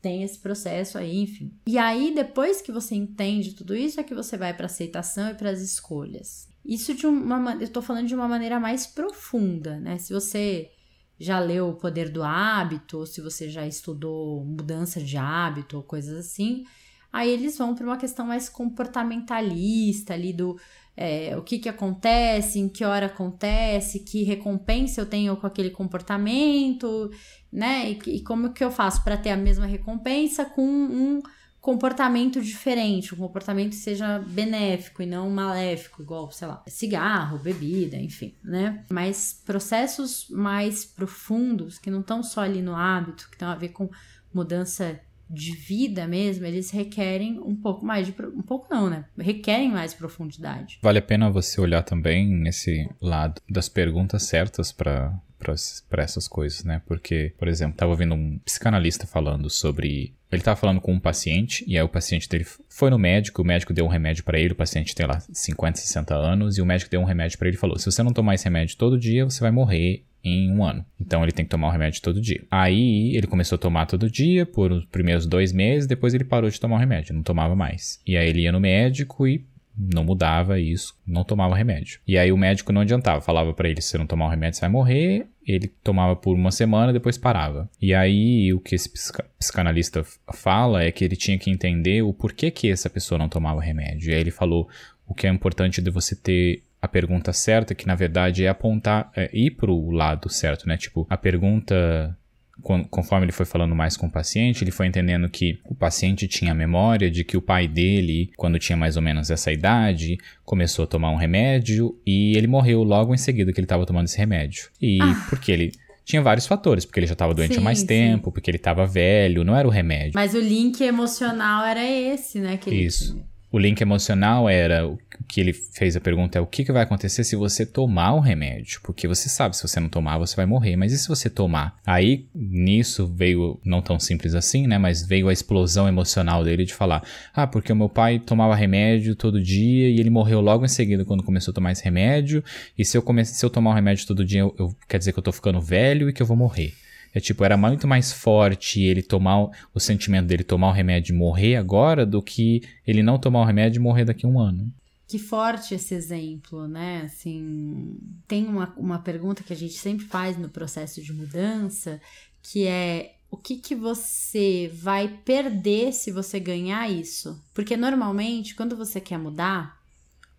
Tem 0.00 0.22
esse 0.22 0.38
processo 0.38 0.96
aí, 0.96 1.22
enfim. 1.22 1.52
E 1.66 1.76
aí, 1.76 2.14
depois 2.14 2.62
que 2.62 2.70
você 2.70 2.94
entende 2.94 3.52
tudo 3.52 3.74
isso, 3.74 3.98
é 3.98 4.04
que 4.04 4.14
você 4.14 4.36
vai 4.36 4.54
para 4.54 4.66
aceitação 4.66 5.28
e 5.28 5.34
para 5.34 5.50
as 5.50 5.60
escolhas. 5.60 6.48
Isso 6.64 6.94
de 6.94 7.04
uma 7.04 7.56
eu 7.60 7.68
tô 7.68 7.82
falando 7.82 8.06
de 8.06 8.14
uma 8.14 8.28
maneira 8.28 8.60
mais 8.60 8.86
profunda, 8.86 9.80
né? 9.80 9.98
Se 9.98 10.12
você 10.12 10.70
já 11.18 11.38
leu 11.38 11.68
O 11.68 11.74
Poder 11.74 12.10
do 12.10 12.22
Hábito, 12.22 12.98
ou 12.98 13.06
se 13.06 13.20
você 13.20 13.48
já 13.48 13.66
estudou 13.66 14.44
mudança 14.44 15.00
de 15.00 15.16
hábito 15.16 15.76
ou 15.76 15.82
coisas 15.82 16.18
assim, 16.18 16.64
aí 17.12 17.30
eles 17.30 17.56
vão 17.56 17.74
para 17.74 17.86
uma 17.86 17.96
questão 17.96 18.26
mais 18.26 18.48
comportamentalista 18.48 20.14
ali 20.14 20.32
do 20.32 20.58
é, 20.96 21.36
o 21.36 21.42
que, 21.42 21.58
que 21.58 21.68
acontece, 21.68 22.58
em 22.58 22.68
que 22.68 22.84
hora 22.84 23.06
acontece, 23.06 24.00
que 24.00 24.22
recompensa 24.22 25.00
eu 25.00 25.06
tenho 25.06 25.36
com 25.36 25.46
aquele 25.46 25.70
comportamento, 25.70 27.10
né? 27.52 27.90
E, 27.90 28.16
e 28.16 28.20
como 28.22 28.52
que 28.52 28.64
eu 28.64 28.70
faço 28.70 29.04
para 29.04 29.16
ter 29.16 29.30
a 29.30 29.36
mesma 29.36 29.66
recompensa 29.66 30.44
com 30.46 30.66
um 30.66 31.20
comportamento 31.66 32.40
diferente, 32.40 33.12
um 33.12 33.18
comportamento 33.18 33.70
que 33.70 33.74
seja 33.74 34.20
benéfico 34.20 35.02
e 35.02 35.06
não 35.06 35.28
maléfico, 35.28 36.00
igual, 36.00 36.30
sei 36.30 36.46
lá, 36.46 36.62
cigarro, 36.68 37.40
bebida, 37.40 37.96
enfim, 37.96 38.36
né? 38.44 38.84
Mas 38.88 39.42
processos 39.44 40.28
mais 40.30 40.84
profundos, 40.84 41.76
que 41.76 41.90
não 41.90 42.02
estão 42.02 42.22
só 42.22 42.42
ali 42.42 42.62
no 42.62 42.72
hábito, 42.72 43.28
que 43.28 43.34
estão 43.34 43.48
a 43.48 43.56
ver 43.56 43.70
com 43.70 43.90
mudança 44.32 45.00
de 45.28 45.56
vida 45.56 46.06
mesmo, 46.06 46.46
eles 46.46 46.70
requerem 46.70 47.40
um 47.40 47.56
pouco 47.56 47.84
mais 47.84 48.06
de. 48.06 48.14
Um 48.22 48.42
pouco 48.42 48.72
não, 48.72 48.88
né? 48.88 49.06
Requerem 49.18 49.72
mais 49.72 49.92
profundidade. 49.92 50.78
Vale 50.80 51.00
a 51.00 51.02
pena 51.02 51.28
você 51.28 51.60
olhar 51.60 51.82
também 51.82 52.28
nesse 52.28 52.88
lado 53.00 53.42
das 53.50 53.68
perguntas 53.68 54.22
certas 54.22 54.70
para 54.70 55.12
para 55.38 56.02
essas 56.02 56.26
coisas, 56.28 56.64
né? 56.64 56.82
Porque, 56.86 57.32
por 57.38 57.48
exemplo, 57.48 57.76
tava 57.76 57.92
ouvindo 57.92 58.14
um 58.14 58.38
psicanalista 58.38 59.06
falando 59.06 59.48
sobre 59.50 60.14
ele 60.30 60.42
tava 60.42 60.56
falando 60.56 60.80
com 60.80 60.92
um 60.92 60.98
paciente 60.98 61.64
e 61.68 61.78
aí 61.78 61.82
o 61.84 61.88
paciente 61.88 62.28
dele 62.28 62.44
foi 62.68 62.90
no 62.90 62.98
médico, 62.98 63.42
o 63.42 63.44
médico 63.44 63.72
deu 63.72 63.84
um 63.84 63.88
remédio 63.88 64.24
para 64.24 64.38
ele, 64.38 64.52
o 64.52 64.56
paciente 64.56 64.94
tem 64.94 65.06
lá 65.06 65.20
50, 65.20 65.78
60 65.78 66.14
anos 66.14 66.58
e 66.58 66.62
o 66.62 66.66
médico 66.66 66.90
deu 66.90 67.00
um 67.00 67.04
remédio 67.04 67.38
para 67.38 67.48
ele 67.48 67.56
e 67.56 67.60
falou: 67.60 67.78
"Se 67.78 67.86
você 67.86 68.02
não 68.02 68.12
tomar 68.12 68.34
esse 68.34 68.44
remédio 68.44 68.76
todo 68.76 68.98
dia, 68.98 69.24
você 69.24 69.40
vai 69.40 69.52
morrer 69.52 70.04
em 70.24 70.50
um 70.50 70.64
ano. 70.64 70.84
Então 71.00 71.22
ele 71.22 71.30
tem 71.30 71.44
que 71.44 71.50
tomar 71.50 71.68
o 71.68 71.70
remédio 71.70 72.02
todo 72.02 72.20
dia. 72.20 72.42
Aí 72.50 73.14
ele 73.16 73.28
começou 73.28 73.54
a 73.54 73.58
tomar 73.58 73.86
todo 73.86 74.10
dia 74.10 74.44
por 74.44 74.72
os 74.72 74.84
primeiros 74.86 75.24
dois 75.24 75.52
meses, 75.52 75.86
depois 75.86 76.12
ele 76.12 76.24
parou 76.24 76.50
de 76.50 76.60
tomar 76.60 76.76
o 76.76 76.80
remédio, 76.80 77.14
não 77.14 77.22
tomava 77.22 77.54
mais. 77.54 78.00
E 78.04 78.16
aí 78.16 78.28
ele 78.28 78.40
ia 78.40 78.50
no 78.50 78.58
médico 78.58 79.28
e 79.28 79.46
não 79.76 80.04
mudava 80.04 80.58
isso, 80.58 80.96
não 81.06 81.24
tomava 81.24 81.54
remédio. 81.54 82.00
E 82.06 82.16
aí 82.16 82.32
o 82.32 82.36
médico 82.36 82.72
não 82.72 82.80
adiantava, 82.80 83.20
falava 83.20 83.52
para 83.52 83.68
ele: 83.68 83.82
se 83.82 83.88
você 83.88 83.98
não 83.98 84.06
tomar 84.06 84.26
o 84.26 84.30
remédio, 84.30 84.56
você 84.56 84.62
vai 84.62 84.70
morrer. 84.70 85.26
Ele 85.46 85.68
tomava 85.68 86.16
por 86.16 86.34
uma 86.34 86.50
semana, 86.50 86.92
depois 86.92 87.18
parava. 87.18 87.70
E 87.80 87.94
aí 87.94 88.52
o 88.52 88.60
que 88.60 88.74
esse 88.74 88.90
psicanalista 89.38 90.04
fala 90.32 90.82
é 90.82 90.90
que 90.90 91.04
ele 91.04 91.14
tinha 91.14 91.38
que 91.38 91.50
entender 91.50 92.02
o 92.02 92.12
porquê 92.12 92.50
que 92.50 92.70
essa 92.70 92.90
pessoa 92.90 93.18
não 93.18 93.28
tomava 93.28 93.60
remédio. 93.60 94.10
E 94.10 94.14
aí 94.14 94.20
ele 94.20 94.30
falou: 94.30 94.68
o 95.06 95.14
que 95.14 95.26
é 95.26 95.30
importante 95.30 95.80
de 95.80 95.90
você 95.90 96.16
ter 96.16 96.62
a 96.80 96.88
pergunta 96.88 97.32
certa, 97.32 97.74
que 97.74 97.86
na 97.86 97.94
verdade 97.94 98.44
é 98.44 98.48
apontar, 98.48 99.10
é 99.14 99.30
ir 99.32 99.52
pro 99.52 99.90
lado 99.90 100.28
certo, 100.28 100.68
né? 100.68 100.76
Tipo, 100.76 101.06
a 101.08 101.16
pergunta 101.16 102.16
conforme 102.62 103.26
ele 103.26 103.32
foi 103.32 103.46
falando 103.46 103.74
mais 103.74 103.96
com 103.96 104.06
o 104.06 104.10
paciente, 104.10 104.64
ele 104.64 104.70
foi 104.70 104.86
entendendo 104.86 105.28
que 105.28 105.58
o 105.64 105.74
paciente 105.74 106.26
tinha 106.26 106.54
memória 106.54 107.10
de 107.10 107.22
que 107.22 107.36
o 107.36 107.42
pai 107.42 107.68
dele, 107.68 108.30
quando 108.36 108.58
tinha 108.58 108.76
mais 108.76 108.96
ou 108.96 109.02
menos 109.02 109.30
essa 109.30 109.52
idade, 109.52 110.18
começou 110.44 110.84
a 110.84 110.88
tomar 110.88 111.10
um 111.10 111.16
remédio 111.16 111.96
e 112.04 112.36
ele 112.36 112.46
morreu 112.46 112.82
logo 112.82 113.14
em 113.14 113.18
seguida 113.18 113.52
que 113.52 113.60
ele 113.60 113.66
estava 113.66 113.86
tomando 113.86 114.06
esse 114.06 114.18
remédio. 114.18 114.68
E 114.80 114.98
ah. 115.00 115.26
porque 115.28 115.52
ele 115.52 115.72
tinha 116.04 116.22
vários 116.22 116.46
fatores, 116.46 116.84
porque 116.84 117.00
ele 117.00 117.06
já 117.06 117.12
estava 117.12 117.34
doente 117.34 117.54
sim, 117.54 117.60
há 117.60 117.62
mais 117.62 117.80
sim. 117.80 117.86
tempo, 117.86 118.32
porque 118.32 118.50
ele 118.50 118.58
estava 118.58 118.86
velho, 118.86 119.44
não 119.44 119.56
era 119.56 119.66
o 119.66 119.70
remédio. 119.70 120.12
Mas 120.14 120.34
o 120.34 120.40
link 120.40 120.80
emocional 120.80 121.64
era 121.64 121.84
esse, 121.84 122.38
né? 122.38 122.56
Que 122.56 122.70
Isso. 122.70 123.12
Tinha. 123.14 123.35
O 123.56 123.58
link 123.58 123.80
emocional 123.80 124.50
era 124.50 124.86
o 124.86 124.98
que 125.26 125.40
ele 125.40 125.54
fez 125.54 125.96
a 125.96 126.00
pergunta 126.00 126.36
é 126.36 126.40
o 126.42 126.46
que, 126.46 126.62
que 126.62 126.70
vai 126.70 126.82
acontecer 126.82 127.24
se 127.24 127.34
você 127.34 127.64
tomar 127.64 128.12
o 128.12 128.20
remédio? 128.20 128.82
Porque 128.82 129.08
você 129.08 129.30
sabe, 129.30 129.56
se 129.56 129.66
você 129.66 129.80
não 129.80 129.88
tomar, 129.88 130.18
você 130.18 130.36
vai 130.36 130.44
morrer. 130.44 130.76
Mas 130.76 130.92
e 130.92 130.98
se 130.98 131.08
você 131.08 131.30
tomar? 131.30 131.74
Aí, 131.86 132.26
nisso 132.34 133.06
veio, 133.06 133.58
não 133.64 133.80
tão 133.80 133.98
simples 133.98 134.34
assim, 134.34 134.66
né? 134.66 134.76
Mas 134.76 135.06
veio 135.06 135.26
a 135.26 135.32
explosão 135.32 135.88
emocional 135.88 136.44
dele 136.44 136.66
de 136.66 136.74
falar: 136.74 137.02
Ah, 137.32 137.46
porque 137.46 137.72
o 137.72 137.76
meu 137.76 137.88
pai 137.88 138.18
tomava 138.18 138.54
remédio 138.54 139.16
todo 139.16 139.42
dia 139.42 139.88
e 139.88 139.98
ele 140.00 140.10
morreu 140.10 140.42
logo 140.42 140.66
em 140.66 140.68
seguida 140.68 141.02
quando 141.06 141.22
começou 141.22 141.52
a 141.52 141.54
tomar 141.54 141.72
esse 141.72 141.82
remédio. 141.82 142.44
E 142.76 142.84
se 142.84 142.94
eu, 142.94 143.00
come... 143.00 143.24
se 143.24 143.42
eu 143.42 143.48
tomar 143.48 143.70
o 143.70 143.74
remédio 143.74 144.06
todo 144.06 144.22
dia, 144.22 144.40
eu, 144.40 144.54
eu... 144.58 144.76
quer 144.86 144.98
dizer 144.98 145.14
que 145.14 145.18
eu 145.18 145.24
tô 145.24 145.32
ficando 145.32 145.62
velho 145.62 146.10
e 146.10 146.12
que 146.12 146.20
eu 146.20 146.26
vou 146.26 146.36
morrer. 146.36 146.74
É 147.16 147.20
tipo, 147.20 147.42
era 147.42 147.56
muito 147.56 147.88
mais 147.88 148.12
forte 148.12 148.82
ele 148.82 149.02
tomar 149.02 149.48
o 149.72 149.80
sentimento 149.80 150.26
dele 150.26 150.44
tomar 150.44 150.68
o 150.68 150.72
remédio 150.72 151.14
e 151.14 151.18
morrer 151.18 151.56
agora 151.56 152.04
do 152.04 152.20
que 152.20 152.60
ele 152.86 153.02
não 153.02 153.18
tomar 153.18 153.40
o 153.40 153.44
remédio 153.46 153.78
e 153.78 153.82
morrer 153.82 154.04
daqui 154.04 154.26
a 154.26 154.28
um 154.28 154.38
ano. 154.38 154.70
Que 155.08 155.18
forte 155.18 155.74
esse 155.74 155.94
exemplo, 155.94 156.68
né? 156.68 157.04
Assim, 157.06 157.96
tem 158.28 158.46
uma, 158.46 158.70
uma 158.76 158.98
pergunta 158.98 159.42
que 159.42 159.54
a 159.54 159.56
gente 159.56 159.72
sempre 159.72 160.04
faz 160.04 160.36
no 160.36 160.50
processo 160.50 161.00
de 161.00 161.10
mudança, 161.10 161.98
que 162.42 162.66
é 162.66 163.14
o 163.30 163.38
que, 163.38 163.56
que 163.56 163.74
você 163.74 164.70
vai 164.74 165.08
perder 165.08 165.94
se 165.94 166.12
você 166.12 166.38
ganhar 166.38 166.86
isso? 166.90 167.42
Porque 167.54 167.78
normalmente, 167.78 168.54
quando 168.54 168.76
você 168.76 169.00
quer 169.00 169.18
mudar, 169.18 169.80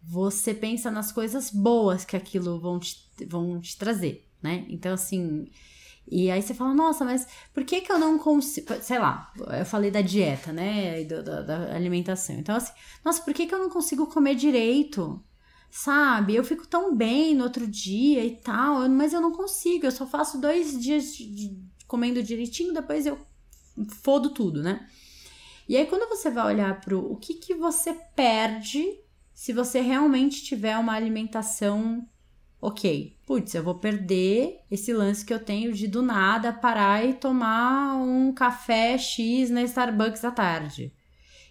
você 0.04 0.54
pensa 0.54 0.92
nas 0.92 1.12
coisas 1.12 1.50
boas 1.50 2.06
que 2.06 2.16
aquilo 2.16 2.60
vão 2.60 2.80
te, 2.80 2.98
vão 3.28 3.60
te 3.60 3.76
trazer, 3.76 4.28
né? 4.44 4.64
Então, 4.70 4.94
assim, 4.94 5.48
e 6.10 6.32
aí 6.32 6.42
você 6.42 6.54
fala, 6.54 6.74
nossa, 6.74 7.04
mas 7.04 7.28
por 7.54 7.66
que 7.66 7.82
que 7.82 7.92
eu 7.92 8.00
não 8.00 8.18
consigo. 8.18 8.74
Sei 8.82 8.98
lá, 8.98 9.32
eu 9.60 9.66
falei 9.66 9.92
da 9.92 10.02
dieta, 10.02 10.54
né? 10.54 11.04
Da, 11.04 11.22
da, 11.22 11.42
da, 11.42 11.76
alimentação. 11.76 12.36
Então, 12.38 12.56
assim, 12.56 12.72
nossa, 13.04 13.22
por 13.22 13.34
que 13.34 13.46
que 13.46 13.54
eu 13.54 13.60
não 13.60 13.70
consigo 13.70 14.08
comer 14.08 14.36
direito? 14.36 15.22
Sabe? 15.70 16.34
Eu 16.36 16.46
fico 16.46 16.66
tão 16.66 16.96
bem 16.96 17.36
no 17.36 17.44
outro 17.44 17.68
dia 17.68 18.24
e 18.24 18.38
tal, 18.38 18.88
mas 18.88 19.12
eu 19.12 19.20
não 19.20 19.34
consigo. 19.34 19.86
Eu 19.86 19.92
só 19.92 20.08
faço 20.08 20.40
dois 20.40 20.80
dias 20.80 21.14
de, 21.14 21.26
de, 21.30 21.64
comendo 21.86 22.24
direitinho, 22.24 22.74
depois 22.74 23.06
eu 23.06 23.20
fodo 24.02 24.30
tudo, 24.30 24.64
né? 24.64 24.88
E 25.68 25.76
aí, 25.76 25.86
quando 25.86 26.08
você 26.08 26.30
vai 26.30 26.46
olhar 26.46 26.80
pro 26.80 27.00
o 27.12 27.18
que 27.18 27.34
que 27.34 27.54
você 27.54 27.94
perde 28.16 28.98
se 29.34 29.52
você 29.52 29.82
realmente 29.82 30.42
tiver 30.44 30.78
uma 30.78 30.94
alimentação 30.94 32.08
ok, 32.62 33.16
putz, 33.26 33.54
eu 33.54 33.64
vou 33.64 33.76
perder 33.76 34.60
esse 34.70 34.92
lance 34.92 35.26
que 35.26 35.34
eu 35.34 35.40
tenho 35.40 35.74
de 35.74 35.88
do 35.88 36.02
nada 36.02 36.52
parar 36.52 37.06
e 37.06 37.14
tomar 37.14 37.96
um 37.96 38.34
café 38.34 38.98
X 38.98 39.50
na 39.50 39.64
Starbucks 39.64 40.24
à 40.26 40.32
tarde. 40.32 40.92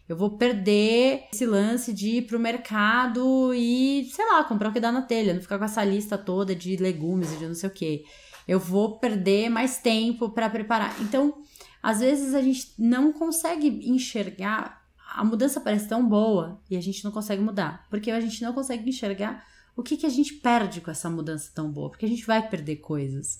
Eu 0.09 0.17
vou 0.17 0.37
perder 0.37 1.25
esse 1.33 1.45
lance 1.45 1.93
de 1.93 2.19
ir 2.19 2.23
pro 2.23 2.39
mercado 2.39 3.53
e, 3.55 4.09
sei 4.13 4.25
lá, 4.25 4.45
comprar 4.45 4.69
o 4.69 4.73
que 4.73 4.79
dá 4.79 4.93
na 4.93 5.03
telha, 5.03 5.35
não 5.35 5.41
ficar 5.41 5.59
com 5.59 5.65
essa 5.65 5.83
lista 5.83 6.17
toda 6.17 6.55
de 6.55 6.77
legumes 6.77 7.33
e 7.33 7.37
de 7.37 7.47
não 7.47 7.55
sei 7.55 7.69
o 7.69 7.73
que. 7.73 8.05
Eu 8.47 8.61
vou 8.61 8.99
perder 9.01 9.49
mais 9.49 9.79
tempo 9.79 10.31
para 10.31 10.49
preparar. 10.49 10.95
Então, 11.01 11.43
às 11.83 11.99
vezes 11.99 12.35
a 12.35 12.41
gente 12.41 12.73
não 12.79 13.13
consegue 13.13 13.91
enxergar. 13.91 14.85
A 15.13 15.25
mudança 15.25 15.61
parece 15.61 15.89
tão 15.89 16.07
boa 16.09 16.61
e 16.71 16.77
a 16.77 16.81
gente 16.81 17.05
não 17.05 17.11
consegue 17.11 17.43
mudar, 17.43 17.85
porque 17.91 18.11
a 18.11 18.21
gente 18.21 18.43
não 18.43 18.53
consegue 18.53 18.89
enxergar 18.89 19.45
o 19.77 19.83
que, 19.83 19.97
que 19.97 20.07
a 20.07 20.11
gente 20.11 20.35
perde 20.35 20.81
com 20.81 20.91
essa 20.91 21.11
mudança 21.11 21.51
tão 21.55 21.70
boa? 21.70 21.91
Porque 21.91 22.07
a 22.07 22.09
gente 22.09 22.24
vai 22.24 22.49
perder 22.49 22.77
coisas. 22.77 23.39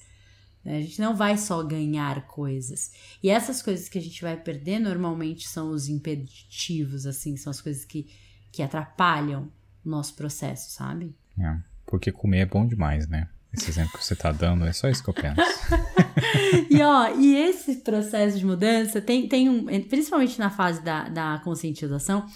Né? 0.63 0.77
A 0.77 0.81
gente 0.81 1.01
não 1.01 1.17
vai 1.17 1.39
só 1.39 1.63
ganhar 1.63 2.27
coisas. 2.27 2.93
E 3.23 3.31
essas 3.31 3.63
coisas 3.63 3.89
que 3.89 3.99
a 3.99 4.03
gente 4.03 4.21
vai 4.21 4.37
perder 4.37 4.79
normalmente 4.79 5.49
são 5.49 5.71
os 5.71 5.89
impeditivos, 5.89 7.07
assim, 7.07 7.37
são 7.37 7.51
as 7.51 7.61
coisas 7.61 7.85
que, 7.85 8.07
que 8.53 8.63
atrapalham 8.63 9.51
o 9.85 9.89
nosso 9.89 10.15
processo, 10.15 10.71
sabe? 10.73 11.17
É, 11.39 11.57
porque 11.87 12.13
comer 12.13 12.41
é 12.41 12.47
bom 12.47 12.67
demais, 12.67 13.09
né? 13.09 13.29
Esse 13.53 13.71
exemplo 13.71 13.99
que 13.99 14.05
você 14.05 14.15
tá 14.15 14.33
dando, 14.33 14.67
é 14.67 14.73
só 14.73 14.89
isso 14.89 15.03
que 15.03 15.09
eu 15.09 15.15
penso. 15.15 15.41
e 16.69 16.83
ó, 16.83 17.17
e 17.17 17.35
esse 17.35 17.77
processo 17.77 18.39
de 18.39 18.45
mudança 18.45 19.01
tem, 19.01 19.27
tem 19.27 19.49
um, 19.49 19.65
principalmente 19.89 20.39
na 20.39 20.51
fase 20.51 20.83
da, 20.83 21.09
da 21.09 21.41
conscientização, 21.43 22.27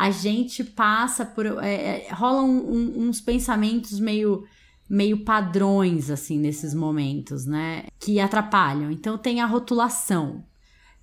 a 0.00 0.10
gente 0.10 0.64
passa 0.64 1.26
por. 1.26 1.46
É, 1.62 2.06
é, 2.06 2.12
rolam 2.12 2.48
um, 2.48 3.08
uns 3.08 3.20
pensamentos 3.20 4.00
meio 4.00 4.44
meio 4.88 5.22
padrões 5.24 6.10
assim 6.10 6.38
nesses 6.38 6.74
momentos, 6.74 7.44
né? 7.44 7.84
Que 7.98 8.18
atrapalham. 8.18 8.90
Então 8.90 9.16
tem 9.18 9.40
a 9.40 9.46
rotulação, 9.46 10.42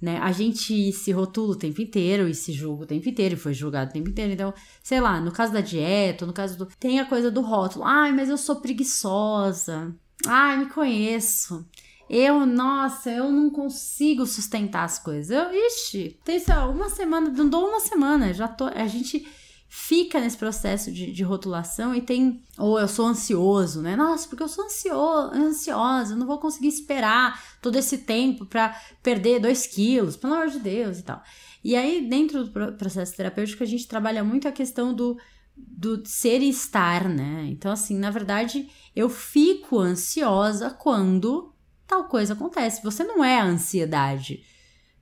né? 0.01 0.17
A 0.17 0.31
gente 0.31 0.91
se 0.91 1.11
rotula 1.11 1.53
o 1.53 1.55
tempo 1.55 1.81
inteiro 1.81 2.27
e 2.27 2.33
se 2.33 2.51
julga 2.51 2.83
o 2.83 2.87
tempo 2.87 3.07
inteiro 3.07 3.35
e 3.35 3.37
foi 3.37 3.53
julgado 3.53 3.91
o 3.91 3.93
tempo 3.93 4.09
inteiro. 4.09 4.33
Então, 4.33 4.53
sei 4.81 4.99
lá, 4.99 5.21
no 5.21 5.31
caso 5.31 5.53
da 5.53 5.61
dieta, 5.61 6.25
no 6.25 6.33
caso 6.33 6.57
do 6.57 6.65
tem 6.79 6.99
a 6.99 7.05
coisa 7.05 7.29
do 7.29 7.41
rótulo. 7.41 7.85
Ai, 7.85 8.11
mas 8.11 8.29
eu 8.29 8.37
sou 8.37 8.57
preguiçosa. 8.57 9.95
Ai, 10.25 10.57
me 10.57 10.65
conheço. 10.69 11.65
Eu, 12.09 12.45
nossa, 12.45 13.11
eu 13.11 13.31
não 13.31 13.49
consigo 13.49 14.25
sustentar 14.25 14.83
as 14.85 14.97
coisas. 14.97 15.29
Eu, 15.29 15.53
ixi, 15.53 16.17
tem 16.23 16.39
só 16.39 16.71
uma 16.71 16.89
semana, 16.89 17.29
não 17.29 17.49
dou 17.49 17.67
uma 17.67 17.79
semana, 17.79 18.33
já 18.33 18.47
tô. 18.47 18.65
A 18.65 18.87
gente 18.87 19.27
fica 19.69 20.19
nesse 20.19 20.37
processo 20.37 20.91
de, 20.91 21.11
de, 21.11 21.23
rotulação 21.23 21.93
e 21.93 22.01
tem. 22.01 22.41
Ou 22.57 22.79
eu 22.79 22.87
sou 22.87 23.07
ansioso, 23.07 23.81
né? 23.81 23.95
Nossa, 23.95 24.27
porque 24.27 24.43
eu 24.43 24.47
sou 24.47 24.65
ansio, 24.65 24.95
ansiosa, 25.33 26.15
não 26.15 26.25
vou 26.25 26.39
conseguir 26.39 26.69
esperar 26.69 27.41
todo 27.61 27.75
esse 27.75 27.99
tempo 27.99 28.45
para 28.45 28.79
perder 29.03 29.39
dois 29.39 29.67
quilos, 29.67 30.15
pelo 30.15 30.33
amor 30.33 30.49
de 30.49 30.59
Deus 30.59 30.99
e 30.99 31.03
tal. 31.03 31.21
E 31.63 31.75
aí, 31.75 32.07
dentro 32.07 32.45
do 32.45 32.73
processo 32.77 33.15
terapêutico, 33.15 33.63
a 33.63 33.67
gente 33.67 33.87
trabalha 33.87 34.23
muito 34.23 34.47
a 34.47 34.51
questão 34.53 34.93
do, 34.93 35.17
do 35.55 36.01
ser 36.05 36.41
e 36.41 36.49
estar, 36.49 37.09
né? 37.09 37.45
Então, 37.49 37.71
assim, 37.71 37.97
na 37.97 38.09
verdade, 38.09 38.69
eu 38.95 39.09
fico 39.09 39.79
ansiosa 39.79 40.69
quando 40.69 41.53
tal 41.87 42.05
coisa 42.05 42.33
acontece. 42.33 42.83
Você 42.83 43.03
não 43.03 43.23
é 43.23 43.39
a 43.39 43.45
ansiedade. 43.45 44.43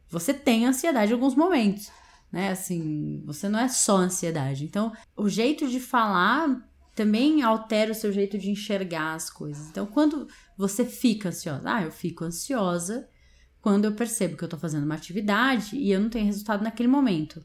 Você 0.09 0.33
tem 0.33 0.65
ansiedade 0.65 1.11
em 1.11 1.15
alguns 1.15 1.35
momentos 1.35 1.91
né? 2.35 2.51
Assim, 2.51 3.23
você 3.25 3.47
não 3.47 3.57
é 3.57 3.69
só 3.69 3.95
ansiedade. 3.95 4.65
Então, 4.65 4.91
o 5.15 5.29
jeito 5.29 5.69
de 5.69 5.79
falar 5.79 6.69
também 6.93 7.41
altera 7.41 7.93
o 7.93 7.95
seu 7.95 8.11
jeito 8.11 8.37
de 8.37 8.51
enxergar 8.51 9.13
as 9.13 9.29
coisas. 9.29 9.69
Então, 9.69 9.85
quando 9.85 10.27
você 10.57 10.83
fica 10.83 11.29
ansiosa, 11.29 11.61
ah, 11.63 11.83
eu 11.83 11.91
fico 11.91 12.25
ansiosa 12.25 13.07
quando 13.61 13.85
eu 13.85 13.93
percebo 13.93 14.35
que 14.35 14.43
eu 14.43 14.49
tô 14.49 14.57
fazendo 14.57 14.83
uma 14.83 14.95
atividade 14.95 15.77
e 15.77 15.89
eu 15.91 15.99
não 16.01 16.09
tenho 16.09 16.25
resultado 16.25 16.61
naquele 16.61 16.89
momento, 16.89 17.41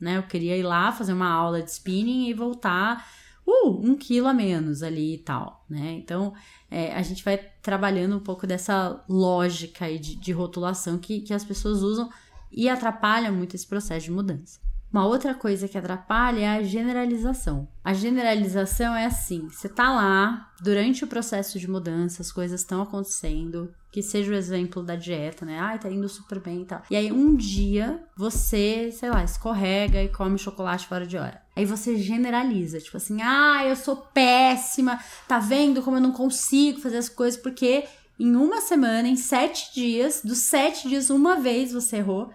né? 0.00 0.16
Eu 0.16 0.22
queria 0.22 0.56
ir 0.56 0.62
lá 0.62 0.90
fazer 0.90 1.12
uma 1.12 1.30
aula 1.30 1.62
de 1.62 1.70
spinning 1.70 2.30
e 2.30 2.34
voltar, 2.34 3.06
uh, 3.50 3.80
um 3.82 3.96
quilo 3.96 4.28
a 4.28 4.34
menos 4.34 4.82
ali 4.82 5.14
e 5.14 5.18
tal, 5.18 5.64
né? 5.68 5.92
Então, 5.92 6.32
é, 6.70 6.94
a 6.94 7.02
gente 7.02 7.24
vai 7.24 7.38
trabalhando 7.60 8.16
um 8.16 8.20
pouco 8.20 8.46
dessa 8.46 9.04
lógica 9.08 9.86
aí 9.86 9.98
de, 9.98 10.14
de 10.14 10.32
rotulação 10.32 10.98
que, 10.98 11.20
que 11.20 11.34
as 11.34 11.44
pessoas 11.44 11.82
usam 11.82 12.08
e 12.50 12.68
atrapalha 12.68 13.30
muito 13.30 13.54
esse 13.56 13.66
processo 13.66 14.06
de 14.06 14.12
mudança. 14.12 14.60
Uma 14.92 15.06
outra 15.06 15.34
coisa 15.34 15.68
que 15.68 15.78
atrapalha 15.78 16.40
é 16.40 16.48
a 16.48 16.62
generalização. 16.62 17.68
A 17.84 17.92
generalização 17.92 18.94
é 18.94 19.06
assim: 19.06 19.48
você 19.48 19.68
tá 19.68 19.90
lá 19.92 20.50
durante 20.60 21.04
o 21.04 21.06
processo 21.06 21.58
de 21.58 21.70
mudança, 21.70 22.22
as 22.22 22.32
coisas 22.32 22.60
estão 22.60 22.82
acontecendo, 22.82 23.72
que 23.92 24.02
seja 24.02 24.32
o 24.32 24.34
exemplo 24.34 24.82
da 24.82 24.96
dieta, 24.96 25.46
né? 25.46 25.58
Ai, 25.60 25.78
tá 25.78 25.88
indo 25.88 26.08
super 26.08 26.40
bem 26.40 26.62
e 26.62 26.64
tal. 26.64 26.82
E 26.90 26.96
aí 26.96 27.12
um 27.12 27.36
dia 27.36 28.02
você, 28.16 28.90
sei 28.92 29.10
lá, 29.10 29.22
escorrega 29.22 30.02
e 30.02 30.08
come 30.08 30.38
chocolate 30.38 30.88
fora 30.88 31.06
de 31.06 31.16
hora. 31.16 31.40
Aí 31.54 31.64
você 31.64 31.96
generaliza, 31.96 32.80
tipo 32.80 32.96
assim: 32.96 33.22
"Ah, 33.22 33.64
eu 33.64 33.76
sou 33.76 33.96
péssima. 33.96 34.98
Tá 35.28 35.38
vendo 35.38 35.82
como 35.82 35.98
eu 35.98 36.02
não 36.02 36.12
consigo 36.12 36.80
fazer 36.80 36.98
as 36.98 37.08
coisas 37.08 37.40
porque 37.40 37.84
em 38.18 38.36
uma 38.36 38.60
semana, 38.60 39.08
em 39.08 39.16
sete 39.16 39.72
dias, 39.72 40.20
dos 40.22 40.40
sete 40.40 40.86
dias, 40.86 41.08
uma 41.08 41.36
vez 41.36 41.72
você 41.72 41.96
errou. 41.96 42.30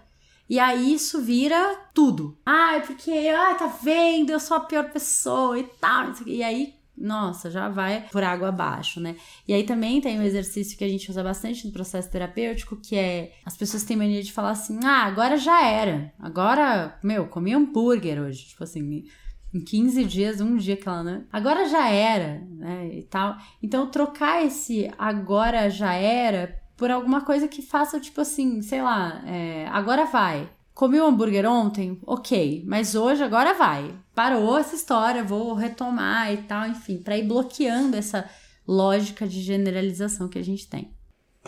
E 0.48 0.58
aí 0.58 0.94
isso 0.94 1.20
vira 1.22 1.76
tudo. 1.92 2.38
Ah, 2.46 2.76
é 2.76 2.80
porque, 2.80 3.10
ah, 3.10 3.54
tá 3.54 3.66
vendo, 3.66 4.30
eu 4.30 4.40
sou 4.40 4.56
a 4.56 4.60
pior 4.60 4.90
pessoa 4.90 5.58
e 5.58 5.64
tal. 5.64 6.12
E 6.24 6.42
aí, 6.42 6.74
nossa, 6.96 7.50
já 7.50 7.68
vai 7.68 8.06
por 8.10 8.22
água 8.22 8.48
abaixo, 8.48 9.00
né? 9.00 9.16
E 9.46 9.52
aí 9.52 9.64
também 9.64 10.00
tem 10.00 10.18
um 10.18 10.22
exercício 10.22 10.78
que 10.78 10.84
a 10.84 10.88
gente 10.88 11.10
usa 11.10 11.22
bastante 11.22 11.66
no 11.66 11.72
processo 11.72 12.10
terapêutico, 12.10 12.76
que 12.76 12.96
é 12.96 13.32
as 13.44 13.56
pessoas 13.56 13.84
têm 13.84 13.96
mania 13.96 14.22
de 14.22 14.32
falar 14.32 14.50
assim: 14.50 14.78
ah, 14.84 15.04
agora 15.04 15.36
já 15.36 15.64
era. 15.64 16.12
Agora, 16.18 16.98
meu, 17.02 17.26
comi 17.26 17.52
hambúrguer 17.52 18.20
hoje. 18.20 18.46
Tipo 18.46 18.64
assim, 18.64 19.04
em 19.52 19.60
15 19.60 20.04
dias, 20.04 20.40
um 20.40 20.56
dia 20.56 20.76
que 20.76 20.88
ela, 20.88 21.02
né? 21.02 21.24
Agora 21.32 21.68
já 21.68 21.88
era, 21.88 22.42
né? 22.50 22.88
E 22.94 23.02
tal. 23.02 23.36
Então, 23.62 23.90
trocar 23.90 24.44
esse 24.44 24.90
agora 24.96 25.68
já 25.68 25.92
era 25.94 26.58
por 26.76 26.90
alguma 26.90 27.22
coisa 27.22 27.48
que 27.48 27.62
faça, 27.62 27.98
tipo 27.98 28.20
assim, 28.20 28.60
sei 28.62 28.82
lá, 28.82 29.22
é, 29.26 29.66
agora 29.68 30.04
vai. 30.04 30.48
Comi 30.74 31.00
um 31.00 31.06
hambúrguer 31.06 31.50
ontem? 31.50 31.98
Ok, 32.06 32.62
mas 32.66 32.94
hoje 32.94 33.22
agora 33.22 33.54
vai. 33.54 33.94
Parou 34.14 34.58
essa 34.58 34.74
história, 34.74 35.24
vou 35.24 35.54
retomar 35.54 36.32
e 36.32 36.38
tal, 36.38 36.68
enfim, 36.68 36.98
para 36.98 37.16
ir 37.16 37.26
bloqueando 37.26 37.96
essa 37.96 38.28
lógica 38.68 39.26
de 39.26 39.40
generalização 39.40 40.28
que 40.28 40.38
a 40.38 40.44
gente 40.44 40.68
tem. 40.68 40.90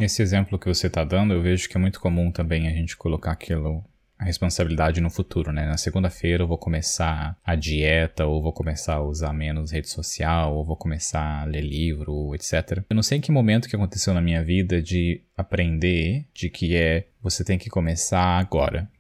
Esse 0.01 0.23
exemplo 0.23 0.59
que 0.59 0.69
você 0.69 0.87
está 0.87 1.05
dando, 1.05 1.35
eu 1.35 1.43
vejo 1.43 1.69
que 1.69 1.77
é 1.77 1.81
muito 1.81 2.01
comum 2.01 2.31
também 2.31 2.69
a 2.69 2.71
gente 2.71 2.97
colocar 2.97 3.33
aquilo 3.33 3.85
a 4.19 4.25
responsabilidade 4.25 5.01
no 5.01 5.09
futuro, 5.09 5.53
né? 5.53 5.65
Na 5.65 5.77
segunda-feira 5.77 6.43
eu 6.43 6.49
vou 6.49 6.59
começar 6.59 7.39
a 7.45 7.55
dieta, 7.55 8.27
ou 8.27 8.43
vou 8.43 8.53
começar 8.53 8.95
a 8.95 9.03
usar 9.03 9.33
menos 9.33 9.71
rede 9.71 9.89
social, 9.89 10.57
ou 10.57 10.65
vou 10.65 10.77
começar 10.77 11.43
a 11.43 11.45
ler 11.45 11.61
livro, 11.61 12.35
etc. 12.35 12.83
Eu 12.91 12.97
não 12.97 13.03
sei 13.03 13.19
em 13.19 13.21
que 13.21 13.31
momento 13.31 13.69
que 13.69 13.77
aconteceu 13.77 14.13
na 14.13 14.21
minha 14.21 14.43
vida 14.43 14.83
de 14.83 15.23
aprender 15.37 16.27
de 16.35 16.51
que 16.51 16.75
é 16.75 17.07
você 17.23 17.45
tem 17.45 17.59
que 17.59 17.71
começar 17.71 18.39
agora, 18.39 18.91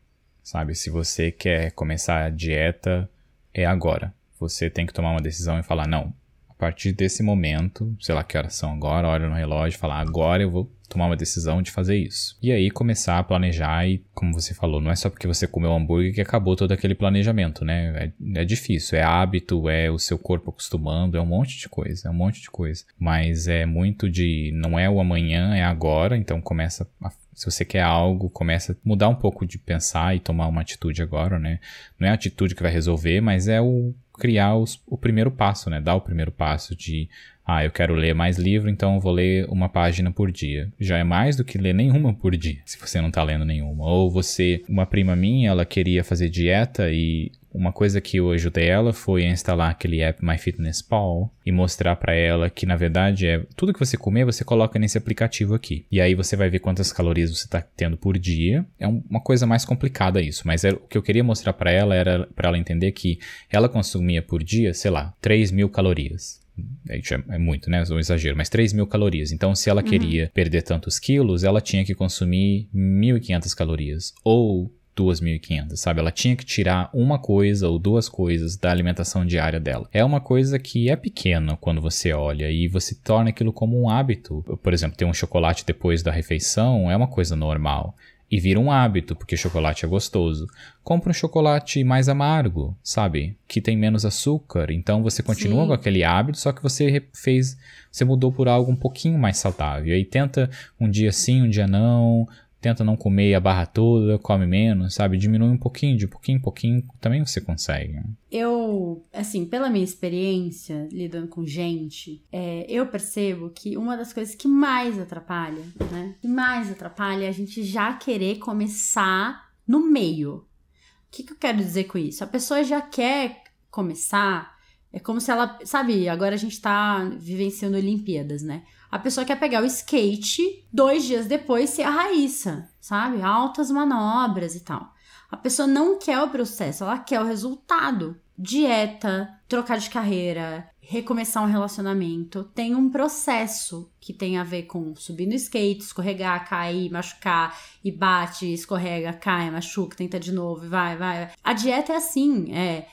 sabe? 0.43 0.77
Se 0.77 0.89
você 0.89 1.33
quer 1.33 1.73
começar 1.73 2.25
a 2.25 2.31
dieta, 2.31 3.11
é 3.53 3.66
agora. 3.66 4.14
Você 4.39 4.71
tem 4.71 4.87
que 4.87 4.93
tomar 4.93 5.11
uma 5.11 5.21
decisão 5.21 5.59
e 5.59 5.64
falar, 5.64 5.89
não, 5.89 6.14
a 6.49 6.55
partir 6.55 6.93
desse 6.93 7.25
momento, 7.25 7.93
sei 8.01 8.14
lá 8.14 8.23
que 8.23 8.39
horas 8.39 8.55
são 8.55 8.73
agora, 8.73 9.09
olha 9.09 9.29
no 9.29 9.35
relógio, 9.35 9.81
falar 9.81 9.99
agora 9.99 10.45
eu 10.45 10.51
vou 10.51 10.71
tomar 10.89 11.07
uma 11.07 11.16
decisão 11.16 11.61
de 11.62 11.70
fazer 11.70 11.97
isso. 11.97 12.36
E 12.43 12.51
aí 12.51 12.70
começar 12.70 13.18
a 13.18 13.22
planejar 13.22 13.86
e, 13.86 14.03
como 14.14 14.32
você 14.32 14.55
falou, 14.55 14.80
não 14.80 14.91
é 14.91 14.97
só 14.97 15.11
porque 15.11 15.26
você 15.26 15.47
comeu 15.47 15.72
hambúrguer 15.72 16.14
que 16.14 16.20
acabou 16.20 16.57
todo 16.57 16.72
aquele 16.72 16.95
planejamento, 16.95 17.64
né? 17.64 18.12
É, 18.34 18.41
é, 18.41 18.45
difícil, 18.45 18.99
é 18.99 19.03
hábito, 19.03 19.68
é 19.68 19.91
o 19.91 19.99
seu 19.99 20.18
corpo 20.18 20.51
acostumando, 20.51 21.16
é 21.16 21.20
um 21.20 21.26
monte 21.26 21.59
de 21.59 21.68
coisa, 21.68 22.09
é 22.09 22.11
um 22.11 22.14
monte 22.14 22.41
de 22.41 22.51
coisa. 22.51 22.84
Mas 22.99 23.49
é 23.49 23.66
muito 23.66 24.09
de, 24.09 24.51
não 24.55 24.78
é 24.78 24.89
o 24.89 25.01
amanhã, 25.01 25.55
é 25.55 25.62
agora, 25.62 26.16
então 26.16 26.41
começa 26.41 26.89
a 27.03 27.11
se 27.39 27.45
você 27.45 27.64
quer 27.64 27.82
algo, 27.82 28.28
começa 28.28 28.72
a 28.72 28.76
mudar 28.84 29.09
um 29.09 29.14
pouco 29.14 29.47
de 29.47 29.59
pensar 29.59 30.16
e 30.16 30.18
tomar 30.18 30.49
uma 30.49 30.61
atitude 30.61 31.01
agora, 31.01 31.39
né? 31.39 31.61
Não 31.97 32.09
é 32.09 32.11
a 32.11 32.14
atitude 32.14 32.53
que 32.53 32.62
vai 32.64 32.72
resolver, 32.72 33.20
mas 33.20 33.47
é 33.47 33.61
o 33.61 33.95
criar 34.12 34.57
os, 34.57 34.82
o 34.84 34.99
primeiro 34.99 35.30
passo, 35.30 35.70
né? 35.70 35.80
Dar 35.80 35.95
o 35.95 36.01
primeiro 36.01 36.32
passo 36.32 36.74
de 36.74 37.09
ah, 37.47 37.64
eu 37.64 37.70
quero 37.70 37.95
ler 37.95 38.12
mais 38.12 38.39
livro, 38.39 38.68
então 38.68 38.97
eu 38.97 39.01
vou 39.01 39.12
ler 39.12 39.47
uma 39.49 39.68
página 39.68 40.11
por 40.11 40.32
dia. 40.32 40.68
Já 40.80 40.99
é 40.99 41.05
mais 41.05 41.36
do 41.36 41.45
que 41.45 41.57
ler 41.57 41.72
nenhuma 41.72 42.12
por 42.12 42.36
dia, 42.36 42.59
se 42.64 42.76
você 42.76 43.01
não 43.01 43.09
tá 43.09 43.22
lendo 43.22 43.45
nenhuma. 43.45 43.86
Ou 43.86 44.11
você, 44.11 44.64
uma 44.68 44.84
prima 44.84 45.14
minha, 45.14 45.51
ela 45.51 45.64
queria 45.64 46.03
fazer 46.03 46.28
dieta 46.28 46.91
e 46.91 47.30
uma 47.53 47.73
coisa 47.73 48.01
que 48.01 48.19
eu 48.19 48.31
ajudei 48.31 48.69
ela 48.69 48.93
foi 48.93 49.25
instalar 49.25 49.71
aquele 49.71 50.01
app 50.01 50.25
MyFitnessPal 50.25 51.33
e 51.45 51.53
mostrar 51.53 51.97
para 51.97 52.15
ela 52.15 52.51
que 52.51 52.67
na 52.67 52.77
verdade 52.77 53.27
é 53.27 53.45
tudo 53.57 53.73
que 53.73 53.79
você 53.79 53.97
comer 53.97 54.25
você 54.25 54.45
coloca 54.45 54.79
nesse 54.79 54.99
aplicativo 54.99 55.55
aqui. 55.55 55.87
E 55.91 56.01
aí 56.01 56.15
você 56.15 56.37
vai 56.37 56.51
ver 56.51 56.59
quantas 56.59 56.93
calorias 56.93 57.31
você 57.31 57.45
está 57.45 57.61
tendo 57.61 57.97
por 57.97 58.19
dia. 58.19 58.67
É 58.79 58.87
uma 58.87 59.21
coisa 59.21 59.47
mais 59.47 59.65
complicada 59.65 60.21
isso, 60.21 60.47
mas 60.47 60.65
era, 60.65 60.77
o 60.77 60.81
que 60.81 60.99
eu 60.99 61.03
queria 61.03 61.25
mostrar 61.25 61.53
para 61.53 61.71
ela 61.71 61.95
era 61.95 62.27
para 62.35 62.49
ela 62.49 62.59
entender 62.59 62.93
que 62.93 63.19
ela 63.51 63.69
consumia 63.69 64.23
por 64.23 64.43
dia, 64.43 64.75
sei 64.75 64.91
lá, 64.91 65.15
3 65.21 65.51
mil 65.51 65.69
calorias. 65.69 66.41
É, 66.89 67.01
é 67.35 67.39
muito, 67.39 67.71
né? 67.71 67.83
Um 67.91 67.99
exagero, 67.99 68.37
mas 68.37 68.49
3 68.49 68.73
mil 68.73 68.87
calorias. 68.87 69.33
Então, 69.33 69.55
se 69.55 69.71
ela 69.71 69.83
uhum. 69.83 69.89
queria 69.89 70.31
perder 70.35 70.63
tantos 70.63 70.99
quilos, 70.99 71.45
ela 71.45 71.61
tinha 71.61 71.85
que 71.85 71.95
consumir 71.95 72.69
1.500 72.75 73.55
calorias. 73.55 74.15
Ou 74.25 74.73
2.500, 74.99 75.77
sabe? 75.77 76.01
Ela 76.01 76.11
tinha 76.11 76.35
que 76.35 76.45
tirar 76.45 76.91
uma 76.93 77.19
coisa 77.19 77.69
ou 77.69 77.79
duas 77.79 78.09
coisas 78.09 78.57
da 78.57 78.71
alimentação 78.71 79.25
diária 79.25 79.61
dela. 79.61 79.89
É 79.93 80.05
uma 80.05 80.20
coisa 80.20 80.59
que 80.59 80.91
é 80.91 80.97
pequena 80.97 81.57
quando 81.57 81.81
você 81.81 82.12
olha 82.12 82.51
e 82.51 82.66
você 82.66 82.95
torna 82.95 83.31
aquilo 83.31 83.53
como 83.53 83.81
um 83.81 83.89
hábito. 83.89 84.43
Por 84.62 84.73
exemplo, 84.73 84.97
ter 84.97 85.05
um 85.05 85.15
chocolate 85.15 85.65
depois 85.65 86.03
da 86.03 86.11
refeição 86.11 86.91
é 86.91 86.97
uma 86.97 87.09
coisa 87.09 87.37
normal 87.37 87.95
e 88.31 88.39
vira 88.39 88.61
um 88.61 88.70
hábito, 88.70 89.16
porque 89.16 89.37
chocolate 89.37 89.85
é 89.85 89.89
gostoso. 89.89 90.47
Compra 90.85 91.11
um 91.11 91.15
chocolate 91.15 91.83
mais 91.83 92.09
amargo, 92.09 92.77
sabe? 92.83 93.37
Que 93.47 93.61
tem 93.61 93.77
menos 93.77 94.05
açúcar. 94.05 94.70
Então 94.70 95.03
você 95.03 95.23
continua 95.23 95.62
Sim. 95.62 95.69
com 95.69 95.73
aquele 95.73 96.05
hábito, 96.05 96.39
só 96.39 96.53
que 96.53 96.62
você 96.62 97.03
fez, 97.15 97.57
você 97.91 98.05
mudou 98.05 98.31
por 98.31 98.47
algo 98.47 98.70
um 98.70 98.77
pouquinho 98.77 99.19
mais 99.19 99.39
saudável. 99.39 99.87
E 99.87 99.93
aí 99.93 100.05
tenta 100.05 100.51
um 100.79 100.91
dia 100.91 101.11
sim, 101.11 101.43
um 101.43 101.49
dia 101.49 101.66
não, 101.66 102.29
tenta 102.60 102.85
não 102.85 102.97
comer 102.97 103.35
a 103.35 103.40
barra 103.40 103.66
toda, 103.66 104.18
come 104.18 104.47
menos, 104.47 104.94
sabe? 104.94 105.16
Diminui 105.16 105.48
um 105.48 105.59
pouquinho, 105.59 105.97
de 105.97 106.06
pouquinho 106.06 106.39
em 106.39 106.40
pouquinho, 106.40 106.85
também 107.01 107.24
você 107.24 107.40
consegue. 107.40 108.01
Eu, 108.30 109.02
assim, 109.12 109.44
pela 109.44 109.70
minha 109.70 109.85
experiência 109.85 110.89
lidando 110.90 111.28
com 111.28 111.47
gente, 111.47 112.22
é, 112.32 112.66
eu 112.68 112.86
percebo 112.86 113.51
que 113.51 113.76
uma 113.76 113.97
das 113.97 114.12
coisas 114.12 114.35
que 114.35 114.48
mais 114.48 114.98
atrapalha, 114.98 115.62
né? 115.90 116.14
Que 116.20 116.28
mais 116.28 116.70
atrapalha 116.70 117.24
é 117.24 117.28
a 117.28 117.32
gente 117.32 117.62
já 117.62 117.93
querer 117.94 118.39
começar 118.39 119.48
no 119.66 119.80
meio. 119.80 120.36
O 120.36 121.10
que, 121.10 121.22
que 121.22 121.32
eu 121.32 121.39
quero 121.39 121.59
dizer 121.59 121.85
com 121.85 121.98
isso? 121.98 122.22
A 122.24 122.26
pessoa 122.26 122.62
já 122.64 122.82
quer 122.82 123.43
começar, 123.70 124.56
é 124.93 124.98
como 124.98 125.20
se 125.20 125.30
ela, 125.30 125.59
sabe, 125.64 126.09
agora 126.09 126.35
a 126.35 126.39
gente 126.39 126.60
tá 126.60 127.05
vivenciando 127.18 127.76
Olimpíadas, 127.76 128.43
né? 128.43 128.64
A 128.90 128.98
pessoa 128.98 129.27
quer 129.27 129.39
pegar 129.39 129.62
o 129.62 129.66
skate, 129.66 130.65
dois 130.73 131.05
dias 131.05 131.27
depois 131.27 131.70
ser 131.70 131.82
a 131.82 131.90
Raíssa, 131.90 132.69
sabe? 132.81 133.20
Altas 133.23 133.70
manobras 133.70 134.55
e 134.55 134.60
tal. 134.60 134.94
A 135.31 135.36
pessoa 135.36 135.69
não 135.69 135.98
quer 135.98 136.19
o 136.23 136.31
processo, 136.31 136.85
ela 136.85 136.98
quer 136.98 137.20
o 137.20 137.27
resultado. 137.27 138.19
Dieta, 138.36 139.28
trocar 139.48 139.78
de 139.78 139.90
carreira, 139.90 140.70
recomeçar 140.81 141.43
um 141.43 141.51
relacionamento, 141.51 142.44
tem 142.55 142.74
um 142.74 142.89
processo 142.89 143.90
que 144.01 144.15
tem 144.15 144.39
a 144.39 144.44
ver 144.44 144.62
com 144.62 144.94
subir 144.97 145.27
no 145.27 145.35
skate, 145.35 145.82
escorregar, 145.82 146.48
cair, 146.48 146.90
machucar, 146.90 147.59
e 147.85 147.93
bate, 147.93 148.51
escorrega, 148.51 149.12
cai, 149.12 149.51
machuca, 149.51 149.97
tenta 149.97 150.19
de 150.19 150.32
novo, 150.32 150.66
vai, 150.66 150.97
vai. 150.97 151.31
A 151.44 151.52
dieta 151.52 151.93
é 151.93 151.97
assim, 151.97 152.55
é 152.55 152.86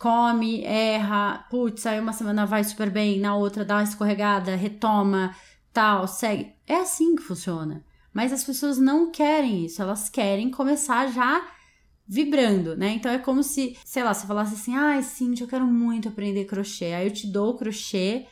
come, 0.00 0.64
erra, 0.64 1.46
putz, 1.50 1.84
aí 1.84 2.00
uma 2.00 2.14
semana 2.14 2.46
vai 2.46 2.64
super 2.64 2.88
bem, 2.88 3.20
na 3.20 3.36
outra 3.36 3.66
dá 3.66 3.76
uma 3.76 3.84
escorregada, 3.84 4.56
retoma, 4.56 5.36
tal, 5.74 6.08
segue. 6.08 6.54
É 6.66 6.76
assim 6.76 7.14
que 7.14 7.22
funciona. 7.22 7.84
Mas 8.10 8.32
as 8.32 8.42
pessoas 8.42 8.78
não 8.78 9.10
querem 9.10 9.66
isso, 9.66 9.82
elas 9.82 10.08
querem 10.08 10.50
começar 10.50 11.08
já 11.08 11.46
vibrando, 12.08 12.74
né? 12.74 12.94
Então 12.94 13.12
é 13.12 13.18
como 13.18 13.42
se, 13.42 13.76
sei 13.84 14.02
lá, 14.02 14.14
você 14.14 14.26
falasse 14.26 14.54
assim: 14.54 14.74
ai, 14.74 15.02
Cintia, 15.02 15.44
eu 15.44 15.48
quero 15.48 15.66
muito 15.66 16.08
aprender 16.08 16.46
crochê. 16.46 16.86
Aí 16.86 17.06
eu 17.06 17.12
te 17.12 17.26
dou 17.26 17.50
o 17.50 17.56
crochê, 17.58 18.26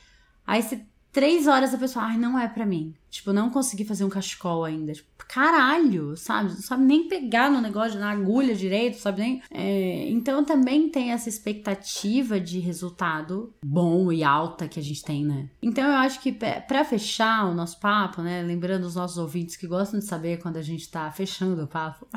aí 0.47 0.63
você 0.63 0.85
três 1.13 1.47
horas 1.47 1.75
a 1.75 1.79
pessoa, 1.79 2.07
ai, 2.07 2.17
não 2.17 2.39
é 2.39 2.49
para 2.49 2.65
mim. 2.65 2.95
Tipo, 3.11 3.33
não 3.33 3.51
consegui 3.51 3.85
fazer 3.85 4.05
um 4.05 4.09
cachecol 4.09 4.65
ainda. 4.65 4.95
Tipo, 4.95 5.09
caralho, 5.29 6.17
sabe? 6.17 6.51
Não 6.51 6.63
sabe 6.63 6.85
nem 6.85 7.07
pegar 7.07 7.51
no 7.51 7.61
negócio, 7.61 8.01
na 8.01 8.11
agulha 8.11 8.55
direito, 8.55 8.97
sabe 8.97 9.21
nem. 9.21 9.43
É, 9.51 10.09
então 10.09 10.43
também 10.43 10.89
tem 10.89 11.13
essa 11.13 11.29
expectativa 11.29 12.41
de 12.41 12.59
resultado 12.59 13.55
bom 13.63 14.11
e 14.11 14.25
alta 14.25 14.67
que 14.67 14.81
a 14.81 14.83
gente 14.83 15.03
tem, 15.03 15.25
né? 15.25 15.51
Então 15.63 15.85
eu 15.85 15.97
acho 15.97 16.21
que 16.21 16.33
para 16.33 16.85
fechar 16.85 17.45
o 17.45 17.55
nosso 17.55 17.79
papo, 17.79 18.23
né? 18.23 18.43
Lembrando 18.43 18.85
os 18.85 18.95
nossos 18.95 19.19
ouvintes 19.19 19.57
que 19.57 19.67
gostam 19.67 20.01
de 20.01 20.07
saber 20.07 20.41
quando 20.41 20.57
a 20.57 20.63
gente 20.63 20.91
tá 20.91 21.11
fechando 21.11 21.63
o 21.63 21.69
papo. 21.69 22.09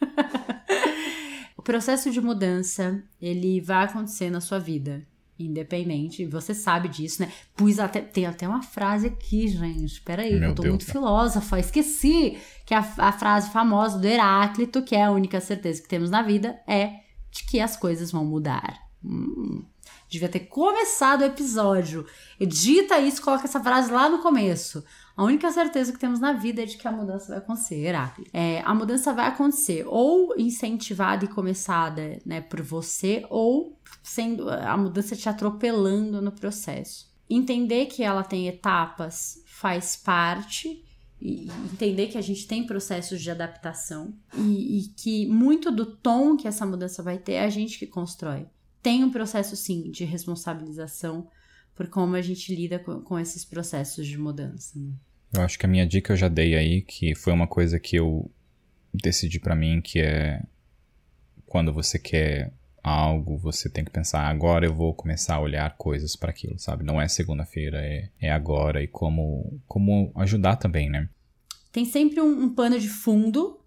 o 1.58 1.62
processo 1.62 2.10
de 2.10 2.20
mudança, 2.20 3.02
ele 3.20 3.60
vai 3.60 3.84
acontecer 3.84 4.30
na 4.30 4.40
sua 4.40 4.60
vida 4.60 5.04
independente, 5.46 6.26
você 6.26 6.54
sabe 6.54 6.88
disso, 6.88 7.22
né? 7.22 7.32
Pus 7.56 7.78
até, 7.78 8.00
tem 8.00 8.26
até 8.26 8.48
uma 8.48 8.62
frase 8.62 9.08
aqui, 9.08 9.48
gente. 9.48 9.94
Espera 9.94 10.22
aí, 10.22 10.34
eu 10.34 10.54
tô 10.54 10.62
Deus 10.62 10.72
muito 10.72 10.86
Deus. 10.86 10.92
filósofa. 10.92 11.58
Esqueci 11.58 12.38
que 12.64 12.74
a, 12.74 12.80
a 12.98 13.12
frase 13.12 13.50
famosa 13.50 13.98
do 13.98 14.06
Heráclito, 14.06 14.82
que 14.82 14.94
é 14.94 15.04
a 15.04 15.10
única 15.10 15.40
certeza 15.40 15.82
que 15.82 15.88
temos 15.88 16.10
na 16.10 16.22
vida, 16.22 16.60
é 16.66 17.00
de 17.30 17.44
que 17.44 17.60
as 17.60 17.76
coisas 17.76 18.10
vão 18.10 18.24
mudar. 18.24 18.78
Hum, 19.04 19.64
devia 20.08 20.28
ter 20.28 20.40
começado 20.40 21.22
o 21.22 21.24
episódio. 21.24 22.04
Edita 22.38 22.98
isso, 22.98 23.22
coloca 23.22 23.44
essa 23.44 23.60
frase 23.60 23.90
lá 23.90 24.08
no 24.08 24.18
começo. 24.18 24.84
A 25.16 25.24
única 25.24 25.50
certeza 25.50 25.92
que 25.92 25.98
temos 25.98 26.20
na 26.20 26.32
vida 26.32 26.62
é 26.62 26.66
de 26.66 26.76
que 26.76 26.86
a 26.86 26.92
mudança 26.92 27.28
vai 27.28 27.38
acontecer, 27.38 27.76
Heráclito. 27.76 28.30
É, 28.32 28.60
a 28.60 28.74
mudança 28.74 29.12
vai 29.12 29.26
acontecer 29.26 29.84
ou 29.86 30.34
incentivada 30.38 31.24
e 31.24 31.28
começada 31.28 32.18
né, 32.24 32.40
por 32.40 32.62
você, 32.62 33.24
ou 33.28 33.78
sendo 34.02 34.48
a 34.48 34.76
mudança 34.76 35.16
te 35.16 35.28
atropelando 35.28 36.22
no 36.22 36.32
processo. 36.32 37.10
Entender 37.28 37.86
que 37.86 38.02
ela 38.02 38.22
tem 38.22 38.48
etapas 38.48 39.42
faz 39.46 39.94
parte 39.94 40.82
e 41.20 41.48
entender 41.70 42.06
que 42.06 42.16
a 42.16 42.22
gente 42.22 42.46
tem 42.46 42.64
processos 42.64 43.20
de 43.20 43.30
adaptação 43.30 44.14
e, 44.34 44.78
e, 44.78 44.88
que 44.96 45.26
muito 45.26 45.70
do 45.70 45.84
tom 45.84 46.34
que 46.34 46.48
essa 46.48 46.64
mudança 46.64 47.02
vai 47.02 47.18
ter 47.18 47.32
é 47.32 47.44
a 47.44 47.50
gente 47.50 47.78
que 47.78 47.86
constrói. 47.86 48.46
Tem 48.82 49.04
um 49.04 49.10
processo, 49.10 49.54
sim, 49.54 49.90
de 49.90 50.04
responsabilização 50.04 51.28
por 51.80 51.88
como 51.88 52.14
a 52.14 52.20
gente 52.20 52.54
lida 52.54 52.78
com, 52.78 53.00
com 53.00 53.18
esses 53.18 53.42
processos 53.42 54.06
de 54.06 54.18
mudança. 54.18 54.78
Né? 54.78 54.92
Eu 55.32 55.40
acho 55.40 55.58
que 55.58 55.64
a 55.64 55.68
minha 55.68 55.86
dica 55.86 56.12
eu 56.12 56.16
já 56.16 56.28
dei 56.28 56.54
aí, 56.54 56.82
que 56.82 57.14
foi 57.14 57.32
uma 57.32 57.46
coisa 57.46 57.80
que 57.80 57.96
eu 57.96 58.30
decidi 58.92 59.40
para 59.40 59.56
mim, 59.56 59.80
que 59.80 59.98
é 59.98 60.42
quando 61.46 61.72
você 61.72 61.98
quer 61.98 62.52
algo, 62.82 63.38
você 63.38 63.70
tem 63.70 63.82
que 63.82 63.90
pensar, 63.90 64.28
agora 64.28 64.66
eu 64.66 64.74
vou 64.74 64.92
começar 64.92 65.36
a 65.36 65.40
olhar 65.40 65.74
coisas 65.78 66.14
para 66.16 66.28
aquilo, 66.28 66.58
sabe? 66.58 66.84
Não 66.84 67.00
é 67.00 67.08
segunda-feira, 67.08 67.78
é, 67.80 68.10
é 68.20 68.30
agora. 68.30 68.82
E 68.82 68.86
como, 68.86 69.58
como 69.66 70.12
ajudar 70.16 70.56
também, 70.56 70.90
né? 70.90 71.08
Tem 71.72 71.86
sempre 71.86 72.20
um, 72.20 72.42
um 72.42 72.54
pano 72.54 72.78
de 72.78 72.90
fundo 72.90 73.58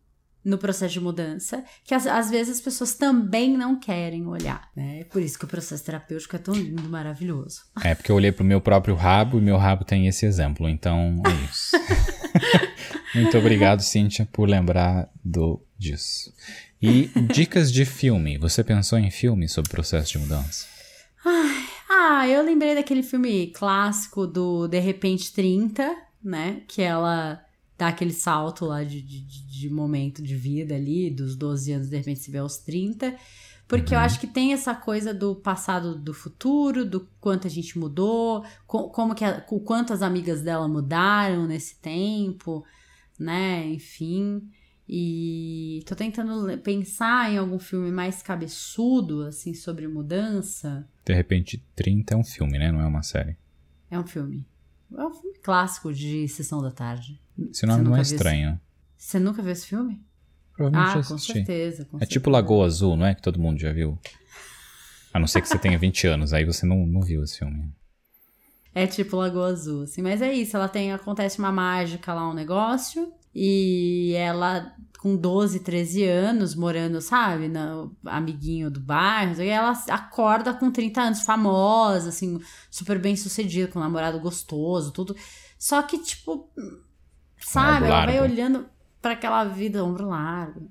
no 0.44 0.58
processo 0.58 0.94
de 0.94 1.00
mudança, 1.00 1.64
que 1.84 1.94
às, 1.94 2.06
às, 2.06 2.30
vezes 2.30 2.58
as 2.58 2.62
pessoas 2.62 2.94
também 2.94 3.56
não 3.56 3.80
querem 3.80 4.28
olhar, 4.28 4.70
né? 4.76 5.02
É 5.02 5.04
por 5.06 5.22
isso 5.22 5.40
que 5.40 5.46
o 5.46 5.48
processo 5.48 5.84
terapêutico 5.84 6.36
é 6.36 6.40
tão 6.40 6.54
lindo, 6.54 6.84
maravilhoso. 6.84 7.62
É, 7.82 7.96
porque 7.96 8.12
eu 8.12 8.16
olhei 8.16 8.32
pro 8.32 8.44
meu 8.44 8.60
próprio 8.60 8.96
rabo 8.96 9.38
e 9.38 9.42
meu 9.42 9.58
rabo 9.58 9.86
tem 9.86 10.08
esse 10.08 10.26
exemplo, 10.26 10.68
então 10.68 11.22
é 11.26 11.52
isso. 11.52 11.78
Muito 13.16 13.38
obrigado, 13.38 13.82
Cíntia, 13.82 14.28
por 14.32 14.50
lembrar 14.50 15.10
do 15.24 15.62
disso. 15.78 16.34
E 16.82 17.10
dicas 17.34 17.72
de 17.72 17.86
filme. 17.86 18.38
Você 18.38 18.64
pensou 18.64 19.00
em 19.00 19.10
filme 19.10 19.48
sobre 19.48 19.72
processo 19.72 20.14
de 20.14 20.18
mudança? 20.18 20.68
Ai, 21.24 21.66
ah, 21.90 22.28
eu 22.28 22.44
lembrei 22.44 22.76
daquele 22.76 23.04
filme 23.04 23.48
clássico 23.48 24.28
do 24.28 24.68
De 24.68 24.80
Repente 24.80 25.32
30, 25.32 25.96
né? 26.24 26.62
Que 26.68 26.82
ela 26.82 27.42
dá 27.84 27.90
aquele 27.90 28.14
salto 28.14 28.66
lá 28.66 28.82
de, 28.82 29.02
de, 29.02 29.46
de 29.46 29.70
momento 29.70 30.24
de 30.24 30.36
vida 30.36 30.74
ali, 30.74 31.10
dos 31.10 31.36
12 31.36 31.74
anos, 31.74 31.90
de 31.90 31.98
repente 31.98 32.22
se 32.22 32.32
vê 32.32 32.38
aos 32.38 32.58
30. 32.58 33.14
Porque 33.68 33.94
uhum. 33.94 34.00
eu 34.00 34.06
acho 34.06 34.20
que 34.20 34.28
tem 34.28 34.54
essa 34.54 34.74
coisa 34.74 35.14
do 35.14 35.36
passado 35.36 35.96
do 35.96 36.14
futuro, 36.14 36.86
do 36.86 37.08
quanto 37.20 37.46
a 37.46 37.50
gente 37.50 37.78
mudou, 37.78 38.46
como 38.66 39.14
que 39.14 39.26
a, 39.26 39.46
o 39.50 39.60
quanto 39.60 39.92
as 39.92 40.02
amigas 40.02 40.42
dela 40.42 40.68
mudaram 40.68 41.46
nesse 41.46 41.76
tempo, 41.80 42.66
né? 43.20 43.68
Enfim. 43.68 44.50
E 44.88 45.84
tô 45.86 45.96
tentando 45.96 46.58
pensar 46.60 47.32
em 47.32 47.38
algum 47.38 47.60
filme 47.60 47.92
mais 47.92 48.22
cabeçudo, 48.22 49.24
assim, 49.24 49.54
sobre 49.54 49.88
mudança. 49.88 50.88
De 51.06 51.14
repente, 51.14 51.66
30 51.76 52.14
é 52.14 52.18
um 52.18 52.24
filme, 52.24 52.58
né? 52.58 52.72
Não 52.72 52.82
é 52.82 52.86
uma 52.86 53.04
série. 53.04 53.38
É 53.90 54.00
um 54.00 54.06
filme. 54.06 54.46
É 54.96 55.06
um 55.06 55.14
filme 55.14 55.38
clássico 55.42 55.94
de 55.94 56.28
Sessão 56.28 56.62
da 56.62 56.72
Tarde. 56.72 57.23
Esse 57.52 57.66
nome 57.66 57.84
não 57.84 57.96
é 57.96 58.02
estranho. 58.02 58.60
Esse... 58.98 59.10
Você 59.10 59.20
nunca 59.20 59.42
viu 59.42 59.52
esse 59.52 59.68
filme? 59.68 60.02
Provavelmente 60.56 61.06
ah, 61.06 61.08
com 61.08 61.18
certeza, 61.18 61.86
com 61.86 61.98
é 61.98 62.00
certeza. 62.02 62.12
tipo 62.12 62.30
Lagoa 62.30 62.66
Azul, 62.66 62.96
não 62.96 63.06
é? 63.06 63.16
Que 63.16 63.22
todo 63.22 63.40
mundo 63.40 63.60
já 63.60 63.74
viu. 63.74 63.98
A 65.14 65.20
não 65.20 65.28
ser 65.28 65.42
que 65.42 65.48
você 65.48 65.58
tenha 65.58 65.78
20 65.78 66.06
anos, 66.08 66.34
aí 66.34 66.46
você 66.46 66.66
não, 66.66 66.86
não 66.86 67.02
viu 67.02 67.24
esse 67.24 67.40
filme. 67.40 67.74
É 68.74 68.88
tipo 68.88 69.16
Lagoa 69.18 69.48
Azul, 69.48 69.84
assim. 69.84 70.02
Mas 70.02 70.22
é 70.22 70.32
isso, 70.32 70.56
ela 70.56 70.68
tem... 70.68 70.94
Acontece 70.94 71.40
uma 71.40 71.52
mágica 71.52 72.14
lá, 72.14 72.30
um 72.30 72.34
negócio. 72.34 73.12
E 73.36 74.14
ela, 74.16 74.76
com 75.00 75.16
12, 75.16 75.62
13 75.62 76.04
anos, 76.04 76.54
morando, 76.54 77.02
sabe, 77.02 77.48
no 77.48 77.96
amiguinho 78.06 78.70
do 78.70 78.80
bairro, 78.80 79.42
e 79.42 79.48
ela 79.48 79.72
acorda 79.90 80.54
com 80.54 80.72
30 80.72 81.02
anos, 81.02 81.22
famosa, 81.22 82.10
assim, 82.10 82.40
super 82.70 83.00
bem 83.00 83.16
sucedida, 83.16 83.72
com 83.72 83.80
um 83.80 83.82
namorado 83.82 84.20
gostoso, 84.20 84.92
tudo. 84.92 85.16
Só 85.58 85.82
que, 85.82 85.98
tipo, 85.98 86.48
sabe, 87.46 87.86
ela 87.86 88.06
vai 88.06 88.20
olhando 88.20 88.66
para 89.02 89.14
aquela 89.14 89.44
vida 89.44 89.84
ombro 89.84 90.08
largo. 90.08 90.70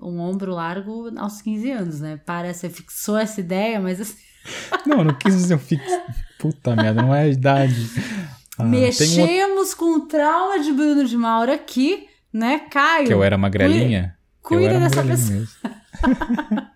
Um 0.00 0.18
ombro 0.20 0.52
largo 0.52 1.10
aos 1.18 1.40
15 1.40 1.70
anos, 1.70 2.00
né? 2.00 2.20
Parece, 2.24 2.60
você 2.60 2.70
fixou 2.70 3.16
essa 3.16 3.40
ideia, 3.40 3.80
mas 3.80 4.00
assim. 4.00 4.16
Não, 4.86 4.98
eu 4.98 5.04
não 5.04 5.14
quis 5.14 5.34
dizer 5.34 5.58
fixo. 5.58 6.00
Puta 6.38 6.76
merda, 6.76 7.00
não 7.00 7.14
é 7.14 7.22
a 7.22 7.28
idade. 7.28 7.88
Ah, 8.58 8.64
Mexemos 8.64 9.72
um... 9.72 9.76
com 9.76 9.84
o 9.96 10.00
trauma 10.06 10.62
de 10.62 10.70
Bruno 10.70 11.06
de 11.06 11.16
Mauro 11.16 11.50
aqui, 11.50 12.06
né, 12.30 12.58
Caio? 12.70 13.06
Que 13.06 13.14
eu 13.14 13.22
era 13.22 13.38
magrelinha? 13.38 14.14
Cuida, 14.42 14.74
cuida 14.74 14.80
dessa 14.80 15.02
pessoa. 15.02 15.46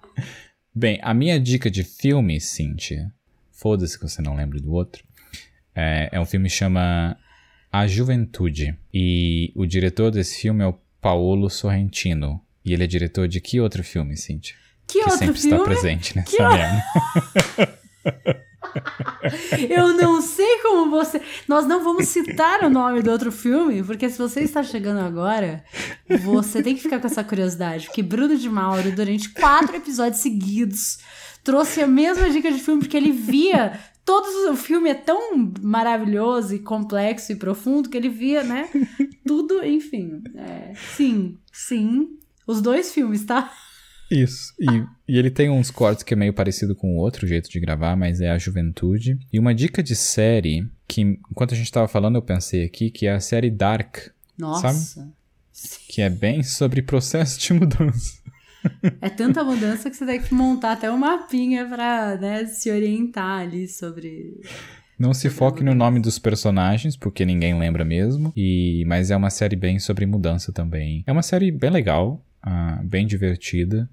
Bem, 0.75 0.99
a 1.03 1.13
minha 1.13 1.39
dica 1.39 1.71
de 1.71 1.85
filme, 1.85 2.41
Cíntia, 2.41 3.13
foda-se 3.53 3.99
que 3.99 4.09
você 4.09 4.23
não 4.23 4.35
lembra 4.35 4.59
do 4.59 4.73
outro, 4.73 5.05
é, 5.75 6.09
é 6.13 6.19
um 6.19 6.25
filme 6.25 6.49
que 6.49 6.55
chama 6.55 7.15
A 7.73 7.87
Juventude. 7.87 8.77
E 8.93 9.53
o 9.55 9.67
diretor 9.67 10.11
desse 10.11 10.41
filme 10.41 10.65
é 10.65 10.67
o 10.67 10.79
Paolo 11.01 11.49
Sorrentino. 11.51 12.41
E 12.65 12.73
ele 12.73 12.85
é 12.85 12.87
diretor 12.87 13.29
de 13.29 13.41
que 13.41 13.61
outro 13.61 13.83
filme, 13.83 14.17
Cíntia? 14.17 14.57
Que, 14.87 15.01
que 15.01 15.05
outro 15.05 15.19
sempre 15.19 15.41
filme? 15.41 15.57
está 15.57 15.65
presente 15.65 16.17
nessa 16.17 16.37
que 16.37 16.43
merda. 16.43 16.85
Eu 19.69 19.95
não 19.95 20.21
sei 20.21 20.59
como 20.63 20.91
você. 20.91 21.21
Nós 21.47 21.67
não 21.67 21.83
vamos 21.83 22.09
citar 22.09 22.63
o 22.65 22.71
nome 22.71 23.03
do 23.03 23.11
outro 23.11 23.33
filme, 23.33 23.83
porque 23.83 24.09
se 24.09 24.19
você 24.19 24.41
está 24.41 24.63
chegando 24.63 25.01
agora, 25.01 25.65
você 26.23 26.63
tem 26.63 26.75
que 26.75 26.83
ficar 26.83 27.01
com 27.01 27.07
essa 27.07 27.25
curiosidade. 27.25 27.87
Porque 27.87 28.03
Bruno 28.03 28.37
de 28.37 28.49
Mauro, 28.49 28.91
durante 28.93 29.31
quatro 29.31 29.77
episódios 29.77 30.21
seguidos, 30.21 30.99
trouxe 31.43 31.83
a 31.83 31.87
mesma 31.87 32.31
dica 32.31 32.51
de 32.51 32.61
filme, 32.61 32.81
porque 32.81 32.97
ele 32.97 33.13
via. 33.13 33.79
Todos, 34.09 34.35
o 34.47 34.57
filme 34.57 34.89
é 34.89 34.95
tão 34.95 35.53
maravilhoso 35.61 36.55
e 36.55 36.59
complexo 36.59 37.31
e 37.31 37.37
profundo 37.37 37.91
que 37.91 37.97
ele 37.99 38.09
via, 38.09 38.43
né? 38.43 38.67
Tudo, 39.29 39.63
enfim. 39.63 40.23
É, 40.35 40.73
sim, 40.97 41.37
sim. 41.53 42.17
Os 42.47 42.63
dois 42.63 42.91
filmes, 42.91 43.27
tá? 43.27 43.53
Isso. 44.11 44.55
E, 44.59 45.13
e, 45.13 45.19
ele 45.19 45.31
tem 45.31 45.51
uns 45.51 45.71
cortes 45.71 46.03
que 46.03 46.15
é 46.15 46.17
meio 46.17 46.33
parecido 46.33 46.75
com 46.75 46.97
o 46.97 46.99
outro 46.99 47.27
jeito 47.27 47.51
de 47.51 47.61
gravar, 47.61 47.97
mas 47.97 48.23
é 48.23 48.31
a 48.31 48.39
juventude. 48.39 49.19
E 49.31 49.39
uma 49.39 49.55
dica 49.55 49.83
de 49.83 49.95
série 49.95 50.67
que, 50.87 51.03
enquanto 51.03 51.53
a 51.53 51.57
gente 51.59 51.71
tava 51.71 51.87
falando, 51.87 52.17
eu 52.17 52.23
pensei 52.23 52.65
aqui, 52.65 52.91
que 52.91 53.07
é 53.07 53.13
a 53.13 53.21
série 53.21 53.51
Dark. 53.51 53.99
Nossa. 54.39 54.73
Sabe? 54.73 55.13
Que 55.87 56.01
é 56.01 56.09
bem 56.09 56.43
sobre 56.43 56.81
processo 56.81 57.39
de 57.39 57.53
mudança. 57.53 58.23
É 59.01 59.09
tanta 59.09 59.45
mudança 59.45 59.91
que 59.91 59.97
você 59.97 60.07
tem 60.07 60.21
que 60.21 60.35
montar 60.35 60.73
até 60.73 60.91
um 60.91 60.97
mapinha 60.97 61.67
pra 61.67 62.17
né, 62.17 62.47
se 62.47 62.71
orientar 62.71 63.41
ali 63.41 63.69
sobre. 63.69 64.41
Não 64.99 65.15
se 65.15 65.31
foque 65.31 65.63
no 65.63 65.75
nome 65.75 66.01
dos 66.01 66.19
personagens, 66.19 66.97
porque 66.97 67.25
ninguém 67.25 67.57
lembra 67.59 67.85
mesmo. 67.85 68.33
E 68.37 68.85
Mas 68.87 69.11
é 69.11 69.17
uma 69.17 69.31
série 69.31 69.57
bem 69.57 69.79
sobre 69.79 70.07
mudança 70.07 70.53
também. 70.53 71.05
É 71.07 71.13
uma 71.13 71.23
série 71.23 71.51
bem 71.53 71.71
legal, 71.71 72.21
uh, 72.45 72.83
bem 72.85 73.07
divertida. 73.07 73.89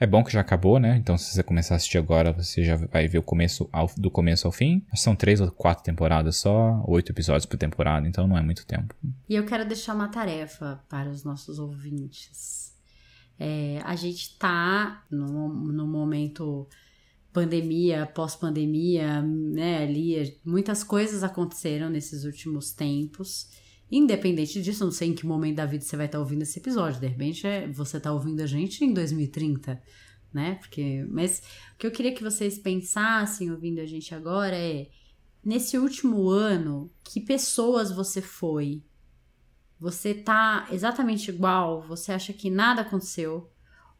É 0.00 0.06
bom 0.06 0.22
que 0.22 0.32
já 0.32 0.40
acabou, 0.40 0.78
né? 0.78 0.96
Então, 0.96 1.18
se 1.18 1.32
você 1.34 1.42
começar 1.42 1.74
a 1.74 1.76
assistir 1.76 1.98
agora, 1.98 2.32
você 2.32 2.62
já 2.62 2.76
vai 2.76 3.08
ver 3.08 3.18
o 3.18 3.22
começo 3.22 3.68
ao, 3.72 3.90
do 3.96 4.10
começo 4.10 4.46
ao 4.46 4.52
fim. 4.52 4.84
São 4.94 5.14
três 5.16 5.40
ou 5.40 5.50
quatro 5.50 5.82
temporadas 5.82 6.36
só, 6.36 6.84
oito 6.86 7.10
episódios 7.10 7.46
por 7.46 7.56
temporada, 7.56 8.06
então 8.06 8.26
não 8.28 8.38
é 8.38 8.42
muito 8.42 8.64
tempo. 8.64 8.94
E 9.28 9.34
eu 9.34 9.44
quero 9.44 9.64
deixar 9.64 9.94
uma 9.94 10.08
tarefa 10.08 10.80
para 10.88 11.08
os 11.08 11.24
nossos 11.24 11.58
ouvintes. 11.58 12.77
É, 13.38 13.80
a 13.84 13.94
gente 13.94 14.36
tá 14.36 15.04
no, 15.10 15.48
no 15.48 15.86
momento 15.86 16.66
pandemia, 17.32 18.06
pós-pandemia, 18.06 19.22
né? 19.22 19.84
Ali, 19.84 20.36
muitas 20.44 20.82
coisas 20.82 21.22
aconteceram 21.22 21.88
nesses 21.88 22.24
últimos 22.24 22.72
tempos. 22.72 23.48
Independente 23.90 24.60
disso, 24.60 24.84
não 24.84 24.90
sei 24.90 25.08
em 25.08 25.14
que 25.14 25.24
momento 25.24 25.56
da 25.56 25.66
vida 25.66 25.84
você 25.84 25.96
vai 25.96 26.06
estar 26.06 26.18
ouvindo 26.18 26.42
esse 26.42 26.58
episódio. 26.58 27.00
De 27.00 27.06
repente, 27.06 27.46
é, 27.46 27.68
você 27.68 27.96
está 27.96 28.12
ouvindo 28.12 28.40
a 28.40 28.46
gente 28.46 28.84
em 28.84 28.92
2030, 28.92 29.80
né? 30.32 30.56
Porque, 30.56 31.06
mas 31.08 31.42
o 31.74 31.78
que 31.78 31.86
eu 31.86 31.90
queria 31.90 32.12
que 32.12 32.22
vocês 32.22 32.58
pensassem 32.58 33.50
ouvindo 33.50 33.80
a 33.80 33.86
gente 33.86 34.14
agora 34.14 34.56
é: 34.56 34.88
nesse 35.44 35.78
último 35.78 36.28
ano, 36.28 36.90
que 37.04 37.20
pessoas 37.20 37.90
você 37.90 38.20
foi? 38.20 38.82
Você 39.80 40.14
tá 40.14 40.66
exatamente 40.70 41.30
igual? 41.30 41.82
Você 41.82 42.12
acha 42.12 42.32
que 42.32 42.50
nada 42.50 42.82
aconteceu? 42.82 43.50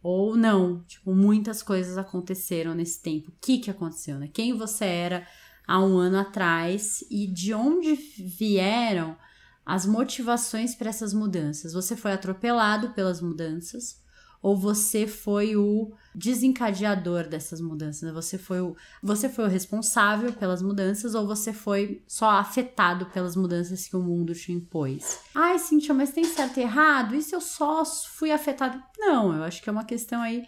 Ou 0.02 0.36
não? 0.36 0.82
Tipo, 0.84 1.14
muitas 1.14 1.62
coisas 1.62 1.96
aconteceram 1.96 2.74
nesse 2.74 3.02
tempo. 3.02 3.30
O 3.30 3.34
que 3.40 3.59
que 3.59 3.70
aconteceu, 3.70 4.18
né? 4.18 4.28
Quem 4.32 4.56
você 4.56 4.84
era 4.84 5.26
há 5.66 5.80
um 5.80 5.96
ano 5.98 6.18
atrás 6.18 7.05
e 7.10 7.26
de 7.26 7.52
onde 7.52 7.94
vieram 7.94 9.16
as 9.64 9.84
motivações 9.84 10.74
para 10.74 10.88
essas 10.88 11.12
mudanças. 11.12 11.74
Você 11.74 11.94
foi 11.94 12.12
atropelado 12.12 12.90
pelas 12.90 13.20
mudanças 13.20 14.00
ou 14.40 14.56
você 14.56 15.06
foi 15.06 15.56
o 15.56 15.93
desencadeador 16.15 17.28
dessas 17.28 17.60
mudanças? 17.60 18.12
Você 18.12 18.39
foi 18.39 18.60
o, 18.60 18.77
você 19.02 19.28
foi 19.28 19.44
o 19.44 19.48
responsável 19.48 20.32
pelas 20.32 20.62
mudanças 20.62 21.15
ou 21.15 21.27
você 21.27 21.52
foi 21.52 22.02
só 22.06 22.31
afetado 22.31 23.06
pelas 23.06 23.35
mudanças 23.35 23.89
que 23.89 23.97
o 23.97 24.02
mundo 24.02 24.35
te 24.35 24.52
impôs? 24.52 25.20
Ai, 25.35 25.59
Cintia, 25.59 25.94
mas 25.94 26.12
tem 26.12 26.24
certo 26.24 26.59
e 26.59 26.62
errado? 26.62 27.15
E 27.15 27.23
se 27.23 27.35
eu 27.35 27.40
só 27.40 27.85
fui 27.85 28.31
afetado? 28.31 28.81
Não, 28.98 29.35
eu 29.35 29.43
acho 29.43 29.62
que 29.62 29.69
é 29.69 29.73
uma 29.73 29.85
questão 29.85 30.23
aí 30.23 30.44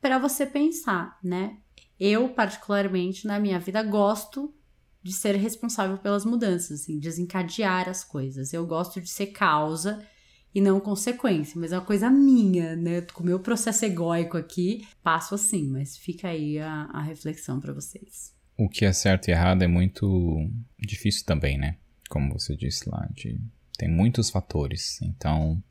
para 0.00 0.18
você 0.18 0.46
pensar, 0.46 1.18
né? 1.22 1.58
Eu, 1.98 2.28
particularmente, 2.28 3.26
na 3.26 3.40
minha 3.40 3.58
vida, 3.58 3.82
gosto 3.82 4.54
de 5.02 5.12
ser 5.12 5.34
responsável 5.36 5.98
pelas 5.98 6.24
mudanças, 6.24 6.82
assim, 6.82 6.98
desencadear 6.98 7.88
as 7.88 8.04
coisas. 8.04 8.52
Eu 8.52 8.66
gosto 8.66 9.00
de 9.00 9.08
ser 9.08 9.28
causa 9.28 10.04
e 10.54 10.60
não 10.60 10.80
consequência, 10.80 11.60
mas 11.60 11.72
é 11.72 11.78
uma 11.78 11.84
coisa 11.84 12.10
minha, 12.10 12.74
né? 12.74 13.02
Com 13.02 13.22
o 13.22 13.26
meu 13.26 13.38
processo 13.38 13.84
egóico 13.84 14.36
aqui, 14.36 14.86
passo 15.02 15.34
assim, 15.34 15.68
mas 15.68 15.96
fica 15.96 16.28
aí 16.28 16.58
a, 16.58 16.88
a 16.92 17.02
reflexão 17.02 17.60
para 17.60 17.72
vocês. 17.72 18.34
O 18.56 18.68
que 18.68 18.84
é 18.84 18.92
certo 18.92 19.28
e 19.28 19.30
errado 19.30 19.62
é 19.62 19.68
muito 19.68 20.50
difícil 20.78 21.24
também, 21.24 21.56
né? 21.58 21.76
Como 22.08 22.32
você 22.32 22.56
disse 22.56 22.88
lá, 22.88 23.08
de... 23.14 23.38
tem 23.76 23.88
muitos 23.88 24.30
fatores, 24.30 25.00
então 25.02 25.62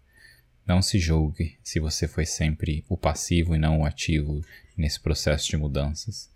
não 0.65 0.81
se 0.81 0.99
julgue 0.99 1.57
se 1.63 1.79
você 1.79 2.07
foi 2.07 2.25
sempre 2.25 2.85
o 2.87 2.95
passivo 2.95 3.55
e 3.55 3.57
não 3.57 3.81
o 3.81 3.85
ativo 3.85 4.41
nesse 4.77 4.99
processo 4.99 5.47
de 5.49 5.57
mudanças, 5.57 6.29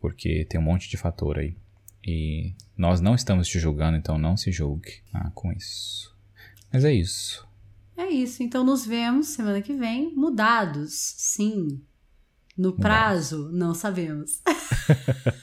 porque 0.00 0.44
tem 0.44 0.60
um 0.60 0.64
monte 0.64 0.88
de 0.88 0.96
fator 0.96 1.38
aí. 1.38 1.56
E 2.06 2.54
nós 2.76 3.00
não 3.00 3.14
estamos 3.14 3.48
te 3.48 3.58
julgando, 3.58 3.96
então 3.96 4.16
não 4.16 4.36
se 4.36 4.50
julgue 4.50 5.02
ah, 5.12 5.30
com 5.34 5.52
isso. 5.52 6.16
Mas 6.72 6.84
é 6.84 6.92
isso. 6.92 7.46
É 8.00 8.08
isso. 8.08 8.42
Então 8.42 8.64
nos 8.64 8.86
vemos 8.86 9.28
semana 9.28 9.60
que 9.60 9.74
vem, 9.74 10.14
mudados, 10.14 11.14
sim. 11.18 11.82
No 12.56 12.72
prazo, 12.72 13.50
não 13.52 13.74
sabemos. 13.74 14.40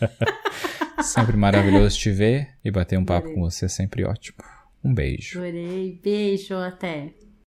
sempre 1.04 1.38
maravilhoso 1.38 1.98
te 1.98 2.12
ver 2.12 2.56
e 2.66 2.72
bater 2.72 2.98
um 2.98 3.06
papo 3.06 3.28
Adorei. 3.28 3.36
com 3.36 3.42
você, 3.42 3.70
sempre 3.70 4.04
ótimo. 4.04 4.38
Um 4.84 4.94
beijo. 4.94 5.40
Adorei. 5.40 6.00
Beijo, 6.04 6.56
até. 6.56 7.14